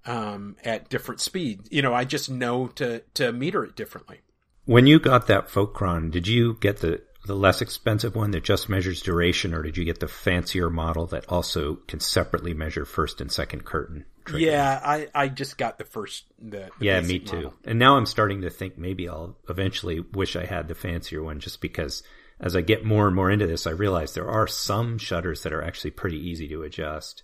um, 0.04 0.56
at 0.64 0.90
different 0.90 1.22
speeds. 1.22 1.66
You 1.72 1.80
know, 1.80 1.94
I 1.94 2.04
just 2.04 2.30
know 2.30 2.66
to, 2.76 3.00
to 3.14 3.32
meter 3.32 3.64
it 3.64 3.74
differently. 3.74 4.20
When 4.66 4.86
you 4.86 5.00
got 5.00 5.28
that 5.28 5.48
Focron, 5.48 6.10
did 6.10 6.28
you 6.28 6.58
get 6.60 6.80
the, 6.80 7.00
the 7.24 7.34
less 7.34 7.62
expensive 7.62 8.14
one 8.14 8.32
that 8.32 8.44
just 8.44 8.68
measures 8.68 9.00
duration 9.00 9.54
or 9.54 9.62
did 9.62 9.78
you 9.78 9.86
get 9.86 9.98
the 9.98 10.08
fancier 10.08 10.68
model 10.68 11.06
that 11.06 11.24
also 11.30 11.76
can 11.88 12.00
separately 12.00 12.52
measure 12.52 12.84
first 12.84 13.22
and 13.22 13.32
second 13.32 13.64
curtain? 13.64 14.04
Trigger? 14.26 14.44
Yeah, 14.44 14.78
I, 14.84 15.08
I 15.14 15.28
just 15.28 15.56
got 15.56 15.78
the 15.78 15.84
first, 15.84 16.24
the, 16.38 16.68
the 16.78 16.84
yeah, 16.84 17.00
me 17.00 17.18
too. 17.18 17.36
Model. 17.36 17.54
And 17.64 17.78
now 17.78 17.96
I'm 17.96 18.04
starting 18.04 18.42
to 18.42 18.50
think 18.50 18.76
maybe 18.76 19.08
I'll 19.08 19.38
eventually 19.48 20.00
wish 20.00 20.36
I 20.36 20.44
had 20.44 20.68
the 20.68 20.74
fancier 20.74 21.22
one 21.22 21.40
just 21.40 21.62
because 21.62 22.02
as 22.40 22.54
I 22.54 22.60
get 22.60 22.84
more 22.84 23.06
and 23.06 23.16
more 23.16 23.30
into 23.30 23.46
this, 23.46 23.66
I 23.66 23.70
realize 23.70 24.14
there 24.14 24.30
are 24.30 24.46
some 24.46 24.98
shutters 24.98 25.42
that 25.42 25.52
are 25.52 25.62
actually 25.62 25.90
pretty 25.90 26.18
easy 26.18 26.48
to 26.48 26.62
adjust. 26.62 27.22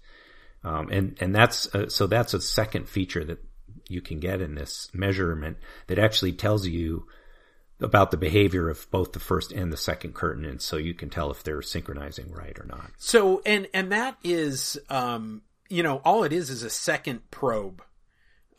Um, 0.65 0.89
and, 0.91 1.17
and 1.21 1.35
that's, 1.35 1.67
a, 1.75 1.91
so 1.91 2.07
that's 2.07 2.35
a 2.35 2.41
second 2.41 2.89
feature 2.89 3.25
that 3.25 3.45
you 3.89 4.01
can 4.01 4.19
get 4.19 4.41
in 4.41 4.55
this 4.55 4.89
measurement 4.95 5.59
that 5.87 5.99
actually 5.99 6.33
tells 6.33 6.67
you 6.67 7.07
about 7.81 8.11
the 8.11 8.17
behavior 8.17 8.69
of 8.71 8.91
both 8.91 9.13
the 9.13 9.21
first 9.21 9.53
and 9.53 9.73
the 9.73 9.77
second 9.77 10.15
curtain. 10.15 10.45
And 10.45 10.61
so 10.61 10.77
you 10.77 10.95
can 10.95 11.11
tell 11.11 11.31
if 11.31 11.43
they're 11.43 11.63
synchronizing 11.63 12.33
right 12.33 12.59
or 12.59 12.65
not. 12.65 12.91
So, 12.97 13.43
and, 13.45 13.69
and 13.75 13.93
that 13.93 14.17
is, 14.25 14.79
um, 14.89 15.43
you 15.69 15.83
know, 15.83 16.01
all 16.05 16.25
it 16.25 16.33
is 16.33 16.51
is 16.51 16.63
a 16.63 16.71
second 16.71 17.31
probe. 17.31 17.83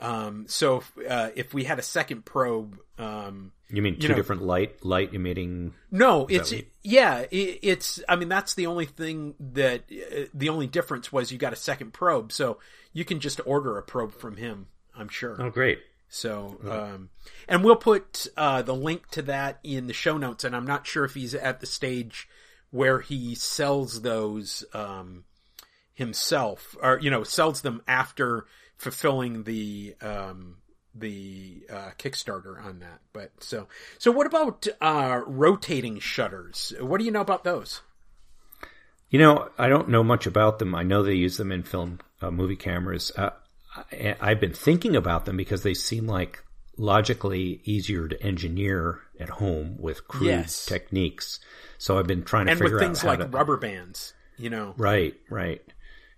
Um, 0.05 0.45
so 0.47 0.77
if, 0.77 0.97
uh, 1.09 1.29
if 1.35 1.53
we 1.53 1.63
had 1.63 1.79
a 1.79 1.81
second 1.81 2.25
probe, 2.25 2.77
um, 2.99 3.51
you 3.69 3.81
mean 3.81 3.95
two 3.95 4.03
you 4.03 4.09
know, 4.09 4.15
different 4.15 4.43
light 4.43 4.85
light 4.85 5.13
emitting? 5.13 5.73
No, 5.89 6.27
it's 6.27 6.53
yeah, 6.83 7.25
it, 7.31 7.59
it's. 7.63 7.99
I 8.07 8.15
mean, 8.15 8.29
that's 8.29 8.53
the 8.53 8.67
only 8.67 8.85
thing 8.85 9.33
that 9.39 9.85
uh, 9.91 10.25
the 10.33 10.49
only 10.49 10.67
difference 10.67 11.11
was 11.11 11.31
you 11.31 11.39
got 11.39 11.53
a 11.53 11.57
second 11.57 11.93
probe, 11.93 12.31
so 12.31 12.59
you 12.93 13.03
can 13.03 13.19
just 13.19 13.41
order 13.45 13.77
a 13.77 13.83
probe 13.83 14.13
from 14.13 14.37
him. 14.37 14.67
I'm 14.95 15.09
sure. 15.09 15.41
Oh, 15.41 15.49
great. 15.49 15.79
So, 16.07 16.59
um, 16.69 17.09
and 17.47 17.63
we'll 17.63 17.75
put 17.75 18.27
uh, 18.37 18.61
the 18.61 18.75
link 18.75 19.09
to 19.11 19.23
that 19.23 19.59
in 19.63 19.87
the 19.87 19.93
show 19.93 20.17
notes. 20.17 20.43
And 20.43 20.55
I'm 20.55 20.67
not 20.67 20.85
sure 20.85 21.03
if 21.03 21.15
he's 21.15 21.33
at 21.33 21.59
the 21.59 21.65
stage 21.65 22.29
where 22.69 23.01
he 23.01 23.35
sells 23.35 24.01
those 24.01 24.63
um, 24.73 25.25
himself, 25.93 26.77
or 26.81 26.99
you 27.01 27.09
know, 27.09 27.23
sells 27.23 27.61
them 27.61 27.81
after 27.87 28.45
fulfilling 28.77 29.43
the 29.43 29.95
um, 30.01 30.57
the 30.93 31.65
uh, 31.71 31.91
Kickstarter 31.97 32.63
on 32.63 32.79
that. 32.79 33.01
But 33.13 33.31
so 33.39 33.67
so 33.97 34.11
what 34.11 34.27
about 34.27 34.67
uh, 34.81 35.21
rotating 35.25 35.99
shutters? 35.99 36.73
What 36.79 36.99
do 36.99 37.05
you 37.05 37.11
know 37.11 37.21
about 37.21 37.43
those? 37.43 37.81
You 39.09 39.19
know, 39.19 39.49
I 39.57 39.69
don't 39.69 39.89
know 39.89 40.03
much 40.03 40.25
about 40.25 40.59
them. 40.59 40.73
I 40.75 40.83
know 40.83 41.03
they 41.03 41.13
use 41.13 41.37
them 41.37 41.51
in 41.51 41.63
film 41.63 41.99
uh, 42.21 42.31
movie 42.31 42.55
cameras. 42.55 43.11
Uh, 43.15 43.29
I, 43.91 44.15
I've 44.19 44.39
been 44.39 44.53
thinking 44.53 44.95
about 44.95 45.25
them 45.25 45.37
because 45.37 45.63
they 45.63 45.73
seem 45.73 46.07
like 46.07 46.43
logically 46.77 47.61
easier 47.63 48.07
to 48.07 48.21
engineer 48.21 48.99
at 49.19 49.29
home 49.29 49.77
with 49.79 50.07
crude 50.07 50.27
yes. 50.27 50.65
techniques. 50.65 51.39
So 51.77 51.97
I've 51.97 52.07
been 52.07 52.23
trying 52.23 52.45
to 52.47 52.53
and 52.53 52.59
figure 52.59 52.75
with 52.75 52.83
things 52.83 53.03
out 53.03 53.07
like 53.07 53.19
to, 53.19 53.27
rubber 53.27 53.57
bands. 53.57 54.13
You 54.37 54.49
know, 54.49 54.73
right, 54.77 55.15
right, 55.29 55.61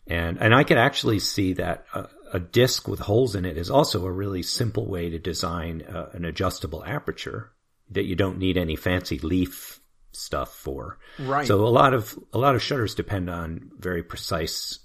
and 0.07 0.41
and 0.41 0.55
I 0.55 0.63
can 0.63 0.79
actually 0.79 1.19
see 1.19 1.53
that 1.53 1.85
uh, 1.93 2.07
a 2.33 2.39
disc 2.39 2.87
with 2.87 2.99
holes 2.99 3.35
in 3.35 3.45
it 3.45 3.57
is 3.57 3.69
also 3.69 4.05
a 4.05 4.11
really 4.11 4.43
simple 4.43 4.87
way 4.87 5.09
to 5.09 5.19
design 5.19 5.83
uh, 5.83 6.09
an 6.13 6.25
adjustable 6.25 6.83
aperture 6.85 7.51
that 7.91 8.05
you 8.05 8.15
don't 8.15 8.37
need 8.37 8.57
any 8.57 8.75
fancy 8.75 9.17
leaf 9.19 9.79
stuff 10.11 10.53
for. 10.53 10.97
Right. 11.19 11.47
So 11.47 11.65
a 11.65 11.69
lot 11.69 11.93
of 11.93 12.17
a 12.33 12.37
lot 12.37 12.55
of 12.55 12.63
shutters 12.63 12.95
depend 12.95 13.29
on 13.29 13.71
very 13.77 14.03
precise, 14.03 14.79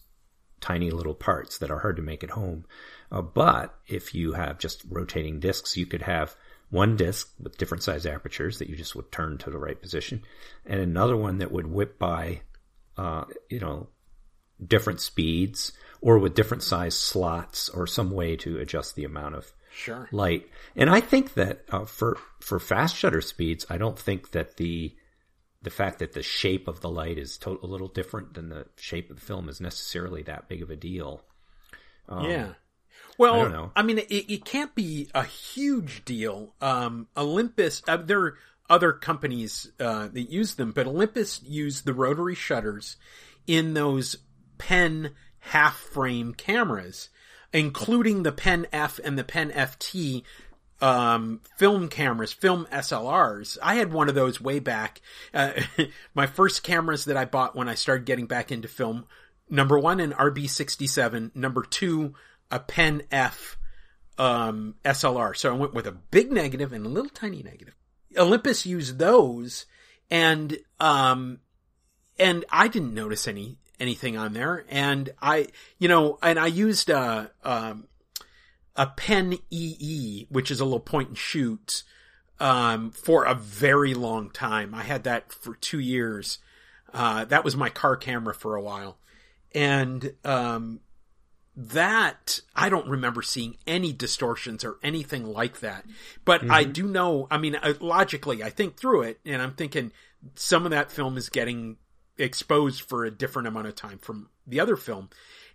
tiny 0.61 0.91
little 0.91 1.15
parts 1.15 1.59
that 1.59 1.71
are 1.71 1.79
hard 1.79 1.97
to 1.97 2.03
make 2.03 2.23
at 2.23 2.31
home. 2.31 2.65
Uh, 3.11 3.23
but 3.23 3.75
if 3.87 4.15
you 4.15 4.33
have 4.33 4.59
just 4.59 4.83
rotating 4.89 5.41
discs, 5.41 5.77
you 5.77 5.87
could 5.87 6.03
have 6.03 6.35
one 6.71 6.97
disc 6.97 7.31
with 7.39 7.59
different 7.59 7.83
size 7.83 8.07
apertures 8.07 8.59
that 8.59 8.69
you 8.69 8.77
just 8.77 8.97
would 8.97 9.13
turn 9.13 9.37
to 9.39 9.51
the 9.51 9.59
right 9.59 9.81
position, 9.81 10.23
and 10.65 10.81
another 10.81 11.17
one 11.17 11.39
that 11.39 11.53
would 11.53 11.67
whip 11.67 11.99
by, 11.99 12.41
uh, 12.97 13.25
you 13.51 13.61
know, 13.61 13.89
different 14.65 15.01
speeds 15.01 15.73
or 16.03 16.19
with 16.19 16.35
different 16.35 16.63
size 16.63 16.97
slots 16.97 17.71
or 17.71 17.87
some 17.87 18.11
way 18.11 18.37
to 18.37 18.59
adjust 18.59 18.95
the 18.97 19.05
amount 19.05 19.37
of 19.37 19.53
Sure. 19.75 20.07
light. 20.13 20.51
And 20.77 20.91
I 20.91 21.01
think 21.01 21.33
that 21.35 21.65
uh, 21.71 21.87
for 21.87 22.19
for 22.41 22.61
fast 22.61 22.95
shutter 22.95 23.23
speeds, 23.23 23.65
I 23.71 23.79
don't 23.79 23.99
think 23.99 24.33
that 24.33 24.59
the 24.59 24.95
the 25.63 25.71
fact 25.71 26.01
that 26.01 26.13
the 26.13 26.23
shape 26.23 26.69
of 26.69 26.81
the 26.81 26.91
light 26.91 27.17
is 27.17 27.39
to- 27.39 27.61
a 27.63 27.67
little 27.67 27.89
different 27.89 28.35
than 28.35 28.51
the 28.51 28.67
shape 28.77 29.09
of 29.09 29.17
the 29.17 29.25
film 29.25 29.49
is 29.49 29.61
necessarily 29.61 30.23
that 30.25 30.49
big 30.49 30.61
of 30.61 30.71
a 30.71 30.77
deal. 30.77 31.25
Um, 32.09 32.29
yeah. 32.29 32.49
Well, 33.17 33.71
I 33.75 33.81
I, 33.81 33.83
mean, 33.83 33.99
it, 33.99 34.11
it 34.11 34.45
can't 34.45 34.75
be 34.75 35.09
a 35.15 35.23
huge 35.23 36.05
deal. 36.05 36.55
Um, 36.61 37.09
Olympus, 37.17 37.83
uh, 37.87 37.97
there 37.99 38.21
are 38.21 38.39
other 38.69 38.93
companies 38.93 39.71
uh, 39.79 40.09
that 40.09 40.31
use 40.31 40.55
them, 40.57 40.73
but 40.73 40.87
Olympus 40.87 41.43
used 41.43 41.85
the 41.85 41.95
rotary 41.95 42.35
shutters 42.35 42.97
in 43.47 43.75
those 43.75 44.17
Pen 44.59 45.15
half 45.43 45.77
frame 45.77 46.35
cameras, 46.35 47.09
including 47.53 48.23
the 48.23 48.33
Pen 48.33 48.67
F 48.73 49.01
and 49.03 49.19
the 49.19 49.25
Pen 49.25 49.51
FT 49.51 50.23
um, 50.81 51.41
film 51.57 51.89
cameras, 51.89 52.33
film 52.33 52.67
SLRs. 52.73 53.59
I 53.63 53.75
had 53.75 53.93
one 53.93 54.09
of 54.09 54.15
those 54.15 54.41
way 54.41 54.59
back. 54.59 55.01
Uh, 55.35 55.53
my 56.15 56.27
first 56.27 56.63
cameras 56.63 57.05
that 57.07 57.17
I 57.17 57.25
bought 57.25 57.57
when 57.57 57.69
I 57.69 57.75
started 57.75 58.07
getting 58.07 58.27
back 58.27 58.51
into 58.51 58.69
film. 58.69 59.07
Number 59.51 59.79
one, 59.79 60.01
an 60.01 60.13
RB67. 60.13 61.35
Number 61.35 61.63
two, 61.63 62.15
a 62.51 62.59
Pen 62.59 63.03
F 63.11 63.59
um, 64.19 64.77
SLR. 64.85 65.37
So 65.37 65.53
I 65.53 65.57
went 65.57 65.75
with 65.75 65.87
a 65.87 65.93
big 65.93 66.33
negative 66.33 66.73
and 66.73 66.87
a 66.87 66.89
little 66.89 67.11
tiny 67.11 67.43
negative. 67.43 67.75
Olympus 68.17 68.67
used 68.67 68.99
those, 68.99 69.67
and 70.11 70.59
um, 70.79 71.41
and 72.19 72.45
I 72.51 72.69
didn't 72.69 72.95
notice 72.95 73.27
any 73.27 73.59
anything 73.81 74.17
on 74.17 74.33
there. 74.33 74.65
And 74.69 75.11
I, 75.21 75.49
you 75.79 75.89
know, 75.89 76.19
and 76.23 76.39
I 76.39 76.47
used 76.47 76.91
a 76.91 77.31
um, 77.45 77.89
a 78.77 78.87
Pen 78.87 79.39
EE, 79.51 80.27
which 80.31 80.51
is 80.51 80.61
a 80.61 80.65
little 80.65 80.81
point 80.81 81.09
and 81.09 81.19
shoot, 81.19 81.83
um, 82.41 82.91
for 82.91 83.25
a 83.25 83.35
very 83.35 83.95
long 83.95 84.31
time. 84.31 84.75
I 84.75 84.83
had 84.83 85.05
that 85.05 85.33
for 85.33 85.55
two 85.57 85.81
years. 85.81 86.39
Uh, 86.93 87.25
that 87.27 87.45
was 87.45 87.57
my 87.57 87.71
car 87.71 87.97
camera 87.97 88.35
for 88.35 88.55
a 88.55 88.63
while, 88.63 88.99
and 89.55 90.13
um, 90.25 90.81
that 91.57 92.41
I 92.55 92.69
don't 92.69 92.89
remember 92.89 93.23
seeing 93.23 93.57
any 93.67 93.93
distortions 93.93 94.65
or 94.65 94.77
anything 94.83 95.25
like 95.25 95.61
that. 95.61 95.85
But 96.25 96.51
I 96.51 96.65
do 96.65 96.87
know. 96.87 97.29
I 97.31 97.39
mean, 97.39 97.57
uh, 97.57 97.75
logically, 97.81 98.43
I 98.43 98.51
think 98.51 98.77
through 98.77 99.03
it, 99.03 99.21
and 99.25 99.41
I'm 99.41 99.55
thinking 99.55 99.93
some 100.35 100.65
of 100.65 100.71
that 100.71 100.91
film 100.91 101.17
is 101.17 101.29
getting 101.29 101.77
exposed 102.19 102.83
for 102.83 103.05
a 103.05 103.11
different 103.11 103.49
amount 103.49 103.67
of 103.67 103.75
time 103.75 103.99
from 103.99 104.29
the 104.47 104.61
other 104.61 104.77
film. 104.77 105.11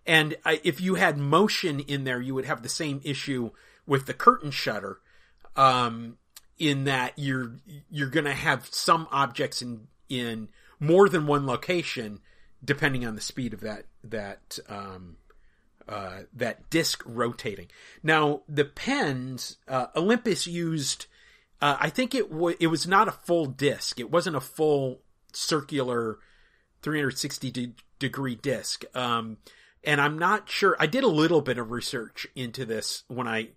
And 0.05 0.35
if 0.45 0.79
you 0.79 0.95
had 0.95 1.17
motion 1.17 1.81
in 1.81 2.03
there, 2.03 2.21
you 2.21 2.33
would 2.33 2.45
have 2.45 2.63
the 2.63 2.69
same 2.69 3.01
issue 3.03 3.51
with 3.85 4.05
the 4.05 4.13
curtain 4.13 4.51
shutter. 4.51 4.99
Um, 5.55 6.17
in 6.59 6.85
that 6.85 7.13
you're 7.17 7.55
you're 7.89 8.09
going 8.09 8.25
to 8.25 8.33
have 8.33 8.67
some 8.71 9.07
objects 9.11 9.61
in 9.61 9.87
in 10.09 10.49
more 10.79 11.09
than 11.09 11.27
one 11.27 11.45
location, 11.45 12.19
depending 12.63 13.05
on 13.05 13.15
the 13.15 13.21
speed 13.21 13.53
of 13.53 13.61
that 13.61 13.85
that 14.03 14.59
um, 14.67 15.17
uh, 15.87 16.21
that 16.33 16.69
disc 16.69 17.03
rotating. 17.05 17.67
Now 18.03 18.41
the 18.47 18.65
pens, 18.65 19.57
uh, 19.67 19.87
Olympus 19.95 20.47
used. 20.47 21.05
Uh, 21.59 21.75
I 21.79 21.89
think 21.89 22.13
it 22.13 22.31
was 22.31 22.55
it 22.59 22.67
was 22.67 22.87
not 22.87 23.07
a 23.07 23.11
full 23.11 23.45
disc. 23.45 23.99
It 23.99 24.11
wasn't 24.11 24.35
a 24.35 24.41
full 24.41 25.01
circular 25.33 26.19
360 26.82 27.51
de- 27.51 27.73
degree 27.99 28.36
disc. 28.36 28.84
Um, 28.95 29.38
and 29.84 30.01
I'm 30.01 30.17
not 30.19 30.49
sure. 30.49 30.75
I 30.80 30.88
did 30.88 31.03
a 31.03 31.09
little 31.09 31.41
bit 31.41 31.57
of 31.57 31.71
research 31.71 32.28
into 32.36 32.65
this 32.65 33.03
when 33.07 33.28
I 33.28 33.49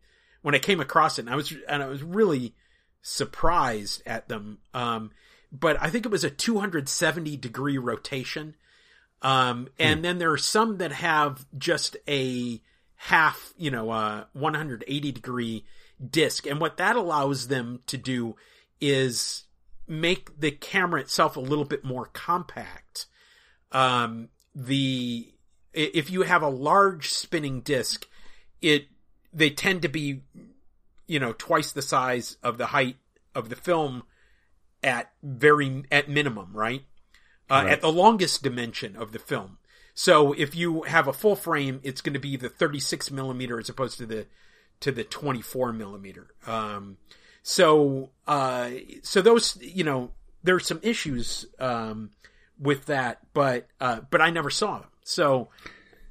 when 0.43 0.55
I 0.55 0.59
came 0.59 0.81
across 0.81 1.18
it, 1.18 1.23
and 1.23 1.31
I 1.31 1.37
was 1.37 1.53
and 1.68 1.83
I 1.83 1.87
was 1.87 2.03
really 2.03 2.55
surprised 3.03 4.03
at 4.07 4.29
them. 4.29 4.59
Um, 4.75 5.11
but 5.53 5.77
I 5.81 5.91
think 5.91 6.07
it 6.07 6.12
was 6.12 6.25
a 6.25 6.31
270 6.31 7.37
degree 7.37 7.79
rotation. 7.79 8.55
Um, 9.23 9.68
and 9.79 10.03
then 10.05 10.18
there 10.18 10.33
are 10.33 10.39
some 10.39 10.79
that 10.79 10.93
have 10.93 11.45
just 11.59 11.97
a 12.09 12.62
half, 12.97 13.53
you 13.59 13.71
know, 13.71 13.91
uh, 13.91 14.25
180 14.33 15.12
degree 15.12 15.64
disc. 16.09 16.47
And 16.47 16.61
what 16.61 16.79
that 16.79 16.97
allows 16.97 17.49
them 17.49 17.81
to 17.87 17.99
do 17.99 18.37
is 18.81 19.45
make 19.87 20.39
the 20.41 20.51
camera 20.51 21.01
itself 21.01 21.37
a 21.37 21.41
little 21.41 21.64
bit 21.64 21.85
more 21.85 22.07
compact. 22.07 23.07
Um, 23.73 24.29
the, 24.55 25.33
if 25.73 26.11
you 26.11 26.23
have 26.23 26.43
a 26.43 26.49
large 26.49 27.11
spinning 27.11 27.61
disc, 27.61 28.07
it, 28.61 28.89
they 29.33 29.51
tend 29.51 29.83
to 29.83 29.89
be, 29.89 30.23
you 31.07 31.18
know, 31.21 31.33
twice 31.37 31.73
the 31.73 31.83
size 31.83 32.37
of 32.43 32.59
the 32.59 32.66
height 32.66 32.97
of 33.35 33.49
the 33.49 33.57
film 33.57 34.03
at 34.83 35.11
very, 35.23 35.85
at 35.91 36.09
minimum, 36.09 36.51
right? 36.53 36.83
Uh, 37.51 37.62
Right. 37.64 37.73
At 37.73 37.81
the 37.81 37.93
longest 37.93 38.43
dimension 38.45 38.97
of 38.97 39.12
the 39.12 39.18
film. 39.18 39.59
So 39.95 40.33
if 40.33 40.55
you 40.55 40.83
have 40.83 41.09
a 41.09 41.12
full 41.12 41.37
frame, 41.37 41.81
it's 41.83 42.01
going 42.01 42.14
to 42.14 42.21
be 42.21 42.37
the 42.37 42.49
36 42.49 43.11
millimeter 43.11 43.59
as 43.59 43.68
opposed 43.68 43.99
to 43.99 44.07
the, 44.07 44.27
to 44.81 44.93
the 44.93 45.05
24 45.05 45.73
millimeter. 45.73 46.29
Um, 46.47 46.97
so, 47.43 48.11
uh, 48.27 48.71
so 49.03 49.21
those, 49.21 49.59
you 49.61 49.85
know, 49.85 50.12
there's 50.43 50.66
some 50.66 50.81
issues, 50.83 51.47
um, 51.59 52.11
with 52.61 52.87
that, 52.87 53.19
but, 53.33 53.67
uh, 53.81 54.01
but 54.11 54.21
I 54.21 54.31
never 54.31 54.51
saw 54.51 54.79
them. 54.81 54.89
So, 55.05 55.49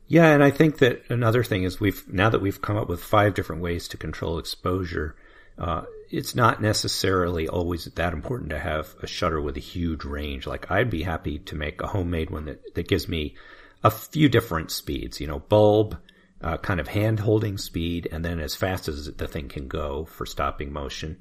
Yeah, 0.07 0.33
and 0.33 0.43
I 0.43 0.49
think 0.49 0.79
that 0.79 1.03
another 1.09 1.43
thing 1.43 1.63
is 1.63 1.79
we've 1.79 2.11
now 2.11 2.29
that 2.31 2.41
we've 2.41 2.61
come 2.61 2.77
up 2.77 2.89
with 2.89 3.03
five 3.03 3.35
different 3.35 3.61
ways 3.61 3.87
to 3.89 3.97
control 3.97 4.39
exposure. 4.39 5.15
Uh, 5.57 5.83
it's 6.09 6.33
not 6.33 6.61
necessarily 6.61 7.47
always 7.47 7.85
that 7.85 8.13
important 8.13 8.49
to 8.49 8.57
have 8.57 8.95
a 9.03 9.07
shutter 9.07 9.39
with 9.39 9.55
a 9.55 9.61
huge 9.61 10.03
range. 10.03 10.47
Like 10.47 10.71
I'd 10.71 10.89
be 10.89 11.03
happy 11.03 11.37
to 11.37 11.55
make 11.55 11.81
a 11.81 11.87
homemade 11.87 12.31
one 12.31 12.45
that, 12.45 12.73
that 12.73 12.87
gives 12.87 13.07
me 13.07 13.35
a 13.83 13.91
few 13.91 14.29
different 14.29 14.71
speeds. 14.71 15.21
You 15.21 15.27
know, 15.27 15.39
bulb, 15.39 15.97
uh, 16.41 16.57
kind 16.57 16.79
of 16.79 16.87
hand 16.87 17.19
holding 17.19 17.59
speed, 17.59 18.07
and 18.11 18.25
then 18.25 18.39
as 18.39 18.55
fast 18.55 18.87
as 18.87 19.13
the 19.13 19.27
thing 19.27 19.47
can 19.47 19.67
go 19.67 20.05
for 20.05 20.25
stopping 20.25 20.73
motion. 20.73 21.17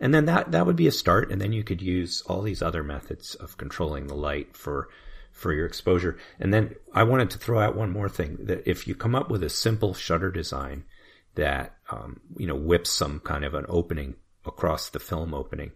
And 0.00 0.14
then 0.14 0.24
that, 0.24 0.52
that 0.52 0.64
would 0.66 0.76
be 0.76 0.86
a 0.86 0.92
start. 0.92 1.30
And 1.30 1.40
then 1.40 1.52
you 1.52 1.62
could 1.62 1.82
use 1.82 2.22
all 2.22 2.40
these 2.42 2.62
other 2.62 2.82
methods 2.82 3.34
of 3.34 3.58
controlling 3.58 4.06
the 4.06 4.14
light 4.14 4.56
for, 4.56 4.88
for 5.30 5.52
your 5.52 5.66
exposure. 5.66 6.16
And 6.38 6.52
then 6.54 6.74
I 6.94 7.02
wanted 7.02 7.30
to 7.30 7.38
throw 7.38 7.60
out 7.60 7.76
one 7.76 7.90
more 7.90 8.08
thing 8.08 8.38
that 8.44 8.68
if 8.68 8.88
you 8.88 8.94
come 8.94 9.14
up 9.14 9.30
with 9.30 9.42
a 9.42 9.50
simple 9.50 9.92
shutter 9.92 10.30
design 10.30 10.84
that, 11.34 11.76
um, 11.90 12.20
you 12.36 12.46
know, 12.46 12.56
whips 12.56 12.90
some 12.90 13.20
kind 13.20 13.44
of 13.44 13.54
an 13.54 13.66
opening 13.68 14.16
across 14.46 14.88
the 14.88 14.98
film 14.98 15.34
opening, 15.34 15.72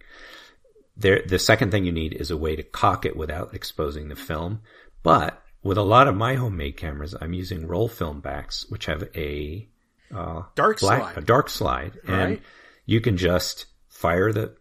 there, 0.97 1.23
the 1.27 1.39
second 1.39 1.71
thing 1.71 1.85
you 1.85 1.93
need 1.93 2.15
is 2.15 2.31
a 2.31 2.37
way 2.37 2.57
to 2.57 2.63
cock 2.63 3.05
it 3.05 3.17
without 3.17 3.55
exposing 3.55 4.09
the 4.09 4.17
film. 4.17 4.63
But 5.03 5.43
with 5.63 5.77
a 5.77 5.83
lot 5.83 6.09
of 6.09 6.17
my 6.17 6.37
homemade 6.37 6.77
cameras, 6.79 7.15
I'm 7.21 7.35
using 7.35 7.67
roll 7.67 7.89
film 7.89 8.21
backs, 8.21 8.65
which 8.71 8.87
have 8.87 9.09
a, 9.15 9.69
uh, 10.15 10.43
dark 10.55 10.81
black, 10.81 11.01
slide. 11.01 11.19
a 11.19 11.21
dark 11.21 11.51
slide, 11.51 11.99
and 12.07 12.31
Right. 12.31 12.43
you 12.87 13.01
can 13.01 13.17
just 13.17 13.67
fire 13.95 14.33
the, 14.33 14.55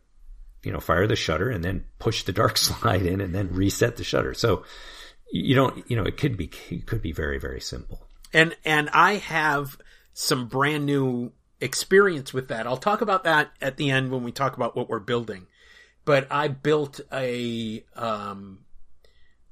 you 0.63 0.71
know, 0.71 0.79
fire 0.79 1.07
the 1.07 1.15
shutter 1.15 1.49
and 1.49 1.63
then 1.63 1.83
push 1.99 2.23
the 2.23 2.31
dark 2.31 2.57
slide 2.67 3.05
in 3.05 3.19
and 3.19 3.33
then 3.33 3.49
reset 3.51 3.97
the 3.97 4.03
shutter. 4.03 4.33
So 4.33 4.63
you 5.31 5.55
don't, 5.55 5.83
you 5.89 5.97
know, 5.97 6.03
it 6.03 6.17
could 6.17 6.37
be, 6.37 6.51
it 6.69 6.85
could 6.85 7.01
be 7.01 7.11
very, 7.11 7.39
very 7.39 7.59
simple. 7.59 8.07
and 8.31 8.55
and 8.63 8.89
I 8.91 9.15
have 9.15 9.77
some 10.13 10.47
brand 10.47 10.85
new 10.85 11.31
experience 11.59 12.33
with 12.33 12.49
that. 12.49 12.67
I'll 12.67 12.77
talk 12.77 13.01
about 13.01 13.23
that 13.23 13.51
at 13.61 13.77
the 13.77 13.89
end 13.89 14.11
when 14.11 14.23
we 14.23 14.31
talk 14.31 14.55
about 14.55 14.75
what 14.75 14.89
we're 14.89 14.99
building. 14.99 15.47
But 16.05 16.27
I 16.29 16.47
built 16.49 16.99
a 17.11 17.83
um 17.95 18.59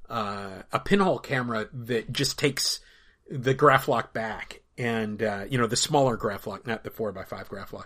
uh, 0.10 0.64
a 0.72 0.80
pinhole 0.80 1.20
camera 1.20 1.68
that 1.74 2.12
just 2.12 2.38
takes 2.38 2.82
the 3.30 3.56
Graflok 3.56 4.12
back 4.14 4.62
and 4.78 5.24
uh, 5.24 5.46
you 5.50 5.58
know 5.58 5.68
the 5.68 5.78
smaller 5.78 6.18
Graflok, 6.18 6.68
not 6.68 6.84
the 6.84 6.92
four 6.92 7.12
by 7.12 7.24
five 7.24 7.50
Graflok. 7.50 7.86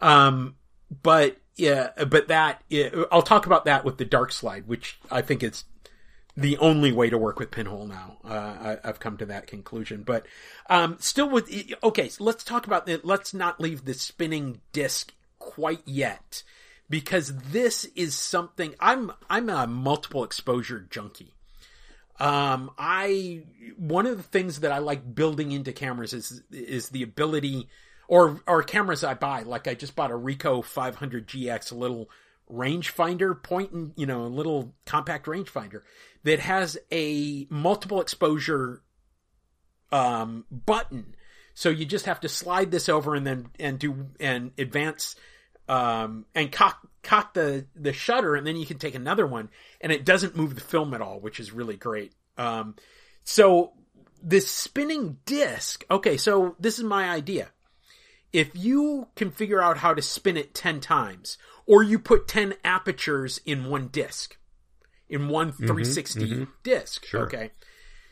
Um, 0.00 0.56
but 1.02 1.38
yeah, 1.56 1.90
but 2.08 2.28
that 2.28 2.62
yeah, 2.68 2.90
I'll 3.10 3.22
talk 3.22 3.46
about 3.46 3.64
that 3.66 3.84
with 3.84 3.98
the 3.98 4.04
dark 4.04 4.32
slide, 4.32 4.66
which 4.66 4.98
I 5.10 5.22
think 5.22 5.42
is 5.42 5.64
the 6.36 6.56
only 6.58 6.92
way 6.92 7.10
to 7.10 7.18
work 7.18 7.38
with 7.38 7.50
pinhole 7.50 7.86
now. 7.86 8.16
Uh, 8.24 8.28
I, 8.32 8.78
I've 8.84 9.00
come 9.00 9.16
to 9.18 9.26
that 9.26 9.46
conclusion, 9.46 10.02
but 10.02 10.26
um, 10.70 10.96
still 10.98 11.28
with 11.28 11.52
okay. 11.82 12.08
So 12.08 12.24
let's 12.24 12.44
talk 12.44 12.66
about 12.66 12.86
the. 12.86 13.00
Let's 13.04 13.34
not 13.34 13.60
leave 13.60 13.84
the 13.84 13.94
spinning 13.94 14.60
disc 14.72 15.12
quite 15.38 15.82
yet, 15.84 16.42
because 16.88 17.36
this 17.36 17.84
is 17.94 18.16
something 18.16 18.74
I'm 18.80 19.12
I'm 19.28 19.48
a 19.50 19.66
multiple 19.66 20.24
exposure 20.24 20.86
junkie. 20.90 21.34
Um, 22.18 22.70
I 22.78 23.42
one 23.76 24.06
of 24.06 24.16
the 24.16 24.22
things 24.22 24.60
that 24.60 24.72
I 24.72 24.78
like 24.78 25.14
building 25.14 25.52
into 25.52 25.72
cameras 25.72 26.12
is 26.12 26.42
is 26.50 26.90
the 26.90 27.02
ability, 27.02 27.68
or 28.08 28.40
or 28.46 28.62
cameras 28.62 29.04
I 29.04 29.14
buy. 29.14 29.42
Like 29.42 29.68
I 29.68 29.74
just 29.74 29.96
bought 29.96 30.10
a 30.10 30.14
Ricoh 30.14 30.64
500 30.64 31.26
GX, 31.26 31.72
a 31.72 31.74
little 31.74 32.10
rangefinder, 32.50 33.42
point 33.42 33.72
and 33.72 33.92
you 33.96 34.06
know, 34.06 34.22
a 34.22 34.28
little 34.28 34.74
compact 34.86 35.26
rangefinder 35.26 35.82
that 36.24 36.40
has 36.40 36.78
a 36.90 37.46
multiple 37.50 38.00
exposure 38.00 38.82
um, 39.90 40.44
button. 40.50 41.14
So 41.54 41.68
you 41.68 41.84
just 41.84 42.06
have 42.06 42.20
to 42.20 42.28
slide 42.28 42.70
this 42.70 42.88
over 42.88 43.14
and 43.14 43.26
then 43.26 43.50
and 43.58 43.78
do 43.78 44.08
and 44.18 44.52
advance 44.58 45.16
um, 45.68 46.26
and 46.34 46.50
cock 46.50 46.86
cock 47.02 47.34
the 47.34 47.66
the 47.74 47.92
shutter, 47.92 48.34
and 48.34 48.46
then 48.46 48.56
you 48.56 48.66
can 48.66 48.78
take 48.78 48.94
another 48.94 49.26
one, 49.26 49.50
and 49.80 49.92
it 49.92 50.04
doesn't 50.04 50.36
move 50.36 50.54
the 50.54 50.60
film 50.60 50.94
at 50.94 51.00
all, 51.00 51.20
which 51.20 51.40
is 51.40 51.52
really 51.52 51.76
great. 51.76 52.12
Um, 52.38 52.76
so 53.24 53.72
this 54.22 54.48
spinning 54.48 55.18
disc. 55.24 55.84
Okay, 55.90 56.16
so 56.16 56.56
this 56.58 56.78
is 56.78 56.84
my 56.84 57.10
idea. 57.10 57.50
If 58.32 58.50
you 58.54 59.08
can 59.14 59.30
figure 59.30 59.62
out 59.62 59.78
how 59.78 59.94
to 59.94 60.02
spin 60.02 60.36
it 60.36 60.54
ten 60.54 60.80
times, 60.80 61.38
or 61.66 61.82
you 61.82 61.98
put 61.98 62.28
ten 62.28 62.54
apertures 62.64 63.40
in 63.44 63.66
one 63.66 63.88
disc, 63.88 64.36
in 65.08 65.28
one 65.28 65.52
360 65.52 66.20
mm-hmm. 66.20 66.44
disc. 66.62 67.04
Sure. 67.04 67.24
Okay, 67.24 67.50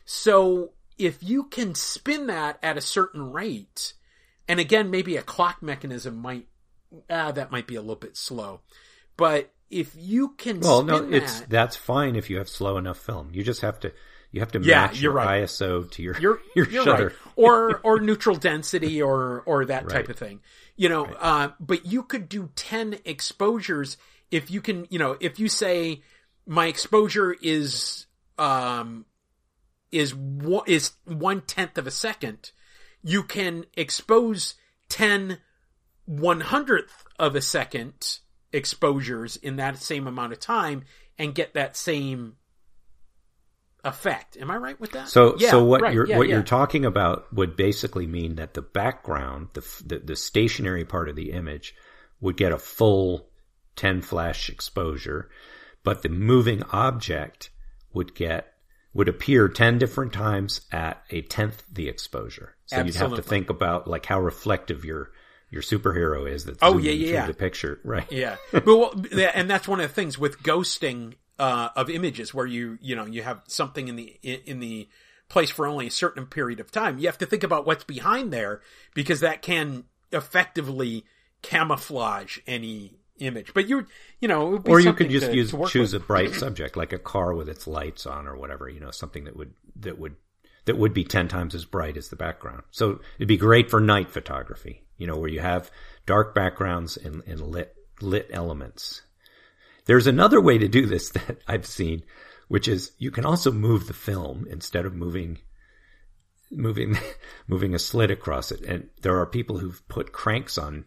so 0.05 0.72
if 0.98 1.22
you 1.22 1.44
can 1.44 1.74
spin 1.74 2.26
that 2.26 2.59
at 2.62 2.76
a 2.76 2.82
certain 2.82 3.32
rate, 3.32 3.94
and 4.47 4.60
again, 4.60 4.90
maybe 4.90 5.16
a 5.16 5.22
clock 5.22 5.62
mechanism 5.62 6.16
might 6.16 6.47
ah, 7.09 7.32
that 7.32 7.51
might 7.51 7.66
be 7.66 7.76
a 7.76 7.80
little 7.80 7.97
bit 7.97 8.16
slow. 8.16 8.60
But 9.16 9.52
if 9.70 9.94
you 9.97 10.30
can 10.30 10.60
Well, 10.60 10.82
no, 10.82 10.98
spin 10.98 11.14
it's 11.14 11.40
that, 11.40 11.51
that's 11.51 11.76
fine 11.76 12.16
if 12.16 12.30
you 12.30 12.38
have 12.38 12.48
slow 12.48 12.76
enough 12.76 12.98
film. 12.98 13.30
You 13.32 13.42
just 13.42 13.60
have 13.62 13.80
to 13.80 13.92
you 14.32 14.40
have 14.40 14.52
to 14.52 14.61
Yeah, 14.61 14.86
match 14.86 15.01
you're 15.01 15.12
your 15.12 15.24
right. 15.24 15.43
ISO 15.44 15.90
to 15.90 16.02
your 16.02 16.19
you're 16.20 16.40
your 16.55 16.69
you're 16.69 16.85
shutter. 16.85 17.09
right, 17.09 17.16
or 17.36 17.78
or 17.85 18.01
neutral 18.01 18.36
density, 18.36 19.02
or 19.02 19.43
or 19.47 19.65
that 19.66 19.89
type 19.89 20.09
of 20.09 20.16
thing. 20.16 20.40
You 20.77 20.89
know, 20.89 21.05
uh, 21.07 21.51
but 21.59 21.86
you 21.86 22.02
could 22.02 22.28
do 22.28 22.51
ten 22.55 22.98
exposures 23.05 23.97
if 24.31 24.51
you 24.51 24.61
can. 24.61 24.86
You 24.90 24.98
know, 24.98 25.16
if 25.20 25.39
you 25.39 25.48
say 25.48 26.02
my 26.47 26.66
exposure 26.66 27.36
is 27.43 28.07
um 28.39 29.05
is 29.93 30.15
one 30.15 30.65
is 30.66 30.93
one 31.05 31.40
tenth 31.43 31.77
of 31.78 31.86
a 31.86 31.90
second, 31.90 32.52
you 33.02 33.23
can 33.23 33.65
expose 33.77 34.55
10 34.89 35.39
one 36.07 36.40
hundredth 36.40 37.05
of 37.19 37.36
a 37.36 37.40
second 37.40 38.19
exposures 38.52 39.36
in 39.36 39.57
that 39.57 39.78
same 39.78 40.07
amount 40.07 40.32
of 40.32 40.40
time 40.40 40.82
and 41.19 41.35
get 41.35 41.55
that 41.55 41.77
same 41.77 42.35
effect. 43.85 44.36
Am 44.36 44.51
I 44.51 44.57
right 44.57 44.78
with 44.81 44.93
that? 44.93 45.09
So, 45.09 45.36
Yeah, 45.39 45.51
so 45.51 45.65
what 45.65 45.81
right, 45.82 45.94
you're 45.94 46.07
yeah, 46.07 46.19
what 46.19 46.28
yeah. 46.28 46.35
you're 46.35 46.43
talking 46.43 46.85
about 46.85 47.32
would 47.32 47.57
basically 47.57 48.07
mean 48.07 48.36
that 48.36 48.55
the 48.55 48.62
background, 48.62 49.48
the, 49.55 49.61
the 49.85 49.98
the 49.98 50.16
stationary 50.16 50.85
part 50.85 51.09
of 51.09 51.16
the 51.16 51.32
image, 51.32 51.74
would 52.20 52.36
get 52.36 52.52
a 52.52 52.59
full 52.59 53.28
ten 53.77 54.02
flash 54.02 54.48
exposure, 54.51 55.31
but 55.82 56.02
the 56.02 56.09
moving 56.09 56.62
object 56.73 57.51
would 57.93 58.15
get 58.15 58.52
would 58.93 59.09
appear 59.09 59.48
ten 59.48 59.78
different 59.78 60.12
times 60.12 60.62
at 60.73 61.02
a 61.11 61.23
tenth 61.23 61.62
the 61.73 61.89
exposure. 61.89 62.57
So 62.66 62.82
you'd 62.82 62.94
have 62.97 63.15
to 63.16 63.23
think 63.23 63.51
about 63.51 63.89
like 63.89 64.07
how 64.07 64.20
reflective 64.20 64.85
your 64.85 65.11
your 65.51 65.62
superhero 65.62 66.31
is 66.31 66.44
that's 66.44 66.59
Oh, 66.62 66.78
yeah, 66.78 66.93
yeah, 66.93 67.07
through 67.07 67.15
yeah. 67.15 67.27
the 67.27 67.35
picture, 67.35 67.81
right? 67.85 68.11
Yeah, 68.12 68.36
but 68.52 68.66
well, 68.66 68.94
and 69.35 69.51
that's 69.51 69.66
one 69.66 69.81
of 69.81 69.89
the 69.89 69.94
things 69.94 70.16
with 70.19 70.43
ghosting 70.43 71.15
uh, 71.40 71.70
of 71.74 71.88
images, 71.88 72.34
where 72.34 72.46
you 72.46 72.78
you 72.80 72.94
know 72.94 73.06
you 73.06 73.22
have 73.22 73.42
something 73.46 73.88
in 73.88 73.96
the 73.96 74.18
in 74.22 74.60
the 74.60 74.88
place 75.28 75.50
for 75.50 75.66
only 75.66 75.86
a 75.86 75.90
certain 75.90 76.26
period 76.26 76.60
of 76.60 76.70
time. 76.70 76.98
You 76.98 77.06
have 77.06 77.18
to 77.18 77.26
think 77.26 77.42
about 77.42 77.66
what's 77.66 77.84
behind 77.84 78.32
there 78.32 78.60
because 78.94 79.20
that 79.20 79.40
can 79.40 79.84
effectively 80.12 81.04
camouflage 81.40 82.38
any 82.46 82.98
image. 83.18 83.54
But 83.54 83.68
you 83.68 83.86
you 84.20 84.28
know, 84.28 84.48
it 84.48 84.50
would 84.50 84.64
be 84.64 84.70
or 84.70 84.80
you 84.80 84.92
could 84.92 85.08
just 85.08 85.26
to- 85.26 85.34
use 85.34 85.50
to 85.52 85.66
choose 85.66 85.94
with. 85.94 86.02
a 86.02 86.06
bright 86.06 86.34
subject 86.34 86.76
like 86.76 86.92
a 86.92 86.98
car 86.98 87.32
with 87.32 87.48
its 87.48 87.66
lights 87.66 88.04
on 88.06 88.28
or 88.28 88.36
whatever 88.36 88.68
you 88.68 88.80
know 88.80 88.90
something 88.90 89.24
that 89.24 89.36
would 89.36 89.54
that 89.76 89.98
would 89.98 90.16
that 90.66 90.76
would 90.76 90.92
be 90.92 91.04
10 91.04 91.26
times 91.26 91.54
as 91.54 91.64
bright 91.64 91.96
as 91.96 92.08
the 92.08 92.16
background 92.16 92.62
so 92.70 93.00
it'd 93.16 93.26
be 93.26 93.36
great 93.36 93.70
for 93.70 93.80
night 93.80 94.10
photography 94.10 94.84
you 94.98 95.06
know 95.06 95.16
where 95.16 95.30
you 95.30 95.40
have 95.40 95.70
dark 96.06 96.34
backgrounds 96.34 96.96
and, 96.98 97.22
and 97.26 97.40
lit 97.40 97.74
lit 98.00 98.28
elements 98.30 99.02
there's 99.90 100.06
another 100.06 100.40
way 100.40 100.56
to 100.56 100.68
do 100.68 100.86
this 100.86 101.10
that 101.16 101.38
i've 101.48 101.66
seen 101.66 102.02
which 102.48 102.66
is 102.66 102.92
you 102.98 103.10
can 103.10 103.24
also 103.24 103.52
move 103.52 103.86
the 103.86 103.92
film 103.92 104.46
instead 104.50 104.86
of 104.86 104.94
moving 104.94 105.38
moving 106.50 106.98
moving 107.46 107.74
a 107.74 107.78
slit 107.78 108.10
across 108.10 108.50
it. 108.50 108.60
And 108.62 108.88
there 109.02 109.18
are 109.18 109.26
people 109.26 109.58
who've 109.58 109.86
put 109.88 110.12
cranks 110.12 110.58
on 110.58 110.84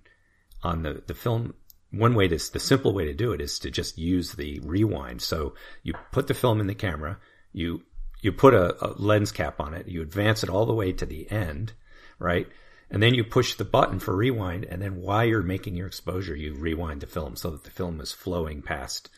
on 0.61 0.84
the, 0.84 1.03
the 1.07 1.13
film. 1.13 1.53
One 1.91 2.15
way 2.15 2.27
to 2.27 2.51
the 2.51 2.59
simple 2.59 2.93
way 2.93 3.05
to 3.05 3.13
do 3.13 3.34
it 3.34 3.41
is 3.41 3.59
to 3.59 3.69
just 3.71 3.97
use 3.97 4.34
the 4.34 4.59
rewind. 4.61 5.21
So 5.21 5.53
you 5.84 5.93
put 6.11 6.27
the 6.27 6.34
film 6.34 6.59
in 6.59 6.67
the 6.67 6.75
camera 6.75 7.19
you 7.53 7.84
you 8.21 8.31
put 8.31 8.53
a, 8.53 8.84
a 8.84 8.91
lens 8.97 9.31
cap 9.31 9.59
on 9.59 9.73
it 9.73 9.88
you 9.88 10.01
advance 10.01 10.43
it 10.43 10.49
all 10.49 10.65
the 10.65 10.73
way 10.73 10.91
to 10.91 11.05
the 11.05 11.30
end 11.30 11.73
right 12.17 12.47
and 12.94 13.03
then 13.03 13.14
you 13.14 13.24
push 13.24 13.56
the 13.56 13.65
button 13.65 13.99
for 13.99 14.15
rewind 14.15 14.64
and 14.64 14.82
then 14.82 15.02
while 15.02 15.26
you're 15.26 15.44
making 15.44 15.76
your 15.76 15.88
exposure 15.88 16.36
you 16.36 16.53
rewind 16.53 17.02
the 17.02 17.07
film 17.07 17.36
so 17.36 17.49
that 17.49 17.65
the 17.65 17.72
film 17.72 17.99
is 17.99 18.14
flowing 18.14 18.61
past 18.61 19.10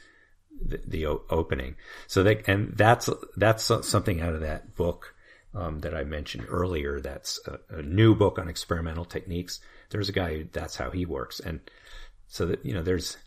the, 0.65 0.81
the 0.87 1.05
opening 1.05 1.75
so 2.07 2.23
that 2.23 2.47
and 2.47 2.73
that's 2.75 3.09
that's 3.37 3.71
something 3.87 4.21
out 4.21 4.33
of 4.33 4.41
that 4.41 4.73
book 4.75 5.15
um, 5.55 5.79
that 5.79 5.95
I 5.95 6.03
mentioned 6.03 6.45
earlier. 6.49 6.99
That's 6.99 7.39
a, 7.47 7.77
a 7.77 7.81
new 7.81 8.13
book 8.13 8.37
on 8.37 8.49
experimental 8.49 9.05
techniques. 9.05 9.59
There's 9.89 10.09
a 10.09 10.13
guy 10.13 10.37
who 10.37 10.43
that's 10.51 10.75
how 10.75 10.91
he 10.91 11.05
works, 11.05 11.39
and 11.39 11.61
so 12.27 12.45
that 12.47 12.65
you 12.65 12.73
know, 12.73 12.83
there's 12.83 13.17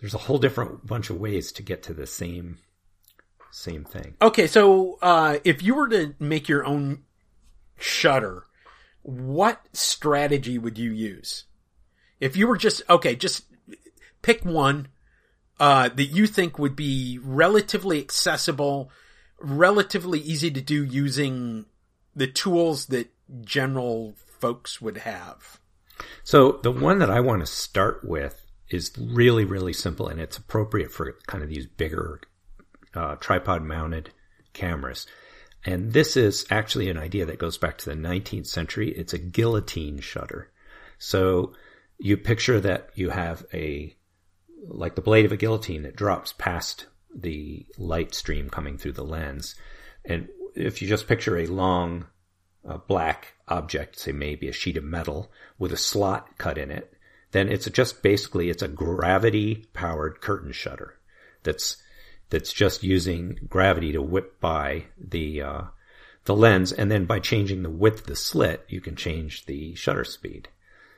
there's 0.00 0.14
a 0.14 0.18
whole 0.18 0.38
different 0.38 0.86
bunch 0.86 1.10
of 1.10 1.20
ways 1.20 1.52
to 1.52 1.62
get 1.62 1.82
to 1.84 1.94
the 1.94 2.06
same 2.06 2.58
same 3.50 3.84
thing. 3.84 4.14
Okay, 4.22 4.46
so 4.46 4.98
uh, 5.02 5.38
if 5.44 5.62
you 5.62 5.74
were 5.74 5.88
to 5.88 6.14
make 6.18 6.48
your 6.48 6.64
own 6.64 7.04
shutter, 7.78 8.46
what 9.02 9.60
strategy 9.72 10.58
would 10.58 10.78
you 10.78 10.90
use? 10.90 11.44
If 12.20 12.36
you 12.36 12.46
were 12.46 12.56
just 12.56 12.82
okay, 12.88 13.16
just 13.16 13.44
pick 14.22 14.44
one 14.44 14.88
uh, 15.58 15.88
that 15.88 16.04
you 16.04 16.26
think 16.26 16.58
would 16.58 16.76
be 16.76 17.18
relatively 17.22 18.00
accessible, 18.00 18.90
relatively 19.40 20.20
easy 20.20 20.50
to 20.50 20.60
do 20.60 20.84
using 20.84 21.66
the 22.14 22.26
tools 22.26 22.86
that 22.86 23.10
general 23.42 24.14
folks 24.40 24.80
would 24.80 24.98
have. 24.98 25.58
So 26.22 26.60
the 26.62 26.72
one 26.72 26.98
that 26.98 27.10
I 27.10 27.20
want 27.20 27.40
to 27.40 27.46
start 27.46 28.04
with 28.04 28.44
is 28.70 28.92
really 28.98 29.44
really 29.44 29.72
simple, 29.72 30.08
and 30.08 30.20
it's 30.20 30.36
appropriate 30.36 30.92
for 30.92 31.16
kind 31.26 31.42
of 31.42 31.50
these 31.50 31.66
bigger 31.66 32.20
uh, 32.94 33.16
tripod 33.16 33.62
mounted 33.62 34.10
cameras. 34.52 35.06
And 35.64 35.92
this 35.92 36.16
is 36.16 36.44
actually 36.50 36.88
an 36.90 36.98
idea 36.98 37.26
that 37.26 37.38
goes 37.38 37.56
back 37.56 37.78
to 37.78 37.90
the 37.90 37.96
19th 37.96 38.46
century. 38.46 38.90
It's 38.90 39.12
a 39.12 39.18
guillotine 39.18 40.00
shutter. 40.00 40.50
So 40.98 41.54
you 41.98 42.16
picture 42.16 42.60
that 42.60 42.90
you 42.94 43.10
have 43.10 43.44
a, 43.54 43.96
like 44.66 44.96
the 44.96 45.02
blade 45.02 45.24
of 45.24 45.32
a 45.32 45.36
guillotine 45.36 45.82
that 45.82 45.96
drops 45.96 46.34
past 46.36 46.86
the 47.14 47.66
light 47.78 48.14
stream 48.14 48.50
coming 48.50 48.76
through 48.76 48.92
the 48.92 49.04
lens. 49.04 49.54
And 50.04 50.28
if 50.54 50.82
you 50.82 50.88
just 50.88 51.06
picture 51.06 51.38
a 51.38 51.46
long 51.46 52.06
uh, 52.68 52.78
black 52.78 53.34
object, 53.48 53.98
say 53.98 54.12
maybe 54.12 54.48
a 54.48 54.52
sheet 54.52 54.76
of 54.76 54.84
metal 54.84 55.30
with 55.58 55.72
a 55.72 55.76
slot 55.76 56.38
cut 56.38 56.58
in 56.58 56.70
it, 56.70 56.92
then 57.30 57.48
it's 57.48 57.68
just 57.70 58.02
basically, 58.02 58.50
it's 58.50 58.62
a 58.62 58.68
gravity 58.68 59.66
powered 59.72 60.20
curtain 60.20 60.52
shutter 60.52 60.98
that's 61.42 61.76
that's 62.32 62.52
just 62.52 62.82
using 62.82 63.38
gravity 63.46 63.92
to 63.92 64.00
whip 64.00 64.40
by 64.40 64.86
the 64.98 65.42
uh, 65.42 65.62
the 66.24 66.34
lens, 66.34 66.72
and 66.72 66.90
then 66.90 67.04
by 67.04 67.18
changing 67.18 67.62
the 67.62 67.70
width 67.70 68.00
of 68.00 68.06
the 68.06 68.16
slit, 68.16 68.64
you 68.68 68.80
can 68.80 68.96
change 68.96 69.44
the 69.44 69.74
shutter 69.74 70.04
speed. 70.04 70.48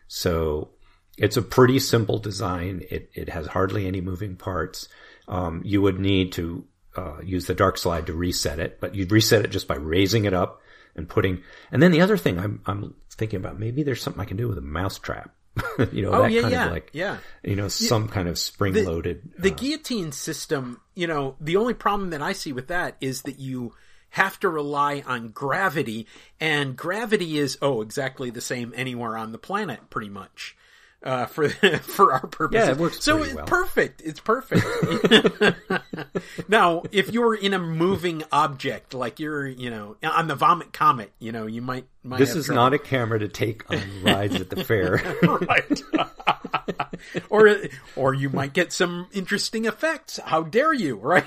So 0.07 0.71
it's 1.19 1.37
a 1.37 1.43
pretty 1.43 1.81
simple 1.81 2.19
design. 2.21 2.85
It 2.89 3.11
it 3.15 3.29
has 3.31 3.49
hardly 3.49 3.87
any 3.87 4.01
moving 4.01 4.37
parts. 4.37 4.89
Um, 5.27 5.61
you 5.65 5.83
would 5.83 5.99
need 5.99 6.31
to 6.35 6.67
uh, 6.97 7.19
use 7.25 7.47
the 7.47 7.55
dark 7.55 7.79
slide 7.79 8.07
to 8.07 8.13
reset 8.13 8.61
it, 8.61 8.81
but 8.81 8.95
you'd 8.95 9.11
reset 9.11 9.45
it 9.45 9.51
just 9.51 9.67
by 9.67 9.75
raising 9.75 10.27
it 10.27 10.35
up 10.35 10.61
and 10.95 11.09
putting. 11.09 11.43
And 11.73 11.83
then 11.83 11.91
the 11.91 12.01
other 12.01 12.17
thing 12.17 12.39
I'm 12.39 12.61
I'm 12.65 12.95
thinking 13.11 13.41
about 13.41 13.59
maybe 13.59 13.83
there's 13.83 14.01
something 14.01 14.23
I 14.23 14.27
can 14.27 14.37
do 14.37 14.47
with 14.47 14.59
a 14.59 14.63
mouse 14.79 15.01
trap. 15.01 15.35
you 15.93 16.03
know, 16.03 16.13
Oh 16.13 16.23
that 16.23 16.33
yeah, 16.33 16.41
kind 16.43 16.53
yeah, 16.53 16.67
of 16.67 16.73
like 16.73 16.91
yeah. 16.93 17.19
you 17.43 17.57
know 17.57 17.69
some 17.69 18.09
kind 18.09 18.29
of 18.29 18.39
spring 18.39 18.75
loaded. 18.85 19.23
The 19.39 19.53
uh, 19.53 19.55
guillotine 19.55 20.13
system, 20.13 20.81
you 20.95 21.07
know, 21.07 21.37
the 21.41 21.57
only 21.57 21.75
problem 21.75 22.11
that 22.11 22.23
I 22.23 22.33
see 22.33 22.53
with 22.53 22.69
that 22.69 22.97
is 23.01 23.23
that 23.23 23.39
you 23.39 23.75
have 24.11 24.39
to 24.41 24.49
rely 24.49 25.03
on 25.07 25.29
gravity, 25.31 26.07
and 26.41 26.77
gravity 26.77 27.39
is 27.39 27.59
oh 27.63 27.83
exactly 27.83 28.31
the 28.31 28.41
same 28.41 28.73
anywhere 28.77 29.17
on 29.17 29.33
the 29.33 29.39
planet, 29.39 29.91
pretty 29.91 30.11
much. 30.11 30.57
Uh, 31.05 31.27
for 31.27 31.49
for 31.83 32.13
our 32.13 32.27
purposes. 32.27 32.67
Yeah, 32.67 32.73
it 32.73 32.79
works 32.79 33.05
so 33.05 33.23
it's 33.23 33.35
well. 33.35 33.45
perfect. 33.47 34.01
It's 34.05 34.19
perfect. 34.21 34.65
now, 36.49 36.83
if 36.91 37.13
you're 37.13 37.35
in 37.35 37.55
a 37.55 37.59
moving 37.59 38.25
object, 38.33 38.95
like 38.95 39.21
you're, 39.21 39.47
you 39.47 39.71
know, 39.71 39.97
on 40.03 40.27
the 40.29 40.35
Vomit 40.35 40.73
Comet, 40.73 41.13
you 41.19 41.31
know, 41.33 41.47
you 41.47 41.63
might. 41.63 41.87
might 42.03 42.19
This 42.19 42.35
is 42.35 42.47
trouble. 42.47 42.63
not 42.63 42.75
a 42.75 42.79
camera 42.79 43.19
to 43.19 43.29
take 43.29 43.71
on 43.71 43.81
rides 44.03 44.35
at 44.37 44.51
the 44.51 44.65
fair. 44.65 45.03
right. 45.23 45.83
or 47.31 47.57
or 47.97 48.15
you 48.15 48.31
might 48.31 48.53
get 48.53 48.73
some 48.73 49.07
interesting 49.13 49.67
effects. 49.67 50.19
How 50.25 50.43
dare 50.43 50.73
you? 50.73 50.97
Right. 50.97 51.25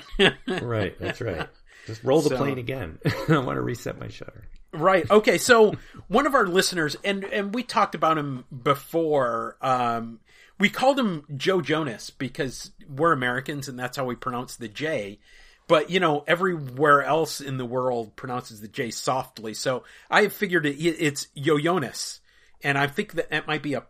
right, 0.48 0.98
that's 0.98 1.20
right. 1.20 1.48
Just 1.86 2.02
roll 2.04 2.20
the 2.20 2.30
So- 2.30 2.36
plane 2.36 2.58
again. 2.58 2.98
I 3.28 3.38
want 3.38 3.56
to 3.56 3.62
reset 3.62 3.98
my 3.98 4.08
shutter. 4.08 4.44
Right. 4.72 5.10
Okay. 5.10 5.38
So 5.38 5.74
one 6.08 6.26
of 6.26 6.34
our 6.34 6.46
listeners, 6.46 6.96
and 7.04 7.24
and 7.24 7.54
we 7.54 7.62
talked 7.62 7.94
about 7.94 8.18
him 8.18 8.44
before. 8.62 9.56
Um, 9.60 10.20
we 10.60 10.68
called 10.68 10.98
him 10.98 11.24
Joe 11.36 11.60
Jonas 11.60 12.10
because 12.10 12.72
we're 12.88 13.12
Americans, 13.12 13.68
and 13.68 13.78
that's 13.78 13.96
how 13.96 14.04
we 14.04 14.16
pronounce 14.16 14.56
the 14.56 14.68
J. 14.68 15.20
But 15.68 15.90
you 15.90 16.00
know, 16.00 16.24
everywhere 16.26 17.02
else 17.02 17.40
in 17.40 17.58
the 17.58 17.64
world 17.64 18.16
pronounces 18.16 18.60
the 18.60 18.68
J 18.68 18.90
softly. 18.90 19.54
So 19.54 19.84
I 20.10 20.28
figured 20.28 20.66
it, 20.66 20.76
it's 20.82 21.28
Yo 21.34 21.58
Jonas, 21.58 22.20
and 22.62 22.76
I 22.76 22.88
think 22.88 23.12
that 23.14 23.30
that 23.30 23.46
might 23.46 23.62
be 23.62 23.74
a 23.74 23.86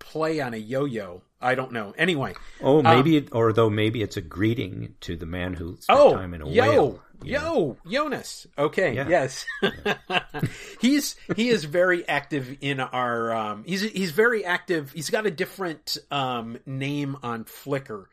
play 0.00 0.40
on 0.40 0.54
a 0.54 0.56
yo-yo. 0.56 1.22
I 1.40 1.54
don't 1.54 1.72
know. 1.72 1.94
Anyway. 1.96 2.34
Oh, 2.60 2.82
maybe, 2.82 3.16
it, 3.16 3.28
or 3.32 3.52
though 3.52 3.70
maybe 3.70 4.02
it's 4.02 4.16
a 4.16 4.20
greeting 4.20 4.94
to 5.00 5.16
the 5.16 5.26
man 5.26 5.54
who 5.54 5.76
spent 5.80 5.98
Oh, 5.98 6.14
time 6.14 6.34
in 6.34 6.42
a 6.42 6.48
yo, 6.48 6.62
whale. 6.68 7.02
yo, 7.24 7.76
Jonas. 7.86 8.46
Okay, 8.58 8.94
Yeah. 8.94 9.08
yes, 9.08 9.46
he's 10.80 11.16
he 11.36 11.48
is 11.48 11.64
very 11.64 12.06
active 12.08 12.56
in 12.60 12.80
our. 12.80 13.32
Um, 13.32 13.64
he's 13.64 13.82
he's 13.82 14.10
very 14.12 14.44
active. 14.44 14.92
He's 14.92 15.10
got 15.10 15.26
a 15.26 15.30
different 15.30 15.96
um, 16.10 16.58
name 16.66 17.16
on 17.22 17.44
Flickr, 17.44 18.06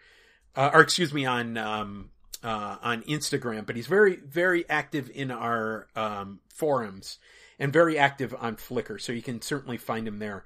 uh, 0.55 0.71
or 0.73 0.81
excuse 0.81 1.13
me, 1.13 1.25
on 1.25 1.57
um, 1.57 2.09
uh, 2.43 2.77
on 2.81 3.03
Instagram. 3.03 3.65
But 3.65 3.75
he's 3.75 3.87
very 3.87 4.15
very 4.17 4.67
active 4.69 5.09
in 5.13 5.31
our 5.31 5.87
um, 5.95 6.39
forums 6.53 7.19
and 7.59 7.73
very 7.73 7.97
active 7.97 8.35
on 8.39 8.55
Flickr. 8.55 8.99
So 9.01 9.11
you 9.11 9.21
can 9.21 9.41
certainly 9.41 9.77
find 9.77 10.07
him 10.07 10.19
there. 10.19 10.45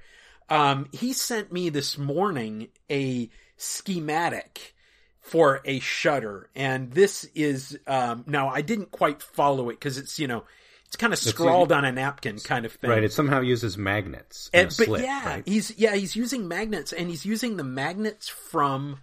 Um, 0.52 0.88
he 0.92 1.14
sent 1.14 1.52
me 1.52 1.70
this 1.70 1.98
morning 1.98 2.68
a 2.92 3.30
schematic 3.58 4.76
for 5.22 5.62
a 5.66 5.80
shutter 5.80 6.50
and 6.56 6.92
this 6.92 7.26
is 7.36 7.78
um 7.86 8.24
now 8.26 8.50
i 8.50 8.62
didn't 8.62 8.90
quite 8.90 9.22
follow 9.22 9.70
it 9.70 9.74
because 9.74 10.00
it's 10.00 10.18
you 10.18 10.28
know 10.28 10.44
it's 10.88 10.96
kind 10.96 11.14
of 11.14 11.20
scrawled 11.20 11.72
on 11.72 11.86
a 11.86 11.92
napkin 11.92 12.40
kind 12.40 12.66
of 12.66 12.74
thing 12.74 12.90
Right, 12.90 13.04
it 13.04 13.14
somehow 13.14 13.40
uses 13.42 13.78
magnets. 13.78 14.50
and, 14.52 14.68
but 14.76 14.86
slit, 14.88 15.04
yeah 15.04 15.26
right? 15.26 15.44
he's 15.48 15.78
yeah 15.78 15.96
he's 15.96 16.16
using 16.16 16.48
magnets 16.48 16.92
and 16.92 17.08
he's 17.08 17.24
using 17.24 17.56
the 17.58 17.64
magnets 17.64 18.28
from 18.30 18.98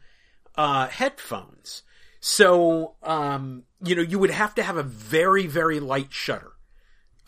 uh 0.56 0.88
headphones 0.88 1.82
so 2.18 2.94
um 3.04 3.62
you 3.84 3.94
know 3.94 4.02
you 4.02 4.18
would 4.18 4.30
have 4.30 4.56
to 4.56 4.62
have 4.64 4.76
a 4.76 4.82
very 4.82 5.46
very 5.46 5.78
light 5.78 6.12
shutter 6.12 6.50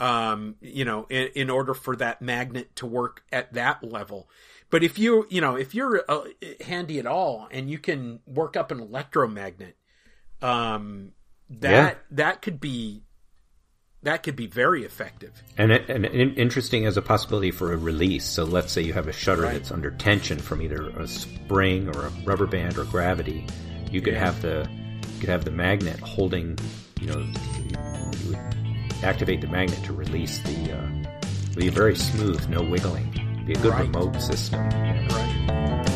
um 0.00 0.56
you 0.60 0.84
know 0.84 1.06
in, 1.10 1.28
in 1.34 1.50
order 1.50 1.74
for 1.74 1.94
that 1.94 2.20
magnet 2.22 2.74
to 2.74 2.86
work 2.86 3.22
at 3.30 3.52
that 3.52 3.84
level 3.84 4.28
but 4.70 4.82
if 4.82 4.98
you 4.98 5.26
you 5.30 5.40
know 5.40 5.56
if 5.56 5.74
you're 5.74 6.02
uh, 6.08 6.24
handy 6.66 6.98
at 6.98 7.06
all 7.06 7.46
and 7.50 7.70
you 7.70 7.78
can 7.78 8.18
work 8.26 8.56
up 8.56 8.70
an 8.72 8.80
electromagnet 8.80 9.76
um 10.42 11.12
that 11.50 11.70
Yeah. 11.70 11.94
that 12.12 12.42
could 12.42 12.60
be 12.60 13.02
that 14.02 14.22
could 14.22 14.36
be 14.36 14.46
very 14.46 14.84
effective 14.84 15.42
And, 15.58 15.70
it, 15.72 15.90
and 15.90 16.06
interesting 16.06 16.86
as 16.86 16.96
a 16.96 17.02
possibility 17.02 17.50
for 17.50 17.74
a 17.74 17.76
release. 17.76 18.24
So 18.24 18.44
let's 18.44 18.72
say 18.72 18.80
you 18.80 18.94
have 18.94 19.08
a 19.08 19.12
shutter 19.12 19.42
Right. 19.42 19.52
that's 19.52 19.70
under 19.70 19.90
tension 19.90 20.38
from 20.38 20.62
either 20.62 20.88
a 20.88 21.06
spring 21.06 21.86
or 21.94 22.06
a 22.06 22.10
rubber 22.24 22.46
band 22.46 22.78
or 22.78 22.84
gravity. 22.84 23.46
You 23.90 24.00
could 24.00 24.14
Yeah. 24.14 24.20
have 24.20 24.40
the 24.40 24.66
you 25.12 25.20
could 25.20 25.28
have 25.28 25.44
the 25.44 25.50
magnet 25.50 26.00
holding. 26.00 26.58
You 26.98 27.08
know, 27.08 27.18
you 27.18 28.28
would 28.28 28.38
activate 29.02 29.40
the 29.40 29.48
magnet 29.48 29.82
to 29.84 29.92
release 29.92 30.38
the. 30.40 30.72
Uh, 30.78 30.86
be 31.56 31.68
very 31.68 31.96
smooth, 31.96 32.48
no 32.48 32.62
wiggling. 32.62 33.10
Be 33.46 33.52
a 33.52 33.56
good 33.56 33.72
Right. 33.72 33.82
remote 33.82 34.20
system. 34.20 34.60
right 34.60 35.86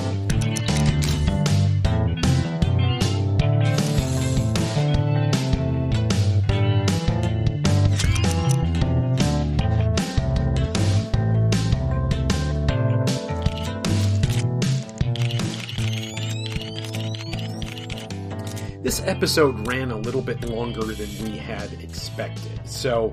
This 18.94 19.08
episode 19.08 19.66
ran 19.66 19.90
a 19.90 19.96
little 19.96 20.22
bit 20.22 20.48
longer 20.48 20.84
than 20.84 21.08
we 21.24 21.36
had 21.36 21.72
expected. 21.82 22.60
So 22.64 23.10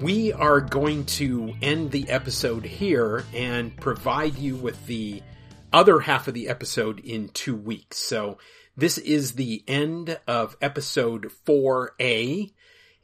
we 0.00 0.32
are 0.32 0.58
going 0.58 1.04
to 1.04 1.52
end 1.60 1.90
the 1.90 2.08
episode 2.08 2.64
here 2.64 3.26
and 3.34 3.76
provide 3.76 4.38
you 4.38 4.56
with 4.56 4.86
the 4.86 5.22
other 5.70 6.00
half 6.00 6.28
of 6.28 6.32
the 6.32 6.48
episode 6.48 6.98
in 7.00 7.28
two 7.28 7.54
weeks. 7.54 7.98
So 7.98 8.38
this 8.74 8.96
is 8.96 9.32
the 9.32 9.62
end 9.68 10.18
of 10.26 10.56
episode 10.62 11.30
4A, 11.44 12.50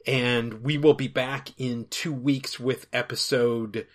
and 0.07 0.63
we 0.63 0.79
will 0.79 0.95
be 0.95 1.07
back 1.07 1.49
in 1.59 1.85
two 1.91 2.11
weeks 2.11 2.59
with 2.59 2.87
episode 2.91 3.85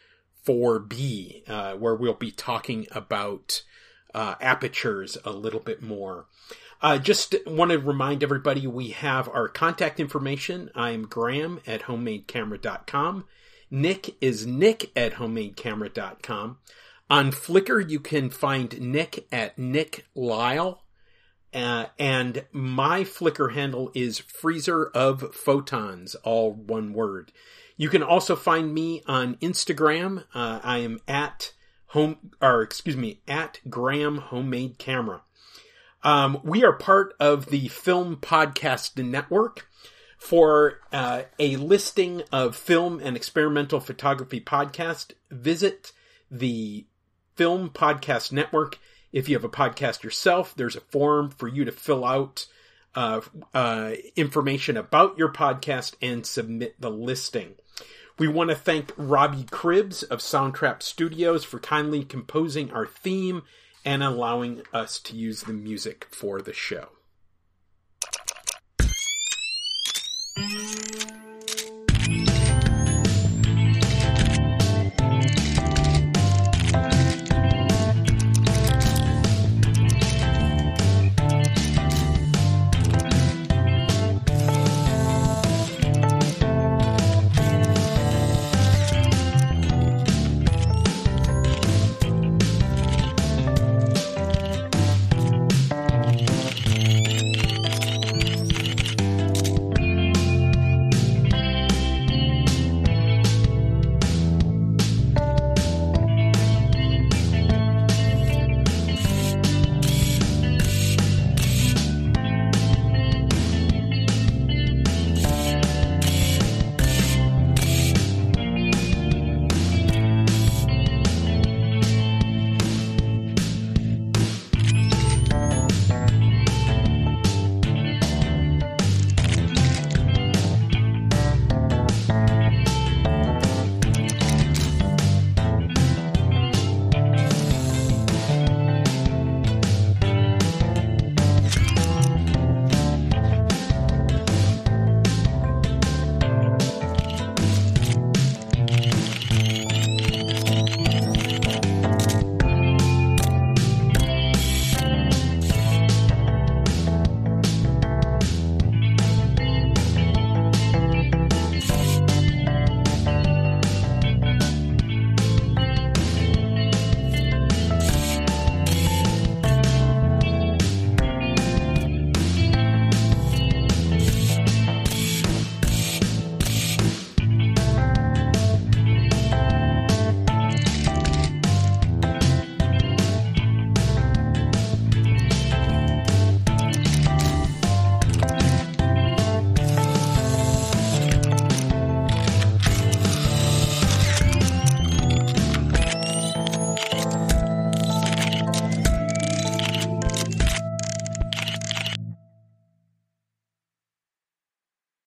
4B, 0.46 1.50
uh, 1.50 1.74
where 1.74 1.96
we'll 1.96 2.14
be 2.14 2.30
talking 2.30 2.86
about 2.92 3.64
uh, 4.14 4.36
apertures 4.40 5.18
a 5.24 5.32
little 5.32 5.58
bit 5.58 5.82
more. 5.82 6.26
Uh, 6.84 6.98
just 6.98 7.34
want 7.46 7.70
to 7.70 7.78
remind 7.78 8.22
everybody 8.22 8.66
we 8.66 8.88
have 8.88 9.26
our 9.30 9.48
contact 9.48 9.98
information. 9.98 10.70
I'm 10.74 11.06
Graham 11.06 11.60
at 11.66 11.84
homemadecamera.com. 11.84 13.24
Nick 13.70 14.14
is 14.20 14.46
Nick 14.46 14.92
at 14.94 15.14
homemadecamera.com. 15.14 16.58
On 17.08 17.30
Flickr, 17.30 17.88
you 17.88 18.00
can 18.00 18.28
find 18.28 18.78
Nick 18.82 19.26
at 19.32 19.58
Nick 19.58 20.04
Lyle. 20.14 20.82
Uh, 21.54 21.86
and 21.98 22.44
my 22.52 23.00
Flickr 23.00 23.54
handle 23.54 23.90
is 23.94 24.18
Freezer 24.18 24.84
of 24.88 25.34
Photons, 25.34 26.16
all 26.16 26.52
one 26.52 26.92
word. 26.92 27.32
You 27.78 27.88
can 27.88 28.02
also 28.02 28.36
find 28.36 28.74
me 28.74 29.02
on 29.06 29.36
Instagram. 29.36 30.24
Uh, 30.34 30.60
I 30.62 30.80
am 30.80 31.00
at 31.08 31.54
home, 31.86 32.32
or 32.42 32.60
excuse 32.60 32.98
me, 32.98 33.22
at 33.26 33.60
Graham 33.70 34.18
Homemade 34.18 34.76
Camera. 34.76 35.22
Um, 36.04 36.38
we 36.44 36.62
are 36.64 36.74
part 36.74 37.14
of 37.18 37.46
the 37.46 37.68
Film 37.68 38.16
Podcast 38.16 39.02
Network. 39.02 39.66
For 40.18 40.80
uh, 40.92 41.22
a 41.38 41.56
listing 41.56 42.22
of 42.32 42.56
film 42.56 42.98
and 43.02 43.14
experimental 43.14 43.80
photography 43.80 44.40
podcast, 44.40 45.12
visit 45.30 45.92
the 46.30 46.86
Film 47.36 47.68
Podcast 47.68 48.32
Network. 48.32 48.78
If 49.12 49.28
you 49.28 49.36
have 49.36 49.44
a 49.44 49.50
podcast 49.50 50.02
yourself, 50.02 50.54
there's 50.54 50.76
a 50.76 50.80
form 50.80 51.30
for 51.30 51.46
you 51.46 51.66
to 51.66 51.72
fill 51.72 52.06
out 52.06 52.46
uh, 52.94 53.20
uh, 53.52 53.92
information 54.16 54.78
about 54.78 55.18
your 55.18 55.30
podcast 55.30 55.94
and 56.00 56.24
submit 56.24 56.80
the 56.80 56.90
listing. 56.90 57.54
We 58.18 58.28
want 58.28 58.48
to 58.50 58.56
thank 58.56 58.92
Robbie 58.96 59.44
Cribbs 59.44 60.04
of 60.04 60.20
Soundtrap 60.20 60.82
Studios 60.82 61.44
for 61.44 61.58
kindly 61.58 62.04
composing 62.04 62.70
our 62.72 62.86
theme 62.86 63.42
and 63.84 64.02
allowing 64.02 64.62
us 64.72 64.98
to 64.98 65.16
use 65.16 65.42
the 65.42 65.52
music 65.52 66.06
for 66.10 66.40
the 66.40 66.52
show. 66.52 66.88